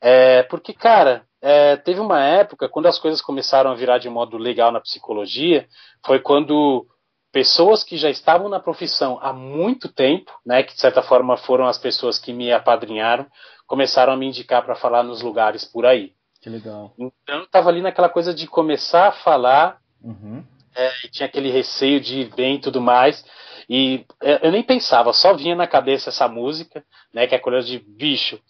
É, 0.00 0.42
porque, 0.44 0.72
cara, 0.72 1.24
é, 1.42 1.76
teve 1.76 2.00
uma 2.00 2.22
época, 2.22 2.68
quando 2.68 2.86
as 2.86 2.98
coisas 2.98 3.20
começaram 3.20 3.70
a 3.70 3.74
virar 3.74 3.98
de 3.98 4.08
modo 4.08 4.38
legal 4.38 4.72
na 4.72 4.80
psicologia, 4.80 5.66
foi 6.04 6.18
quando 6.20 6.86
pessoas 7.30 7.84
que 7.84 7.96
já 7.96 8.10
estavam 8.10 8.48
na 8.48 8.58
profissão 8.58 9.18
há 9.22 9.32
muito 9.32 9.92
tempo, 9.92 10.32
né, 10.44 10.62
que 10.62 10.74
de 10.74 10.80
certa 10.80 11.02
forma 11.02 11.36
foram 11.36 11.66
as 11.66 11.78
pessoas 11.78 12.18
que 12.18 12.32
me 12.32 12.52
apadrinharam, 12.52 13.26
começaram 13.66 14.12
a 14.12 14.16
me 14.16 14.26
indicar 14.26 14.64
para 14.64 14.74
falar 14.74 15.02
nos 15.02 15.22
lugares 15.22 15.64
por 15.64 15.86
aí. 15.86 16.12
Que 16.42 16.50
legal. 16.50 16.92
Então 16.98 17.42
estava 17.42 17.68
ali 17.68 17.82
naquela 17.82 18.08
coisa 18.08 18.34
de 18.34 18.46
começar 18.46 19.08
a 19.08 19.12
falar, 19.12 19.78
uhum. 20.02 20.42
é, 20.74 20.90
e 21.04 21.10
tinha 21.10 21.26
aquele 21.26 21.50
receio 21.50 22.00
de 22.00 22.20
ir 22.20 22.34
bem 22.34 22.56
e 22.56 22.60
tudo 22.60 22.80
mais. 22.80 23.24
E 23.70 24.04
é, 24.20 24.48
eu 24.48 24.50
nem 24.50 24.64
pensava, 24.64 25.12
só 25.12 25.32
vinha 25.32 25.54
na 25.54 25.64
cabeça 25.64 26.10
essa 26.10 26.26
música, 26.26 26.84
né, 27.14 27.28
que 27.28 27.36
é 27.36 27.38
a 27.38 27.40
coisa 27.40 27.62
de 27.62 27.78
bicho, 27.78 28.40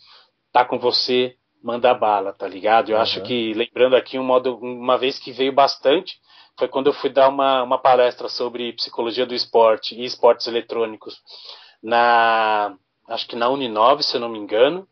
tá 0.51 0.65
com 0.65 0.79
você, 0.79 1.37
manda 1.63 1.93
bala, 1.93 2.33
tá 2.33 2.49
ligado? 2.49 2.89
Eu 2.89 2.97
uhum. 2.97 3.03
acho 3.03 3.21
que, 3.21 3.53
lembrando 3.53 3.97
aqui 3.97 4.19
um 4.19 4.25
modo, 4.25 4.57
uma 4.57 4.97
vez 4.97 5.19
que 5.19 5.31
veio 5.31 5.53
bastante, 5.53 6.19
foi 6.59 6.69
quando 6.69 6.87
eu 6.87 6.95
fui 6.95 7.11
dar 7.11 7.29
uma, 7.29 7.63
uma 7.63 7.77
palestra 7.77 8.31
sobre 8.31 8.73
psicologia 8.73 9.27
do 9.27 9.35
esporte 9.35 9.95
e 9.95 10.07
esportes 10.07 10.47
eletrônicos 10.47 11.21
na 11.83 12.75
acho 13.07 13.27
que 13.27 13.37
na 13.37 13.51
Uninove, 13.51 14.03
se 14.03 14.17
eu 14.17 14.21
não 14.21 14.29
me 14.29 14.39
engano, 14.39 14.89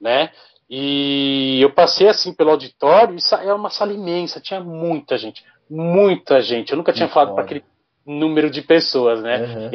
né? 0.00 0.30
E 0.70 1.58
eu 1.60 1.72
passei 1.72 2.08
assim 2.08 2.32
pelo 2.32 2.50
auditório 2.50 3.16
e 3.16 3.48
é 3.48 3.52
uma 3.52 3.70
sala 3.70 3.92
imensa, 3.92 4.40
tinha 4.40 4.60
muita 4.60 5.18
gente, 5.18 5.44
muita 5.68 6.40
gente. 6.40 6.70
Eu 6.70 6.78
nunca 6.78 6.92
tinha 6.92 7.08
falado 7.08 7.34
para 7.34 7.44
aquele 7.44 7.64
número 8.06 8.50
de 8.50 8.62
pessoas, 8.62 9.22
né? 9.22 9.42
Uhum. 9.42 9.70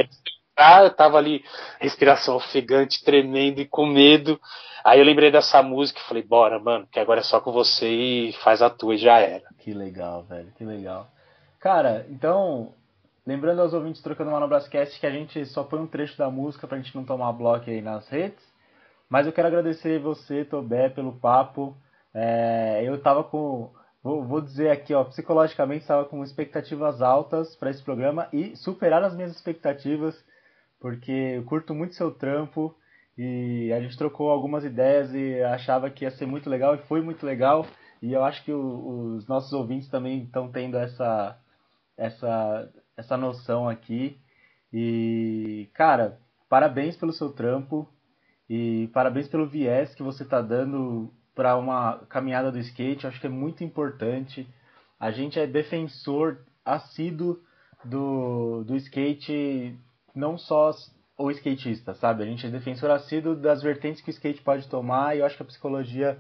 Eu 0.84 0.89
tava 0.89 1.17
ali, 1.17 1.43
respiração 1.80 2.36
ofegante, 2.36 3.03
tremendo 3.03 3.62
e 3.62 3.66
com 3.66 3.86
medo. 3.86 4.39
Aí 4.83 4.99
eu 4.99 5.05
lembrei 5.05 5.29
dessa 5.29 5.62
música 5.62 5.99
e 5.99 6.08
falei, 6.08 6.24
bora, 6.24 6.59
mano, 6.59 6.87
que 6.91 6.99
agora 6.99 7.20
é 7.20 7.24
só 7.24 7.39
com 7.39 7.51
você 7.51 7.87
e 7.87 8.33
faz 8.43 8.62
a 8.62 8.70
tua 8.70 8.95
e 8.95 8.97
já 8.97 9.20
era. 9.20 9.43
Que 9.59 9.74
legal, 9.74 10.24
velho, 10.24 10.51
que 10.58 10.63
legal. 10.63 11.08
Cara, 11.59 12.05
então, 12.09 12.74
lembrando 13.25 13.62
aos 13.62 13.74
ouvintes 13.74 14.01
trocando 14.01 14.29
uma 14.29 14.39
no 14.39 14.47
Brascast 14.47 14.99
que 14.99 15.05
a 15.05 15.12
gente 15.12 15.45
só 15.47 15.63
põe 15.63 15.79
um 15.79 15.87
trecho 15.87 16.17
da 16.17 16.29
música 16.29 16.66
pra 16.66 16.78
gente 16.78 16.95
não 16.95 17.04
tomar 17.04 17.33
bloco 17.33 17.70
aí 17.70 17.82
nas 17.82 18.08
redes. 18.08 18.41
Mas 19.09 19.25
eu 19.25 19.33
quero 19.33 19.47
agradecer 19.47 19.99
você, 19.99 20.43
Tobé, 20.43 20.89
pelo 20.89 21.13
papo. 21.13 21.75
É, 22.13 22.82
eu 22.83 23.01
tava 23.01 23.24
com. 23.24 23.71
Vou, 24.03 24.24
vou, 24.25 24.41
dizer 24.41 24.69
aqui, 24.69 24.93
ó, 24.93 25.03
psicologicamente 25.03 25.82
estava 25.82 26.05
com 26.05 26.24
expectativas 26.24 27.01
altas 27.01 27.55
para 27.55 27.69
esse 27.69 27.83
programa 27.83 28.29
e 28.32 28.55
superaram 28.55 29.07
as 29.07 29.15
minhas 29.15 29.36
expectativas, 29.36 30.15
porque 30.79 31.11
eu 31.11 31.43
curto 31.43 31.74
muito 31.74 31.95
seu 31.95 32.11
trampo 32.11 32.75
e 33.17 33.74
a 33.74 33.82
gente 33.82 33.97
trocou 33.97 34.29
algumas 34.29 34.63
ideias 34.63 35.13
e 35.13 35.41
achava 35.41 35.89
que 35.89 36.05
ia 36.05 36.11
ser 36.11 36.28
muito 36.28 36.49
legal 36.49 36.75
e 36.75 36.86
foi 36.87 37.01
muito 37.01 37.25
legal. 37.25 37.65
E 38.01 38.13
eu 38.13 38.24
acho 38.24 38.43
que 38.43 38.53
o, 38.53 39.15
os 39.15 39.28
nossos 39.28 39.51
ouvintes 39.53 39.89
também 39.89 40.24
estão 40.24 40.51
tendo 40.51 40.78
essa, 40.78 41.37
essa, 41.97 42.71
essa 42.95 43.17
noção 43.17 43.67
aqui. 43.67 44.19
E, 44.71 45.69
cara, 45.74 46.19
parabéns 46.47 46.95
pelo 46.95 47.11
seu 47.11 47.32
trampo 47.32 47.89
e 48.47 48.89
parabéns 48.93 49.28
pelo 49.28 49.47
viés 49.47 49.95
que 49.95 50.03
você 50.03 50.24
está 50.24 50.41
dando 50.41 51.11
para 51.38 51.55
uma 51.55 52.00
caminhada 52.09 52.51
do 52.51 52.58
skate. 52.58 53.04
Eu 53.04 53.12
acho 53.12 53.22
que 53.22 53.28
é 53.28 53.30
muito 53.30 53.64
importante. 53.64 54.47
A 55.00 55.12
gente 55.12 55.39
é 55.39 55.46
defensor 55.46 56.39
assíduo 56.66 57.39
do, 57.86 58.64
do 58.64 58.76
skate, 58.76 59.78
não 60.16 60.36
só 60.36 60.72
o 61.16 61.30
skatista, 61.30 61.93
sabe? 61.93 62.24
A 62.24 62.26
gente 62.26 62.47
é 62.47 62.50
defensor 62.50 62.89
assíduo 62.89 63.36
das 63.36 63.62
vertentes 63.62 64.01
que 64.01 64.09
o 64.09 64.12
skate 64.12 64.42
pode 64.42 64.68
tomar 64.68 65.16
e 65.16 65.20
eu 65.20 65.28
acho 65.28 65.38
que 65.38 65.43
a 65.43 65.46
psicologia 65.46 66.18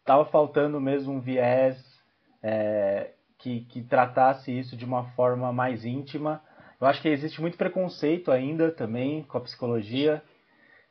estava 0.00 0.24
faltando 0.24 0.80
mesmo 0.80 1.12
um 1.12 1.20
viés 1.20 1.76
é, 2.42 3.12
que, 3.38 3.60
que 3.66 3.80
tratasse 3.82 4.50
isso 4.50 4.76
de 4.76 4.84
uma 4.84 5.04
forma 5.12 5.52
mais 5.52 5.84
íntima. 5.84 6.42
Eu 6.80 6.88
acho 6.88 7.00
que 7.00 7.08
existe 7.08 7.40
muito 7.40 7.56
preconceito 7.56 8.32
ainda 8.32 8.72
também 8.72 9.22
com 9.22 9.38
a 9.38 9.40
psicologia. 9.40 10.20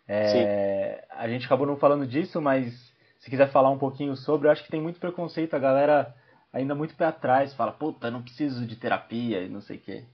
É, 0.08 1.06
a 1.10 1.28
gente 1.28 1.46
acabou 1.46 1.68
não 1.68 1.76
falando 1.76 2.08
disso, 2.08 2.42
mas 2.42 2.87
se 3.20 3.30
quiser 3.30 3.52
falar 3.52 3.70
um 3.70 3.78
pouquinho 3.78 4.16
sobre, 4.16 4.48
eu 4.48 4.52
acho 4.52 4.64
que 4.64 4.72
tem 4.72 4.82
muito 4.82 5.00
preconceito. 5.00 5.56
A 5.56 5.60
galera 5.60 6.14
ainda 6.52 6.76
muito 6.76 6.96
pé 6.96 7.06
atrás, 7.06 7.54
fala, 7.54 7.72
puta, 7.72 8.12
não 8.12 8.22
preciso 8.22 8.66
de 8.66 8.76
terapia 8.76 9.42
e 9.42 9.50
não 9.50 9.62
sei 9.62 9.78
o 9.78 9.82
quê. 9.82 10.06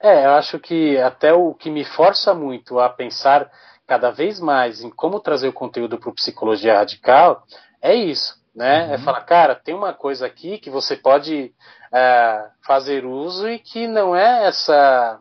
É, 0.00 0.26
eu 0.26 0.32
acho 0.32 0.58
que 0.58 0.98
até 0.98 1.32
o 1.32 1.54
que 1.54 1.70
me 1.70 1.84
força 1.84 2.34
muito 2.34 2.80
a 2.80 2.88
pensar 2.88 3.50
cada 3.86 4.10
vez 4.10 4.40
mais 4.40 4.82
em 4.82 4.90
como 4.90 5.20
trazer 5.20 5.48
o 5.48 5.52
conteúdo 5.52 5.98
para 5.98 6.10
o 6.10 6.14
Psicologia 6.14 6.76
Radical 6.76 7.44
é 7.80 7.94
isso, 7.94 8.34
né? 8.54 8.84
É 8.84 8.86
uhum. 8.88 8.94
É 8.94 8.98
falar, 8.98 9.20
cara, 9.22 9.54
tem 9.54 9.74
uma 9.74 9.92
coisa 9.92 10.26
aqui 10.26 10.58
que 10.58 10.70
você 10.70 10.96
pode 10.96 11.54
é, 11.92 12.50
fazer 12.66 13.04
uso 13.04 13.48
e 13.48 13.58
que 13.58 13.86
não 13.86 14.14
é 14.16 14.46
essa 14.46 15.20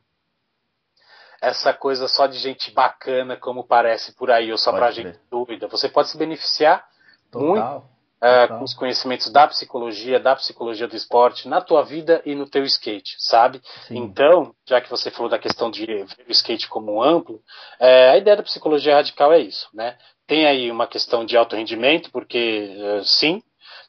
essa 1.42 1.74
coisa 1.74 2.08
só 2.08 2.28
de 2.28 2.38
gente 2.38 2.72
bacana 2.72 3.36
como 3.36 3.64
parece 3.64 4.14
por 4.14 4.30
aí, 4.30 4.52
ou 4.52 4.58
só 4.60 4.72
para 4.72 4.92
gente 4.92 5.20
dúvida. 5.30 5.68
Você 5.68 5.90
pode 5.90 6.10
se 6.10 6.18
beneficiar 6.18 6.86
Total. 7.32 7.48
muito 7.48 7.92
uh, 8.22 8.58
com 8.58 8.64
os 8.64 8.74
conhecimentos 8.74 9.32
da 9.32 9.48
psicologia, 9.48 10.20
da 10.20 10.36
psicologia 10.36 10.88
do 10.88 10.96
esporte, 10.96 11.48
na 11.48 11.60
tua 11.60 11.84
vida 11.84 12.22
e 12.26 12.36
no 12.36 12.48
teu 12.48 12.64
skate, 12.64 13.16
sabe? 13.18 13.62
Sim. 13.88 13.98
Então, 13.98 14.54
já 14.68 14.80
que 14.80 14.90
você 14.90 15.10
falou 15.10 15.30
da 15.30 15.40
questão 15.40 15.72
de 15.72 15.86
ver 15.86 16.06
o 16.28 16.32
skate 16.32 16.70
como 16.70 17.02
amplo, 17.02 17.36
uh, 17.36 18.12
a 18.12 18.18
ideia 18.18 18.38
da 18.38 18.44
psicologia 18.44 18.96
radical 18.96 19.34
é 19.34 19.40
isso, 19.40 19.68
né? 19.74 19.98
Tem 20.28 20.46
aí 20.46 20.72
uma 20.72 20.88
questão 20.88 21.26
de 21.26 21.36
alto 21.36 21.56
rendimento, 21.56 22.12
porque 22.12 22.70
uh, 22.78 23.04
sim, 23.04 23.42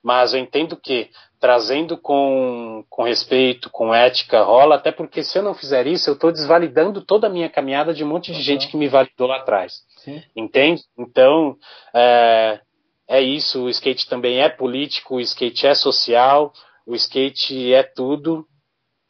mas 0.02 0.32
eu 0.32 0.40
entendo 0.40 0.76
que 0.76 1.10
trazendo 1.38 1.98
com, 1.98 2.84
com 2.88 3.02
respeito, 3.02 3.68
com 3.68 3.92
ética, 3.92 4.44
rola, 4.44 4.76
até 4.76 4.92
porque 4.92 5.24
se 5.24 5.36
eu 5.36 5.42
não 5.42 5.54
fizer 5.54 5.88
isso, 5.88 6.08
eu 6.08 6.14
estou 6.14 6.30
desvalidando 6.30 7.04
toda 7.04 7.26
a 7.26 7.30
minha 7.30 7.50
caminhada 7.50 7.92
de 7.92 8.04
um 8.04 8.06
monte 8.06 8.30
de 8.30 8.38
uhum. 8.38 8.44
gente 8.44 8.68
que 8.68 8.76
me 8.76 8.88
validou 8.88 9.26
lá 9.26 9.38
atrás. 9.38 9.82
Sim. 10.04 10.22
Entende? 10.36 10.82
Então, 10.96 11.56
é, 11.92 12.60
é 13.12 13.20
isso, 13.20 13.64
o 13.64 13.68
skate 13.68 14.08
também 14.08 14.40
é 14.40 14.48
político, 14.48 15.16
o 15.16 15.20
skate 15.20 15.66
é 15.66 15.74
social, 15.74 16.50
o 16.86 16.94
skate 16.94 17.70
é 17.72 17.82
tudo, 17.82 18.46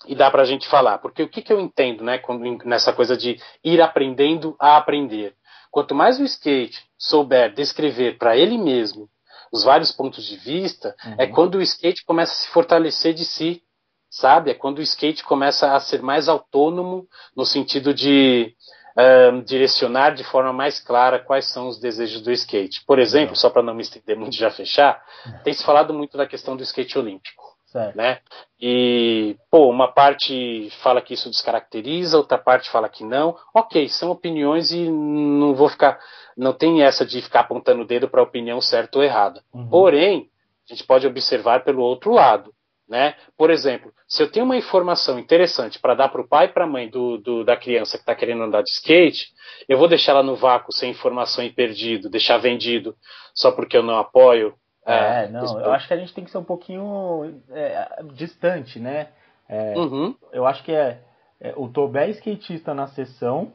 e 0.09 0.15
dá 0.17 0.29
para 0.29 0.43
a 0.43 0.45
gente 0.45 0.67
falar. 0.67 0.99
Porque 0.99 1.23
o 1.23 1.29
que, 1.29 1.41
que 1.41 1.53
eu 1.53 1.61
entendo 1.61 2.03
né, 2.03 2.19
quando, 2.19 2.43
nessa 2.65 2.93
coisa 2.93 3.17
de 3.17 3.39
ir 3.63 3.81
aprendendo 3.81 4.57
a 4.59 4.77
aprender? 4.77 5.37
Quanto 5.71 5.95
mais 5.95 6.19
o 6.19 6.25
skate 6.25 6.83
souber 6.99 7.55
descrever 7.55 8.19
para 8.19 8.37
ele 8.37 8.59
mesmo 8.59 9.09
os 9.53 9.63
vários 9.63 9.93
pontos 9.93 10.27
de 10.27 10.37
vista, 10.37 10.97
uhum. 11.05 11.15
é 11.19 11.27
quando 11.29 11.57
o 11.57 11.63
skate 11.63 12.05
começa 12.05 12.33
a 12.33 12.37
se 12.37 12.49
fortalecer 12.49 13.15
de 13.15 13.25
si, 13.25 13.63
sabe? 14.11 14.51
É 14.51 14.55
quando 14.55 14.79
o 14.79 14.83
skate 14.83 15.23
começa 15.23 15.77
a 15.77 15.79
ser 15.79 16.03
mais 16.03 16.29
autônomo 16.29 17.07
no 17.37 17.47
sentido 17.47 17.95
de 17.95 18.53
um, 18.97 19.41
direcionar 19.41 20.15
de 20.15 20.25
forma 20.25 20.53
mais 20.53 20.81
clara 20.81 21.19
quais 21.19 21.51
são 21.53 21.69
os 21.69 21.79
desejos 21.79 22.21
do 22.21 22.33
skate. 22.33 22.85
Por 22.87 22.99
exemplo, 22.99 23.37
só 23.37 23.51
para 23.51 23.63
não 23.63 23.75
me 23.75 23.83
estender 23.83 24.17
muito 24.17 24.35
e 24.35 24.39
já 24.39 24.51
fechar, 24.51 25.03
tem 25.45 25.53
se 25.53 25.65
falado 25.65 25.95
muito 25.95 26.17
da 26.17 26.27
questão 26.27 26.57
do 26.57 26.63
skate 26.63 26.99
olímpico. 26.99 27.53
Certo. 27.67 27.97
Né? 27.97 28.19
E, 28.61 29.35
pô, 29.51 29.71
uma 29.71 29.89
parte 29.89 30.69
fala 30.83 31.01
que 31.01 31.15
isso 31.15 31.31
descaracteriza, 31.31 32.19
outra 32.19 32.37
parte 32.37 32.71
fala 32.71 32.87
que 32.87 33.03
não. 33.03 33.35
Ok, 33.55 33.89
são 33.89 34.11
opiniões 34.11 34.71
e 34.73 34.91
não 34.91 35.55
vou 35.55 35.71
ficar. 35.71 35.99
Não 36.37 36.53
tem 36.53 36.83
essa 36.83 37.07
de 37.07 37.23
ficar 37.23 37.41
apontando 37.41 37.81
o 37.81 37.87
dedo 37.87 38.11
para 38.11 38.21
a 38.21 38.25
opinião 38.25 38.61
certa 38.61 38.99
ou 38.99 39.05
errada. 39.05 39.43
Uhum. 39.55 39.69
Porém, 39.71 40.29
a 40.69 40.75
gente 40.75 40.85
pode 40.85 41.07
observar 41.07 41.65
pelo 41.65 41.83
outro 41.83 42.13
lado. 42.13 42.53
Né? 42.93 43.15
Por 43.39 43.49
exemplo, 43.49 43.91
se 44.07 44.23
eu 44.23 44.31
tenho 44.31 44.45
uma 44.45 44.55
informação 44.55 45.19
interessante 45.19 45.79
para 45.79 45.95
dar 45.95 46.11
para 46.11 46.21
o 46.21 46.29
pai 46.29 46.45
e 46.45 46.49
para 46.49 46.65
a 46.65 46.67
mãe 46.67 46.91
do, 46.91 47.17
do, 47.17 47.43
da 47.43 47.57
criança 47.57 47.97
que 47.97 48.03
está 48.03 48.15
querendo 48.15 48.43
andar 48.43 48.61
de 48.61 48.69
skate, 48.69 49.33
eu 49.67 49.79
vou 49.79 49.89
deixar 49.89 50.13
ela 50.13 50.23
no 50.23 50.37
vácuo 50.37 50.75
sem 50.75 50.91
informação 50.91 51.43
e 51.43 51.49
perdido, 51.49 52.11
deixar 52.11 52.37
vendido 52.37 52.95
só 53.35 53.51
porque 53.51 53.79
eu 53.79 53.83
não 53.83 53.97
apoio. 53.97 54.53
É, 54.85 55.25
é 55.25 55.29
não, 55.29 55.59
eu 55.59 55.73
acho 55.73 55.89
que 55.89 55.95
a 55.95 55.97
gente 55.97 56.13
tem 56.13 56.23
que 56.23 56.31
ser 56.31 56.37
um 56.37 56.45
pouquinho 56.45 57.41
é, 57.49 58.03
distante, 58.13 58.79
né? 58.79 59.09
É, 59.49 59.73
uhum. 59.75 60.15
Eu 60.31 60.47
acho 60.47 60.63
que 60.63 60.73
é, 60.73 61.01
é, 61.41 61.55
o 61.57 61.69
Tobé 61.69 62.09
é 62.09 62.11
skatista 62.11 62.75
na 62.75 62.89
sessão 62.89 63.55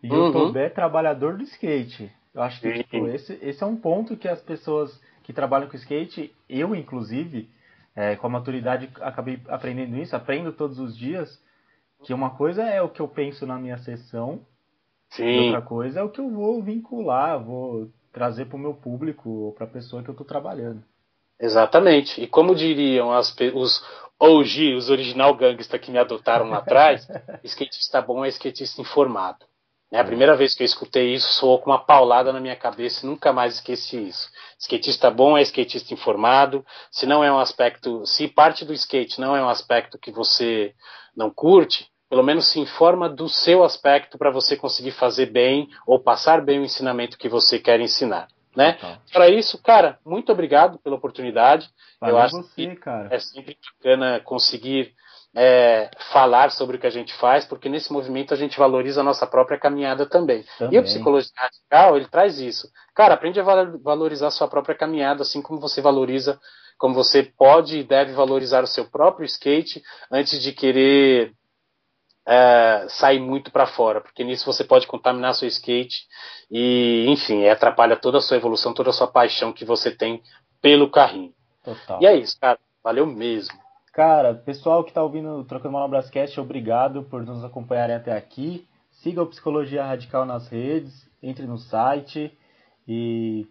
e 0.00 0.08
uhum. 0.08 0.28
o 0.28 0.32
Tobé 0.32 0.66
é 0.66 0.70
trabalhador 0.70 1.36
do 1.36 1.42
skate. 1.42 2.12
Eu 2.32 2.42
acho 2.42 2.60
que 2.60 2.84
tipo, 2.84 3.08
esse, 3.08 3.36
esse 3.42 3.60
é 3.60 3.66
um 3.66 3.74
ponto 3.74 4.16
que 4.16 4.28
as 4.28 4.40
pessoas 4.40 5.02
que 5.24 5.32
trabalham 5.32 5.68
com 5.68 5.74
skate, 5.74 6.32
eu 6.48 6.76
inclusive, 6.76 7.50
é, 7.98 8.14
com 8.14 8.28
a 8.28 8.30
maturidade 8.30 8.88
acabei 9.00 9.40
aprendendo 9.48 9.96
isso, 9.96 10.14
aprendo 10.14 10.52
todos 10.52 10.78
os 10.78 10.96
dias, 10.96 11.42
que 12.04 12.14
uma 12.14 12.30
coisa 12.30 12.62
é 12.62 12.80
o 12.80 12.88
que 12.88 13.00
eu 13.00 13.08
penso 13.08 13.44
na 13.44 13.58
minha 13.58 13.76
sessão, 13.78 14.46
Sim. 15.10 15.24
e 15.24 15.46
outra 15.46 15.62
coisa 15.62 15.98
é 15.98 16.02
o 16.04 16.08
que 16.08 16.20
eu 16.20 16.30
vou 16.30 16.62
vincular, 16.62 17.42
vou 17.42 17.90
trazer 18.12 18.44
para 18.44 18.54
o 18.54 18.60
meu 18.60 18.72
público 18.72 19.28
ou 19.28 19.52
para 19.52 19.64
a 19.64 19.70
pessoa 19.70 20.00
que 20.00 20.08
eu 20.08 20.12
estou 20.12 20.24
trabalhando. 20.24 20.80
Exatamente. 21.40 22.22
E 22.22 22.28
como 22.28 22.54
diriam 22.54 23.10
as, 23.10 23.34
os 23.52 23.84
OG, 24.20 24.74
os 24.76 24.90
original 24.90 25.34
gangsta 25.34 25.76
que 25.76 25.90
me 25.90 25.98
adotaram 25.98 26.50
lá 26.50 26.58
atrás, 26.58 27.04
skatista 27.42 28.00
bom 28.00 28.24
é 28.24 28.28
skatista 28.28 28.80
informado. 28.80 29.44
Né? 29.90 30.00
A 30.00 30.04
primeira 30.04 30.36
vez 30.36 30.54
que 30.54 30.62
eu 30.62 30.66
escutei 30.66 31.14
isso 31.14 31.32
soou 31.32 31.58
com 31.58 31.70
uma 31.70 31.78
paulada 31.78 32.32
na 32.32 32.40
minha 32.40 32.56
cabeça 32.56 33.04
e 33.04 33.08
nunca 33.08 33.32
mais 33.32 33.54
esqueci 33.54 34.08
isso. 34.08 34.28
Skatista 34.58 35.10
bom 35.10 35.36
é 35.36 35.42
skatista 35.42 35.92
informado. 35.94 36.64
Se 36.90 37.06
não 37.06 37.24
é 37.24 37.32
um 37.32 37.38
aspecto, 37.38 38.04
se 38.06 38.28
parte 38.28 38.64
do 38.64 38.72
skate 38.72 39.20
não 39.20 39.34
é 39.34 39.42
um 39.42 39.48
aspecto 39.48 39.98
que 39.98 40.10
você 40.10 40.74
não 41.16 41.30
curte, 41.30 41.90
pelo 42.08 42.22
menos 42.22 42.50
se 42.50 42.58
informa 42.58 43.08
do 43.08 43.28
seu 43.28 43.62
aspecto 43.62 44.16
para 44.16 44.30
você 44.30 44.56
conseguir 44.56 44.92
fazer 44.92 45.26
bem 45.26 45.68
ou 45.86 46.00
passar 46.00 46.42
bem 46.42 46.60
o 46.60 46.64
ensinamento 46.64 47.18
que 47.18 47.28
você 47.28 47.58
quer 47.58 47.80
ensinar. 47.80 48.28
Né? 48.56 48.78
Para 49.12 49.28
isso, 49.28 49.62
cara, 49.62 49.98
muito 50.04 50.32
obrigado 50.32 50.78
pela 50.78 50.96
oportunidade. 50.96 51.68
Valeu 52.00 52.16
Eu 52.16 52.22
acho 52.22 52.36
você, 52.36 52.68
que 52.68 52.76
cara. 52.76 53.08
é 53.14 53.18
sempre 53.20 53.56
bacana 53.76 54.20
conseguir 54.20 54.94
é, 55.34 55.90
falar 56.12 56.50
sobre 56.50 56.76
o 56.76 56.80
que 56.80 56.86
a 56.86 56.90
gente 56.90 57.12
faz, 57.14 57.44
porque 57.44 57.68
nesse 57.68 57.92
movimento 57.92 58.32
a 58.32 58.36
gente 58.36 58.58
valoriza 58.58 59.00
a 59.00 59.04
nossa 59.04 59.26
própria 59.26 59.58
caminhada 59.58 60.06
também. 60.06 60.44
também. 60.58 60.74
E 60.74 60.78
a 60.78 60.82
psicologia 60.82 61.30
radical, 61.36 61.96
ele 61.96 62.08
traz 62.08 62.38
isso. 62.40 62.68
Cara, 62.94 63.14
aprende 63.14 63.38
a 63.40 63.44
valorizar 63.82 64.28
a 64.28 64.32
sua 64.32 64.48
própria 64.48 64.74
caminhada, 64.74 65.22
assim 65.22 65.42
como 65.42 65.60
você 65.60 65.80
valoriza, 65.80 66.40
como 66.78 66.94
você 66.94 67.22
pode 67.22 67.78
e 67.78 67.84
deve 67.84 68.12
valorizar 68.12 68.62
o 68.62 68.68
seu 68.68 68.88
próprio 68.88 69.26
skate 69.26 69.82
antes 70.10 70.40
de 70.40 70.52
querer 70.52 71.32
é, 72.26 72.86
sair 72.88 73.18
muito 73.18 73.50
para 73.50 73.66
fora, 73.66 74.00
porque 74.00 74.22
nisso 74.22 74.44
você 74.44 74.62
pode 74.62 74.86
contaminar 74.86 75.34
seu 75.34 75.48
skate 75.48 76.06
e, 76.50 77.06
enfim, 77.08 77.46
atrapalha 77.48 77.96
toda 77.96 78.18
a 78.18 78.20
sua 78.20 78.36
evolução, 78.36 78.74
toda 78.74 78.90
a 78.90 78.92
sua 78.92 79.06
paixão 79.06 79.52
que 79.52 79.64
você 79.64 79.90
tem 79.90 80.22
pelo 80.60 80.90
carrinho. 80.90 81.32
Total. 81.64 82.02
E 82.02 82.06
é 82.06 82.16
isso, 82.16 82.38
cara. 82.40 82.58
Valeu 82.82 83.06
mesmo. 83.06 83.67
Cara, 83.98 84.32
pessoal 84.32 84.84
que 84.84 84.90
está 84.90 85.02
ouvindo 85.02 85.28
o 85.28 85.44
Trocando 85.44 85.72
Manobras 85.72 86.08
obrigado 86.38 87.02
por 87.02 87.26
nos 87.26 87.42
acompanharem 87.42 87.96
até 87.96 88.16
aqui. 88.16 88.64
Siga 88.92 89.20
o 89.20 89.26
Psicologia 89.26 89.84
Radical 89.84 90.24
nas 90.24 90.46
redes, 90.46 91.10
entre 91.20 91.48
no 91.48 91.58
site 91.58 92.32
e 92.86 93.44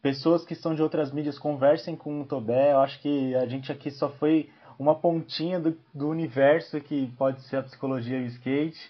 pessoas 0.00 0.44
que 0.44 0.52
estão 0.52 0.72
de 0.72 0.80
outras 0.80 1.12
mídias 1.12 1.36
conversem 1.36 1.96
com 1.96 2.20
o 2.20 2.24
Tobé. 2.24 2.70
Eu 2.70 2.78
acho 2.78 3.00
que 3.00 3.34
a 3.34 3.44
gente 3.46 3.72
aqui 3.72 3.90
só 3.90 4.08
foi 4.08 4.48
uma 4.78 4.94
pontinha 4.94 5.58
do, 5.58 5.76
do 5.92 6.08
universo 6.08 6.80
que 6.80 7.12
pode 7.18 7.42
ser 7.48 7.56
a 7.56 7.62
psicologia 7.64 8.20
e 8.20 8.22
o 8.22 8.28
skate. 8.28 8.88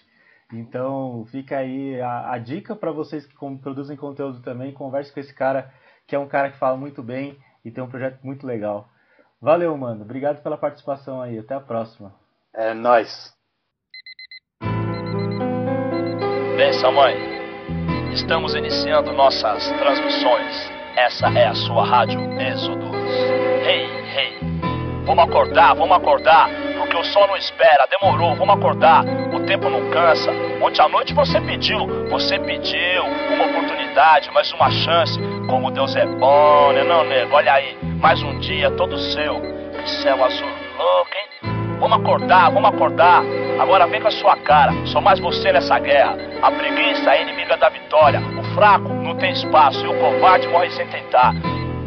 Então 0.53 1.25
fica 1.31 1.57
aí 1.57 1.99
a, 2.01 2.33
a 2.33 2.37
dica 2.37 2.75
para 2.75 2.91
vocês 2.91 3.25
que 3.25 3.33
produzem 3.63 3.97
conteúdo 3.97 4.41
também. 4.41 4.71
Converse 4.71 5.11
com 5.11 5.19
esse 5.19 5.33
cara 5.33 5.73
que 6.05 6.15
é 6.15 6.19
um 6.19 6.27
cara 6.27 6.51
que 6.51 6.59
fala 6.59 6.77
muito 6.77 7.01
bem 7.01 7.35
e 7.65 7.71
tem 7.71 7.83
um 7.83 7.89
projeto 7.89 8.19
muito 8.21 8.45
legal. 8.45 8.92
Valeu, 9.43 9.75
mano. 9.75 10.03
Obrigado 10.03 10.41
pela 10.41 10.57
participação 10.57 11.21
aí. 11.21 11.37
Até 11.37 11.53
a 11.53 11.59
próxima. 11.59 12.13
É 12.55 12.73
nóis. 12.73 13.33
Bem, 16.55 16.93
mãe, 16.93 18.13
estamos 18.13 18.55
iniciando 18.55 19.11
nossas 19.11 19.69
transmissões. 19.71 20.71
Essa 20.95 21.27
é 21.37 21.47
a 21.47 21.55
sua 21.55 21.85
rádio 21.85 22.21
Êxodos. 22.39 22.95
Hey, 23.67 23.85
hey, 24.15 24.39
vamos 25.05 25.25
acordar, 25.25 25.75
vamos 25.75 25.97
acordar, 25.97 26.49
porque 26.77 26.95
o 26.95 27.03
sol 27.03 27.27
não 27.27 27.35
espera, 27.35 27.85
demorou, 27.89 28.35
vamos 28.35 28.55
acordar, 28.55 29.03
o 29.33 29.45
tempo 29.45 29.69
não 29.69 29.89
cansa. 29.89 30.31
Ontem 30.61 30.81
à 30.81 30.87
noite 30.87 31.13
você 31.13 31.41
pediu, 31.41 31.85
você 32.09 32.39
pediu 32.39 33.03
uma 33.33 33.45
oportunidade, 33.47 34.31
mais 34.31 34.49
uma 34.53 34.71
chance. 34.71 35.19
Como 35.53 35.69
Deus 35.69 35.95
é 35.95 36.03
bom, 36.07 36.71
né, 36.73 36.83
não, 36.83 37.03
nego? 37.03 37.35
Olha 37.35 37.53
aí, 37.53 37.77
mais 38.01 38.19
um 38.23 38.39
dia 38.39 38.71
todo 38.71 38.97
seu. 38.97 39.39
Que 39.39 39.87
céu 40.01 40.25
azul 40.25 40.49
louco, 40.79 41.11
hein? 41.13 41.77
Vamos 41.79 41.99
acordar, 41.99 42.49
vamos 42.49 42.73
acordar. 42.73 43.21
Agora 43.59 43.85
vem 43.85 44.01
com 44.01 44.07
a 44.07 44.11
sua 44.11 44.35
cara, 44.37 44.73
só 44.87 44.99
mais 44.99 45.19
você 45.19 45.53
nessa 45.53 45.77
guerra. 45.77 46.17
A 46.41 46.49
preguiça 46.49 47.13
é 47.13 47.21
inimiga 47.21 47.55
da 47.55 47.69
vitória. 47.69 48.19
O 48.19 48.43
fraco 48.55 48.89
não 48.89 49.15
tem 49.15 49.31
espaço 49.31 49.85
e 49.85 49.87
o 49.87 49.99
covarde 49.99 50.47
morre 50.47 50.71
sem 50.71 50.87
tentar. 50.87 51.35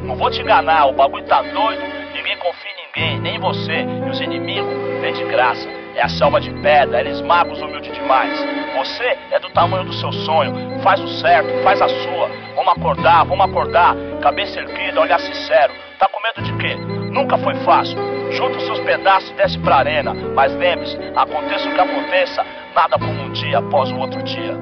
Não 0.05 0.15
vou 0.15 0.31
te 0.31 0.41
enganar, 0.41 0.87
o 0.87 0.93
bagulho 0.93 1.25
tá 1.25 1.43
doido, 1.43 1.83
ninguém 2.15 2.37
confia 2.37 2.71
em 2.71 2.86
ninguém, 2.97 3.21
nem 3.21 3.39
você. 3.39 3.85
E 4.07 4.11
os 4.11 4.21
inimigos 4.21 4.73
vêm 5.01 5.13
de 5.13 5.25
graça. 5.25 5.69
É 5.95 6.03
a 6.03 6.09
selva 6.09 6.41
de 6.41 6.51
pedra, 6.61 7.01
eles 7.01 7.21
magos 7.23 7.61
humilde 7.61 7.91
demais. 7.91 8.39
Você 8.77 9.17
é 9.31 9.39
do 9.39 9.49
tamanho 9.51 9.85
do 9.85 9.93
seu 9.93 10.13
sonho. 10.13 10.81
Faz 10.83 11.01
o 11.01 11.09
certo, 11.09 11.63
faz 11.63 11.81
a 11.81 11.89
sua. 11.89 12.31
Vamos 12.55 12.73
acordar, 12.77 13.25
vamos 13.25 13.47
acordar. 13.47 13.95
Cabeça 14.21 14.61
erguida, 14.61 15.01
olhar 15.01 15.21
sincero. 15.21 15.73
Tá 15.99 16.09
com 16.09 16.21
medo 16.23 16.43
de 16.43 16.53
quê? 16.59 16.77
Nunca 17.11 17.39
foi 17.39 17.55
fácil. 17.57 17.97
Junta 18.33 18.59
os 18.59 18.65
seus 18.65 18.81
pedaços 18.81 19.31
e 19.31 19.35
desce 19.35 19.59
pra 19.61 19.77
arena. 19.77 20.13
Mas 20.35 20.55
lembre-se, 20.55 20.99
aconteça 21.15 21.69
o 21.69 21.75
que 21.75 21.81
aconteça, 21.81 22.45
nada 22.75 22.99
como 22.99 23.23
um 23.23 23.33
dia 23.33 23.59
após 23.59 23.91
o 23.91 23.97
outro 23.97 24.23
dia. 24.23 24.55